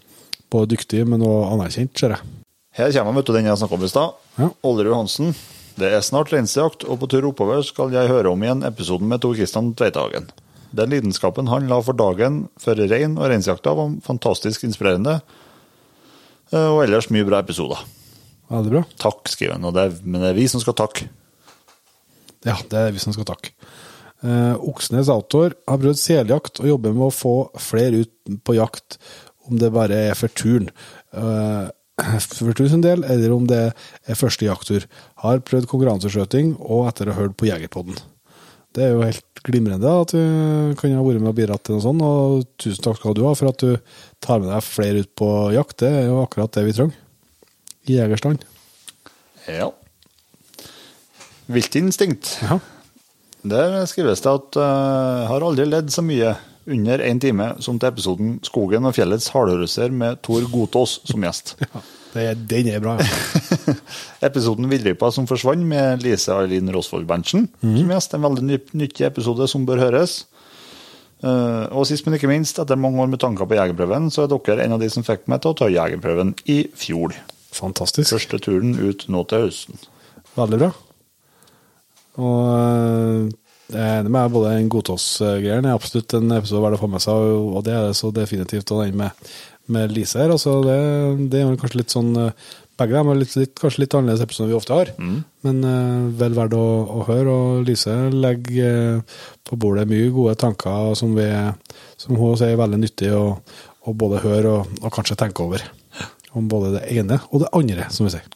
både 0.54 0.72
dyktig, 0.76 1.04
men 1.10 1.26
også 1.26 1.52
anerkjent, 1.58 1.94
ser 2.00 2.16
jeg. 2.16 2.34
Her 2.78 2.94
kommer 2.94 3.18
vet 3.18 3.30
du, 3.30 3.36
den 3.36 3.50
jeg 3.50 3.60
snakket 3.60 3.80
om 3.80 3.86
i 3.86 3.92
stad. 3.92 4.18
Ja. 4.38 4.50
Ollerud 4.70 4.96
Hansen. 4.96 5.38
Det 5.78 5.92
er 5.94 6.02
snart 6.06 6.32
reinsjakt, 6.34 6.86
og 6.86 7.02
på 7.02 7.10
tur 7.10 7.26
oppover 7.30 7.62
skal 7.66 7.94
jeg 7.94 8.10
høre 8.10 8.32
om 8.32 8.44
igjen 8.46 8.66
episoden 8.66 9.10
med 9.10 9.22
Tor 9.22 9.38
Kristian 9.38 9.74
Tveithagen. 9.78 10.30
Den 10.76 10.90
lidenskapen 10.92 11.48
han 11.52 11.68
la 11.70 11.80
for 11.82 11.96
dagen 11.98 12.48
for 12.60 12.76
rein 12.76 13.18
og 13.18 13.30
reinsjakta, 13.32 13.74
var 13.78 13.94
fantastisk 14.06 14.66
inspirerende. 14.68 15.22
Eh, 16.52 16.68
Og 16.68 16.84
ellers 16.86 17.10
mye 17.14 17.28
bra 17.28 17.40
episoder. 17.44 17.80
Veldig 18.52 18.72
bra. 18.72 18.84
Takk, 19.00 19.28
skriver 19.28 19.58
han. 19.58 19.68
Men 20.04 20.22
det 20.22 20.30
er 20.32 20.38
vi 20.38 20.48
som 20.48 20.64
skal 20.64 20.78
takke. 20.80 21.10
Ja, 22.48 22.56
det 22.70 22.80
er 22.80 22.94
vi 22.96 23.02
som 23.04 23.16
skal 23.16 23.28
takke. 23.28 23.52
Eh, 24.24 24.56
Oksnes 24.70 25.10
Outdoor 25.14 25.54
har 25.68 25.82
prøvd 25.82 26.00
seljakt 26.00 26.62
og 26.64 26.70
jobber 26.72 26.94
med 26.96 27.10
å 27.10 27.14
få 27.14 27.34
flere 27.62 28.04
ut 28.06 28.40
på 28.48 28.56
jakt, 28.58 28.98
om 29.48 29.60
det 29.60 29.72
bare 29.76 30.00
er 30.10 30.16
for 30.20 30.32
turen. 30.34 30.70
Eh, 31.14 31.68
for 32.22 32.54
tusen 32.58 32.84
del, 32.84 33.04
eller 33.04 33.34
om 33.34 33.48
det 33.50 33.62
er 33.74 34.20
første 34.20 34.46
jakttur. 34.46 34.86
Har 35.24 35.40
prøvd 35.46 35.68
konkurranseskjøting 35.72 36.56
og 36.60 36.88
etter 36.92 37.10
å 37.10 37.16
ha 37.16 37.24
hørt 37.24 37.38
på 37.40 37.50
Jegerpodden. 37.50 37.98
Det 38.78 38.86
er 38.86 38.92
jo 38.94 39.02
helt 39.02 39.40
glimrende 39.48 39.90
at 40.04 40.12
du 40.14 40.76
kan 40.78 40.94
ha 40.94 41.02
vært 41.02 41.24
med 41.24 41.32
og 41.32 41.38
bidratt 41.40 41.64
til 41.66 41.78
noe 41.78 41.82
sånt, 41.82 42.04
og 42.06 42.44
tusen 42.62 42.84
takk 42.86 43.00
skal 43.00 43.16
du 43.18 43.24
ha 43.26 43.34
for 43.34 43.50
at 43.50 43.64
du 43.64 43.98
tar 44.22 44.44
med 44.44 44.52
deg 44.54 44.66
flere 44.66 45.02
ut 45.02 45.12
på 45.18 45.30
jakt. 45.56 45.80
Det 45.82 45.90
er 45.90 46.06
jo 46.12 46.20
akkurat 46.22 46.54
det 46.54 46.66
vi 46.68 46.76
trenger. 46.78 47.00
I 47.88 47.98
jegerstand. 47.98 48.46
Ja. 49.50 49.72
Viltinstinkt. 51.50 52.36
Ja. 52.44 52.60
Der 53.48 53.80
skrives 53.90 54.22
det 54.22 54.34
at 54.36 54.60
uh, 54.60 55.26
har 55.32 55.46
aldri 55.48 55.66
ledd 55.66 55.90
så 55.94 56.04
mye 56.06 56.36
under 56.68 57.02
én 57.02 57.22
time 57.24 57.54
som 57.64 57.80
til 57.80 57.90
episoden 57.90 58.40
'Skogen 58.44 58.86
og 58.86 58.94
fjellets 58.94 59.32
hardhøruser' 59.34 59.94
med 59.96 60.22
Tor 60.22 60.46
Gotaas 60.52 61.00
som 61.08 61.24
gjest. 61.24 61.56
Er, 61.66 61.97
den 62.50 62.70
er 62.72 62.82
bra, 62.84 62.98
ja. 63.00 63.76
Episoden 64.28 64.68
'Villripa 64.70 65.12
som 65.14 65.28
forsvant' 65.30 65.66
med 65.68 66.04
Lise 66.06 66.34
Eileen 66.34 66.72
Rosvold 66.74 67.08
Berntsen 67.10 67.48
som 67.62 67.94
gjest. 67.94 68.16
En 68.16 68.26
veldig 68.26 68.44
ny, 68.48 68.60
nyttig 68.74 69.06
episode 69.08 69.48
som 69.48 69.66
bør 69.68 69.86
høres. 69.88 70.26
Uh, 71.24 71.66
og 71.74 71.88
sist, 71.90 72.06
men 72.06 72.14
ikke 72.18 72.30
minst, 72.30 72.60
etter 72.62 72.78
mange 72.78 73.02
år 73.02 73.10
med 73.10 73.22
tanker 73.24 73.48
på 73.50 73.58
jegerprøven, 73.58 74.12
så 74.14 74.26
er 74.26 74.34
dere 74.34 74.68
en 74.68 74.76
av 74.76 74.84
de 74.84 74.90
som 74.94 75.06
fikk 75.06 75.26
meg 75.32 75.42
til 75.42 75.54
å 75.54 75.58
ta 75.58 75.70
jegerprøven 75.74 76.36
i 76.54 76.60
fjor. 76.78 77.16
Fantastisk. 77.58 78.12
Første 78.14 78.40
turen 78.44 78.78
ut 78.78 79.08
nå 79.10 79.24
til 79.30 79.48
høsten. 79.48 79.82
Veldig 80.38 80.62
bra. 80.62 80.70
Og 82.22 82.42
øh, 82.54 83.30
jeg 83.68 83.84
er 83.84 84.00
enig 84.00 84.14
med 84.14 84.32
både 84.32 84.54
den 84.56 84.70
Godtås-greien 84.72 85.66
er 85.68 85.76
absolutt 85.76 86.14
en 86.16 86.32
episode 86.38 86.62
verdt 86.64 86.78
å 86.78 86.84
få 86.86 86.88
med 86.92 87.04
seg, 87.04 87.26
og 87.52 87.66
det 87.68 87.74
er 87.76 87.90
det 87.90 87.98
så 88.00 88.14
definitivt. 88.16 88.72
Og 88.72 88.86
den 88.86 89.02
med, 89.02 89.34
med 89.74 89.94
Lise 89.96 90.22
her, 90.22 90.34
altså 90.34 90.60
det, 90.66 90.80
det 91.32 91.42
er 91.42 91.60
kanskje 91.60 91.82
litt 91.82 91.94
sånn 91.94 92.16
øh, 92.28 92.48
Begge 92.78 92.94
dem 92.94 93.08
er 93.10 93.18
litt, 93.18 93.32
litt, 93.34 93.56
kanskje 93.58 93.82
litt 93.82 93.96
annerledes 93.98 94.22
episoder 94.22 94.46
enn 94.46 94.52
vi 94.52 94.58
ofte 94.60 94.76
har, 94.78 94.90
men 95.48 95.64
uh, 95.66 96.12
vel 96.20 96.36
verdt 96.38 96.54
å, 96.54 96.66
å 96.94 97.00
høre. 97.08 97.32
Og 97.34 97.64
Lise 97.66 97.96
legger 98.14 99.00
uh, 99.00 99.16
på 99.50 99.58
bordet 99.58 99.88
mye 99.90 100.12
gode 100.14 100.36
tanker 100.38 100.94
som, 101.00 101.16
vi, 101.18 101.26
som 101.98 102.20
hun 102.22 102.38
sier 102.38 102.54
er 102.54 102.60
veldig 102.62 102.78
nyttig 102.84 103.10
å, 103.18 103.24
både 103.98 104.22
høre 104.22 104.52
og, 104.60 104.78
og 104.84 104.94
kanskje 104.94 105.18
tenke 105.18 105.42
over. 105.42 105.66
Om 106.38 106.52
både 106.54 106.76
det 106.76 106.84
ene 107.00 107.18
og 107.32 107.48
det 107.48 107.50
andre, 107.58 107.90
som 107.90 108.06
vi 108.06 108.14
sier. 108.14 108.30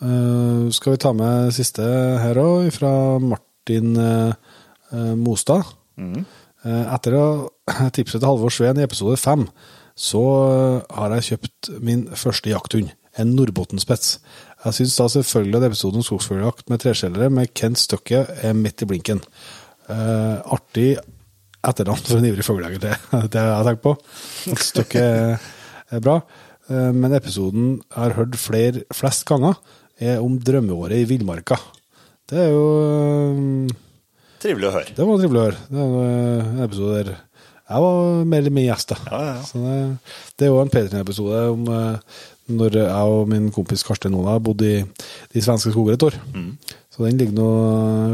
Eh, 0.00 0.70
skal 0.72 0.94
vi 0.94 1.00
ta 1.00 1.12
med 1.12 1.52
siste 1.52 1.84
her 2.22 2.38
òg, 2.40 2.70
fra 2.72 2.92
Martin 3.20 3.92
eh, 4.00 4.32
eh, 4.94 5.14
Mostad. 5.18 5.68
Eh, 6.00 6.22
etter 6.68 7.14
å 7.16 7.26
ha 7.72 7.90
tipset 7.94 8.20
til 8.20 8.28
Halvor 8.28 8.52
Sveen 8.52 8.80
i 8.80 8.84
episode 8.84 9.16
fem, 9.20 9.46
så 10.00 10.22
eh, 10.48 10.96
har 10.96 11.14
jeg 11.16 11.28
kjøpt 11.32 11.70
min 11.84 12.06
første 12.16 12.50
jakthund, 12.52 12.92
en 13.18 13.32
Nordbotten-spets. 13.34 14.18
Jeg 14.64 14.76
syns 14.76 14.96
da 15.00 15.08
selvfølgelig 15.10 15.58
at 15.58 15.66
episoden 15.70 16.00
om 16.00 16.06
skogsfugljakt 16.06 16.68
med 16.70 16.80
treskjellere 16.84 17.30
med 17.32 17.50
Kent 17.58 17.80
Støkke 17.80 18.22
er 18.46 18.54
midt 18.56 18.84
i 18.84 18.88
blinken. 18.88 19.22
Eh, 19.90 20.36
artig 20.54 20.92
etternavn 21.66 22.06
for 22.06 22.20
en 22.20 22.28
ivrig 22.30 22.46
fuglejeger, 22.46 22.80
det, 22.84 22.94
det 23.34 23.42
har 23.42 23.58
jeg 23.58 23.68
tenkt 23.70 23.84
på. 23.84 23.96
Støkke 24.68 25.02
er, 25.02 25.50
bra. 26.00 26.20
Eh, 26.70 26.90
Men 26.96 27.16
episoden 27.18 27.74
jeg 27.82 27.98
har 27.98 28.16
hørt 28.20 28.38
flere, 28.40 28.84
flest 28.94 29.26
ganger, 29.28 29.58
er 30.00 30.22
om 30.24 30.38
drømmeåret 30.40 31.02
i 31.02 31.08
villmarka. 31.10 31.58
Det 32.30 32.38
er 32.46 32.52
jo 32.54 32.66
eh, 32.86 33.74
Trivelig 34.40 34.70
å 34.70 34.76
høre. 34.78 34.94
Det 34.96 35.06
var 35.06 35.20
trivelig 35.20 35.40
å 35.40 35.46
høre. 35.48 35.64
Det 35.68 35.88
var 35.94 36.12
en 36.12 36.62
episode 36.64 37.00
der 37.00 37.18
jeg 37.70 37.82
var 37.84 38.24
mer 38.26 38.40
eller 38.42 38.50
mindre 38.50 38.72
gjest. 38.72 38.90
da. 38.90 38.96
Ja, 39.06 39.18
ja, 39.22 39.34
ja. 39.36 39.42
Så 39.46 39.60
det, 39.62 39.74
det 40.34 40.46
er 40.46 40.50
jo 40.50 40.58
en 40.58 40.72
P3-episode 40.72 41.42
om 41.52 41.68
eh, 41.70 42.16
når 42.50 42.78
jeg 42.80 43.12
og 43.14 43.28
min 43.30 43.46
kompis 43.54 43.84
Karsten 43.86 44.10
Nona 44.10 44.40
bodde 44.42 44.66
i 44.66 44.80
de 45.30 45.42
svenske 45.44 45.70
skoger 45.70 45.94
et 45.94 46.06
år. 46.08 46.16
Mm. 46.34 46.48
Så 46.90 47.04
den 47.06 47.20
ligger 47.20 47.36
nå, 47.36 47.50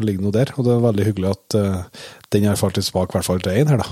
ligger 0.04 0.26
nå 0.26 0.34
der, 0.34 0.52
og 0.58 0.66
det 0.66 0.74
er 0.74 0.84
veldig 0.84 1.06
hyggelig 1.08 1.30
at 1.32 1.56
eh, 1.56 2.04
den 2.36 2.44
har 2.50 2.60
falt 2.60 2.82
i 2.82 2.84
smak, 2.84 3.14
i 3.14 3.16
hvert 3.16 3.30
fall 3.30 3.40
til 3.40 3.56
én 3.56 3.72
her, 3.72 3.80
da. 3.80 3.88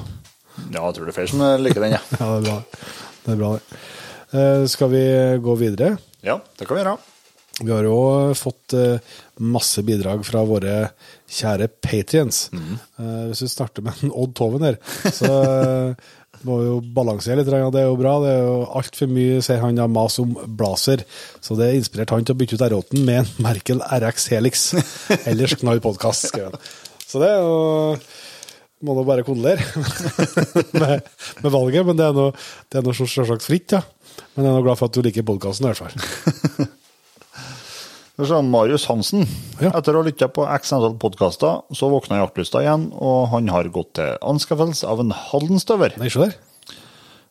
Ja, 0.69 0.85
jeg 0.85 0.99
tror 0.99 1.09
det 1.09 1.15
er 1.15 1.19
flere 1.23 1.33
som 1.33 1.47
liker 1.65 1.87
den, 1.87 1.97
ja. 1.97 2.03
Ja, 2.21 2.29
det 2.29 2.43
er 2.43 2.47
bra. 2.51 2.85
Det 3.25 3.33
er 3.33 3.41
bra, 3.41 3.55
det. 3.57 3.83
Eh, 4.35 4.69
skal 4.75 4.93
vi 4.93 5.05
gå 5.49 5.57
videre? 5.65 5.95
Ja, 6.27 6.43
det 6.59 6.69
kan 6.69 6.77
vi 6.77 6.85
gjøre. 6.85 6.99
Vi 7.61 7.71
har 7.71 7.87
jo 7.87 8.35
fått 8.35 8.75
eh, 8.75 9.15
masse 9.39 9.85
bidrag 9.87 10.25
fra 10.27 10.43
våre 10.49 10.75
kjære 11.31 11.69
patrients. 11.83 12.49
Mm. 12.55 12.75
hvis 13.31 13.45
vi 13.45 13.51
starter 13.53 13.85
med 13.87 13.99
en 14.03 14.13
Odd 14.15 14.35
Toven 14.39 14.67
her, 14.67 14.79
så 15.15 15.31
eh, 15.31 16.11
må 16.45 16.59
vi 16.61 16.67
jo 16.67 16.81
balansere 16.97 17.39
litt. 17.41 17.49
Det 17.49 17.81
er 17.81 17.89
jo 17.89 17.99
bra. 18.01 18.17
Det 18.25 18.33
er 18.33 18.43
jo 18.43 18.59
altfor 18.81 19.11
mye, 19.13 19.39
sier 19.45 19.63
han, 19.63 19.81
av 19.81 19.93
mas 19.93 20.19
om 20.23 20.35
blazer. 20.59 21.05
Så 21.45 21.57
det 21.59 21.73
inspirerte 21.79 22.17
han 22.17 22.27
til 22.27 22.37
å 22.37 22.41
bytte 22.41 22.59
ut 22.59 22.67
R8-en 22.67 23.07
med 23.07 23.23
en 23.23 23.47
Merkel 23.47 23.81
RX 23.85 24.29
Helix. 24.35 24.67
Ellers 25.31 25.57
knall 25.61 25.83
podkast, 25.85 26.29
skrev 26.31 26.53
han. 26.53 26.69
Så 27.05 27.23
det 27.23 27.31
er 27.31 27.43
jo 27.45 27.97
må 28.85 28.93
nå 28.99 29.05
bare 29.09 29.25
kondolere 29.25 29.65
med, 30.83 31.07
med 31.41 31.53
valget, 31.55 31.87
men 31.89 31.97
det 31.97 32.05
er 32.05 32.17
noe, 32.17 32.35
det 32.69 32.81
er 32.81 32.85
noe 32.85 32.97
selvsagt 32.99 33.47
fritt, 33.47 33.79
ja. 33.79 33.81
Men 34.35 34.45
jeg 34.45 34.51
er 34.51 34.59
nå 34.59 34.65
glad 34.67 34.81
for 34.81 34.91
at 34.91 34.97
du 34.99 35.07
liker 35.07 35.25
podkasten, 35.27 35.65
i 35.65 35.73
hvert 35.73 35.87
fall. 35.87 36.67
Så 38.15 38.29
sa 38.31 38.41
Marius 38.47 38.87
Hansen. 38.87 39.25
Ja. 39.59 39.73
Etter 39.75 39.97
å 39.97 40.05
ha 40.05 40.07
lytta 40.07 40.29
på 40.31 40.47
x 40.47 40.71
antall 40.77 40.95
podkaster, 41.03 41.65
så 41.75 41.91
våkna 41.91 42.21
jaktlysta 42.21 42.63
igjen, 42.63 42.89
og 42.95 43.31
han 43.33 43.51
har 43.51 43.71
gått 43.75 43.97
til 43.99 44.15
anskaffelse 44.23 44.87
av 44.87 45.03
en 45.03 45.15
Haldenstøver. 45.31 45.97
Nei, 45.99 46.13
der. 46.15 46.37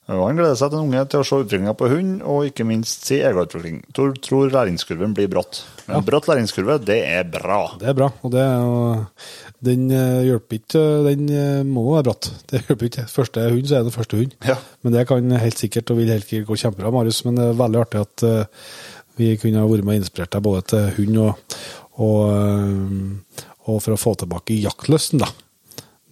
Han 0.04 0.36
gleder 0.36 0.58
seg 0.60 0.74
til 0.74 0.82
en 0.82 0.90
unge 0.90 1.02
til 1.08 1.22
å 1.22 1.26
se 1.28 1.38
utviklinga 1.40 1.74
på 1.80 1.88
hund, 1.88 2.18
og 2.28 2.50
ikke 2.50 2.66
minst 2.68 3.06
si 3.08 3.22
egenutvikling. 3.24 3.78
Tor 3.96 4.12
tror 4.20 4.52
læringskurven 4.52 5.14
blir 5.16 5.30
bratt. 5.32 5.62
Men 5.88 6.04
bratt 6.04 6.28
læringskurve, 6.28 6.76
det 6.84 6.98
er 7.08 7.24
bra. 7.32 7.62
Det 7.80 7.88
er 7.88 7.96
bra, 7.96 8.10
og 8.20 8.34
det 8.34 8.44
er 8.44 9.06
Den 9.64 9.86
eh, 9.96 10.26
hjelper 10.28 10.60
ikke 10.60 10.82
Den 11.08 11.30
eh, 11.32 11.62
må 11.64 11.86
være 11.94 12.10
bratt. 12.10 12.28
Det 12.52 12.66
hjelper 12.66 12.90
ikke. 12.90 13.06
Første 13.14 13.46
hund, 13.48 13.70
så 13.70 13.80
er 13.80 13.88
det 13.88 13.96
første 13.96 14.20
hund. 14.20 14.36
Ja. 14.44 14.58
Men 14.84 14.98
det 14.98 15.06
kan 15.08 15.38
helt 15.46 15.64
sikkert 15.64 15.96
og 15.96 16.02
vil 16.02 16.12
helt 16.12 16.28
sikkert 16.28 16.52
gå 16.52 16.60
kjempebra, 16.66 16.92
Marius. 16.92 17.24
Men 17.24 17.40
det 17.40 17.48
er 17.48 17.62
veldig 17.64 17.82
artig 17.86 18.04
at 18.04 18.26
eh, 18.28 18.68
vi 19.20 19.34
kunne 19.42 19.62
ha 19.62 19.70
vært 19.70 19.86
med 19.86 20.00
og 20.00 20.04
inspirert 20.04 20.34
deg 20.34 20.44
både 20.46 20.62
til 20.72 20.90
hund 20.98 21.20
og, 21.24 21.58
og, 22.02 22.20
eh, 22.34 23.40
og 23.70 23.80
for 23.84 23.94
å 23.96 24.00
få 24.02 24.16
tilbake 24.20 24.58
jaktlysten, 24.64 25.22
da. 25.24 25.30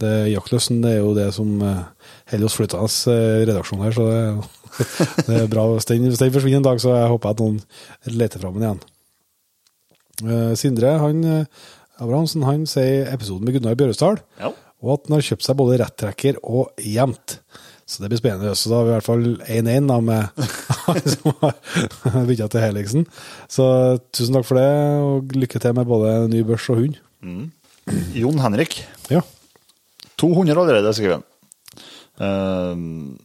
Det, 0.02 0.12
jaktlysten 0.32 0.80
det 0.82 0.95
er 0.95 1.02
jo 1.04 1.12
det 1.18 1.28
som 1.36 1.49
eh, 1.66 1.84
holder 2.32 2.47
oss 2.47 2.58
flytende 2.58 2.88
eh, 3.14 3.41
redaksjonen 3.49 3.86
her, 3.86 3.97
så 3.97 4.08
det, 4.08 4.22
det 5.28 5.36
er 5.43 5.52
bra. 5.52 5.68
Hvis 5.76 5.89
den, 5.89 6.08
hvis 6.10 6.22
den 6.22 6.34
forsvinner 6.34 6.62
en 6.62 6.70
dag, 6.70 6.82
så 6.82 6.95
jeg 6.95 7.12
håper 7.12 7.30
jeg 7.30 7.38
at 7.38 7.43
noen 7.45 8.18
leter 8.22 8.41
fram 8.41 8.58
den 8.58 8.68
igjen. 8.70 8.82
Sindre 10.60 10.91
han, 11.02 11.24
Abrahamsen 12.02 12.43
han 12.45 12.68
sier 12.70 13.08
episoden 13.10 13.47
med 13.47 13.56
Gunnar 13.56 13.78
Bjørresdal, 13.80 14.20
Ja. 14.41 14.52
og 14.84 14.91
at 14.93 15.08
han 15.08 15.16
har 15.18 15.26
kjøpt 15.26 15.45
seg 15.47 15.58
både 15.58 15.80
rettrekker 15.82 16.38
og 16.43 16.70
jevnt. 16.86 17.39
Så 17.91 17.99
det 17.99 18.07
blir 18.13 18.21
spennende. 18.21 18.53
Så 18.55 18.69
da 18.71 18.77
har 18.79 18.85
vi 18.87 18.91
i 18.91 18.95
hvert 18.95 19.07
fall 19.09 19.25
1-1 19.51 19.89
da 19.89 19.97
med 19.99 20.45
han 20.85 20.99
som 21.11 21.33
har 21.41 22.27
bytta 22.29 22.47
til 22.53 22.63
Helixen. 22.63 23.03
Så 23.51 23.65
tusen 24.15 24.37
takk 24.37 24.47
for 24.47 24.59
det, 24.61 24.69
og 25.03 25.35
lykke 25.35 25.59
til 25.59 25.75
med 25.75 25.89
både 25.89 26.13
ny 26.31 26.39
børs 26.47 26.69
og 26.71 26.79
hund. 26.79 26.95
Jon 28.15 28.39
Henrik. 28.39 28.77
Ja. 29.11 29.19
200 30.21 30.55
allerede, 30.55 30.93
skriver 30.95 31.19
han. 31.19 31.27
Uh, 32.21 33.19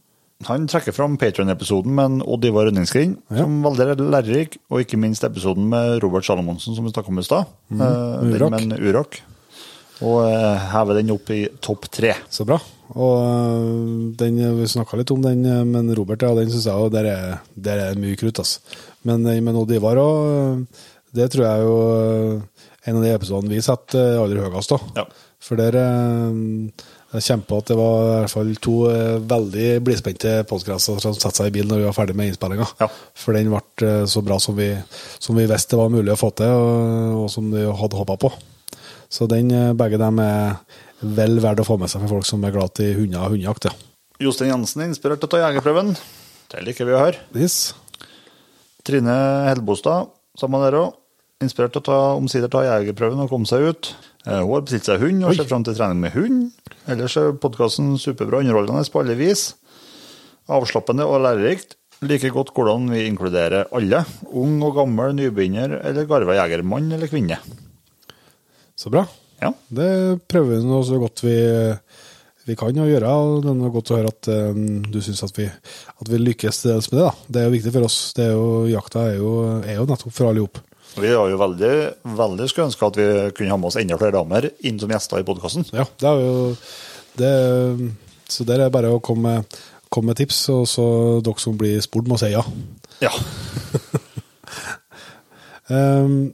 han 0.47 0.67
trekker 0.69 0.93
fram 0.93 1.15
Patrion-episoden 1.17 1.95
med 1.97 2.19
Odd 2.27 2.45
Ivar 2.45 2.67
Rønningsgrind, 2.67 3.15
Ja. 3.31 3.45
som 3.45 3.61
veldig 3.65 3.95
lærerik, 4.11 4.57
og 4.69 4.83
ikke 4.83 4.99
minst 5.01 5.23
episoden 5.25 5.65
med 5.71 6.03
Robert 6.03 6.27
Salomonsen, 6.27 6.75
som 6.75 6.85
vi 6.85 6.91
snakket 6.93 7.09
om 7.15 7.19
i 7.19 7.25
stad. 7.25 7.45
Eh, 7.71 7.77
den 7.79 8.35
Urak. 8.35 8.51
med 8.51 8.61
en 8.67 8.83
Urak. 8.83 9.21
Og 10.03 10.27
uh, 10.27 10.59
hever 10.75 10.99
den 10.99 11.09
opp 11.15 11.31
i 11.33 11.47
topp 11.63 11.87
tre. 11.89 12.13
Så 12.29 12.45
bra. 12.45 12.59
Og 12.95 13.15
øh, 13.19 14.13
den, 14.19 14.39
vi 14.59 14.67
snakka 14.71 14.99
litt 14.99 15.11
om 15.11 15.23
den, 15.23 15.43
øh, 15.45 15.63
men 15.67 15.91
Robert, 15.97 16.23
ja, 16.23 16.33
den 16.37 16.51
syns 16.51 16.67
jeg 16.69 16.83
jo 16.83 16.91
der 16.93 17.09
er, 17.11 17.39
der 17.55 17.83
er 17.89 17.99
mye 17.99 18.15
krutt. 18.19 18.39
Altså. 18.39 18.59
Men, 19.07 19.25
med 19.43 19.59
Odd 19.59 19.73
Ivar 19.75 19.99
òg, 19.99 20.63
det 21.15 21.31
tror 21.31 21.43
jeg 21.43 21.51
er 21.51 21.65
jo 21.65 22.41
en 22.87 22.99
av 22.99 23.03
de 23.03 23.15
episodene 23.15 23.51
vi 23.51 23.63
setter 23.63 24.19
aller 24.21 24.43
høyest. 24.45 24.71
da. 24.71 25.01
Ja. 25.01 25.33
For 25.43 25.59
der 25.59 25.75
jeg 25.77 27.23
kjemper 27.23 27.47
på 27.47 27.57
at 27.61 27.69
det 27.69 27.77
var 27.79 28.01
i 28.01 28.15
hvert 28.21 28.33
fall 28.33 28.49
to 28.63 28.73
veldig 29.31 29.67
blidspente 29.85 30.33
podkaster 30.49 30.99
som 30.99 31.15
satte 31.15 31.37
seg 31.39 31.51
i 31.51 31.53
bilen 31.55 31.71
når 31.71 31.81
vi 31.81 31.87
var 31.87 31.95
ferdig 31.95 32.17
med 32.19 32.31
innspillinga. 32.31 32.67
Ja. 32.81 32.89
For 33.15 33.37
den 33.37 33.53
ble 33.53 33.93
så 34.11 34.23
bra 34.25 34.39
som 34.43 34.57
vi, 34.59 34.73
som 35.23 35.39
vi 35.39 35.47
visste 35.47 35.75
det 35.75 35.81
var 35.81 35.93
mulig 35.93 36.13
å 36.13 36.19
få 36.19 36.33
til, 36.35 36.51
og, 36.51 37.23
og 37.23 37.31
som 37.31 37.47
vi 37.53 37.63
hadde 37.63 38.01
håpa 38.01 38.19
på. 38.25 38.33
Så 39.07 39.27
den, 39.31 39.53
begge 39.79 39.99
dem 40.01 40.19
er 40.19 40.57
vel 41.01 41.39
verdt 41.43 41.61
å 41.61 41.67
få 41.67 41.77
med 41.79 41.91
seg 41.91 42.03
for 42.03 42.17
folk 42.17 42.27
som 42.29 42.43
er 42.45 42.55
glad 42.55 42.79
i 42.81 42.93
hunder 42.97 43.25
og 43.25 43.35
hundejakt. 43.35 43.69
Ja. 43.69 43.75
Jostein 44.27 44.49
Jensen 44.49 44.81
er 44.81 44.89
inspirert 44.89 45.21
ta 45.21 45.41
jegerprøven. 45.43 45.93
Det 46.49 46.63
liker 46.65 46.87
vi 46.87 46.95
å 46.95 47.01
høre. 47.03 47.19
Yes. 47.37 47.75
Trine 48.87 49.17
Hellbostad, 49.49 50.09
sammen 50.39 50.63
der 50.63 50.79
òg. 50.79 50.95
Inspirert 51.43 51.75
til 51.75 51.83
å 51.83 51.85
ta, 51.85 51.97
omsider 52.17 52.49
ta 52.49 52.63
jegerprøven 52.65 53.21
og 53.21 53.29
komme 53.29 53.45
seg 53.49 53.67
ut. 53.67 53.91
Eh, 54.25 54.39
Hun 54.41 54.55
har 54.55 54.63
bestilt 54.65 54.87
seg 54.89 55.03
hund 55.03 55.27
og 55.27 55.35
ser 55.37 55.49
fram 55.49 55.65
til 55.67 55.75
trening 55.77 56.01
med 56.01 56.15
hund. 56.15 56.47
Ellers 56.89 57.17
er 57.19 57.35
podkasten 57.37 57.93
superbra 58.01 58.41
underholdende 58.41 58.87
på 58.89 59.03
alle 59.03 59.17
vis. 59.19 59.51
Avslappende 60.49 61.05
og 61.05 61.21
lærerikt. 61.27 61.77
Like 62.01 62.29
godt 62.33 62.53
hvordan 62.53 62.89
vi 62.93 63.05
inkluderer 63.09 63.69
alle. 63.75 64.03
Ung 64.29 64.57
og 64.65 64.75
gammel, 64.77 65.13
nybegynner 65.17 65.79
eller 65.83 66.09
garva 66.09 66.35
jegermann 66.37 66.91
eller 66.91 67.07
-kvinne. 67.07 67.37
Så 68.75 68.89
bra. 68.89 69.05
Ja. 69.41 69.51
Det 69.69 69.89
prøver 70.29 70.55
vi 70.55 70.65
nå 70.65 70.79
så 70.85 70.99
godt 71.01 71.21
vi, 71.25 71.35
vi 72.47 72.55
kan 72.57 72.79
å 72.81 72.87
gjøre. 72.87 73.11
og 73.11 73.43
Det 73.45 73.53
er 73.53 73.75
godt 73.75 73.91
å 73.93 73.99
høre 73.99 74.13
at 74.13 74.31
um, 74.31 74.63
du 74.87 74.97
syns 75.03 75.23
at 75.27 75.37
vi, 75.37 75.45
at 75.47 76.09
vi 76.11 76.21
lykkes 76.21 76.63
til 76.63 76.73
dels 76.73 76.89
med 76.91 77.01
det. 77.01 77.05
da. 77.05 77.13
Det 77.27 77.41
er 77.41 77.47
jo 77.49 77.55
viktig 77.57 77.75
for 77.75 77.89
oss. 77.89 77.99
Det 78.17 78.25
er 78.25 78.33
jo, 78.33 78.49
jakta 78.71 79.05
er 79.11 79.19
jo, 79.19 79.31
er 79.61 79.79
jo 79.79 79.87
nettopp 79.89 80.15
for 80.15 80.31
alle 80.31 80.43
ihop. 80.43 80.61
Vi 80.97 81.13
har 81.13 81.29
jo 81.29 81.37
veldig, 81.37 81.73
veldig 82.17 82.49
skulle 82.49 82.71
ønske 82.71 82.87
at 82.87 82.97
vi 82.97 83.07
kunne 83.37 83.53
ha 83.53 83.59
med 83.61 83.69
oss 83.69 83.77
enda 83.77 83.99
flere 84.01 84.15
damer 84.15 84.49
inn 84.65 84.79
som 84.81 84.89
gjester 84.89 85.21
i 85.21 85.27
podkasten. 85.27 85.67
Ja, 85.75 85.85
det 86.01 86.09
er 86.09 86.23
jo 86.23 86.37
det, 87.17 87.33
Så 88.29 88.45
der 88.47 88.63
er 88.63 88.67
det 88.67 88.73
bare 88.73 88.89
å 88.95 89.01
komme, 89.03 89.43
komme 89.93 90.11
med 90.11 90.21
tips, 90.21 90.39
og 90.53 90.65
så 90.69 90.87
dere 91.21 91.43
som 91.43 91.57
blir 91.59 91.77
spurt, 91.85 92.09
må 92.09 92.17
si 92.17 92.33
ja. 92.33 92.41
Ja. 93.03 93.13
Um, 95.67 96.31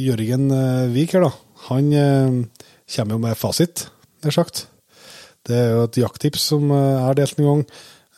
Jørgen 0.00 0.46
eh, 0.56 0.86
Vik 0.94 1.12
her, 1.12 1.26
da. 1.26 1.30
Han 1.68 1.92
eh, 1.92 2.64
kommer 2.96 3.16
jo 3.16 3.22
med 3.22 3.38
fasit, 3.38 3.86
nær 4.24 4.34
sagt. 4.34 4.64
Det 5.46 5.56
er 5.56 5.70
jo 5.74 5.86
et 5.86 5.98
jakttips 6.02 6.48
som 6.52 6.66
eh, 6.72 6.86
jeg 6.94 7.06
har 7.06 7.18
delt 7.20 7.40
en 7.40 7.48
gang, 7.50 7.62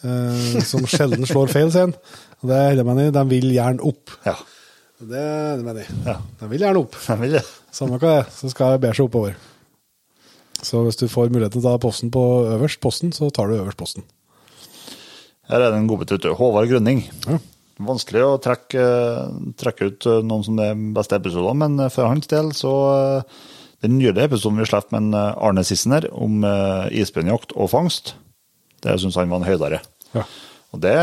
eh, 0.07 0.59
som 0.71 0.87
sjelden 0.91 1.27
slår 1.29 1.53
feil, 1.53 1.71
sier 1.75 1.89
han. 1.89 1.95
Og 2.43 2.51
Det 2.51 2.59
holder 2.59 2.83
jeg 2.83 2.89
med 2.89 3.05
i. 3.05 3.15
De 3.19 3.25
vil 3.37 3.55
gjerne 3.59 3.89
opp. 3.93 4.17
ja. 4.29 4.39
Det 5.03 5.19
det 5.59 5.65
mener 5.67 5.83
jeg. 5.83 5.95
Ja. 6.07 6.13
De 6.39 6.47
vil 6.53 6.63
gjerne 6.63 6.79
opp. 6.85 6.95
De 7.09 7.15
vil 7.19 7.33
det. 7.35 7.41
Samme 7.75 7.97
hva 7.99 8.11
det 8.13 8.19
er, 8.21 8.29
så 8.37 8.51
skal 8.53 8.77
jeg 8.77 8.83
bære 8.85 8.95
seg 8.95 9.09
oppover. 9.09 9.33
Så 10.63 10.83
hvis 10.87 11.01
du 11.01 11.09
får 11.11 11.33
muligheten 11.35 11.59
til 11.59 11.67
å 11.67 11.73
ta 11.73 11.81
posten 11.83 12.13
på 12.15 12.23
øverst 12.53 12.79
posten, 12.85 13.11
så 13.11 13.27
tar 13.35 13.51
du 13.51 13.57
øverst 13.57 13.81
posten. 13.81 14.05
Her 15.51 15.59
er 15.59 15.73
det 15.75 15.81
en 15.81 15.89
godbit 15.91 16.15
ute. 16.15 16.37
Håvard 16.39 16.71
Grønning. 16.71 17.03
Ja. 17.27 17.41
Vanskelig 17.87 18.23
å 18.25 18.39
trekke, 18.43 18.85
trekke 19.59 19.89
ut 19.91 20.07
eh, 20.09 20.23
noen 20.27 20.47
som 20.47 20.61
er 20.63 20.79
beste 20.97 21.19
episoder, 21.19 21.57
men 21.59 21.79
eh, 21.81 21.91
for 21.93 22.11
hans 22.11 22.31
del 22.31 22.53
så 22.57 22.73
eh, 22.93 23.41
Den 23.83 23.97
nylige 23.99 24.29
episoden 24.29 24.61
vi 24.61 24.69
slapp 24.69 24.93
med 24.95 25.11
Arne 25.19 25.65
Sissener 25.67 26.05
om 26.15 26.45
isbjørnjakt 26.95 27.57
og 27.59 27.67
fangst, 27.73 28.13
det 28.79 28.95
syns 29.03 29.17
han 29.19 29.33
var 29.33 29.41
en 29.41 29.49
høydere. 29.49 29.81
Ja. 30.15 30.23
Og 30.71 30.79
det 30.85 30.95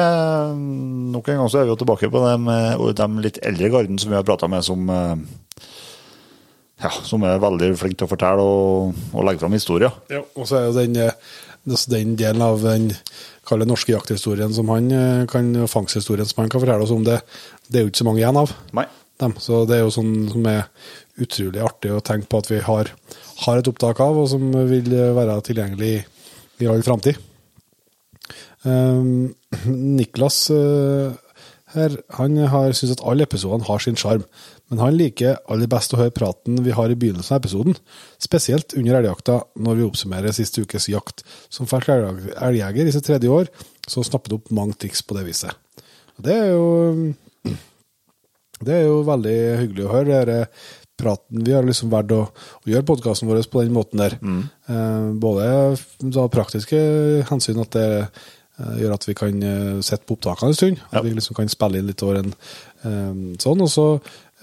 Nok 1.12 1.28
en 1.28 1.42
gang 1.42 1.52
så 1.52 1.60
er 1.60 1.68
vi 1.68 1.74
jo 1.74 1.80
tilbake 1.82 2.08
på 2.08 2.22
de, 2.24 2.56
de 2.96 3.10
litt 3.26 3.42
eldre 3.44 3.72
garden 3.74 4.00
som 4.00 4.14
vi 4.14 4.16
har 4.16 4.24
prata 4.24 4.48
med, 4.48 4.64
som 4.64 4.88
ja, 6.80 6.94
som 7.04 7.28
er 7.28 7.44
veldig 7.44 7.74
flinke 7.82 8.00
til 8.00 8.08
å 8.08 8.14
fortelle 8.14 8.48
og, 8.48 9.04
og 9.12 9.28
legge 9.28 9.44
fram 9.44 9.60
historier. 9.60 10.00
Ja, 10.08 10.24
og 10.24 10.48
så 10.48 10.62
er 10.62 10.70
jo 10.70 10.78
den, 10.80 10.96
den 11.92 12.16
delen 12.16 12.46
av 12.48 12.64
den 12.64 12.94
kalle 13.50 13.68
norske 13.68 13.94
jakthistorien 13.94 14.54
som 14.56 14.70
han 14.74 14.90
eh, 14.94 15.26
kan, 15.32 15.52
fangsthistorien 15.70 16.30
som 16.30 16.44
han 16.44 16.52
kan 16.52 16.64
fortelle 16.64 16.86
oss 16.86 16.96
om, 16.96 17.06
det, 17.08 17.20
det 17.68 17.82
er 17.82 17.88
jo 17.88 17.94
ikke 17.94 18.04
så 18.04 18.10
mange 18.10 18.24
igjen 18.24 18.42
av 18.42 18.54
dem. 19.20 19.34
Så 19.42 19.66
det 19.68 19.78
er 19.78 19.84
jo 19.84 19.94
sånn 19.94 20.14
som 20.32 20.46
er 20.48 20.68
utrolig 21.20 21.64
artig 21.64 21.92
å 21.92 22.04
tenke 22.06 22.30
på 22.32 22.40
at 22.40 22.52
vi 22.52 22.62
har, 22.64 22.92
har 23.44 23.60
et 23.60 23.72
opptak 23.72 24.00
av, 24.04 24.22
og 24.22 24.30
som 24.32 24.46
vil 24.70 24.94
være 25.18 25.40
tilgjengelig 25.50 25.96
i 26.64 26.70
all 26.72 26.86
framtid. 26.86 27.20
Um, 28.64 29.34
Niklas 30.00 30.46
uh, 30.52 31.16
her, 31.76 32.00
han 32.18 32.38
har 32.52 32.74
syntes 32.74 32.98
at 32.98 33.06
alle 33.08 33.28
episodene 33.28 33.68
har 33.68 33.84
sin 33.84 34.00
sjarm, 34.00 34.26
men 34.70 34.80
han 34.84 34.94
liker 34.98 35.40
aller 35.50 35.70
best 35.72 35.94
å 35.96 36.00
høre 36.00 36.14
praten 36.14 36.60
vi 36.66 36.74
har 36.78 36.92
i 36.94 36.98
begynnelsen 37.00 37.36
av 37.36 37.42
episoden, 37.42 37.78
spesielt 38.22 38.76
under 38.78 39.00
elgjakta 39.00 39.40
når 39.58 39.80
vi 39.80 39.88
oppsummerer 39.88 40.36
siste 40.36 40.62
ukes 40.66 40.86
jakt. 40.92 41.24
Som 41.50 41.66
fersk 41.70 41.90
elg- 41.96 42.30
elgjeger 42.38 42.86
i 42.90 42.94
sitt 42.94 43.08
tredje 43.10 43.32
år, 43.34 43.50
så 43.90 44.04
snapper 44.06 44.30
det 44.36 44.40
opp 44.42 44.52
mange 44.54 44.78
triks 44.78 45.02
på 45.02 45.18
det 45.18 45.26
viset. 45.32 45.56
Og 46.20 46.26
det 46.28 46.36
er 46.38 46.52
jo 46.54 46.68
det 48.60 48.76
er 48.76 48.88
jo 48.90 49.02
veldig 49.08 49.38
hyggelig 49.62 49.86
å 49.88 49.94
høre. 49.94 50.18
Det 50.28 50.40
praten 51.00 51.46
Vi 51.48 51.54
har 51.56 51.64
liksom 51.64 51.92
valgt 51.94 52.12
å, 52.12 52.26
å 52.28 52.68
gjøre 52.68 52.84
podkasten 52.90 53.30
vår 53.30 53.46
på 53.48 53.62
den 53.64 53.72
måten 53.76 54.02
der. 54.02 54.18
Eh, 54.20 55.06
både 55.16 55.46
da, 56.04 56.26
praktiske 56.28 56.80
hensyn, 57.30 57.62
at 57.64 57.72
det 57.78 57.86
eh, 58.04 58.74
gjør 58.82 58.98
at 58.98 59.08
vi 59.08 59.16
kan 59.16 59.40
eh, 59.48 59.78
sitte 59.80 60.04
på 60.04 60.18
opptakene 60.18 60.52
en 60.52 60.60
stund. 60.60 60.82
Ja. 60.82 61.00
At 61.00 61.08
vi 61.08 61.16
liksom 61.16 61.40
kan 61.40 61.48
spille 61.52 61.80
inn 61.80 61.88
litt 61.90 62.04
over 62.06 62.22
en, 62.26 62.36
Eh, 62.80 63.16
sånn, 63.44 63.60
og 63.60 63.68
så 63.68 63.84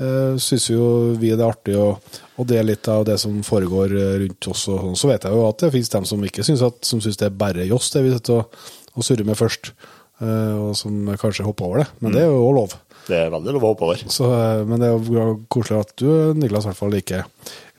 uh, 0.01 0.37
syns 0.43 0.69
jo 0.71 0.87
vi 1.19 1.31
det 1.33 1.41
er 1.41 1.49
artig 1.51 1.77
å, 1.81 1.89
å 2.37 2.45
dele 2.49 2.73
litt 2.75 2.89
av 2.93 3.05
det 3.09 3.19
som 3.23 3.37
foregår 3.47 3.95
eh, 3.97 4.15
rundt 4.25 4.49
oss. 4.53 4.67
og 4.69 4.81
sånn. 4.83 4.97
Så 5.01 5.09
vet 5.11 5.25
jeg 5.25 5.33
jo 5.33 5.45
at 5.49 5.59
det 5.65 5.71
finnes 5.75 5.93
dem 5.93 6.05
som 6.09 6.25
ikke 6.25 6.45
syns 6.47 6.63
at, 6.67 6.81
som 6.85 7.01
syns 7.01 7.17
det 7.21 7.29
er 7.31 7.39
bare 7.45 7.67
joss, 7.69 7.91
det 7.95 8.03
vi 8.07 8.13
sitter 8.17 8.41
og, 8.43 8.59
og 8.97 9.05
surrer 9.07 9.25
med 9.29 9.37
først. 9.39 9.73
eh, 10.21 10.57
og 10.57 10.75
som 10.77 11.07
kanskje 11.21 11.45
hopper 11.47 11.65
over 11.69 11.79
det. 11.85 11.89
Men 12.01 12.13
det 12.17 12.23
er 12.25 12.29
jo 12.33 12.43
òg 12.49 12.55
lov. 12.59 12.75
Det 13.07 13.15
er 13.23 13.31
veldig 13.31 13.53
lov 13.55 13.63
å 13.65 13.71
hoppe 13.75 13.85
over. 13.87 14.01
Så, 14.11 14.27
eh, 14.35 14.65
men 14.67 14.81
det 14.83 14.89
er 14.91 14.97
jo 14.99 15.39
koselig 15.53 15.81
at 15.85 15.93
du, 16.01 16.09
Niklas, 16.35 16.65
i 16.67 16.71
hvert 16.73 16.81
fall 16.81 16.93
liker, 16.97 17.25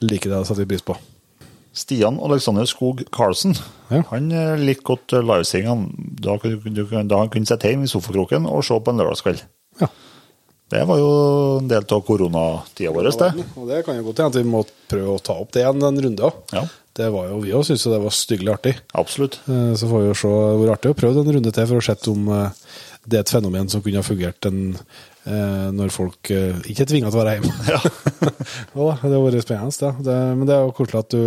liker 0.06 0.30
det. 0.32 0.38
og 0.42 0.48
setter 0.50 0.70
pris 0.70 0.86
på. 0.88 0.96
Stian 1.78 2.16
Alexander 2.26 2.66
Skog 2.66 3.04
Karlsen 3.14 3.52
Ja. 3.92 4.00
han 4.10 4.32
liker 4.64 4.82
godt 4.96 5.14
eh, 5.14 5.22
livesendingene 5.22 6.16
da, 6.26 6.38
kun- 6.42 6.74
du 6.74 6.86
kan- 6.90 7.08
da 7.08 7.20
han 7.22 7.30
kunne 7.30 7.46
sitte 7.46 7.70
hjemme 7.70 7.86
i 7.86 7.92
sofakroken 7.92 8.48
og 8.50 8.64
se 8.66 8.74
på 8.82 8.90
en 8.94 8.98
lørdagskveld. 9.04 9.44
Ja. 9.84 9.92
Det 10.68 10.82
var 10.84 11.00
jo 11.00 11.12
en 11.62 11.68
del 11.72 11.86
av 11.96 12.02
koronatida 12.04 12.92
vår, 12.92 13.08
det. 13.16 13.46
Og 13.56 13.70
det 13.70 13.84
kan 13.88 13.96
jo 13.96 14.04
godt 14.10 14.20
hende 14.20 14.34
at 14.34 14.40
vi 14.42 14.50
må 14.52 14.66
prøve 14.92 15.14
å 15.16 15.22
ta 15.24 15.38
opp 15.40 15.54
det 15.56 15.62
igjen 15.64 15.86
en 15.88 16.02
runde. 16.04 16.32
Ja. 16.52 16.66
Det 16.98 17.08
var 17.14 17.28
jo, 17.30 17.38
vi 17.44 17.54
òg 17.54 17.64
syntes 17.68 17.86
det 17.88 18.00
var 18.04 18.14
styggelig 18.16 18.52
artig. 18.56 18.74
Absolutt. 18.98 19.38
Eh, 19.48 19.74
Så 19.80 19.88
får 19.88 20.02
vi 20.02 20.10
jo 20.10 20.18
se 20.18 20.32
hvor 20.34 20.72
artig 20.74 20.92
å 20.92 20.98
prøve 20.98 21.22
en 21.22 21.32
runde 21.38 21.54
til 21.56 21.68
for 21.70 21.80
å 21.80 21.86
se 21.86 21.96
om 22.12 22.28
eh, 22.34 22.64
det 23.08 23.20
er 23.20 23.24
et 23.24 23.32
fenomen 23.32 23.70
som 23.72 23.84
kunne 23.86 24.02
ha 24.02 24.04
fungert 24.04 24.48
en, 24.50 24.60
eh, 25.30 25.68
når 25.78 25.94
folk 25.94 26.32
ikke 26.34 26.84
er 26.84 26.90
tvinga 26.90 27.12
til 27.14 27.20
å 27.20 27.24
være 27.24 27.36
hjemme. 27.38 27.54
Ja. 27.76 27.82
Jo 28.78 28.88
da, 28.90 28.96
det 29.04 29.14
har 29.14 29.24
vært 29.24 29.46
spennende. 29.46 29.78
Det. 29.78 30.06
Det, 30.10 30.16
men 30.40 30.50
det 30.50 30.56
er 30.58 30.66
jo 30.66 30.74
koselig 30.76 31.00
at 31.06 31.14
du 31.14 31.22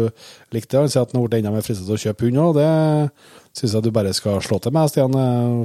likte 0.56 0.74
det. 0.74 0.82
Han 0.82 0.90
sier 0.92 1.06
at 1.06 1.12
han 1.14 1.20
har 1.22 1.28
blitt 1.28 1.38
enda 1.40 1.52
mer 1.54 1.64
fristet 1.64 1.86
til 1.88 1.96
å 1.96 2.02
kjøpe 2.04 2.26
hund 2.28 2.42
òg. 2.44 2.58
Det 2.60 3.60
syns 3.60 3.76
jeg 3.78 3.86
du 3.86 3.90
bare 3.94 4.12
skal 4.16 4.42
slå 4.44 4.58
til 4.60 4.74
med, 4.74 4.90
Stian. 4.92 5.16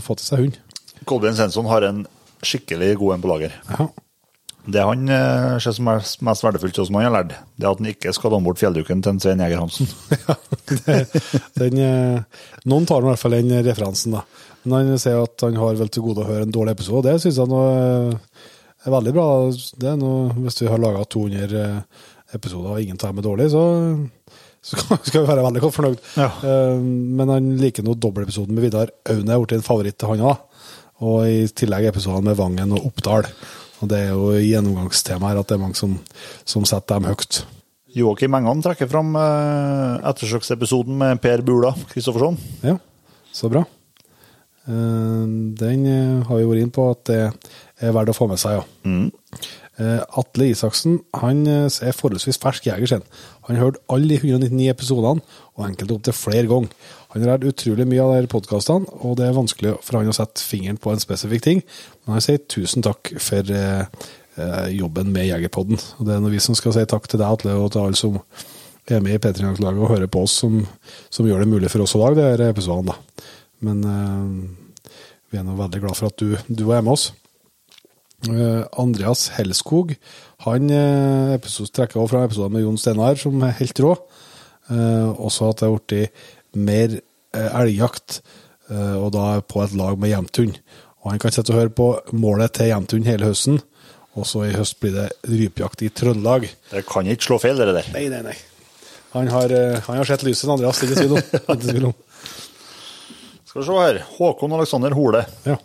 Få 0.06 0.16
til 0.20 0.28
seg 0.30 0.44
hund. 0.46 0.60
Kolbjørn 1.10 1.38
Svensson 1.42 1.68
har 1.74 1.86
en 1.90 2.06
skikkelig 2.48 2.96
god 3.02 3.16
en 3.16 3.24
på 3.24 3.32
lager. 3.34 3.56
Ja. 3.72 3.90
Det 4.66 4.82
han 4.82 5.10
eh, 5.14 5.56
ser 5.62 5.76
som 5.78 5.90
er 5.92 6.02
mest 6.26 6.44
verdifullt, 6.44 6.80
som 6.88 6.98
han 6.98 7.06
har 7.06 7.14
lært, 7.14 7.36
det 7.54 7.68
er 7.68 7.76
at 7.76 7.82
han 7.82 7.90
ikke 7.92 8.14
skal 8.18 8.34
låne 8.34 8.48
bort 8.48 8.62
fjellduken 8.62 9.04
til 9.06 9.14
en 9.14 9.22
Svein 9.22 9.44
Jæger 9.44 9.62
Hansen. 9.62 9.90
det, 10.88 10.98
den, 11.60 11.82
eh, 11.86 12.48
noen 12.66 12.88
tar 12.90 13.06
i 13.06 13.10
hvert 13.12 13.22
fall 13.22 13.38
den 13.38 13.54
referansen, 13.68 14.18
da. 14.18 14.24
Men 14.66 14.90
han 14.90 15.02
sier 15.02 15.22
at 15.22 15.46
han 15.46 15.60
har 15.62 15.78
vel 15.78 15.92
til 15.94 16.08
gode 16.08 16.24
å 16.24 16.30
høre 16.32 16.48
en 16.48 16.56
dårlig 16.56 16.74
episode, 16.74 17.06
det 17.06 17.22
syns 17.22 17.38
jeg 17.38 17.60
eh, 17.60 18.42
er 18.88 18.96
veldig 18.96 19.14
bra. 19.14 19.28
Det 19.54 19.92
er 19.92 20.02
noe, 20.02 20.34
hvis 20.48 20.58
vi 20.64 20.72
har 20.72 20.82
laga 20.82 21.06
200 21.14 21.62
eh, 21.62 22.10
episoder 22.40 22.74
og 22.74 22.82
ingen 22.82 22.98
tar 23.02 23.14
med 23.14 23.28
dårlig, 23.28 23.52
så, 23.54 23.64
så 24.66 24.82
skal 25.06 25.22
vi 25.22 25.28
være 25.30 25.46
veldig 25.46 25.66
godt 25.68 25.78
fornøyd. 25.78 26.02
Ja. 26.18 26.32
Men 26.82 27.36
han 27.36 27.54
liker 27.62 27.86
nå 27.86 27.94
dobbeltepisoden 28.02 28.58
med 28.58 28.66
Vidar 28.66 28.90
Aune, 29.14 29.30
er 29.30 29.46
blitt 29.46 29.60
en 29.60 29.70
favoritt 29.70 30.02
til 30.02 30.16
han 30.16 30.26
òg. 30.34 30.42
Og 31.04 31.26
i 31.28 31.44
tillegg 31.52 31.90
episodene 31.90 32.32
med 32.32 32.40
Vangen 32.40 32.72
og 32.78 32.86
Oppdal. 32.92 33.28
Og 33.84 33.90
det 33.92 34.00
er 34.06 34.14
jo 34.14 34.32
gjennomgangstema 34.40 35.34
her 35.34 35.42
at 35.42 35.50
det 35.50 35.58
er 35.58 35.64
mange 35.66 35.76
som, 35.80 35.98
som 36.48 36.64
setter 36.68 37.00
dem 37.02 37.10
høyt. 37.12 37.42
Joakim 37.96 38.36
Engan 38.36 38.64
trekker 38.64 38.90
fram 38.92 39.14
eh, 39.20 40.08
ettersøksepisoden 40.12 40.98
med 41.00 41.20
Per 41.24 41.44
Bula 41.48 41.72
Kristoffersson. 41.92 42.40
Ja, 42.64 42.78
så 43.36 43.52
bra. 43.52 43.66
Eh, 44.68 45.24
Den 45.60 45.86
eh, 45.88 46.26
har 46.28 46.40
vi 46.42 46.48
vært 46.50 46.64
inn 46.66 46.74
på 46.76 46.90
at 46.92 47.06
det 47.12 47.22
er 47.84 47.96
verdt 47.96 48.12
å 48.12 48.18
få 48.18 48.28
med 48.32 48.42
seg, 48.42 48.60
ja. 48.60 49.00
Eh, 49.76 50.02
Atle 50.20 50.46
Isaksen 50.54 51.02
han 51.20 51.42
er 51.52 51.96
forholdsvis 51.96 52.40
fersk 52.40 52.70
jeger 52.70 52.88
sin. 52.94 53.08
Han 53.50 53.60
hørte 53.60 53.84
alle 53.92 54.08
de 54.14 54.20
199 54.24 54.70
episodene, 54.72 55.24
og 55.56 55.66
enkelte 55.68 55.98
opptil 55.98 56.16
flere 56.16 56.48
ganger. 56.52 56.72
Han 57.16 57.24
har 57.24 57.38
lært 57.38 57.46
utrolig 57.48 57.86
mye 57.88 58.04
av 58.04 58.10
de 58.20 58.28
podkastene, 58.28 58.92
og 59.08 59.14
det 59.16 59.30
er 59.30 59.38
vanskelig 59.38 59.78
for 59.80 59.96
han 59.96 60.12
å 60.12 60.16
sette 60.18 60.44
fingeren 60.44 60.76
på 60.84 60.92
en 60.92 61.00
spesifikk 61.00 61.46
ting. 61.46 61.62
Men 62.04 62.18
han 62.18 62.24
sier 62.26 62.42
tusen 62.52 62.84
takk 62.84 63.14
for 63.24 63.52
eh, 63.56 63.86
eh, 64.36 64.66
jobben 64.76 65.14
med 65.16 65.30
Jegerpodden. 65.30 65.80
Og 65.96 66.10
det 66.10 66.18
er 66.18 66.26
vi 66.34 66.42
som 66.44 66.58
skal 66.60 66.76
si 66.76 66.84
takk 66.92 67.08
til 67.08 67.22
deg, 67.22 67.38
Atle, 67.38 67.56
og 67.56 67.72
til 67.72 67.86
alle 67.86 67.96
som 67.96 68.18
er 68.92 69.00
med 69.06 69.16
i 69.16 69.22
P3-laget 69.24 69.80
og 69.80 69.94
hører 69.94 70.12
på 70.12 70.26
oss, 70.28 70.36
som, 70.44 70.60
som 71.08 71.30
gjør 71.30 71.46
det 71.46 71.54
mulig 71.54 71.72
for 71.72 71.86
oss 71.86 71.96
å 71.96 72.04
lage 72.04 72.20
disse 72.20 72.52
episodene. 72.52 72.98
Men 73.64 73.88
eh, 73.94 74.92
vi 75.32 75.40
er 75.40 75.48
nå 75.48 75.56
veldig 75.56 75.84
glad 75.86 75.96
for 76.02 76.12
at 76.12 76.20
du, 76.20 76.36
du 76.52 76.66
er 76.68 76.84
med 76.84 76.98
oss. 76.98 77.14
Eh, 78.28 78.62
Andreas 78.76 79.30
Hellskog 79.38 79.96
han 80.50 80.68
episode, 81.32 81.72
trekker 81.80 82.04
også 82.04 82.12
fra 82.12 82.28
episoden 82.28 82.60
med 82.60 82.68
Jon 82.68 82.84
Steinar, 82.84 83.16
som 83.24 83.40
er 83.48 83.56
helt 83.64 83.86
rå. 83.88 83.96
Eh, 84.66 85.10
også 85.22 85.52
at 85.52 85.60
det 85.62 85.68
har 85.68 85.76
blitt 85.78 86.24
mer 86.56 86.98
eh, 87.00 87.60
elgjakt, 87.62 88.22
eh, 88.70 88.98
og 88.98 89.12
da 89.16 89.40
på 89.46 89.64
et 89.64 89.76
lag 89.78 90.00
med 90.02 90.12
jevnthund. 90.12 90.60
Og 91.04 91.12
han 91.12 91.22
kan 91.22 91.34
sitte 91.36 91.54
og 91.54 91.62
høre 91.62 91.76
på 91.76 91.90
målet 92.18 92.56
til 92.58 92.72
jevnthund 92.72 93.08
hele 93.10 93.30
høsten, 93.30 93.62
og 94.16 94.26
så 94.30 94.46
i 94.48 94.56
høst 94.56 94.80
blir 94.80 94.96
det 94.96 95.10
rypejakt 95.28 95.84
i 95.86 95.92
Trøndelag. 95.92 96.48
Det 96.72 96.86
kan 96.88 97.08
ikke 97.12 97.30
slå 97.30 97.40
feil, 97.44 97.60
det 97.60 97.76
der. 97.76 97.90
Nei, 97.94 98.08
nei, 98.14 98.24
nei. 98.26 98.36
Han 99.16 99.30
har, 99.32 99.52
eh, 99.52 99.80
han 99.86 100.00
har 100.00 100.08
sett 100.08 100.24
lyset, 100.28 100.50
Andreas, 100.50 100.80
det 100.80 100.92
er. 100.92 101.14
Ikke 101.16 101.62
tvil 101.62 101.88
om. 101.92 101.96
Skal 103.46 103.62
vi 103.62 103.68
se 103.68 103.80
her. 103.80 104.02
Håkon 104.18 104.56
Alexander 104.58 104.92
Hole. 104.92 105.22
Ja. 105.48 105.56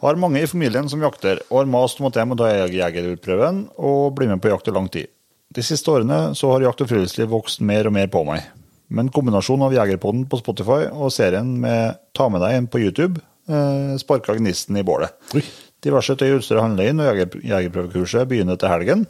Har 0.00 0.16
mange 0.16 0.42
i 0.42 0.48
familien 0.48 0.88
som 0.88 1.00
jakter, 1.04 1.40
og 1.50 1.62
har 1.62 1.70
mast 1.72 2.00
om 2.00 2.08
at 2.08 2.16
jeg 2.16 2.28
må 2.28 2.36
ta 2.36 2.50
jegerprøven 2.72 3.66
og 3.76 4.14
bli 4.16 4.28
med 4.28 4.40
på 4.40 4.52
jakt 4.52 4.68
i 4.68 4.74
lang 4.76 4.88
tid. 4.92 5.08
De 5.52 5.64
siste 5.64 5.92
årene 5.92 6.34
så 6.36 6.52
har 6.52 6.64
jakt 6.64 6.84
og 6.84 6.88
friluftsliv 6.88 7.32
vokst 7.32 7.60
mer 7.64 7.88
og 7.88 7.96
mer 7.96 8.08
på 8.12 8.22
meg. 8.28 8.44
Men 8.90 9.10
kombinasjonen 9.14 9.68
av 9.68 9.74
Jegerpodden 9.76 10.26
på 10.30 10.40
Spotify 10.40 10.88
og 10.90 11.12
serien 11.14 11.52
med 11.62 12.00
Ta 12.16 12.26
med 12.28 12.42
deg 12.42 12.56
en 12.56 12.70
på 12.70 12.80
YouTube 12.82 13.22
eh, 13.50 13.96
sparka 14.02 14.34
gnisten 14.38 14.76
i 14.76 14.86
bålet. 14.86 15.14
Oi. 15.34 15.44
Diverse 15.84 16.16
tøy 16.18 16.34
og 16.34 16.40
utstyr 16.42 16.60
handler 16.60 16.90
inn, 16.90 17.00
og 17.00 17.08
jeger, 17.08 17.38
jegerprøvekurset 17.54 18.28
begynner 18.28 18.58
til 18.60 18.72
helgen. 18.72 19.06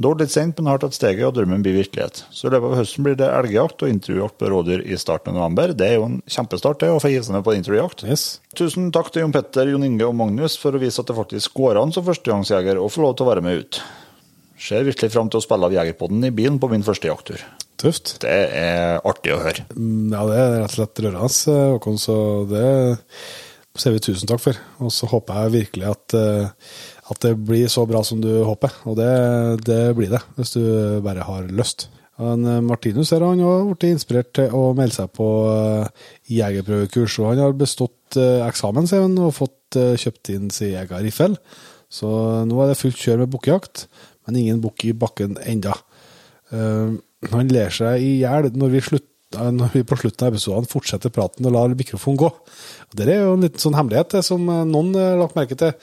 Dog 0.00 0.22
litt 0.22 0.32
sent, 0.32 0.56
men 0.56 0.70
har 0.70 0.80
tatt 0.80 0.96
steget, 0.96 1.26
og 1.26 1.34
drømmen 1.36 1.60
blir 1.60 1.74
virkelighet. 1.76 2.22
Så 2.32 2.48
i 2.48 2.52
løpet 2.54 2.70
av 2.70 2.78
høsten 2.78 3.04
blir 3.04 3.18
det 3.20 3.26
elgjakt 3.28 3.82
og 3.84 3.90
intervjujakt 3.92 4.38
på 4.40 4.48
rådyr 4.48 4.86
i 4.88 4.96
starten 4.96 5.34
av 5.34 5.36
november. 5.36 5.74
Det 5.76 5.90
er 5.90 5.98
jo 5.98 6.06
en 6.06 6.16
kjempestart, 6.24 6.80
det, 6.80 6.88
å 6.88 7.02
få 7.04 7.10
hive 7.12 7.26
seg 7.26 7.36
med 7.36 7.44
på 7.44 7.52
intervjujakt. 7.58 8.06
Yes. 8.08 8.24
Tusen 8.56 8.88
takk 8.96 9.12
til 9.12 9.26
Jon 9.26 9.34
Petter, 9.36 9.68
Jon 9.68 9.84
Inge 9.84 10.08
og 10.08 10.16
Magnus 10.16 10.56
for 10.60 10.72
å 10.72 10.80
vise 10.80 11.04
at 11.04 11.10
det 11.10 11.18
faktisk 11.18 11.60
går 11.60 11.82
an 11.82 11.92
som 11.92 12.06
førstegangsjeger 12.06 12.80
å 12.80 12.88
få 12.88 13.04
lov 13.04 13.18
til 13.18 13.28
å 13.28 13.32
være 13.34 13.44
med 13.44 13.60
ut. 13.60 13.82
Ser 14.60 14.88
virkelig 14.88 15.12
fram 15.12 15.28
til 15.28 15.42
å 15.42 15.44
spille 15.44 15.68
av 15.68 15.76
Jegerpodden 15.76 16.24
i 16.24 16.32
bilen 16.32 16.56
på 16.62 16.72
min 16.72 16.86
første 16.86 17.12
jakttur. 17.12 17.44
Tøft. 17.80 18.18
Det 18.20 18.30
er 18.30 18.98
artig 19.08 19.32
å 19.32 19.40
høre. 19.40 19.64
Mm, 19.76 20.10
Ja, 20.12 20.24
det 20.28 20.36
er 20.36 20.50
rett 20.58 20.66
og 20.68 20.76
slett 20.76 21.00
rørende, 21.04 21.54
eh, 21.54 21.70
Håkon, 21.74 21.96
så 22.00 22.16
det 22.50 22.66
sier 23.80 23.94
vi 23.94 24.02
tusen 24.04 24.28
takk 24.28 24.42
for. 24.42 24.58
Og 24.84 24.92
så 24.92 25.08
håper 25.08 25.46
jeg 25.46 25.54
virkelig 25.54 25.88
at, 25.88 26.14
eh, 26.18 26.50
at 27.10 27.20
det 27.24 27.32
blir 27.38 27.68
så 27.72 27.86
bra 27.88 28.02
som 28.04 28.20
du 28.20 28.44
håper. 28.44 28.74
Og 28.84 28.98
det, 29.00 29.64
det 29.64 29.96
blir 29.96 30.10
det, 30.12 30.20
hvis 30.36 30.52
du 30.58 31.00
bare 31.00 31.24
har 31.24 31.48
lyst. 31.48 31.88
Han, 32.20 32.44
eh, 32.44 32.60
Martinus 32.60 33.14
her, 33.14 33.24
han 33.24 33.40
har 33.40 33.64
blitt 33.70 33.88
inspirert 33.94 34.34
til 34.36 34.52
å 34.52 34.74
melde 34.76 34.98
seg 34.98 35.08
på 35.16 35.30
jegerprøvekurs, 36.28 37.18
og 37.22 37.32
han 37.32 37.44
har 37.46 37.56
bestått 37.56 37.96
eksamen 38.20 38.88
sier 38.90 39.06
han, 39.06 39.16
og 39.22 39.36
fått 39.36 39.76
kjøpt 40.02 40.32
inn 40.34 40.50
sin 40.50 40.74
egen 40.74 41.04
riffel. 41.06 41.36
Så 41.90 42.06
nå 42.46 42.58
er 42.62 42.70
det 42.70 42.78
fullt 42.78 42.98
kjør 43.00 43.22
med 43.24 43.32
bukkejakt, 43.32 43.86
men 44.26 44.38
ingen 44.38 44.60
bukk 44.62 44.84
i 44.86 44.92
bakken 44.94 45.38
enda. 45.42 45.74
Eh, 46.54 46.98
han 47.28 47.50
ler 47.52 47.72
seg 47.74 48.00
i 48.00 48.12
hjel 48.22 48.50
når 48.56 48.76
eh, 48.80 49.50
når 49.54 49.74
vi 49.74 49.86
på 49.86 49.98
slutten 50.00 50.26
av 50.26 50.32
episoden 50.32 50.70
fortsetter 50.70 51.12
praten 51.14 51.46
og 51.46 51.56
lar 51.56 51.74
mikrofonen 51.76 52.20
gå. 52.20 52.30
Og 52.30 52.96
Det 52.96 53.08
er 53.08 53.26
jo 53.26 53.34
en 53.36 53.44
liten 53.44 53.62
sånn 53.62 53.76
hemmelighet 53.76 54.20
som 54.26 54.48
eh, 54.48 54.64
noen 54.68 54.94
har 54.96 55.20
lagt 55.20 55.36
merke 55.38 55.58
til, 55.58 55.74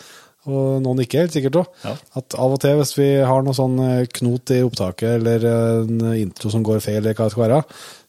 og 0.47 0.81
noen 0.83 1.01
ikke, 1.03 1.25
helt 1.25 1.35
sikkert 1.35 1.59
òg. 1.61 1.71
Ja. 1.83 1.93
At 2.19 2.35
av 2.39 2.55
og 2.55 2.61
til, 2.63 2.77
hvis 2.79 2.93
vi 2.95 3.07
har 3.27 3.43
noe 3.43 3.55
sånn 3.57 3.77
eh, 3.83 4.07
knot 4.19 4.53
i 4.55 4.61
opptaket, 4.63 5.17
eller 5.19 5.47
eh, 5.49 5.79
en 5.83 6.05
intro 6.15 6.51
som 6.53 6.63
går 6.65 6.79
feil, 6.83 7.01
eller 7.01 7.17
hva 7.17 7.27
det 7.27 7.35
skal 7.35 7.45
være, 7.45 7.61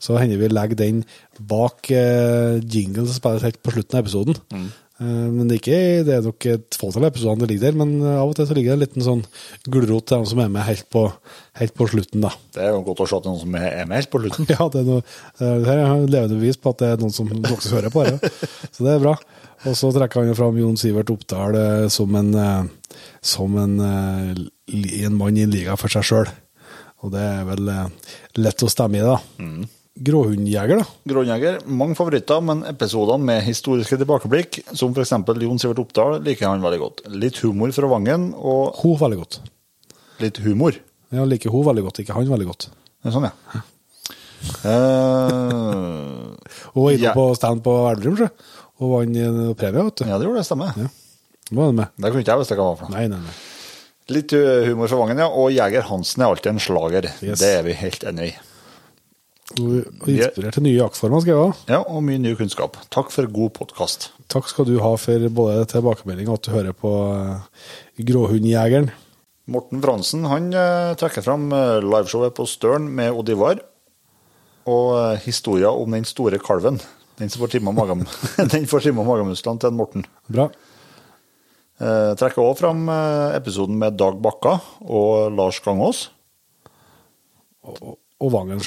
så 0.07 0.19
hender 0.21 0.41
vi 0.41 0.51
legger 0.53 0.79
den 0.79 1.01
bak 1.51 1.91
eh, 1.95 2.61
jingle 2.63 3.09
som 3.09 3.19
spilles 3.19 3.47
helt 3.49 3.59
på 3.65 3.75
slutten 3.75 3.99
av 3.99 4.05
episoden. 4.05 4.39
Mm. 4.55 4.69
Eh, 4.99 5.27
Men 5.31 5.47
det 5.47 5.57
er, 5.57 5.61
ikke, 5.63 6.05
det 6.07 6.15
er 6.17 6.25
nok 6.27 6.47
et 6.51 6.79
fåtall 6.81 7.07
episoder 7.07 7.45
det 7.45 7.53
ligger 7.53 7.69
der, 7.69 7.79
men 7.79 7.93
eh, 8.03 8.17
av 8.19 8.33
og 8.33 8.37
til 8.39 8.49
så 8.49 8.57
ligger 8.57 8.75
det 8.75 8.79
en 8.79 8.85
liten 8.87 9.07
sånn 9.07 9.25
gulrot 9.71 10.09
til 10.11 10.19
dem 10.19 10.29
som 10.33 10.43
er 10.43 10.49
med 10.51 10.67
helt 10.67 10.89
på, 10.91 11.05
helt 11.61 11.75
på 11.79 11.89
slutten, 11.93 12.25
da. 12.25 12.33
Det 12.57 12.65
er 12.67 12.73
jo 12.75 12.81
godt 12.89 13.05
å 13.05 13.09
se 13.11 13.21
er 13.21 13.29
noen 13.29 13.43
som 13.45 13.59
er 13.61 13.85
med 13.87 14.01
helt 14.01 14.11
på 14.15 14.23
slutten. 14.25 14.49
Ja, 14.57 14.67
det 14.75 14.83
er 14.83 14.89
noe, 14.89 15.05
det 15.39 15.69
her 15.71 15.85
er 15.85 16.03
levende 16.09 16.41
bevis 16.41 16.59
på 16.59 16.75
at 16.75 16.83
det 16.83 16.91
er 16.95 17.05
noen 17.05 17.15
som 17.15 17.31
faktisk 17.31 17.77
hører 17.79 17.95
på 17.95 18.09
det. 18.09 18.33
Så 18.75 18.87
det 18.87 18.97
er 18.97 19.05
bra. 19.07 19.15
Og 19.67 19.75
så 19.75 19.89
trekker 19.95 20.23
han 20.23 20.29
jo 20.31 20.37
fram 20.39 20.59
Jon 20.61 20.77
Sivert 20.79 21.11
Oppdal 21.11 21.57
eh, 21.59 21.87
som 21.91 22.15
en, 22.19 22.29
eh, 22.39 23.01
som 23.27 23.57
en, 23.59 23.73
eh, 23.83 24.45
en 25.07 25.17
mann 25.19 25.39
i 25.39 25.43
en 25.47 25.55
liga 25.55 25.75
for 25.79 25.91
seg 25.91 26.07
sjøl. 26.07 26.31
Og 27.03 27.11
det 27.15 27.23
er 27.23 27.43
vel 27.47 27.71
eh, 27.71 28.15
lett 28.39 28.63
å 28.63 28.71
stemme 28.71 29.01
i 29.01 29.03
da. 29.07 29.17
da. 29.39 29.49
Gråhundjeger, 30.05 30.79
da. 30.79 30.85
Gråhundjeger. 31.11 31.57
mange 31.67 31.97
favoritter, 31.99 32.41
men 32.45 32.61
episodene 32.71 33.25
med 33.27 33.43
historiske 33.47 33.99
tilbakeblikk, 33.99 34.61
som 34.79 34.93
f.eks. 34.95 35.11
Jon 35.43 35.59
Sivert 35.59 35.81
Oppdal, 35.83 36.21
liker 36.23 36.47
han 36.47 36.63
veldig 36.63 36.79
godt. 36.83 37.03
Litt 37.11 37.41
humor 37.43 37.73
fra 37.75 37.91
Vangen, 37.91 38.29
og 38.39 38.79
Hun 38.83 38.95
veldig 39.01 39.19
godt. 39.19 39.41
litt 40.23 40.39
humor. 40.45 40.79
Ja, 41.11 41.25
liker 41.25 41.51
hun 41.51 41.65
veldig 41.67 41.83
godt, 41.89 41.99
ikke 42.05 42.15
han 42.15 42.29
veldig 42.31 42.47
godt. 42.51 42.69
Det 43.03 43.11
er 43.11 43.15
sånn, 43.17 43.27
ja. 43.31 43.63
Eh, 44.69 46.35
Hun 46.75 46.85
var 46.85 46.93
inne 46.95 47.13
på 47.17 47.27
stand 47.39 47.63
på 47.65 47.75
Elverum, 47.91 48.29
og 48.79 48.93
vant 48.95 49.17
en 49.19 49.39
premie, 49.59 49.83
vet 49.89 49.97
du. 50.03 50.05
ja, 50.07 50.19
det 50.19 50.29
gjorde 50.29 50.43
det, 50.43 50.47
stemmer. 50.47 50.75
Ja. 50.79 50.89
Det 51.49 51.57
var 51.57 51.71
det 51.73 51.79
med. 51.81 51.95
Det 51.97 52.11
kunne 52.13 52.23
ikke 52.23 52.35
jeg 52.37 52.43
visst 52.45 52.53
hva 52.55 52.67
var 52.69 52.77
for 52.79 52.91
noe. 52.93 52.99
Nei, 52.99 53.07
nei, 53.09 53.19
nei. 53.25 53.37
Litt 54.15 54.33
uh, 54.33 54.65
humor 54.69 54.89
fra 54.89 54.99
Vangen, 55.03 55.19
ja. 55.21 55.27
Og 55.29 55.51
Jeger 55.53 55.85
Hansen 55.89 56.23
er 56.25 56.31
alltid 56.31 56.53
en 56.55 56.63
slager. 56.63 57.09
Yes. 57.25 57.41
Det 57.43 57.51
er 57.59 57.65
vi 57.67 57.75
helt 57.77 58.05
enig 58.09 58.31
i. 58.31 58.37
Og 59.57 60.09
inspirert 60.13 60.55
til 60.59 60.65
nye 60.67 60.77
jaktformer, 60.77 61.23
skal 61.25 61.33
jeg 61.33 61.41
ha. 61.41 61.53
Ja, 61.73 61.79
og 61.89 62.03
mye 62.05 62.21
ny 62.21 62.35
kunnskap. 62.37 62.77
Takk 62.93 63.09
for 63.15 63.27
god 63.33 63.55
podkast. 63.57 64.11
Takk 64.31 64.49
skal 64.51 64.67
du 64.69 64.75
ha 64.85 64.91
for 65.01 65.25
både 65.35 65.63
tilbakemelding 65.73 66.29
og 66.29 66.37
at 66.37 66.45
du 66.47 66.53
hører 66.53 66.75
på 66.77 66.91
eh, 67.17 67.63
Gråhundjegeren. 68.11 68.91
Morten 69.49 69.81
Fransen 69.81 70.27
han 70.29 70.51
eh, 70.53 70.93
trekker 71.01 71.25
fram 71.25 71.47
eh, 71.57 71.79
liveshowet 71.81 72.37
på 72.37 72.45
Støren 72.51 72.91
med 72.93 73.17
Odd 73.17 73.33
Ivar. 73.33 73.63
Og 74.69 75.17
historien 75.25 75.73
om 75.73 75.97
den 75.97 76.05
store 76.07 76.39
kalven. 76.45 76.77
Den 77.19 77.33
som 77.33 77.41
får 77.41 77.55
trimma 77.57 77.73
magam- 77.75 78.05
den 78.53 78.69
får 78.69 78.85
trimma 78.85 79.07
magemusklene 79.09 79.63
til 79.65 79.73
en 79.73 79.79
Morten. 79.81 80.05
Bra. 80.29 80.51
Eh, 81.81 82.13
trekker 82.21 82.45
òg 82.45 82.61
fram 82.61 82.85
episoden 83.33 83.81
med 83.81 83.97
Dag 83.97 84.21
Bakka 84.23 84.59
og 84.85 85.33
Lars 85.33 85.63
Gangås. 85.65 86.05
Og, 87.65 87.97
og 88.19 88.35
Vangen. 88.35 88.59
Han 88.59 88.67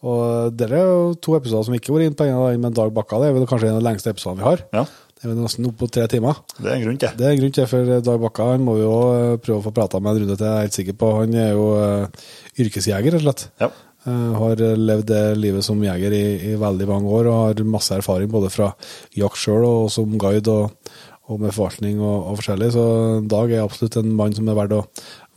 Og 0.00 0.56
det 0.56 0.70
er 0.70 0.80
jo 0.88 1.12
to 1.20 1.36
episoder 1.36 1.66
som 1.68 1.76
ikke 1.76 1.92
var 1.92 2.06
inn, 2.06 2.16
på 2.16 2.24
en 2.24 2.38
av 2.38 2.56
men 2.56 2.76
Dag 2.76 2.92
Bakka 2.96 3.20
det 3.20 3.28
er 3.28 3.36
vel 3.36 3.48
kanskje 3.48 3.68
en 3.68 3.76
av 3.76 3.82
de 3.82 3.88
lengste 3.90 4.12
episodene 4.12 4.40
vi 4.40 4.48
har. 4.48 4.62
Ja, 4.72 4.86
Det 5.20 5.26
er 5.26 5.34
vel 5.34 5.42
nesten 5.44 5.66
opp 5.68 5.76
på 5.76 5.90
tre 5.92 6.06
timer. 6.08 6.38
det 6.56 6.70
er 6.70 6.78
en 6.78 6.84
grunn 6.86 7.00
til. 7.02 7.12
Det 7.18 7.26
er 7.26 7.34
en 7.34 7.40
grunn 7.42 7.52
til, 7.52 7.66
for 7.68 7.92
Dag 8.06 8.22
Bakka 8.22 8.46
han 8.54 8.64
må 8.64 8.78
vi 8.78 8.86
jo 8.86 8.96
eh, 9.12 9.36
prøve 9.36 9.60
å 9.60 9.66
få 9.66 9.74
prata 9.76 10.00
med 10.00 10.16
en 10.16 10.22
runde 10.22 10.36
til, 10.38 10.46
jeg 10.46 10.56
er 10.56 10.64
helt 10.64 10.78
sikker 10.78 10.96
på. 10.96 11.10
Han 11.18 11.36
er 11.36 11.52
jo 11.52 11.66
uh, 11.76 12.32
yrkesjeger, 12.56 13.12
rett 13.12 13.20
og 13.20 13.26
slett. 13.26 13.44
Ja. 13.60 13.68
Uh, 14.08 14.32
har 14.40 14.64
levd 14.80 15.10
det 15.12 15.22
livet 15.36 15.66
som 15.66 15.84
jeger 15.84 16.16
i, 16.16 16.24
i 16.48 16.56
veldig 16.56 16.88
mange 16.88 17.12
år, 17.18 17.28
og 17.28 17.42
har 17.42 17.62
masse 17.68 17.92
erfaring 17.92 18.32
både 18.32 18.48
fra 18.48 18.72
jakt 19.20 19.36
sjøl 19.36 19.68
og 19.68 19.90
som 19.92 20.16
guide 20.16 20.48
og, 20.48 20.94
og 21.28 21.44
med 21.44 21.52
forvaltning 21.52 22.00
og, 22.00 22.30
og 22.30 22.40
forskjellig. 22.40 22.72
Så 22.72 22.86
Dag 23.28 23.52
er 23.52 23.66
absolutt 23.66 24.00
en 24.00 24.16
mann 24.16 24.32
som 24.32 24.48
er 24.48 24.56
verdt 24.56 24.78
å, 24.78 24.86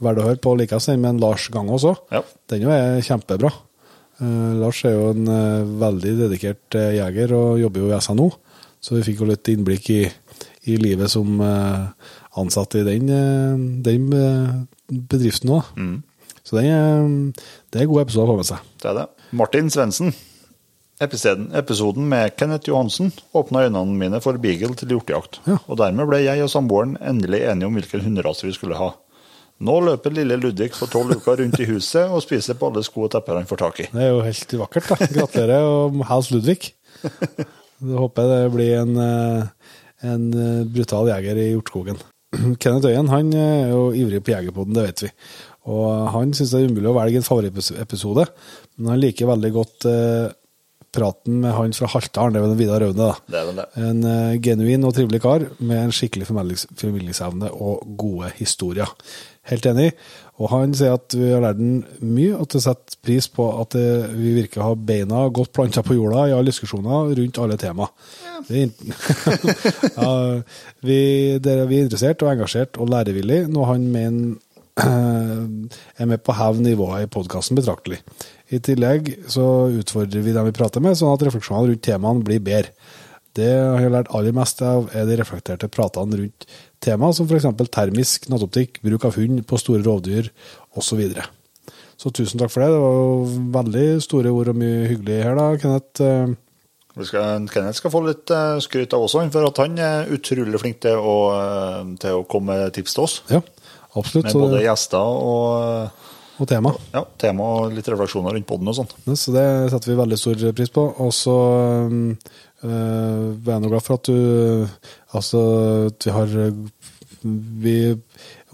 verdt 0.02 0.20
å 0.24 0.28
høre 0.30 0.42
på. 0.42 0.56
Likens 0.58 0.88
den 0.90 1.02
med 1.04 1.16
en 1.16 1.22
Lars 1.22 1.50
Gangås 1.54 1.86
òg. 1.90 2.00
Ja. 2.12 2.24
Den 2.50 2.66
jo 2.66 2.72
er 2.74 3.02
kjempebra. 3.06 3.52
Uh, 4.22 4.54
Lars 4.62 4.84
er 4.86 4.94
jo 4.98 5.12
en 5.14 5.28
uh, 5.28 5.66
veldig 5.82 6.16
dedikert 6.26 6.78
uh, 6.78 6.90
jeger 6.96 7.34
og 7.38 7.60
jobber 7.62 7.82
jo 7.86 7.92
i 7.94 8.00
SNO, 8.02 8.28
så 8.84 8.96
vi 8.98 9.06
fikk 9.08 9.24
jo 9.24 9.30
litt 9.32 9.50
innblikk 9.50 9.90
i, 9.90 10.02
i 10.70 10.76
livet 10.80 11.10
som 11.12 11.40
ansatt 11.42 12.76
i 12.80 12.84
den, 12.88 13.08
den 13.86 14.06
bedriften 15.10 15.52
òg. 15.56 15.72
Så 16.44 16.58
den, 16.60 16.68
er- 16.68 17.48
det 17.72 17.82
er 17.84 17.90
gode 17.90 18.04
episoder 18.06 18.28
å 18.28 18.34
få 18.36 18.42
med 18.42 18.48
seg. 18.50 18.64
Det 18.84 18.90
er 18.92 18.98
det. 19.02 19.06
Martin 19.40 19.70
Svendsen. 19.74 20.14
Episoden, 21.04 21.48
episoden 21.58 22.06
med 22.08 22.36
Kenneth 22.38 22.70
Johansen 22.70 23.10
åpna 23.36 23.66
øynene 23.66 23.98
mine 23.98 24.20
for 24.24 24.38
beagle 24.40 24.76
til 24.80 24.94
hjortejakt. 24.94 25.40
Ja. 25.50 25.58
Og 25.68 25.80
dermed 25.82 26.08
ble 26.08 26.22
jeg 26.24 26.44
og 26.46 26.52
samboeren 26.54 26.94
endelig 27.02 27.42
enige 27.50 27.68
om 27.68 27.80
hvilken 27.80 28.04
hunderase 28.06 28.46
vi 28.48 28.54
skulle 28.56 28.78
ha. 28.80 28.92
Nå 29.64 29.76
løper 29.86 30.16
lille 30.16 30.38
Ludvig 30.42 30.72
på 30.76 30.88
tolv 30.92 31.14
uker 31.20 31.38
rundt 31.40 31.60
i 31.62 31.68
huset 31.70 32.10
og 32.10 32.24
spiser 32.26 32.58
på 32.60 32.72
alle 32.72 32.84
sko 32.86 33.06
og 33.06 33.12
tepper 33.14 33.38
han 33.40 33.50
får 33.50 33.62
tak 33.62 33.84
i. 33.84 33.90
Det 33.94 34.02
er 34.02 34.12
jo 34.12 34.24
helt 34.26 34.56
vakkert, 34.64 34.90
da. 34.90 35.10
Gratulerer, 35.20 35.68
og 35.70 36.02
hils 36.10 36.32
Ludvig. 36.34 36.74
Da 37.84 38.00
håper 38.00 38.26
jeg 38.26 38.32
det 38.34 38.52
blir 38.54 38.74
en, 38.80 38.98
eh, 39.04 39.72
en 40.10 40.28
eh, 40.34 40.68
brutal 40.74 41.10
jeger 41.12 41.40
i 41.40 41.50
hjortskogen. 41.54 41.98
Kenneth 42.62 42.90
Øyen 42.90 43.12
han 43.12 43.34
er 43.38 43.74
jo 43.74 43.90
ivrig 43.98 44.24
på 44.24 44.34
Jegerpoden, 44.34 44.76
det 44.78 44.88
vet 44.88 45.04
vi. 45.08 45.12
Og 45.72 46.08
han 46.12 46.32
syns 46.36 46.54
det 46.54 46.62
er 46.62 46.72
umulig 46.72 46.92
å 46.92 46.96
velge 46.98 47.20
en 47.22 47.28
favorittepisode, 47.28 48.26
men 48.80 48.96
han 48.96 49.04
liker 49.04 49.30
veldig 49.30 49.52
godt 49.56 49.88
eh, 49.88 50.32
praten 50.94 51.40
med 51.42 51.56
han 51.56 51.76
fra 51.76 51.90
Haltdalen, 51.90 52.36
det 52.36 52.42
er 52.42 52.46
vel 52.46 52.58
Vidar 52.60 52.84
Raune, 52.84 53.08
da. 53.08 53.14
Det 53.32 53.40
er 53.40 53.54
det. 53.58 53.68
En 53.82 54.02
eh, 54.10 54.40
genuin 54.44 54.88
og 54.88 54.96
trivelig 54.98 55.22
kar 55.24 55.46
med 55.60 55.88
en 55.88 55.96
skikkelig 55.96 56.28
formidlingsevne 56.30 57.52
og 57.54 57.96
gode 58.00 58.34
historier. 58.38 58.92
Helt 59.52 59.66
enig. 59.68 59.90
Og 60.40 60.48
han 60.54 60.72
sier 60.78 60.96
at 60.96 61.14
vi 61.14 61.28
har 61.30 61.44
lært 61.44 61.60
den 61.60 61.82
mye, 62.00 62.38
at 62.40 62.56
det 62.56 62.62
setter 62.64 63.00
pris 63.04 63.28
på 63.30 63.46
at 63.60 63.76
vi 63.76 64.32
virker 64.38 64.64
å 64.64 64.70
ha 64.70 64.78
beina 64.78 65.26
godt 65.36 65.52
planta 65.56 65.84
på 65.86 65.98
jorda 65.98 66.30
i 66.30 66.36
alle 66.36 66.50
diskusjoner 66.50 67.12
rundt 67.20 67.42
alle 67.44 67.58
tema. 67.60 67.90
Vi, 68.48 68.64
er 68.64 68.72
ja, 70.00 70.14
vi, 70.82 70.98
dere, 71.44 71.68
vi 71.70 71.82
er 71.82 71.86
interessert 71.86 72.24
og 72.24 72.32
engasjert 72.32 72.80
og 72.80 72.90
lærevillig, 72.96 73.44
noe 73.52 73.70
han 73.70 73.86
mener 73.94 74.40
er 76.02 76.10
med 76.10 76.24
på 76.24 76.34
å 76.34 76.40
heve 76.40 76.64
nivået 76.66 77.06
i 77.06 77.12
podkasten 77.14 77.60
betraktelig. 77.60 78.00
I 78.54 78.60
tillegg 78.64 79.12
så 79.30 79.46
utfordrer 79.76 80.26
vi 80.26 80.34
dem 80.34 80.48
vi 80.50 80.56
prater 80.56 80.82
med, 80.84 80.98
sånn 80.98 81.14
at 81.14 81.28
refleksjonene 81.28 81.74
rundt 81.74 81.86
temaene 81.86 82.26
blir 82.26 82.42
bedre. 82.44 82.74
Det 83.34 83.48
jeg 83.50 83.78
har 83.82 83.94
lært 83.94 84.12
aller 84.14 84.36
mest 84.36 84.62
av, 84.62 84.92
er 84.94 85.08
de 85.10 85.16
reflekterte 85.18 85.70
pratene 85.74 86.20
rundt 86.20 86.46
tema, 86.84 87.10
som 87.16 87.26
f.eks. 87.26 87.48
termisk 87.74 88.28
nattoptikk, 88.30 88.78
bruk 88.86 89.08
av 89.10 89.18
hund 89.18 89.42
på 89.50 89.58
store 89.58 89.82
rovdyr 89.86 90.30
osv. 90.78 91.02
Så, 91.16 91.26
så 91.98 92.12
tusen 92.14 92.42
takk 92.42 92.54
for 92.54 92.62
det. 92.62 92.70
Det 92.76 92.84
var 92.84 93.34
veldig 93.58 93.88
store 94.06 94.34
ord 94.36 94.54
og 94.54 94.60
mye 94.62 94.86
hyggelig 94.92 95.20
her, 95.26 95.38
da, 95.40 95.48
Kenneth. 95.62 96.06
Eh, 96.06 96.36
Vi 96.94 97.10
skal, 97.10 97.48
Kenneth 97.50 97.80
skal 97.80 97.94
få 97.96 98.04
litt 98.06 98.30
eh, 98.30 98.60
skryt 98.62 98.94
av 98.94 99.08
også, 99.08 99.26
for 99.34 99.50
at 99.50 99.64
han 99.64 99.80
er 99.82 100.14
utrolig 100.14 100.62
flink 100.62 100.82
til 100.86 101.02
å, 101.02 101.18
eh, 101.34 101.94
til 102.04 102.20
å 102.22 102.26
komme 102.30 102.54
med 102.60 102.76
tips 102.78 102.94
til 103.00 103.08
oss. 103.08 103.20
Ja, 103.34 103.42
absolutt. 103.98 104.30
Med 104.30 104.44
både 104.46 104.62
gjester 104.68 105.22
og 105.34 106.02
og 106.42 106.48
tema. 106.50 106.72
ja, 106.92 107.04
tema 107.22 107.46
og 107.46 107.76
litt 107.76 107.86
refleksjoner 107.94 108.34
rundt 108.34 108.48
podden 108.50 108.72
og 108.72 108.74
sånn. 108.80 108.90
Så 109.14 109.32
det 109.36 109.44
setter 109.70 109.92
vi 109.92 109.98
veldig 110.00 110.18
stor 110.18 110.40
pris 110.58 110.72
på. 110.74 110.86
Og 111.06 111.12
så 111.14 111.36
uh, 112.64 113.54
er 113.54 113.62
nå 113.62 113.70
glad 113.72 113.86
for 113.86 114.00
at 114.00 114.10
du 114.10 114.68
Altså, 115.14 115.40
at 115.92 116.08
vi 116.08 116.14
har 116.16 116.34
vi, 117.64 117.78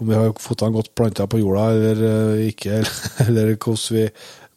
Om 0.00 0.10
vi 0.10 0.18
har 0.18 0.32
føttene 0.38 0.74
godt 0.74 0.92
planta 0.98 1.26
på 1.30 1.40
jorda 1.40 1.66
eller 1.74 2.04
uh, 2.04 2.44
ikke, 2.46 2.82
eller 3.26 3.54
hvordan 3.56 3.96
vi 3.96 4.06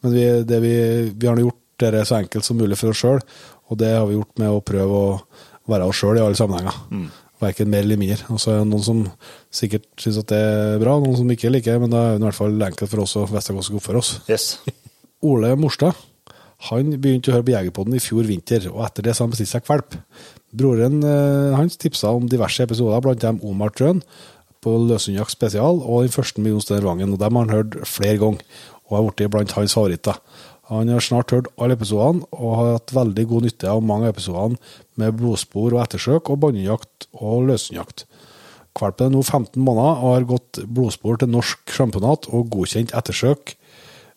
Men 0.04 0.16
vi, 0.16 0.28
det 0.50 0.62
vi, 0.64 0.76
vi 1.16 1.30
har 1.30 1.38
nå 1.38 1.48
gjort 1.48 1.60
det 1.84 2.06
så 2.08 2.20
enkelt 2.20 2.46
som 2.46 2.60
mulig 2.60 2.78
for 2.80 2.94
oss 2.94 3.00
sjøl, 3.02 3.20
og 3.68 3.78
det 3.82 3.90
har 3.92 4.06
vi 4.08 4.14
gjort 4.16 4.40
med 4.40 4.52
å 4.54 4.62
prøve 4.64 5.00
å 5.00 5.08
være 5.68 5.88
oss 5.90 6.00
sjøl 6.00 6.20
i 6.20 6.22
alle 6.24 6.38
sammenhenger. 6.38 6.76
Verken 7.42 7.72
mer 7.72 7.84
eller 7.84 8.00
mindre. 8.00 8.20
Og 8.32 8.40
så 8.40 8.54
det 8.54 8.68
noen 8.70 8.86
som 8.86 9.02
sikkert 9.52 9.88
syns 10.00 10.22
at 10.22 10.30
det 10.32 10.40
er 10.40 10.80
bra, 10.84 10.96
noen 11.02 11.18
som 11.18 11.34
ikke 11.34 11.52
liker, 11.52 11.82
men 11.82 11.92
da 11.92 12.04
er 12.06 12.16
det 12.16 12.22
i 12.22 12.28
hvert 12.28 12.40
fall 12.40 12.68
enkelt 12.70 12.94
for 12.94 13.04
oss 13.04 13.18
å 13.20 13.26
vite 13.26 13.56
hvordan 13.56 13.64
vi 13.64 13.68
skal 13.72 13.86
for 13.88 14.00
oss. 14.00 14.14
Yes. 14.30 14.48
Ole 15.26 15.52
Morstad 15.60 15.98
han 16.70 16.94
begynte 17.02 17.32
å 17.32 17.38
høre 17.38 17.48
på 17.48 17.54
Jegerpodden 17.56 17.98
i 17.98 18.04
fjor 18.04 18.28
vinter, 18.28 18.70
og 18.72 18.86
etter 18.86 19.06
det 19.06 19.16
så 19.18 19.26
han 19.26 19.34
bestilt 19.34 19.52
seg 19.52 19.66
kvalp. 19.66 19.98
Broren 20.56 21.02
eh, 21.04 21.56
hans 21.58 21.76
tipsa 21.82 22.14
om 22.16 22.30
diverse 22.30 22.64
episoder, 22.64 23.02
blant 23.04 23.24
dem 23.24 23.42
Omar 23.44 23.74
Trøen 23.76 24.04
på 24.64 24.78
Løshundjakt 24.88 25.34
spesial 25.34 25.82
og 25.82 26.06
den 26.06 26.14
første 26.14 26.40
med 26.40 26.54
Jon 26.54 26.64
Steinar 26.64 26.88
Vangen. 26.88 27.12
og 27.12 27.20
Dem 27.20 27.36
har 27.36 27.48
han 27.50 27.56
hørt 27.58 27.78
flere 27.90 28.20
ganger, 28.22 28.46
og 28.88 28.96
har 28.96 29.08
blitt 29.10 29.34
blant 29.34 29.56
hans 29.58 29.76
favoritter. 29.76 30.20
Han 30.72 30.88
har 30.88 31.04
snart 31.04 31.34
hørt 31.36 31.50
alle 31.60 31.76
episodene, 31.76 32.24
og 32.32 32.56
har 32.60 32.72
hatt 32.78 32.96
veldig 32.96 33.26
god 33.34 33.48
nytte 33.50 33.70
av 33.70 33.84
mange 33.84 34.08
av 34.08 34.16
episodene 34.16 34.60
med 35.00 35.18
blodspor 35.20 35.76
og 35.76 35.84
ettersøk 35.84 36.32
og 36.32 36.40
bannejakt 36.46 37.10
og 37.20 37.50
løshundjakt. 37.50 38.06
Kvalpen 38.74 39.12
er 39.12 39.14
nå 39.14 39.22
15 39.22 39.60
måneder 39.62 40.00
og 40.00 40.16
har 40.16 40.30
gått 40.32 40.62
blodspor 40.66 41.20
til 41.22 41.30
norsk 41.30 41.76
sjamponat 41.76 42.30
og 42.32 42.48
godkjent 42.56 42.96
ettersøk 42.96 43.54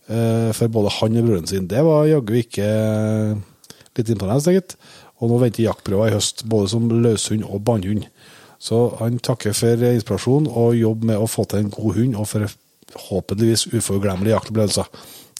for 0.06 0.70
både 0.70 0.92
han 1.00 1.18
og 1.18 1.26
broren 1.26 1.48
sin. 1.50 1.66
Det 1.70 1.80
var 1.82 2.06
jaggu 2.06 2.36
ikke 2.38 2.66
litt 3.98 4.12
imponerende, 4.12 4.54
gitt. 4.54 4.76
Og 5.18 5.30
nå 5.32 5.40
venter 5.40 5.64
jaktprøver 5.64 6.10
i 6.10 6.14
høst, 6.14 6.44
både 6.50 6.70
som 6.70 6.88
løshund 6.92 7.46
og 7.48 7.62
bannhund. 7.66 8.04
Så 8.62 8.82
han 9.00 9.18
takker 9.24 9.56
for 9.56 9.82
inspirasjon 9.88 10.48
og 10.48 10.76
jobber 10.76 11.12
med 11.12 11.20
å 11.20 11.28
få 11.30 11.44
til 11.48 11.64
en 11.64 11.72
god 11.72 11.98
hund, 11.98 12.16
og 12.20 12.28
for 12.30 12.46
håpeligvis 13.08 13.66
uforglemmelige 13.74 14.36
jaktopplevelser. 14.36 14.90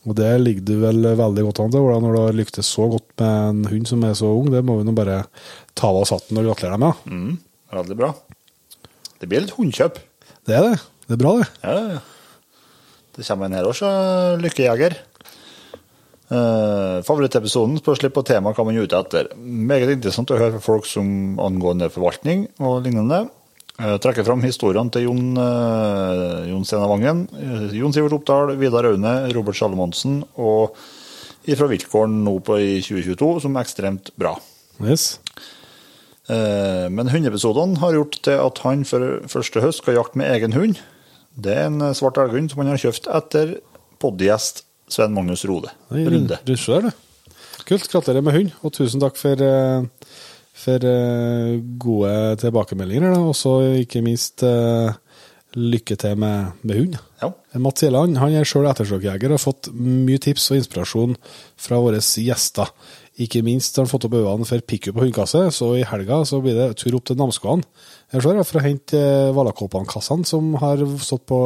Og 0.07 0.15
det 0.19 0.29
ligger 0.39 0.67
du 0.69 0.75
vel 0.85 1.09
veldig 1.19 1.45
godt 1.49 1.61
an 1.65 1.73
til, 1.75 1.83
Ola, 1.83 1.99
når 2.03 2.15
du 2.15 2.21
har 2.23 2.37
lyktes 2.39 2.69
så 2.71 2.87
godt 2.93 3.09
med 3.19 3.31
en 3.51 3.71
hund 3.73 3.89
som 3.91 4.05
er 4.07 4.15
så 4.19 4.31
ung. 4.31 4.51
Det 4.55 4.63
må 4.65 4.79
vi 4.79 4.87
nå 4.87 4.95
bare 4.97 5.25
ta 5.79 5.91
av 5.91 6.03
oss 6.05 6.13
hatten 6.15 6.39
og 6.39 6.47
gratulere 6.47 6.77
deg 6.77 6.85
med. 6.85 7.07
Mm, 7.11 7.33
veldig 7.75 7.97
bra. 7.99 8.13
Det 9.19 9.31
blir 9.31 9.43
litt 9.43 9.57
hundkjøp. 9.57 9.99
Det 10.47 10.55
er 10.55 10.69
det. 10.69 10.77
Det 11.09 11.17
er 11.17 11.23
bra, 11.25 11.33
det. 11.41 11.49
Ja, 11.65 11.75
ja, 11.75 11.97
ja. 11.97 12.05
Det 13.17 13.25
kommer 13.25 13.49
en 13.49 13.57
her 13.57 13.69
også, 13.69 13.89
Lykkejeger. 14.43 14.99
Uh, 16.27 16.99
favorittepisoden 17.07 17.79
spørs 17.79 18.03
litt 18.03 18.15
på 18.17 18.25
tema 18.27 18.51
hva 18.51 18.65
man 18.67 18.77
er 18.77 18.89
ute 18.89 18.99
etter. 18.99 19.31
Meget 19.39 19.93
interessant 19.95 20.33
å 20.35 20.39
høre 20.41 20.57
fra 20.57 20.65
folk 20.65 20.89
som 20.91 21.39
angående 21.43 21.89
forvaltning 21.95 22.49
og 22.59 22.83
lignende. 22.85 23.25
Uh, 23.79 23.95
trekker 24.03 24.27
fram 24.27 24.43
historiene 24.45 24.93
til 24.93 25.07
Jon, 25.07 25.37
uh, 25.39 26.43
Jon 26.51 26.67
Stena 26.67 26.89
Vangen, 26.91 27.27
uh, 27.37 27.69
Jon 27.77 27.95
Sivert 27.95 28.17
Oppdal, 28.19 28.57
Vidar 28.61 28.89
Aune, 28.91 29.15
Robert 29.37 29.59
Salomonsen 29.59 30.23
og 30.35 30.77
ifra 31.47 31.69
Viltgården 31.71 32.25
nå 32.27 32.41
på 32.45 32.59
i 32.59 32.73
2022 32.83 33.31
som 33.47 33.61
ekstremt 33.61 34.11
bra. 34.19 34.35
Yes. 34.83 35.17
Eh, 36.27 36.87
Men 36.91 37.11
hundeepisodene 37.13 37.79
har 37.79 37.95
gjort 37.95 38.19
til 38.27 38.41
at 38.43 38.63
han 38.65 38.85
for 38.89 39.21
første 39.31 39.63
høst 39.63 39.85
skal 39.85 39.99
jakte 40.01 40.19
med 40.19 40.33
egen 40.35 40.57
hund. 40.57 40.81
Det 41.37 41.53
er 41.53 41.67
en 41.69 41.83
svart 41.97 42.17
elghund 42.23 42.49
som 42.53 42.63
han 42.63 42.73
har 42.73 42.81
kjøpt 42.81 43.11
etter 43.13 43.59
podgjest 44.01 44.65
Sven 44.89 45.13
Magnus 45.13 45.45
Rode. 45.49 45.73
Runde. 45.91 46.39
Du 46.47 46.55
ser 46.57 46.89
det. 46.89 46.95
Kult. 47.67 47.89
Gratulerer 47.91 48.25
med 48.25 48.37
hund, 48.37 48.53
og 48.63 48.73
tusen 48.77 49.03
takk 49.03 49.19
for, 49.19 49.41
eh, 49.43 50.13
for 50.57 50.87
eh, 50.87 51.57
gode 51.83 52.13
tilbakemeldinger. 52.41 53.17
Og 53.19 53.35
så 53.37 53.57
ikke 53.83 54.05
minst 54.07 54.45
eh, 54.47 54.95
lykke 55.57 55.97
til 55.99 56.17
med, 56.21 56.53
med 56.63 56.79
hund. 56.81 57.01
Ja. 57.23 57.33
Mats 57.59 57.83
Gjelland 57.83 58.21
han 58.21 58.37
er 58.37 58.47
sjøl 58.47 58.69
ettersøkjeger 58.71 59.33
og 59.33 59.39
har 59.39 59.43
fått 59.43 59.71
mye 59.73 60.21
tips 60.23 60.51
og 60.53 60.61
inspirasjon 60.61 61.19
fra 61.61 61.81
våre 61.83 62.01
gjester. 62.01 62.71
Ikke 63.25 63.41
minst 63.45 63.77
har 63.77 63.87
han 63.87 63.91
fått 63.91 64.05
opp 64.09 64.17
øynene 64.19 64.49
for 64.49 64.61
pickup 64.61 64.99
og 64.99 65.07
hundekasse, 65.07 65.47
så 65.57 65.71
i 65.79 65.87
helga 65.89 66.21
så 66.29 66.43
blir 66.45 66.57
det 66.59 66.75
tur 66.81 66.99
opp 66.99 67.07
til 67.09 67.17
Namsskogan 67.17 67.65
Jeg 68.15 68.23
ser, 68.23 68.43
for 68.47 68.61
å 68.61 68.65
hente 68.65 68.99
eh, 68.99 69.33
Valakåpan-kassene 69.35 70.29
som 70.29 70.53
har 70.63 70.83
stått 71.03 71.25
på 71.27 71.41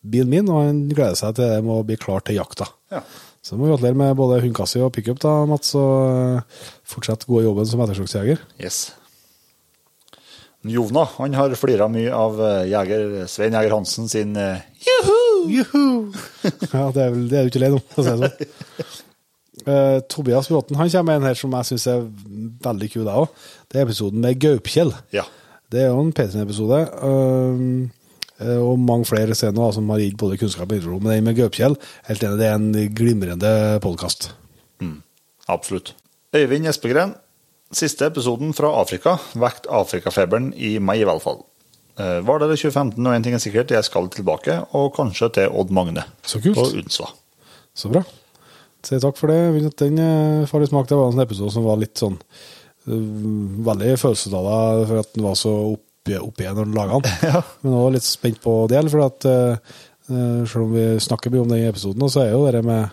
bilen 0.00 0.30
min, 0.32 0.48
og 0.48 0.62
han 0.64 0.86
gleder 0.88 1.18
seg 1.18 1.34
til 1.36 1.50
det 1.50 1.64
med 1.66 1.74
å 1.74 1.84
bli 1.86 1.98
klar 2.00 2.24
til 2.24 2.38
jakta. 2.40 2.70
Ja. 2.92 3.02
Så 3.44 3.56
må 3.56 3.66
vi 3.66 3.72
gratulere 3.72 3.96
med 3.96 4.16
både 4.16 4.40
hundekasse 4.42 4.80
og 4.84 4.92
pickup, 4.96 5.20
da, 5.20 5.34
Mats, 5.48 5.74
og 5.78 5.92
eh, 6.08 6.64
fortsett 6.88 7.28
gode 7.28 7.46
jobben 7.46 7.68
som 7.68 7.84
ettersøksjeger. 7.84 8.40
Yes. 8.60 8.90
Jovna 10.68 11.06
han 11.14 11.36
har 11.36 11.54
flira 11.56 11.88
mye 11.88 12.12
av 12.12 12.40
eh, 12.44 12.66
jeger, 12.68 13.04
Svein 13.32 13.56
Jeger 13.56 13.72
Hansen 13.72 14.10
sin 14.12 14.34
uh, 14.36 14.60
Juhu! 15.48 16.12
ja, 16.74 16.90
det 16.92 17.04
er, 17.06 17.14
vel, 17.14 17.28
det 17.30 17.38
er 17.38 17.46
du 17.46 17.52
ikke 17.52 17.62
lei 17.62 17.72
om, 17.72 17.84
for 17.94 18.02
å 18.02 18.06
si 18.06 18.16
det 18.16 18.30
sånn. 18.30 18.98
Uh, 19.60 19.98
Tobias 20.08 20.48
Bråten 20.48 20.78
han 20.80 20.88
kommer 20.88 21.10
med 21.10 21.20
en 21.20 21.28
her 21.28 21.36
som 21.36 21.52
jeg 21.56 21.68
syns 21.68 21.86
er 21.92 22.04
veldig 22.64 22.90
kul, 22.92 23.08
jeg 23.08 23.24
òg. 23.24 23.42
Det 23.68 23.80
er 23.80 23.88
episoden 23.88 24.24
med 24.24 24.40
Gaupkjell. 24.40 24.92
Ja. 25.16 25.24
Det 25.70 25.84
er 25.84 25.90
jo 25.92 26.02
en 26.02 26.12
P3-episode. 26.14 26.78
Um, 27.06 27.90
eh, 28.42 28.58
og 28.58 28.78
mange 28.82 29.06
flere 29.06 29.36
scener 29.38 29.74
som 29.76 29.90
har 29.94 30.02
gitt 30.02 30.18
både 30.18 30.38
kunnskap 30.40 30.70
og 30.72 30.80
intro. 30.80 30.98
Men 30.98 31.14
den 31.14 31.28
med 31.28 31.38
Gaupkjell, 31.38 31.76
helt 32.08 32.24
enig, 32.26 32.40
det 32.40 32.48
er 32.48 32.58
en 32.58 32.94
glimrende 32.96 33.52
podkast. 33.84 34.32
Absolutt. 35.50 35.94
Øyvind 36.36 36.68
Espegren, 36.70 37.14
siste 37.74 38.06
episoden 38.06 38.52
fra 38.54 38.68
Afrika 38.78 39.16
vekket 39.34 39.66
Afrikafeberen 39.74 40.52
i 40.54 40.76
meg, 40.82 41.02
i 41.02 41.08
hvert 41.08 41.22
fall. 41.24 41.40
Eh, 41.98 42.20
Var 42.26 42.42
det 42.42 42.50
det 42.52 42.60
2015, 42.60 43.06
og 43.06 43.14
en 43.14 43.26
ting 43.26 43.34
er 43.34 43.42
sikkert, 43.42 43.74
jeg 43.74 43.86
skal 43.86 44.10
tilbake, 44.14 44.60
og 44.78 44.92
kanskje 44.94 45.30
til 45.38 45.50
Odd 45.54 45.70
Magne. 45.74 46.06
Så 46.22 46.42
kult. 46.42 46.58
På 46.58 46.66
Unsva. 46.70 47.10
Så 47.74 47.90
bra. 47.90 48.04
Si 48.86 48.98
takk 48.98 49.18
for 49.18 49.30
det. 49.30 49.70
Den 49.78 49.98
farlige 49.98 50.48
får 50.50 50.62
litt 50.64 50.72
smak. 50.72 50.88
Det 50.88 50.98
var 50.98 51.12
en 51.12 51.26
episode 51.26 51.52
som 51.52 51.66
var 51.66 51.78
litt 51.82 51.98
sånn 52.00 52.16
eh, 52.16 52.59
Veldig 52.90 53.94
følelseslada 54.00 54.56
for 54.88 55.02
at 55.02 55.14
den 55.14 55.26
var 55.26 55.38
så 55.38 55.54
opp 55.74 56.40
igjen 56.42 56.56
når 56.56 56.66
den 56.66 56.76
laga 56.76 56.98
den. 57.04 57.38
Men 57.62 57.78
òg 57.78 57.94
litt 57.94 58.06
spent 58.06 58.40
på 58.42 58.54
del, 58.72 58.90
for 58.90 59.04
at 59.06 59.26
eh, 59.30 59.74
eh, 60.10 60.40
selv 60.48 60.64
om 60.66 60.74
vi 60.74 60.86
snakker 61.02 61.32
mye 61.32 61.44
om 61.44 61.52
den 61.52 61.62
i 61.62 61.68
episoden, 61.70 62.06
så 62.10 62.24
er 62.24 62.32
jo 62.34 62.46
det 62.50 62.64
med 62.66 62.88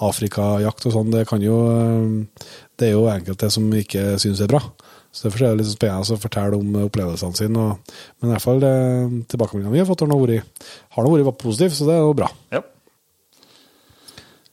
Afrikajakt 0.00 0.86
og 0.88 0.94
sånn, 0.94 1.10
det 1.12 1.26
kan 1.28 1.42
jo 1.44 1.58
eh, 1.72 2.46
Det 2.78 2.88
er 2.88 2.94
jo 2.96 3.10
enkelte 3.12 3.50
som 3.52 3.66
ikke 3.76 4.14
syns 4.22 4.40
det 4.40 4.46
er 4.46 4.54
bra. 4.54 4.62
Så 5.10 5.26
Derfor 5.26 5.42
er 5.42 5.54
det 5.54 5.64
litt 5.64 5.72
spennende 5.72 6.14
å 6.14 6.22
fortelle 6.22 6.58
om 6.58 6.76
opplevelsene 6.84 7.36
sine. 7.36 7.64
Og, 7.64 7.94
men 8.20 8.30
i 8.30 8.34
hvert 8.36 8.46
fall 8.46 8.62
eh, 8.66 9.16
tilbakemeldingene 9.32 9.74
vi 9.74 9.82
har 9.82 9.88
fått, 9.88 10.04
har 10.06 10.12
nå 10.12 10.20
vært, 10.22 11.26
vært 11.32 11.42
positive, 11.42 11.74
så 11.74 11.88
det 11.88 11.96
er 11.96 12.04
jo 12.04 12.16
bra. 12.22 12.30
Ja. 12.54 12.62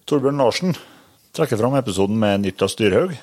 Torbjørn 0.08 0.40
Larsen 0.42 0.78
trekker 1.38 1.60
fram 1.60 1.76
episoden 1.78 2.18
med 2.20 2.42
Niklas 2.42 2.78
Dyrhaug, 2.80 3.14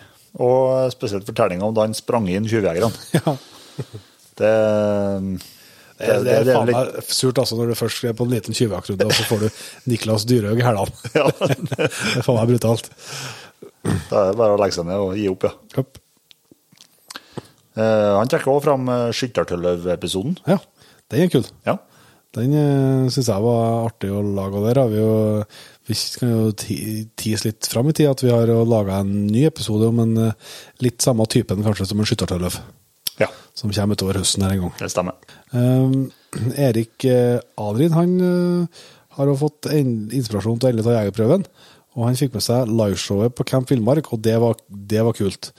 og 0.42 0.92
spesielt 0.94 1.26
fortellinga 1.28 1.66
om 1.66 1.74
da 1.76 1.84
han 1.86 1.94
sprang 1.96 2.28
inn 2.32 2.48
tjuvjegerne. 2.50 2.90
Ja. 3.18 3.36
Det, 4.38 4.50
Det, 5.98 6.06
det, 6.06 6.22
det 6.26 6.32
er 6.40 6.48
faen 6.56 6.70
meg 6.70 7.04
surt 7.06 7.38
altså 7.38 7.54
når 7.58 7.68
du 7.70 7.74
først 7.78 8.02
er 8.06 8.14
på 8.18 8.26
en 8.26 8.32
liten 8.32 8.54
tjuvjaktrunde, 8.54 9.06
og 9.06 9.14
så 9.14 9.26
får 9.28 9.44
du 9.44 9.48
Niklas 9.90 10.24
Dyrhaug 10.26 10.58
i 10.58 10.66
hælene. 10.66 10.90
Ja. 11.18 11.28
det 11.38 11.78
er 11.86 12.24
faen 12.26 12.38
meg 12.40 12.50
brutalt. 12.50 12.90
Da 14.10 14.24
er 14.24 14.32
det 14.32 14.38
bare 14.40 14.56
å 14.56 14.58
legge 14.58 14.74
seg 14.78 14.88
ned 14.88 15.02
og 15.04 15.14
gi 15.18 15.28
opp, 15.30 15.46
ja. 15.46 15.52
Hopp. 15.78 16.00
Uh, 17.74 18.14
Han 18.18 18.30
trekker 18.30 18.52
også 18.52 18.64
fram 18.68 18.90
eh, 18.90 19.08
Skyttertølløv-episoden. 19.18 20.36
Ja, 20.50 20.58
den 21.10 21.24
er 21.24 21.30
kul. 21.32 21.46
Ja. 21.66 21.78
Den 22.34 22.54
uh, 22.54 23.10
syns 23.14 23.30
jeg 23.30 23.46
var 23.46 23.88
artig 23.88 24.10
å 24.14 24.22
lage, 24.22 24.58
og 24.58 24.66
der 24.66 24.80
har 24.82 24.90
vi 24.90 24.98
jo 24.98 25.10
Vi 25.84 25.96
kan 26.18 26.30
jo 26.30 26.52
tise 26.56 27.44
litt 27.44 27.68
fram 27.68 27.90
i 27.90 27.94
tid 27.96 28.08
at 28.08 28.22
vi 28.24 28.32
har 28.32 28.48
laga 28.64 29.02
en 29.02 29.26
ny 29.28 29.44
episode 29.50 29.90
om 29.90 30.00
en 30.04 30.16
eh, 30.30 30.54
litt 30.84 31.04
samme 31.04 31.26
typen 31.28 31.64
kanskje 31.64 31.90
som 31.90 32.00
en 32.00 32.08
skyttertølløv, 32.08 32.56
ja, 33.20 33.28
som 33.52 33.72
kommer 33.74 33.98
utover 33.98 34.20
høsten 34.22 34.46
her 34.46 34.56
en 34.56 34.64
gang. 34.64 34.74
det 34.80 34.90
stemmer. 34.94 35.36
Um, 35.52 36.08
Erik 36.56 37.04
uh, 37.04 37.38
Adrin 37.60 37.94
han 37.94 38.16
uh, 38.18 38.84
har 39.18 39.30
jo 39.30 39.36
fått 39.38 39.68
inspirasjon 39.70 40.58
til 40.58 40.70
å 40.70 40.72
endelig 40.72 40.88
ta 40.88 40.96
jegerprøven. 40.96 41.44
Og 41.94 42.08
han 42.08 42.16
fikk 42.18 42.32
med 42.34 42.42
seg 42.42 42.70
liveshowet 42.70 43.36
på 43.38 43.46
Camp 43.46 43.70
Villmark, 43.70 44.08
og 44.10 44.22
det 44.24 44.34
var, 44.42 44.58
det 44.66 45.04
var 45.06 45.14
kult. 45.14 45.52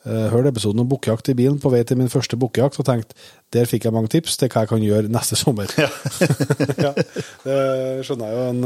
Uh, 0.00 0.30
hørte 0.32 0.48
episoden 0.48 0.80
om 0.80 0.88
bukkejakt 0.88 1.28
i 1.28 1.34
bilen 1.36 1.58
på 1.60 1.68
vei 1.68 1.82
til 1.84 1.98
min 2.00 2.08
første 2.08 2.38
bukkejakt 2.40 2.78
og 2.80 2.86
tenkte 2.88 3.12
der 3.52 3.66
fikk 3.68 3.84
jeg 3.84 3.92
mange 3.92 4.08
tips 4.08 4.38
til 4.40 4.48
hva 4.48 4.62
jeg 4.62 4.70
kan 4.70 4.80
gjøre 4.80 5.10
neste 5.12 5.36
sommer. 5.36 5.68
Ja. 5.76 5.90
det 7.46 7.56
skjønner 8.06 8.30
jeg 8.30 8.36
jo. 8.38 8.44
En, 8.54 8.62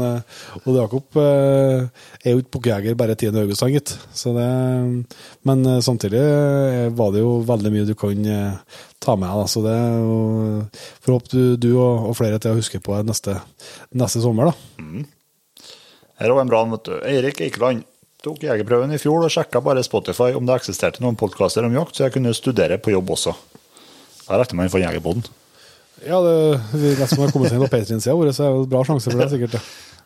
Ole 0.61 0.83
Jakob 0.83 1.17
uh, 1.19 2.05
er 2.21 2.35
jo 2.35 2.43
ikke 2.43 2.53
bukkejeger 2.55 2.95
bare 2.95 3.17
10. 3.17 3.33
august, 3.41 3.65
han 3.65 3.73
gitt. 3.73 3.95
Så 4.15 4.31
det, 4.37 4.45
men 5.49 5.65
samtidig 5.83 6.21
var 6.95 7.11
det 7.11 7.25
jo 7.25 7.39
veldig 7.49 7.73
mye 7.73 7.87
du 7.89 7.95
kan 7.99 8.29
ta 9.01 9.17
med 9.19 9.35
deg. 9.41 9.49
Så 9.51 9.65
det 9.65 9.79
får 11.01 11.15
håpe 11.17 11.33
du, 11.33 11.41
du 11.59 11.69
og, 11.73 12.11
og 12.11 12.15
flere 12.21 12.39
til 12.39 12.53
å 12.53 12.61
huske 12.61 12.79
på 12.79 13.01
neste, 13.09 13.39
neste 13.97 14.23
sommer. 14.23 14.53
da. 14.53 15.05
Her 16.15 16.29
er 16.29 16.37
òg 16.37 16.45
en 16.45 16.51
bra 16.53 16.63
vet 16.71 16.87
du. 16.87 16.95
Eirik 17.03 17.43
Eikeland 17.43 17.83
tok 18.25 18.43
jegerprøven 18.45 18.93
i 18.95 18.99
fjor 19.01 19.25
og 19.25 19.33
sjekka 19.33 19.61
bare 19.63 19.83
Spotify 19.85 20.33
om 20.37 20.47
det 20.47 20.57
eksisterte 20.57 21.03
noen 21.03 21.17
podkaster 21.19 21.65
om 21.67 21.75
jakt, 21.77 21.97
så 21.97 22.07
jeg 22.07 22.15
kunne 22.17 22.33
studere 22.37 22.79
på 22.81 22.93
jobb 22.95 23.13
også. 23.15 23.35
Da 24.25 24.39
regner 24.41 24.57
man 24.57 24.71
for 24.73 24.81
Jegerboden. 24.81 25.25
Ja, 26.03 26.19
det, 26.25 26.37
vi 26.73 26.93
vet 26.97 27.11
som 27.11 27.21
har 27.23 27.33
kommet 27.33 27.53
inn 27.53 27.61
på 27.61 27.71
Patreon-sida 27.71 28.15
vår, 28.17 28.31
så 28.35 28.47
er 28.47 28.55
det 28.57 28.71
bra 28.71 28.81
sjanse 28.87 29.11
for 29.11 29.21
det, 29.21 29.29
sikkert. 29.31 29.59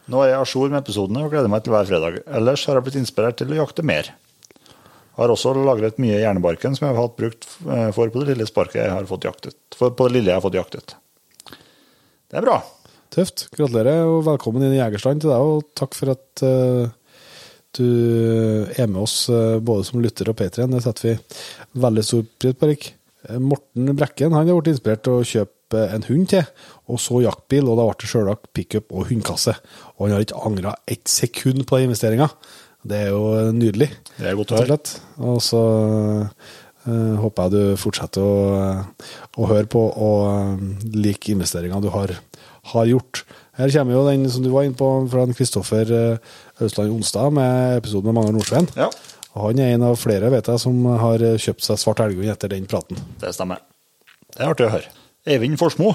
Nå 0.10 0.24
er 0.24 0.34
jeg 0.34 0.40
a 0.40 0.48
jour 0.48 0.72
med 0.72 0.82
episodene 0.82 1.24
og 1.26 1.32
gleder 1.34 1.52
meg 1.52 1.64
til 1.64 1.74
hver 1.74 1.88
fredag. 1.88 2.20
Ellers 2.40 2.66
har 2.68 2.78
jeg 2.78 2.88
blitt 2.88 3.00
inspirert 3.00 3.40
til 3.40 3.54
å 3.54 3.60
jakte 3.62 3.86
mer. 3.86 4.12
Har 5.20 5.34
også 5.34 5.54
lagret 5.58 6.00
mye 6.02 6.20
hjernebarken 6.20 6.76
som 6.78 6.88
jeg 6.88 6.96
har 6.96 7.04
hatt 7.04 7.18
brukt 7.20 7.48
eh, 7.68 7.90
for 7.96 8.12
på 8.12 8.24
det 8.24 8.34
lille 8.34 8.48
sparket 8.50 8.82
jeg 8.82 8.94
har 8.94 9.08
fått 9.10 9.28
jaktet. 9.28 9.58
For 9.78 9.94
på 9.96 10.08
det 10.08 10.18
lille 10.18 10.32
jeg 10.32 10.40
har 10.40 10.46
fått 10.46 10.60
jaktet. 10.60 10.96
Det 11.50 12.40
er 12.40 12.46
bra. 12.46 12.60
Tøft. 13.14 13.48
Gratulerer 13.56 14.06
og 14.06 14.24
velkommen 14.28 14.64
inn 14.66 14.78
i 14.78 14.82
Jegerstand 14.82 15.24
til 15.24 15.32
deg, 15.34 15.52
og 15.52 15.68
takk 15.78 15.98
for 15.98 16.14
at 16.14 16.46
eh, 16.46 16.92
du 17.78 17.90
er 18.74 18.90
med 18.90 19.04
oss 19.04 19.28
eh, 19.30 19.60
både 19.62 19.86
som 19.88 20.02
lytter 20.02 20.32
og 20.32 20.38
Patrion. 20.40 20.74
Det 20.74 20.82
setter 20.86 21.12
vi 21.12 21.82
veldig 21.84 22.06
stor 22.06 22.26
pris 22.42 22.58
på, 22.58 22.70
Erik. 22.70 22.90
Eh, 23.28 23.42
Morten 23.44 23.92
Brekken 23.98 24.36
han 24.36 24.48
har 24.48 24.60
blitt 24.60 24.74
inspirert 24.74 25.04
til 25.06 25.20
å 25.20 25.28
kjøpe 25.28 25.84
en 25.94 26.08
hund 26.08 26.32
til, 26.32 26.48
og 26.90 27.02
så 27.02 27.20
jaktbil, 27.22 27.68
og 27.70 27.78
da 27.78 27.86
ble 27.86 28.00
det 28.02 28.10
sjølsagt 28.10 28.50
pickup 28.58 28.90
og 28.90 29.12
hundekasse. 29.12 29.54
Og 29.98 30.08
han 30.08 30.16
har 30.16 30.26
ikke 30.26 30.42
angra 30.50 30.74
ett 30.90 31.12
sekund 31.12 31.68
på 31.70 31.78
den 31.78 31.92
investeringa. 31.92 32.32
Det 32.90 33.04
er 33.06 33.12
jo 33.12 33.52
nydelig. 33.54 33.92
Det 34.18 34.32
er 34.32 34.40
godt 34.40 34.56
å 34.56 34.62
høre. 34.62 34.80
og 35.20 35.42
så 35.44 35.62
uh, 36.24 37.16
håper 37.22 37.44
jeg 37.44 37.54
du 37.54 37.82
fortsetter 37.82 38.24
å, 38.24 38.38
å 39.36 39.50
høre 39.52 39.68
på 39.70 39.84
og 39.84 40.22
uh, 40.32 40.64
like 40.96 41.30
investeringa 41.36 41.82
du 41.84 41.90
har, 41.94 42.16
har 42.72 42.90
gjort. 42.90 43.26
Her 43.60 43.72
kommer 43.74 43.98
jo 43.98 44.06
den 44.08 44.24
som 44.32 44.44
du 44.46 44.50
var 44.54 44.64
inne 44.64 44.78
på 44.80 44.88
fra 45.12 45.26
Kristoffer 45.36 45.90
Austland 45.92 46.64
Østland 46.64 46.94
Onsdag 46.96 47.34
med 47.36 47.80
episoden 47.82 48.08
med 48.08 48.16
Magnar 48.16 48.38
Nordsveen. 48.38 48.70
Ja, 48.80 48.88
Og 49.36 49.50
Han 49.50 49.60
er 49.60 49.74
en 49.74 49.84
av 49.84 49.98
flere 50.00 50.32
vet 50.32 50.48
jeg, 50.48 50.60
som 50.64 50.78
har 50.86 51.22
eh, 51.22 51.36
kjøpt 51.38 51.66
seg 51.66 51.82
svart 51.82 52.00
elghund 52.06 52.32
etter 52.32 52.50
den 52.52 52.66
praten. 52.72 52.98
det 53.20 53.34
stemmer. 53.36 53.60
Det 54.32 54.42
er 54.46 54.54
artig 54.54 54.66
å 54.70 54.72
høre. 54.74 54.90
Eivind 55.28 55.60
Forsmo. 55.60 55.92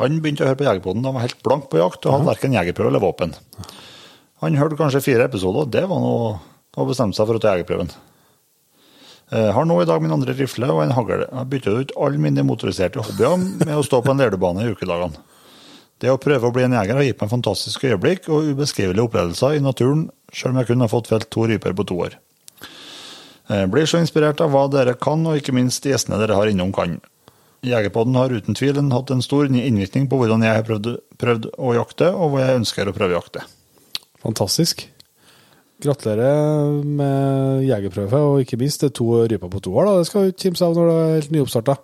Han 0.00 0.18
begynte 0.20 0.44
å 0.44 0.48
høre 0.48 0.58
på 0.58 0.66
Jegerpoden. 0.66 1.04
han 1.04 1.14
var 1.14 1.26
helt 1.28 1.42
blank 1.44 1.68
på 1.70 1.78
jakt 1.78 2.06
og 2.06 2.16
hadde 2.16 2.30
verken 2.32 2.56
jegerprøve 2.56 2.90
eller 2.90 3.04
våpen. 3.04 3.36
Han 4.42 4.56
hørte 4.58 4.76
kanskje 4.76 5.04
fire 5.04 5.28
episoder, 5.28 5.64
og 5.64 5.70
det 5.72 5.84
var 5.88 6.00
noe 6.02 6.34
å 6.76 6.88
bestemme 6.88 7.16
seg 7.16 7.28
for 7.28 7.38
å 7.38 7.40
ta 7.40 7.54
jegerprøven. 7.54 7.92
Eh, 9.32 9.52
har 9.52 9.64
nå 9.66 9.78
i 9.82 9.86
dag 9.88 10.02
min 10.02 10.12
andre 10.14 10.34
rifle 10.36 10.68
og 10.72 10.82
en 10.84 10.96
hagl. 10.96 11.24
Jeg 11.24 11.32
har 11.68 11.80
ut 11.80 11.96
alle 11.96 12.20
mine 12.22 12.44
motoriserte 12.46 13.02
hobbyer 13.02 13.40
med 13.64 13.74
å 13.76 13.84
stå 13.84 14.02
på 14.04 14.12
en 14.12 14.20
lerdebane 14.20 14.64
i 14.64 14.74
ukedagene. 14.74 15.16
Det 16.02 16.12
å 16.12 16.20
prøve 16.20 16.48
å 16.48 16.52
bli 16.52 16.66
en 16.66 16.76
jeger 16.76 16.98
har 16.98 17.06
gitt 17.06 17.22
meg 17.22 17.32
fantastiske 17.32 17.88
øyeblikk 17.88 18.28
og 18.28 18.50
ubeskrivelige 18.52 19.06
opplevelser 19.06 19.56
i 19.56 19.64
naturen, 19.64 20.06
selv 20.28 20.52
om 20.52 20.60
jeg 20.60 20.68
kun 20.70 20.84
har 20.84 20.92
fått 20.92 21.08
felt 21.08 21.30
to 21.32 21.46
ryper 21.48 21.76
på 21.76 21.86
to 21.88 22.00
år. 22.04 22.16
Jeg 23.46 23.70
blir 23.72 23.86
så 23.88 24.00
inspirert 24.02 24.42
av 24.42 24.50
hva 24.52 24.66
dere 24.68 24.96
kan, 24.98 25.22
og 25.24 25.38
ikke 25.38 25.54
minst 25.56 25.86
gjestene 25.86 26.18
dere 26.20 26.36
har 26.36 26.50
innom 26.50 26.74
kan. 26.74 26.98
Jegerpodden 27.66 28.18
har 28.18 28.34
uten 28.34 28.58
tvil 28.58 28.78
hatt 28.92 29.10
en 29.10 29.24
stor 29.24 29.48
innvirkning 29.48 30.10
på 30.10 30.18
hvordan 30.20 30.44
jeg 30.44 30.58
har 30.58 30.66
prøvd, 30.66 30.90
prøvd 31.18 31.48
å 31.56 31.72
jakte, 31.78 32.10
og 32.12 32.34
hva 32.34 32.44
jeg 32.44 32.60
ønsker 32.60 32.90
å 32.90 32.94
prøve 32.96 33.16
jakte. 33.16 33.46
Fantastisk. 34.22 34.84
Gratulerer 35.82 36.76
med 36.84 37.64
jegerprøve, 37.68 38.20
og 38.20 38.44
ikke 38.44 38.58
minst 38.60 38.84
det 38.84 38.92
to 38.98 39.08
ryper 39.24 39.50
på 39.52 39.62
to 39.64 39.72
år. 39.72 39.88
Da. 39.88 39.98
Det 40.00 40.10
skal 40.10 40.28
du 40.28 40.38
kimse 40.44 40.66
av 40.66 40.76
når 40.76 40.90
du 40.90 40.94
er 40.96 41.14
helt 41.16 41.34
nyoppstarta. 41.34 41.78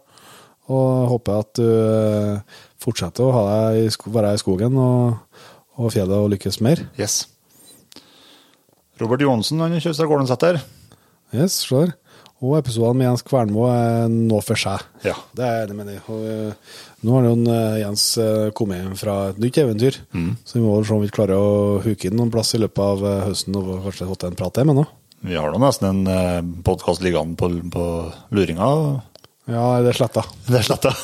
Og 0.72 1.08
håper 1.12 1.40
at 1.42 1.58
du 1.58 1.66
eh, 1.68 2.60
fortsetter 2.82 3.26
å 3.28 3.46
i 3.78 3.88
være 4.14 4.34
i 4.36 4.40
skogen 4.40 4.78
og, 4.80 5.40
og 5.78 5.92
fjellet 5.94 6.18
og 6.18 6.30
lykkes 6.34 6.60
mer. 6.64 6.84
Yes. 7.00 7.24
Robert 9.00 9.24
Johansen 9.24 9.60
han 9.62 9.74
har 9.74 9.82
kjøpt 9.82 9.98
seg 9.98 10.10
Gårdensæter. 10.10 10.62
Yes, 11.34 11.62
klar. 11.68 11.94
Og 12.42 12.56
episodene 12.58 12.98
med 12.98 13.06
Jens 13.06 13.22
Kvernmo 13.26 13.68
er 13.70 14.08
nå 14.10 14.40
for 14.42 14.58
seg. 14.58 14.82
Ja. 15.06 15.14
Det 15.38 15.46
er 15.46 15.68
det, 15.70 15.76
mener 15.78 15.96
jeg. 15.96 16.02
Og, 16.10 16.24
eh, 16.26 16.80
nå 17.06 17.14
har 17.14 17.28
jo 17.28 17.36
eh, 17.54 17.76
Jens 17.84 18.06
kommet 18.58 18.82
hjem 18.82 18.96
fra 18.98 19.18
et 19.30 19.38
nytt 19.42 19.60
eventyr, 19.62 20.00
så 20.46 20.58
vi 20.58 20.64
må 20.64 20.80
se 20.82 20.96
om 20.96 21.04
vi 21.04 21.12
klarer 21.14 21.38
å 21.38 21.78
huke 21.84 22.08
inn 22.08 22.18
noen 22.18 22.32
plass 22.34 22.54
i 22.56 22.62
løpet 22.62 22.82
av 22.82 23.06
høsten 23.28 23.58
og 23.60 23.86
kanskje 23.86 24.10
fått 24.10 24.26
en 24.26 24.38
prat 24.38 24.62
med 24.66 24.80
nå. 24.80 24.88
Vi 25.22 25.38
har 25.38 25.54
nå 25.54 25.62
nesten 25.62 26.02
en 26.02 26.52
podkast 26.66 27.02
liggende 27.04 27.38
på, 27.38 27.46
på 27.70 27.86
luringa. 28.34 28.72
Ja, 29.50 29.80
det 29.82 29.90
er 29.92 29.98
sletta. 29.98 30.26
Det 30.46 30.60
er 30.60 30.68
sletta. 30.68 30.92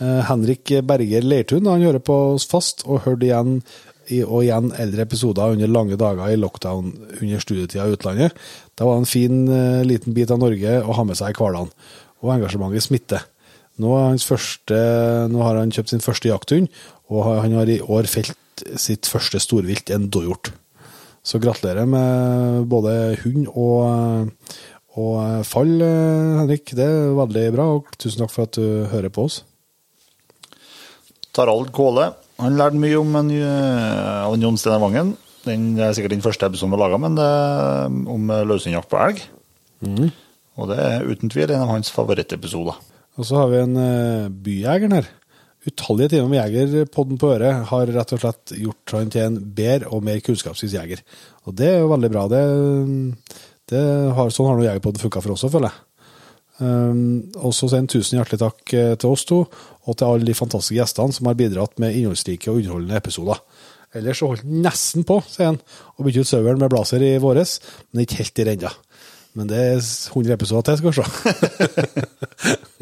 Eh, 0.00 0.22
Henrik 0.30 0.70
Berger 0.88 1.26
Leirtun 1.28 1.66
han 1.68 1.82
hører 1.84 2.00
på 2.00 2.14
oss 2.30 2.46
fast, 2.48 2.86
og 2.88 3.02
hørte 3.04 3.26
igjen 3.26 3.58
og 4.24 4.40
igjen 4.42 4.70
eldre 4.80 5.04
episoder 5.04 5.52
under 5.54 5.70
lange 5.70 5.98
dager 6.00 6.32
i 6.32 6.38
lockdown 6.40 6.88
under 7.20 7.42
studietida 7.42 7.84
i 7.86 7.94
utlandet. 7.94 8.38
Det 8.74 8.86
var 8.86 8.96
en 8.96 9.08
fin 9.08 9.42
eh, 9.52 9.82
liten 9.86 10.16
bit 10.16 10.32
av 10.32 10.40
Norge 10.42 10.78
å 10.80 10.96
ha 10.96 11.04
med 11.06 11.18
seg 11.20 11.34
i 11.34 11.38
hverdagen, 11.38 11.70
og 12.24 12.32
engasjementet 12.34 12.86
smitter. 12.86 13.26
Nå, 13.80 13.92
hans 13.96 14.26
første, 14.28 14.80
nå 15.30 15.44
har 15.44 15.60
han 15.60 15.72
kjøpt 15.72 15.92
sin 15.92 16.04
første 16.04 16.32
jakthund, 16.32 16.72
og 17.12 17.28
han 17.44 17.54
har 17.56 17.70
i 17.70 17.80
år 17.80 18.08
felt 18.10 18.64
sitt 18.80 19.08
første 19.08 19.40
storvilt, 19.40 19.92
en 19.94 20.10
dåhjort. 20.12 20.52
Så 21.22 21.40
gratulerer 21.42 21.88
med 21.88 22.66
både 22.70 22.94
hund 23.22 23.48
og, 23.52 24.30
og 24.96 25.46
fall, 25.46 25.74
eh, 25.84 26.38
Henrik. 26.40 26.72
Det 26.76 26.86
er 26.86 27.16
veldig 27.18 27.46
bra, 27.56 27.66
og 27.76 27.90
tusen 28.00 28.22
takk 28.22 28.32
for 28.32 28.48
at 28.48 28.56
du 28.56 28.88
hører 28.92 29.12
på 29.12 29.26
oss. 29.28 29.42
Tarald 31.36 31.70
Kåle. 31.76 32.10
Han 32.40 32.56
lærte 32.56 32.80
mye 32.80 32.98
om 32.98 33.14
en, 33.20 33.30
eh, 33.36 34.24
av 34.24 34.34
en 34.34 34.48
Jon 34.48 34.58
Steinar 34.58 34.80
Vangen. 34.82 35.14
Den 35.44 35.78
er 35.78 35.92
sikkert 35.96 36.16
den 36.16 36.24
første 36.24 36.48
episoden 36.48 36.72
vi 36.72 36.80
laga, 36.80 36.98
men 37.00 37.14
det 37.16 37.24
er 37.24 37.86
om 37.88 38.32
løshundjakt 38.48 38.90
på 38.90 39.00
elg. 39.00 39.22
Og 40.60 40.68
det 40.68 40.78
er 40.84 41.06
uten 41.08 41.32
tvil 41.32 41.52
en 41.54 41.64
av 41.64 41.72
hans 41.72 41.92
favorittepisoder. 41.94 42.76
Og 43.20 43.26
så 43.26 43.36
har 43.40 43.48
vi 43.52 43.60
en 43.60 43.76
uh, 43.76 44.28
byjegeren 44.28 44.96
her. 44.98 45.08
Utallige 45.68 46.14
timer 46.14 46.30
med 46.30 46.40
Jegerpodden 46.40 47.18
på 47.20 47.34
øret 47.34 47.66
har 47.68 47.90
rett 47.92 48.12
og 48.16 48.22
slett 48.22 48.54
gjort 48.56 48.94
han 48.96 49.10
til 49.12 49.26
en 49.26 49.38
bedre 49.56 49.90
og 49.92 50.04
mer 50.06 50.22
kunnskapsvis 50.24 50.72
jeger. 50.78 51.02
Og 51.44 51.56
det 51.58 51.68
er 51.68 51.82
jo 51.82 51.90
veldig 51.90 52.10
bra. 52.14 52.22
Det, 52.32 52.40
det 53.68 53.82
har, 54.16 54.32
sånn 54.32 54.48
har 54.48 54.56
nå 54.56 54.64
Jegerpodden 54.64 55.02
funka 55.02 55.20
for 55.20 55.36
oss 55.36 55.44
òg, 55.44 55.52
føler 55.58 55.68
jeg. 55.68 55.86
Um, 56.60 57.30
og 57.40 57.54
så 57.56 57.70
sier 57.70 57.80
en 57.80 57.88
tusen 57.88 58.18
hjertelig 58.18 58.40
takk 58.42 58.72
eh, 58.76 58.94
til 59.00 59.14
oss 59.14 59.22
to, 59.28 59.38
og 59.88 59.96
til 59.96 60.06
alle 60.08 60.28
de 60.28 60.36
fantastiske 60.36 60.76
gjestene 60.76 61.16
som 61.16 61.28
har 61.30 61.38
bidratt 61.38 61.78
med 61.80 61.96
innholdsrike 61.96 62.52
og 62.52 62.60
underholdende 62.60 63.00
episoder. 63.00 63.40
Ellers 63.96 64.20
så 64.20 64.28
holdt 64.30 64.44
han 64.44 64.60
nesten 64.64 65.06
på, 65.08 65.18
sier 65.28 65.50
han, 65.50 65.60
å 65.96 66.04
bytte 66.04 66.24
ut 66.24 66.28
saueren 66.28 66.60
med 66.60 66.72
blazer 66.72 67.04
i 67.04 67.14
våres, 67.22 67.58
men 67.90 68.04
ikke 68.04 68.20
helt 68.20 68.40
i 68.40 68.46
ennå. 68.52 68.72
Men 69.38 69.48
det 69.50 69.60
er 69.62 69.80
100 69.80 70.36
episoder 70.36 70.66
til, 70.68 70.76
skal 70.80 70.90
vi 70.90 70.96
se. 71.00 71.04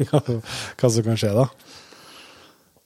hva 0.79 0.89
som 0.89 1.05
kan 1.05 1.19
skje 1.19 1.35
da. 1.37 1.47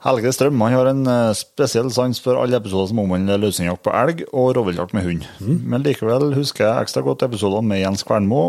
Helge 0.04 0.34
Strøm 0.36 0.60
han 0.60 0.74
har 0.76 0.90
en 0.90 1.06
eh, 1.08 1.36
spesiell 1.38 1.88
sans 1.96 2.18
for 2.20 2.36
alle 2.36 2.58
episoder 2.60 2.90
som 2.92 3.00
omhandler 3.06 3.40
løsningjakt 3.40 3.86
på 3.86 3.94
elg 3.96 4.24
og 4.36 4.50
rovviltjakt 4.58 4.96
med 4.98 5.06
hund. 5.08 5.28
Men 5.40 5.86
likevel 5.86 6.34
husker 6.36 6.66
jeg 6.66 6.84
ekstra 6.84 7.04
godt 7.06 7.24
episodene 7.24 7.70
med 7.70 7.80
Jens 7.80 8.04
Kvernmo, 8.04 8.42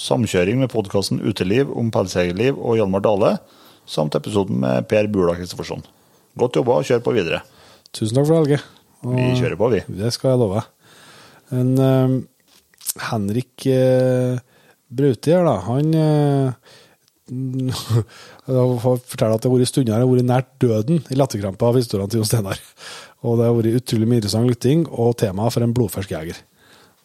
samkjøring 0.00 0.62
med 0.62 0.72
podkasten 0.72 1.20
Uteliv 1.20 1.72
om 1.76 1.90
pelsjegerliv 1.92 2.56
og 2.56 2.78
Hjalmar 2.80 3.04
Dale, 3.04 3.34
samt 3.84 4.16
episoden 4.16 4.62
med 4.64 4.88
Per 4.88 5.10
Bula 5.12 5.36
Kristoffersson. 5.36 5.84
Godt 6.40 6.56
jobba, 6.56 6.78
kjør 6.80 7.04
på 7.04 7.16
videre. 7.18 7.42
Tusen 7.92 8.16
takk 8.16 8.30
for 8.30 8.32
det, 8.32 8.40
Helge. 8.40 8.62
Og 9.04 9.18
Vi 9.18 9.28
kjører 9.36 9.58
på, 9.60 9.68
vi. 9.74 9.82
Det 9.92 10.14
skal 10.16 10.32
jeg 10.32 10.40
love. 10.40 10.62
En 11.52 11.72
uh, 11.76 12.14
Henrik 13.10 13.66
uh, 13.68 14.40
Brauti 14.88 15.34
her, 15.34 15.44
da, 15.44 15.58
han 15.68 15.92
uh, 15.92 16.78
forteller 18.46 19.36
at 19.36 19.42
det 19.42 19.48
har 19.48 19.54
vært 19.54 19.70
stunder 19.70 19.94
jeg 19.94 20.02
har 20.02 20.10
vært 20.10 20.28
nært 20.28 20.50
døden 20.62 21.02
i 21.06 21.18
latterkrampe 21.18 21.68
av 21.68 21.78
historiene 21.78 22.12
til 22.12 22.22
Jon 22.22 22.30
Steinar. 22.30 22.62
Og 23.22 23.38
det 23.38 23.46
har 23.46 23.58
vært 23.58 23.78
utrolig 23.82 24.08
mye 24.08 24.20
interessant 24.22 24.50
lytting 24.50 24.86
og 24.90 25.14
tema 25.22 25.46
for 25.54 25.64
en 25.64 25.74
blodfersk 25.76 26.14
jeger. 26.14 26.40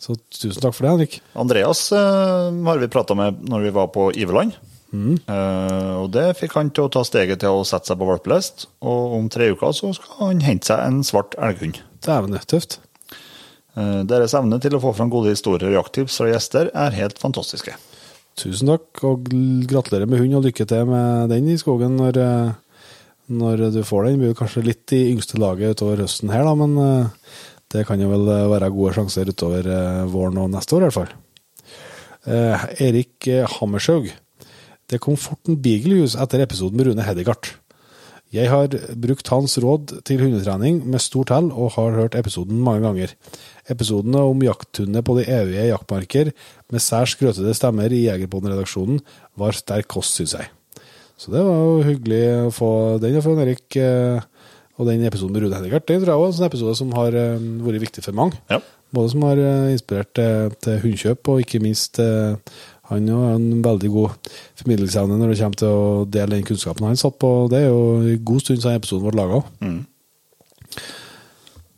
Så 0.02 0.14
tusen 0.30 0.62
takk 0.62 0.76
for 0.78 0.86
det, 0.86 0.94
Henrik. 0.94 1.20
Andreas 1.38 1.88
eh, 1.96 2.50
har 2.70 2.82
vi 2.82 2.90
prata 2.94 3.18
med 3.18 3.40
når 3.50 3.68
vi 3.68 3.76
var 3.78 3.94
på 3.94 4.10
Iveland. 4.14 4.58
Eh, 4.94 5.94
og 6.00 6.12
det 6.16 6.32
fikk 6.40 6.56
han 6.58 6.70
til 6.72 6.88
å 6.88 6.92
ta 6.94 7.04
steget 7.06 7.42
til 7.44 7.60
å 7.60 7.66
sette 7.68 7.92
seg 7.92 8.00
på 8.00 8.08
valpelest. 8.10 8.68
Og 8.86 9.18
om 9.18 9.30
tre 9.34 9.50
uker 9.54 9.74
så 9.76 9.92
skal 9.98 10.22
han 10.22 10.44
hente 10.46 10.70
seg 10.70 10.84
en 10.84 11.02
svart 11.08 11.38
elghund. 11.42 11.82
Dæven, 12.06 12.38
tøft. 12.50 12.80
Eh, 13.78 14.02
deres 14.10 14.36
evne 14.38 14.62
til 14.64 14.78
å 14.78 14.82
få 14.84 14.94
fram 14.98 15.12
gode 15.14 15.34
historier 15.34 15.70
og 15.72 15.80
jakttips 15.82 16.22
fra 16.22 16.32
gjester 16.32 16.72
er 16.74 16.98
helt 16.98 17.20
fantastiske. 17.22 17.76
Tusen 18.38 18.70
takk, 18.70 19.02
og 19.08 19.30
gratulerer 19.70 20.10
med 20.10 20.22
hund, 20.22 20.36
og 20.38 20.46
lykke 20.46 20.66
til 20.70 20.90
med 20.90 21.32
den 21.34 21.50
i 21.50 21.58
skogen 21.58 21.96
når, 21.98 22.20
eh, 22.22 22.84
når 23.34 23.64
du 23.74 23.82
får 23.84 24.06
den. 24.06 24.20
Det 24.20 24.28
blir 24.28 24.38
kanskje 24.38 24.66
litt 24.66 24.94
i 24.94 25.08
yngste 25.12 25.42
laget 25.42 25.78
utover 25.78 26.04
høsten 26.06 26.30
her, 26.30 26.46
da, 26.46 26.54
men 26.54 26.78
eh, 26.78 27.32
det 27.74 27.88
kan 27.90 28.00
jo 28.02 28.12
vel 28.14 28.30
eh, 28.30 28.50
være 28.54 28.70
gode 28.76 28.94
sjanser 29.00 29.34
utover 29.34 29.72
våren 30.14 30.38
og 30.44 30.52
neste 30.54 30.78
år, 30.78 30.86
i 30.86 30.90
hvert 30.90 31.00
fall. 31.00 31.16
Eh, 32.28 32.68
Erik 32.90 33.30
Hammershaug. 33.58 34.12
Det 34.88 35.02
kom 35.04 35.18
fort 35.20 35.50
en 35.50 35.58
beagle-hus 35.60 36.16
etter 36.16 36.46
episoden 36.46 36.78
med 36.78 36.92
Rune 36.92 37.04
Hedegaard. 37.04 37.56
Jeg 38.36 38.50
har 38.52 38.74
brukt 39.00 39.30
hans 39.32 39.56
råd 39.64 39.94
til 40.08 40.20
hundetrening 40.20 40.82
med 40.84 41.00
stort 41.00 41.32
hell, 41.32 41.48
og 41.56 41.72
har 41.78 41.96
hørt 41.96 42.18
episoden 42.20 42.60
mange 42.64 42.84
ganger. 42.84 43.14
Episodene 43.72 44.20
om 44.20 44.44
jakthunder 44.44 45.04
på 45.06 45.16
de 45.20 45.24
evige 45.32 45.70
jaktmarker 45.70 46.34
med 46.74 46.84
særs 46.84 47.16
skrøtede 47.16 47.56
stemmer 47.56 47.92
i 47.96 48.04
Jegerpodden-redaksjonen 48.10 49.00
var 49.40 49.56
sterk 49.56 49.88
kost, 49.96 50.20
syns 50.20 50.36
jeg. 50.36 50.52
Så 51.18 51.32
det 51.34 51.42
var 51.42 51.56
jo 51.64 51.86
hyggelig 51.88 52.24
å 52.46 52.52
få 52.54 52.72
den 53.02 53.22
fra 53.24 53.38
Erik. 53.46 53.76
eh, 53.80 54.20
Og 54.78 54.86
den 54.86 55.02
episoden 55.08 55.34
med 55.34 55.42
Rune 55.42 55.56
Henrikert. 55.58 55.88
det 55.88 56.02
tror 56.04 56.12
jeg 56.12 56.22
også 56.22 56.28
er 56.28 56.28
en 56.28 56.38
sånn 56.38 56.52
episode 56.52 56.76
som 56.78 56.92
har 56.94 57.16
eh, 57.18 57.40
vært 57.66 57.82
viktig 57.82 58.04
for 58.04 58.14
mange. 58.14 58.38
Ja. 58.52 58.60
Både 58.94 59.10
som 59.10 59.24
har 59.26 59.40
eh, 59.42 59.72
inspirert 59.74 60.14
til, 60.14 60.52
hundkjøp 60.62 60.84
hundekjøp, 60.84 61.28
og 61.34 61.42
ikke 61.42 61.64
minst 61.64 61.98
han 62.88 63.10
har 63.12 63.34
en 63.36 63.64
veldig 63.66 63.90
god 63.92 64.30
formidlingsevne 64.62 65.18
når 65.20 65.34
det 65.34 65.40
kommer 65.42 65.60
til 65.60 65.74
å 65.76 66.06
dele 66.08 66.38
den 66.38 66.48
kunnskapen 66.48 66.88
han 66.88 67.00
satt 67.00 67.18
på. 67.20 67.32
Det 67.52 67.60
er 67.60 67.68
jo 67.68 67.82
en 68.00 68.24
god 68.30 68.46
stund 68.46 68.62
siden 68.64 68.80
episoden 68.80 69.10
ble 69.10 69.20
laga. 69.20 69.42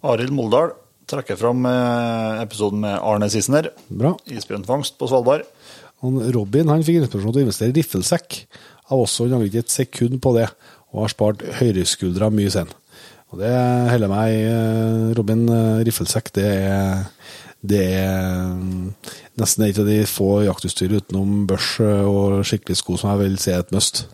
Arild 0.09 0.35
Moldal 0.35 0.75
trekker 1.09 1.39
fram 1.39 1.65
eh, 1.65 2.41
episoden 2.43 2.83
med 2.83 2.99
Arne 3.01 3.29
Sissener. 3.33 3.71
Bra. 3.89 4.13
Isbjørnfangst 4.29 4.99
på 4.99 5.09
Svalbard. 5.09 5.47
Han, 6.03 6.19
Robin 6.35 6.69
han 6.71 6.85
fikk 6.85 7.01
inspirasjon 7.01 7.33
til 7.33 7.41
å 7.41 7.47
investere 7.47 7.73
i 7.73 7.75
riffelsekk 7.75 8.35
Har 8.87 9.01
også 9.03 9.25
og 9.25 9.33
han 9.35 9.41
ikke 9.43 9.65
et 9.65 9.73
sekund 9.73 10.21
på 10.23 10.31
det, 10.37 10.45
og 10.93 11.03
har 11.03 11.11
spart 11.11 11.43
høyreskuldra 11.59 12.29
mye 12.33 12.53
sen. 12.53 12.69
Og 13.29 13.41
det 13.41 13.51
holder 13.91 14.09
meg, 14.09 14.35
eh, 14.49 15.09
Robin, 15.17 15.43
eh, 15.53 15.81
riffelsekk, 15.85 16.31
det 16.33 16.45
er, 16.45 17.03
det 17.59 17.81
er 17.99 18.53
nesten 19.39 19.65
et 19.65 19.79
av 19.81 19.87
de 19.87 19.97
få 20.07 20.45
jaktutstyr 20.45 20.93
utenom 20.95 21.43
børs 21.49 21.73
og 21.83 22.39
skikkelig 22.47 22.79
sko 22.79 22.95
som 22.99 23.11
jeg 23.11 23.23
vil 23.25 23.39
si 23.41 23.51
er 23.51 23.65
et 23.65 23.73
must. 23.75 24.05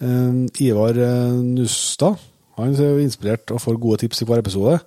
Eh, 0.00 0.38
Ivar 0.64 0.96
eh, 0.98 1.34
Nustad, 1.44 2.16
han 2.58 2.74
er 2.74 3.02
inspirert 3.02 3.52
og 3.52 3.62
får 3.62 3.80
gode 3.82 4.02
tips 4.02 4.22
i 4.22 4.28
hver 4.28 4.40
episode, 4.40 4.78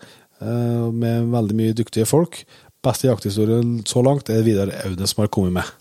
eh, 0.42 0.88
med 0.92 1.30
veldig 1.34 1.60
mye 1.60 1.78
dyktige 1.78 2.10
folk. 2.10 2.42
Beste 2.84 3.10
jakthistorien 3.10 3.82
så 3.88 4.02
langt 4.06 4.30
er 4.34 4.46
Vidar 4.46 4.74
Aune 4.86 5.08
som 5.08 5.24
har 5.24 5.32
kommet 5.34 5.56
med. 5.60 5.76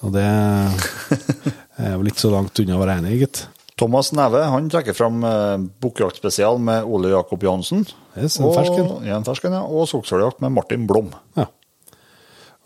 Og 0.00 0.14
det 0.16 0.24
er 0.24 1.92
jo 1.92 2.04
litt 2.06 2.20
så 2.20 2.32
langt 2.32 2.56
unna 2.62 2.78
å 2.78 2.82
være 2.82 3.00
enig, 3.02 3.18
gitt. 3.26 3.44
Thomas 3.80 4.10
Neve 4.12 4.42
han 4.52 4.68
trekker 4.68 4.96
fram 4.96 5.22
eh, 5.24 5.62
bukkjaktspesial 5.80 6.60
med 6.60 6.84
Ole 6.84 7.14
Jakob 7.14 7.42
Johansen. 7.46 7.86
Yes, 8.18 8.36
en 8.36 8.52
fersken. 8.52 8.84
Og, 8.84 9.06
en 9.08 9.24
fersken, 9.24 9.56
ja. 9.56 9.62
Og 9.64 9.88
skogsfugljakt 9.88 10.42
med 10.44 10.52
Martin 10.58 10.84
Blom. 10.90 11.08
Ja. 11.38 11.48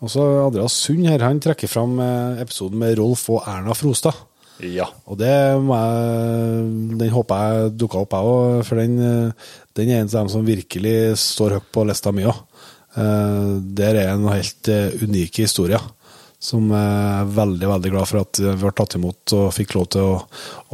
Og 0.03 0.11
så 0.11 0.25
Andreas 0.43 0.75
Sund 0.75 1.07
her, 1.07 1.23
han 1.23 1.39
trekker 1.43 1.71
fram 1.71 1.95
eh, 2.03 2.41
episoden 2.43 2.81
med 2.81 2.97
Rolf 2.99 3.29
og 3.31 3.45
Erna 3.47 3.75
Frostad. 3.77 4.17
Ja. 4.63 4.89
Og 5.07 5.19
det 5.19 5.31
må 5.63 5.75
jeg, 5.79 6.67
den 6.99 7.11
håper 7.11 7.43
jeg 7.43 7.73
dukka 7.79 8.03
opp, 8.03 8.15
jeg 8.15 8.35
òg, 8.35 8.59
for 8.67 8.83
den, 8.83 8.99
eh, 8.99 9.49
den 9.79 9.91
er 9.91 10.03
en 10.03 10.11
av 10.11 10.17
dem 10.19 10.33
som 10.35 10.47
virkelig 10.47 10.97
står 11.23 11.59
høyt 11.59 11.71
på 11.75 11.87
lista 11.87 12.15
mi 12.15 12.27
òg. 12.27 12.43
Der 12.95 13.97
er 13.99 14.13
en 14.13 14.23
helt 14.31 14.69
unike 15.03 15.43
historier 15.43 15.83
som 16.45 16.69
er 16.75 17.25
veldig 17.33 17.69
veldig 17.69 17.91
glad 17.93 18.09
for 18.09 18.21
at 18.21 18.39
vi 18.41 18.53
ble 18.61 18.71
tatt 18.77 18.95
imot 18.99 19.33
og 19.37 19.51
fikk 19.55 19.75
lov 19.77 19.89
til 19.95 20.05
å, 20.05 20.15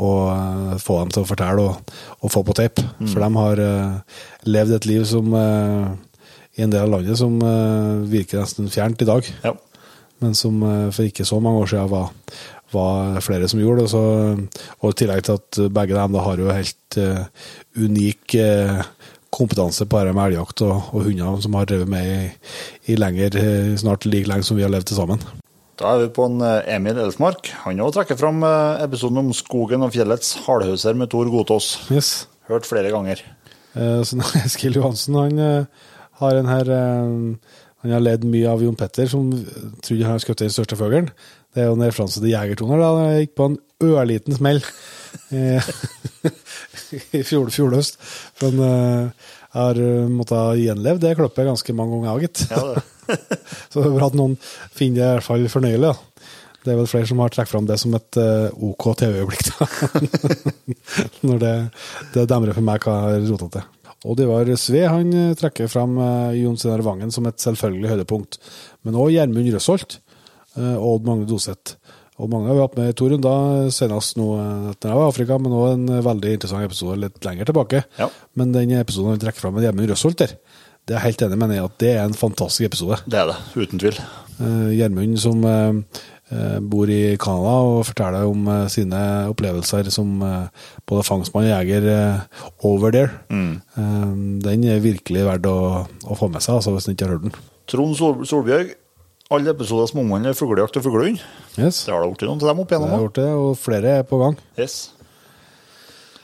å 0.04 0.12
eh, 0.34 0.78
få 0.82 1.00
dem 1.02 1.12
til 1.16 1.24
å 1.24 1.30
fortelle 1.30 1.66
og, 1.66 1.92
og 2.20 2.34
få 2.34 2.44
på 2.48 2.56
tape. 2.58 2.86
For 3.02 3.24
de 3.24 3.30
har 3.38 3.62
uh, 3.66 4.24
levd 4.50 4.78
et 4.78 4.88
liv 4.90 5.06
som 5.08 5.34
uh, 5.36 5.92
i 6.58 6.66
en 6.66 6.74
del 6.74 6.84
av 6.84 6.96
landet 6.98 7.20
som 7.20 7.38
uh, 7.40 8.02
virker 8.12 8.42
nesten 8.42 8.72
fjernt 8.72 9.02
i 9.02 9.08
dag 9.08 9.28
ja. 9.46 9.54
men 10.24 10.36
som 10.38 10.60
for 10.92 11.08
ikke 11.08 11.26
så 11.28 11.40
mange 11.44 11.64
år 11.64 11.72
siden 11.72 11.92
var, 11.94 12.12
var 12.76 13.22
flere 13.24 13.48
som 13.52 13.62
gjorde 13.62 13.86
det. 13.86 13.94
Så, 13.94 14.02
og 14.82 14.92
i 14.92 15.00
tillegg 15.00 15.24
til 15.28 15.40
at 15.40 15.62
begge 15.74 15.98
dem 15.98 16.18
da 16.18 16.26
har 16.28 16.42
jo 16.42 16.52
helt 16.52 17.00
unik 17.80 18.36
kompetanse 19.32 19.88
på 19.88 20.02
dette 20.02 20.14
med 20.18 20.28
elgjakt 20.28 20.66
og, 20.68 20.92
og 20.92 21.08
hunder 21.08 21.40
som 21.42 21.56
har 21.56 21.70
drevet 21.72 21.90
med 21.90 22.12
i, 22.12 22.26
i 22.92 23.00
lenger, 23.00 23.40
snart 23.80 24.06
like 24.10 24.28
lenge 24.28 24.46
som 24.46 24.60
vi 24.60 24.68
har 24.68 24.74
levd 24.74 24.92
til 24.92 25.00
sammen. 25.00 25.24
Da 25.82 25.96
er 25.96 26.04
vi 26.04 26.10
på 26.14 26.28
en 26.30 26.42
eh, 26.46 26.76
Emil 26.76 27.00
Elfmark. 27.02 27.50
Han 27.64 27.80
òg 27.82 27.96
trekker 27.96 28.18
fram 28.20 28.44
eh, 28.46 28.84
episoden 28.86 29.18
om 29.24 29.32
skogen 29.34 29.82
og 29.86 29.94
fjellets 29.96 30.36
hardhauser 30.46 30.98
med 31.00 31.10
Tor 31.10 31.30
Gotaas. 31.34 31.72
Yes. 31.94 32.12
Hørt 32.52 32.68
flere 32.70 32.92
ganger. 32.94 33.24
Eh, 33.74 34.02
Så 34.06 34.20
Eskil 34.44 34.78
Johansen 34.78 35.18
han 35.18 35.42
eh, 35.42 35.90
har 36.22 36.38
en 36.38 36.52
her 36.52 36.70
eh, 36.70 37.58
Han 37.82 37.96
har 37.96 38.04
ledd 38.06 38.28
mye 38.30 38.46
av 38.52 38.62
Jon 38.62 38.78
Petter, 38.78 39.08
som 39.10 39.32
trodde 39.82 40.06
han 40.06 40.22
skutt 40.22 40.44
den 40.44 40.54
største 40.54 40.78
fuglen. 40.78 41.08
Det 41.52 41.64
er 41.64 41.72
jo 41.72 41.78
en 41.80 41.82
referanse 41.88 42.22
til 42.22 42.30
jegertoner. 42.30 42.78
da 42.78 43.08
Jeg 43.16 43.24
gikk 43.26 43.34
på 43.40 43.48
en 43.50 43.58
ørliten 43.82 44.38
smell 44.38 44.62
eh, 45.34 45.72
i 47.18 47.24
fjor, 47.26 47.50
fjor 47.50 47.74
høst. 47.74 47.98
Men 48.44 48.62
jeg 48.62 49.58
har 49.58 49.82
måttet 50.14 50.62
gjenleve 50.62 51.02
det 51.02 51.16
klippet 51.18 51.50
ganske 51.50 51.74
mange 51.76 51.98
ganger, 52.04 52.28
gitt. 52.28 52.46
Ja, 52.54 52.62
det. 52.70 52.86
Så 53.72 53.82
det 53.82 53.88
er 53.88 53.98
bra 53.98 54.10
at 54.12 54.18
noen 54.18 54.38
finner 54.76 55.02
det 55.02 55.08
i 55.08 55.14
hvert 55.18 55.28
fall 55.28 55.52
fornøyelig. 55.52 55.92
da. 55.92 56.12
Det 56.62 56.74
er 56.74 56.78
vel 56.78 56.90
flere 56.90 57.10
som 57.10 57.22
har 57.24 57.32
trukket 57.34 57.50
fram 57.50 57.68
det 57.70 57.78
som 57.82 57.94
et 57.98 58.18
eh, 58.22 58.64
OK 58.68 58.92
TV-øyeblikk. 59.02 59.48
Når 61.28 61.40
det, 61.42 61.54
det 62.14 62.28
demrer 62.30 62.58
for 62.58 62.66
meg 62.66 62.86
hva 62.86 62.98
jeg 63.00 63.24
har 63.24 63.30
rota 63.32 63.50
til. 63.56 63.70
Odd 64.12 64.22
Ivar 64.26 64.50
Sve 64.62 64.84
han 64.86 65.10
eh, 65.18 65.34
trekker 65.38 65.72
fram 65.72 65.98
eh, 65.98 66.38
Jon 66.44 66.60
Steinar 66.62 66.86
Vangen 66.86 67.14
som 67.14 67.26
et 67.30 67.42
selvfølgelig 67.42 67.96
høydepunkt. 67.96 68.38
Men 68.86 69.00
òg 69.02 69.14
Gjermund 69.16 69.50
Røsholt 69.56 70.00
og 70.60 70.88
Odd 70.98 71.06
Magne 71.08 71.26
Doseth. 71.30 71.78
Og 72.22 72.28
mange 72.30 72.50
har 72.50 72.58
vi 72.58 72.62
hatt 72.62 72.74
med 72.78 72.90
i 72.92 72.96
to 73.00 73.08
runder, 73.08 73.70
senest 73.74 74.18
nå 74.20 74.26
etter 74.74 74.92
jeg 74.92 74.98
var 75.00 75.06
i 75.08 75.12
Afrika, 75.14 75.38
men 75.42 75.54
òg 75.56 75.70
en 75.72 76.02
veldig 76.06 76.34
interessant 76.36 76.68
episode 76.68 76.98
litt 77.00 77.24
lenger 77.26 77.48
tilbake. 77.50 77.82
Ja. 77.98 78.10
Men 78.38 78.52
den 78.54 78.74
episoden 78.78 79.16
han 79.16 79.22
trekker 79.24 79.42
fram 79.42 79.56
med 79.56 79.64
Gjermund 79.66 79.90
Røsholt 79.90 80.20
der, 80.20 80.36
det 80.92 80.98
er 80.98 81.06
helt 81.06 81.22
enig 81.24 81.38
med 81.40 81.54
i 81.56 81.62
at 81.64 81.76
det 81.80 81.94
er 81.96 82.04
en 82.04 82.18
fantastisk 82.18 82.68
episode. 82.68 82.98
Det 83.08 83.22
er 83.22 83.30
det, 83.32 83.38
uten 83.56 83.80
tvil. 83.80 84.00
Eh, 84.42 84.72
Gjermund 84.76 85.16
som 85.24 85.46
eh, 85.48 86.02
eh, 86.34 86.58
bor 86.74 86.92
i 86.92 87.16
Canada 87.22 87.54
og 87.70 87.86
forteller 87.88 88.28
om 88.28 88.50
sine 88.74 89.00
opplevelser 89.32 89.88
som 89.94 90.12
både 90.20 91.08
fangstmann 91.08 91.48
og 91.48 91.54
jeger 91.54 91.88
over 92.68 92.92
there. 92.92 93.24
Mm. 93.30 94.42
den 94.44 94.68
er 94.68 94.84
virkelig 94.84 95.26
verdt 95.30 95.48
å, 95.48 95.58
å 95.88 96.20
få 96.20 96.28
med 96.34 96.44
seg, 96.44 96.60
altså, 96.60 96.76
hvis 96.76 96.90
en 96.90 96.98
ikke 96.98 97.08
har 97.08 97.16
hørt 97.16 97.28
den. 97.30 97.42
Trond 97.72 97.96
Sol 98.00 98.24
Solbjørg. 98.28 98.78
Alle 99.32 99.54
episoder 99.54 99.88
som 99.88 100.02
omhandler 100.02 100.36
fuglejakt 100.36 100.76
og 100.76 100.84
fuglehund. 100.84 101.22
Yes. 101.56 101.86
Det 101.88 101.94
har 101.94 102.04
det 102.04 102.10
blitt 102.12 102.26
noen 102.28 102.42
til 102.42 102.50
dem 102.52 102.66
opp 102.66 102.74
igjennom. 102.74 102.98
gjort 103.06 103.20
det, 103.22 103.30
og 103.32 103.54
flere 103.56 103.94
er 104.02 104.10
på 104.10 104.20
gang. 104.20 104.36
Yes. 104.60 104.90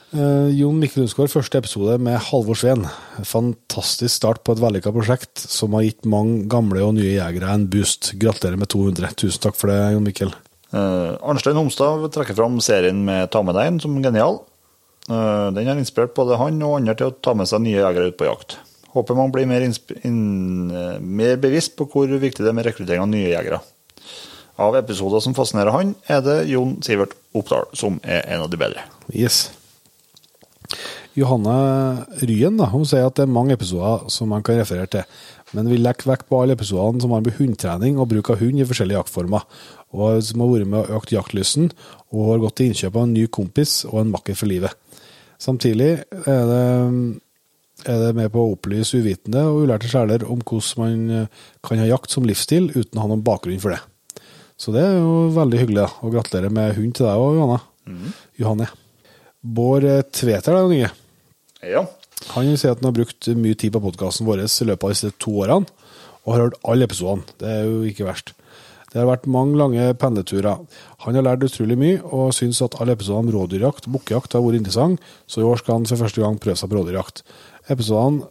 Eh, 0.08 0.48
Jon 0.56 0.78
Mikkel 0.80 1.04
Unsgaard, 1.04 1.28
første 1.28 1.60
episode 1.60 1.98
med 2.00 2.16
Halvor 2.30 2.56
Sveen. 2.56 2.86
Fantastisk 3.28 4.14
start 4.14 4.40
på 4.40 4.54
et 4.54 4.62
vellykka 4.62 4.92
prosjekt 4.94 5.42
som 5.42 5.74
har 5.76 5.84
gitt 5.84 6.08
mange 6.08 6.46
gamle 6.48 6.80
og 6.86 6.94
nye 6.96 7.18
jegere 7.18 7.50
en 7.52 7.66
boost. 7.68 8.14
Gratulerer 8.20 8.56
med 8.60 8.70
200. 8.72 9.12
Tusen 9.20 9.42
takk 9.44 9.58
for 9.58 9.72
det, 9.72 9.76
Jon 9.92 10.06
Mikkel. 10.06 10.32
Uh, 10.72 11.16
Arnstein 11.24 11.56
Homstad 11.56 12.06
trekker 12.12 12.36
fram 12.36 12.56
serien 12.64 13.02
med 13.04 13.30
Ta 13.32 13.42
med 13.44 13.56
deg 13.56 13.68
en 13.68 13.82
som 13.84 14.00
genial. 14.04 14.40
Uh, 15.08 15.48
den 15.56 15.68
har 15.68 15.80
inspirert 15.80 16.16
både 16.16 16.40
han 16.40 16.60
og 16.64 16.78
andre 16.80 16.96
til 16.96 17.12
å 17.12 17.16
ta 17.24 17.36
med 17.36 17.48
seg 17.48 17.64
nye 17.64 17.76
jegere 17.76 18.08
ut 18.08 18.18
på 18.20 18.28
jakt. 18.28 18.58
Håper 18.96 19.16
man 19.16 19.32
blir 19.32 19.48
mer, 19.48 19.64
inn, 20.08 20.72
mer 21.04 21.36
bevisst 21.40 21.76
på 21.76 21.84
hvor 21.92 22.08
viktig 22.08 22.40
det 22.40 22.48
er 22.48 22.56
med 22.56 22.68
rekruttering 22.68 23.04
av 23.04 23.12
nye 23.12 23.28
jegere. 23.28 23.60
Av 24.58 24.74
episoder 24.80 25.20
som 25.22 25.36
fascinerer 25.36 25.76
han, 25.76 25.92
er 26.08 26.24
det 26.24 26.40
Jon 26.48 26.78
Sivert 26.82 27.12
Oppdal 27.36 27.68
som 27.76 28.00
er 28.02 28.24
en 28.24 28.48
av 28.48 28.50
de 28.50 28.58
bedre. 28.60 28.88
Yes. 29.12 29.50
Johanne 31.18 31.54
Ryen 32.22 32.58
da, 32.60 32.68
hun 32.70 32.84
sier 32.86 33.08
at 33.08 33.16
det 33.18 33.24
er 33.24 33.32
mange 33.32 33.56
episoder 33.56 34.06
som 34.12 34.30
man 34.32 34.44
kan 34.46 34.58
referere 34.60 34.90
til, 34.92 35.20
men 35.56 35.70
vil 35.70 35.82
legge 35.82 36.08
vekk 36.08 36.26
på 36.28 36.42
alle 36.42 36.56
episodene 36.58 37.02
som 37.02 37.14
har 37.14 37.24
med 37.24 37.38
hundtrening 37.38 37.98
og 37.98 38.10
bruk 38.12 38.30
av 38.34 38.42
hund 38.42 38.60
i 38.60 38.66
forskjellige 38.68 39.00
jaktformer, 39.00 39.46
og 39.96 40.20
som 40.24 40.44
har 40.44 40.52
vært 40.52 40.70
med 40.70 40.82
og 40.82 41.00
økt 41.00 41.14
jaktlysten, 41.14 41.70
og 42.12 42.32
har 42.32 42.42
gått 42.44 42.58
til 42.60 42.70
innkjøp 42.70 42.98
av 42.98 43.06
en 43.06 43.16
ny 43.16 43.24
kompis 43.32 43.80
og 43.88 44.02
en 44.02 44.12
makker 44.12 44.36
for 44.38 44.50
livet. 44.50 44.74
Samtidig 45.40 45.90
er 46.18 46.50
det, 46.50 46.64
er 47.86 48.02
det 48.02 48.10
med 48.18 48.32
på 48.34 48.42
å 48.42 48.56
opplyse 48.56 48.98
uvitende 48.98 49.44
og 49.48 49.62
ulærte 49.64 49.90
sjeler 49.90 50.26
om 50.26 50.42
hvordan 50.42 50.82
man 50.82 51.14
eh, 51.14 51.46
kan 51.64 51.80
ha 51.80 51.86
jakt 51.86 52.12
som 52.12 52.26
livsstil 52.26 52.72
uten 52.74 52.98
å 52.98 53.04
ha 53.06 53.12
noen 53.12 53.24
bakgrunn 53.26 53.62
for 53.62 53.74
det. 53.74 53.80
Så 54.58 54.74
det 54.74 54.82
er 54.82 54.98
jo 54.98 55.30
veldig 55.36 55.62
hyggelig, 55.62 55.86
da. 55.86 56.02
og 56.02 56.16
gratulerer 56.16 56.52
med 56.52 56.74
hund 56.80 56.98
til 56.98 57.06
deg 57.06 57.22
òg, 57.22 57.38
Johanne. 57.38 57.62
Johanne. 58.42 58.70
Bård 59.48 59.86
eh, 59.88 60.02
Tveter, 60.12 60.54
da, 60.54 60.64
Inge. 60.68 60.90
Ja. 61.64 61.84
Han 62.34 62.50
sier 62.58 62.74
at 62.74 62.82
han 62.82 62.90
har 62.90 62.96
brukt 62.98 63.28
mye 63.38 63.56
tid 63.58 63.72
på 63.74 63.82
podkasten 63.82 64.26
vår 64.28 64.44
i 64.44 64.68
løpet 64.68 64.84
av 64.84 64.94
disse 64.94 65.12
to 65.22 65.36
årene, 65.44 65.70
og 66.24 66.34
har 66.34 66.44
hørt 66.46 66.58
alle 66.68 66.88
episodene. 66.88 67.38
Det 67.40 67.48
er 67.48 67.68
jo 67.68 67.80
ikke 67.88 68.08
verst. 68.08 68.34
Det 68.88 69.02
har 69.02 69.08
vært 69.08 69.28
mange 69.28 69.58
lange 69.60 69.84
pendleturer. 70.00 70.64
Han 71.04 71.18
har 71.18 71.26
lært 71.26 71.44
utrolig 71.44 71.76
mye, 71.80 72.00
og 72.04 72.32
syns 72.36 72.62
at 72.64 72.78
alle 72.80 72.96
episodene 72.96 73.28
om 73.28 73.34
rådyrjakt 73.36 73.88
og 73.88 73.98
bukkejakt 73.98 74.36
har 74.36 74.44
vært 74.44 74.62
interessante, 74.62 75.14
så 75.28 75.42
i 75.42 75.46
år 75.48 75.60
skal 75.60 75.78
han 75.78 75.88
for 75.90 76.04
første 76.04 76.24
gang 76.24 76.40
prøve 76.40 76.60
seg 76.60 76.72
på 76.72 76.78
rådyrjakt. 76.78 77.22
Episodene 77.68 78.28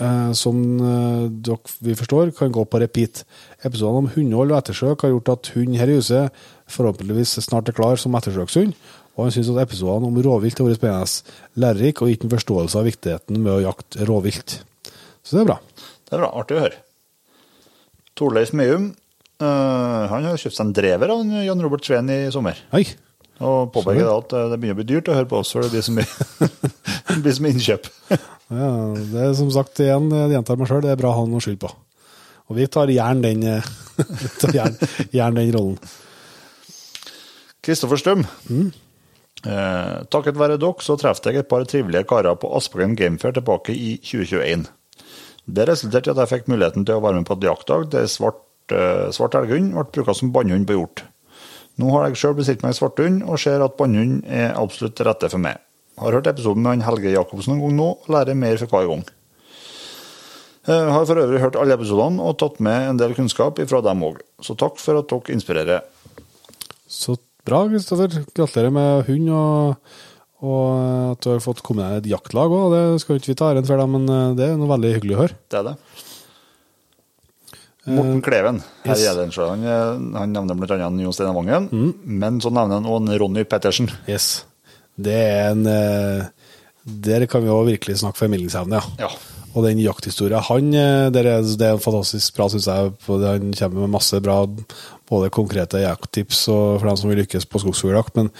eh, 0.00 0.32
som 0.36 0.60
eh, 0.76 1.22
dere 1.48 1.76
vi 1.88 1.96
forstår, 2.00 2.34
kan 2.36 2.52
gå 2.52 2.66
på 2.68 2.82
repeat. 2.84 3.24
Episodene 3.64 4.04
om 4.04 4.10
hundehold 4.12 4.52
og 4.52 4.60
ettersøk 4.60 5.06
har 5.06 5.14
gjort 5.14 5.32
at 5.38 5.52
hund 5.56 5.78
her 5.80 5.92
i 5.92 5.96
huset 6.00 6.44
forhåpentligvis 6.74 7.38
snart 7.44 7.72
er 7.72 7.76
klar 7.76 7.96
som 8.00 8.16
ettersøkshund, 8.16 8.76
og 9.14 9.26
han 9.26 9.34
syns 9.34 9.50
at 9.52 9.62
episodene 9.62 10.08
om 10.10 10.18
rovvilt 10.26 10.58
har 10.58 10.66
vært 10.68 10.80
spennende, 10.80 11.36
lærerik 11.62 12.02
og 12.02 12.10
gitt 12.10 12.26
en 12.26 12.32
forståelse 12.34 12.80
av 12.80 12.88
viktigheten 12.88 13.38
med 13.38 13.52
å 13.52 13.62
jakte 13.68 14.08
rovvilt. 14.08 14.58
Så 15.22 15.36
det 15.36 15.44
er 15.44 15.50
bra. 15.52 15.58
Det 15.78 16.16
er 16.16 16.22
bra. 16.24 16.32
Artig 16.40 16.58
å 16.58 16.64
høre. 16.64 16.80
Torleif 18.18 18.52
Meum 18.54 18.90
eh, 18.90 20.04
han 20.10 20.26
har 20.26 20.38
kjøpt 20.38 20.58
seg 20.58 20.66
en 20.66 20.76
drever 20.76 21.14
av 21.14 21.34
Jan 21.46 21.62
Robert 21.64 21.86
Sveen 21.86 22.10
i 22.12 22.20
sommer. 22.34 22.58
Hei. 22.74 22.84
Og 23.42 23.72
påpeker 23.74 24.06
da 24.06 24.18
at 24.20 24.34
eh, 24.34 24.50
det 24.52 24.58
begynner 24.62 24.76
å 24.76 24.82
bli 24.82 24.90
dyrt 24.92 25.10
å 25.10 25.16
høre 25.16 25.30
på 25.30 25.40
oss, 25.40 25.54
for 25.54 25.64
det 25.64 25.72
blir 25.74 25.82
så 25.86 25.94
mye, 25.94 26.50
blir 27.24 27.34
så 27.34 27.46
mye 27.46 27.56
innkjøp. 27.58 27.90
Ja, 28.54 28.66
det 28.94 29.22
er 29.24 29.30
som 29.34 29.48
sagt 29.50 29.80
igjen, 29.80 30.10
jeg 30.12 30.34
gjentar 30.34 30.58
meg 30.60 30.68
sjøl, 30.68 30.82
det 30.84 30.90
er 30.92 30.98
bra 31.00 31.14
å 31.14 31.16
ha 31.16 31.22
noe 31.26 31.40
skyld 31.42 31.56
på. 31.62 31.70
Og 32.52 32.58
vi 32.58 32.66
tar 32.70 32.92
gjerne 32.92 33.24
den, 33.24 33.40
eh, 33.48 33.68
tar 34.42 34.52
gjerne, 34.54 34.88
gjerne 35.16 35.40
den 35.40 35.54
rollen. 35.56 35.78
Kristoffer 37.64 37.98
Strøm. 37.98 38.26
Eh, 39.44 39.96
takket 40.08 40.38
være 40.40 40.56
dere 40.56 40.84
så 40.84 40.96
traff 40.96 41.20
jeg 41.24 41.36
et 41.36 41.48
par 41.48 41.66
trivelige 41.68 42.08
karer 42.08 42.36
på 42.40 42.48
Aspaken 42.56 42.96
Gamefair 42.96 43.34
tilbake 43.36 43.74
i 43.76 43.96
2021. 44.00 44.68
Det 45.44 45.66
resulterte 45.68 46.08
i 46.08 46.14
at 46.14 46.22
jeg 46.22 46.30
fikk 46.30 46.46
muligheten 46.48 46.86
til 46.88 46.96
å 46.96 47.02
være 47.04 47.20
med 47.20 47.28
på 47.28 47.36
et 47.36 47.44
jaktdag 47.50 47.90
der 47.92 48.06
svart, 48.08 48.40
eh, 48.72 49.10
svart 49.12 49.36
elghund 49.36 49.74
ble 49.74 49.84
brukt 49.92 50.16
som 50.16 50.32
bannhund 50.32 50.66
på 50.66 50.78
hjort. 50.78 51.04
Nå 51.76 51.90
har 51.90 52.08
jeg 52.08 52.16
sjøl 52.20 52.36
bestilt 52.38 52.62
meg 52.62 52.76
svarthund, 52.76 53.24
og 53.26 53.38
ser 53.42 53.60
at 53.60 53.76
bannhund 53.76 54.24
er 54.30 54.54
absolutt 54.54 55.00
rette 55.04 55.28
for 55.28 55.42
meg. 55.42 55.58
Har 55.98 56.12
hørt 56.12 56.30
episoden 56.30 56.62
med 56.62 56.78
han 56.78 56.86
Helge 56.86 57.12
Jacobsen 57.12 57.58
noen 57.58 57.68
gang 57.68 57.76
nå, 57.76 57.88
og 57.98 58.08
lærer 58.14 58.38
mer 58.38 58.56
for 58.62 58.70
hver 58.70 58.88
gang. 58.88 59.04
Eh, 60.64 60.90
har 60.94 61.04
for 61.04 61.20
øvrig 61.20 61.42
hørt 61.42 61.58
alle 61.60 61.74
episodene 61.76 62.22
og 62.24 62.38
tatt 62.38 62.60
med 62.60 62.88
en 62.88 62.96
del 62.96 63.12
kunnskap 63.14 63.58
fra 63.68 63.82
dem 63.84 64.00
òg, 64.06 64.22
så 64.40 64.56
takk 64.56 64.78
for 64.80 64.96
at 64.96 65.10
dere 65.10 65.34
inspirerer. 65.34 65.82
Så 66.88 67.18
bra, 67.46 67.60
Kristoffer. 67.70 68.18
Gratulerer 68.36 68.74
med 68.74 69.04
hund, 69.08 69.30
og, 69.34 69.94
og 70.44 71.12
at 71.12 71.24
du 71.24 71.30
har 71.32 71.44
fått 71.44 71.62
komme 71.66 71.84
deg 71.84 71.94
i 71.94 72.02
et 72.02 72.10
jaktlag 72.14 72.54
òg. 72.54 72.74
Det 72.74 72.82
skal 73.04 73.20
ikke 73.20 73.32
vi 73.32 73.38
ta 73.40 73.52
æren 73.52 73.68
for, 73.68 73.80
da, 73.80 73.86
men 73.90 74.08
eh, 74.08 74.34
det 74.38 74.48
er 74.48 74.58
noe 74.60 74.72
veldig 74.74 74.96
hyggelig 74.98 75.16
å 75.16 75.22
høre. 75.24 75.38
Det 75.52 75.60
er 75.60 75.70
det. 75.70 75.76
Morten 77.84 78.22
Kleven 78.24 78.62
her 78.86 78.94
yes. 78.94 79.02
i 79.02 79.08
Edensjø. 79.10 79.46
Han, 79.50 79.68
eh, 79.68 80.18
han 80.18 80.32
nevner 80.32 80.56
bl.a. 80.56 80.78
Jon 80.80 81.16
Steinar 81.16 81.36
Vangen, 81.36 81.68
men 82.04 82.40
så 82.40 82.52
nevner 82.54 82.80
han 82.80 82.88
òg 82.88 83.12
Ronny 83.20 83.44
Pettersen. 83.48 83.90
Yes. 84.08 84.46
Det 84.94 85.14
er 85.14 85.48
en 85.50 85.64
eh, 85.66 86.26
Der 86.84 87.24
kan 87.26 87.42
vi 87.42 87.48
jo 87.50 87.62
virkelig 87.66 87.98
snakke 88.02 88.20
formidlingsevne, 88.20 88.78
ja. 88.78 89.08
Ja. 89.08 89.33
Og 89.54 89.62
den 89.62 89.78
jakthistoria 89.78 90.40
han 90.48 90.72
eh, 90.74 91.08
der 91.14 91.28
er, 91.30 91.42
Det 91.46 91.68
er 91.68 91.78
fantastisk 91.82 92.34
bra, 92.36 92.48
syns 92.50 92.66
jeg. 92.66 92.92
Han 93.06 93.52
kommer 93.54 93.84
med 93.84 93.92
masse 93.94 94.18
bra 94.24 94.40
både 95.10 95.30
konkrete 95.34 95.82
jakttips 95.84 96.46
og 96.50 96.80
for 96.80 96.88
dem 96.90 96.96
som 96.98 97.10
vil 97.12 97.20
lykkes 97.22 97.46
på 97.46 97.60
skogsfugljakt, 97.62 98.16
men 98.18 98.30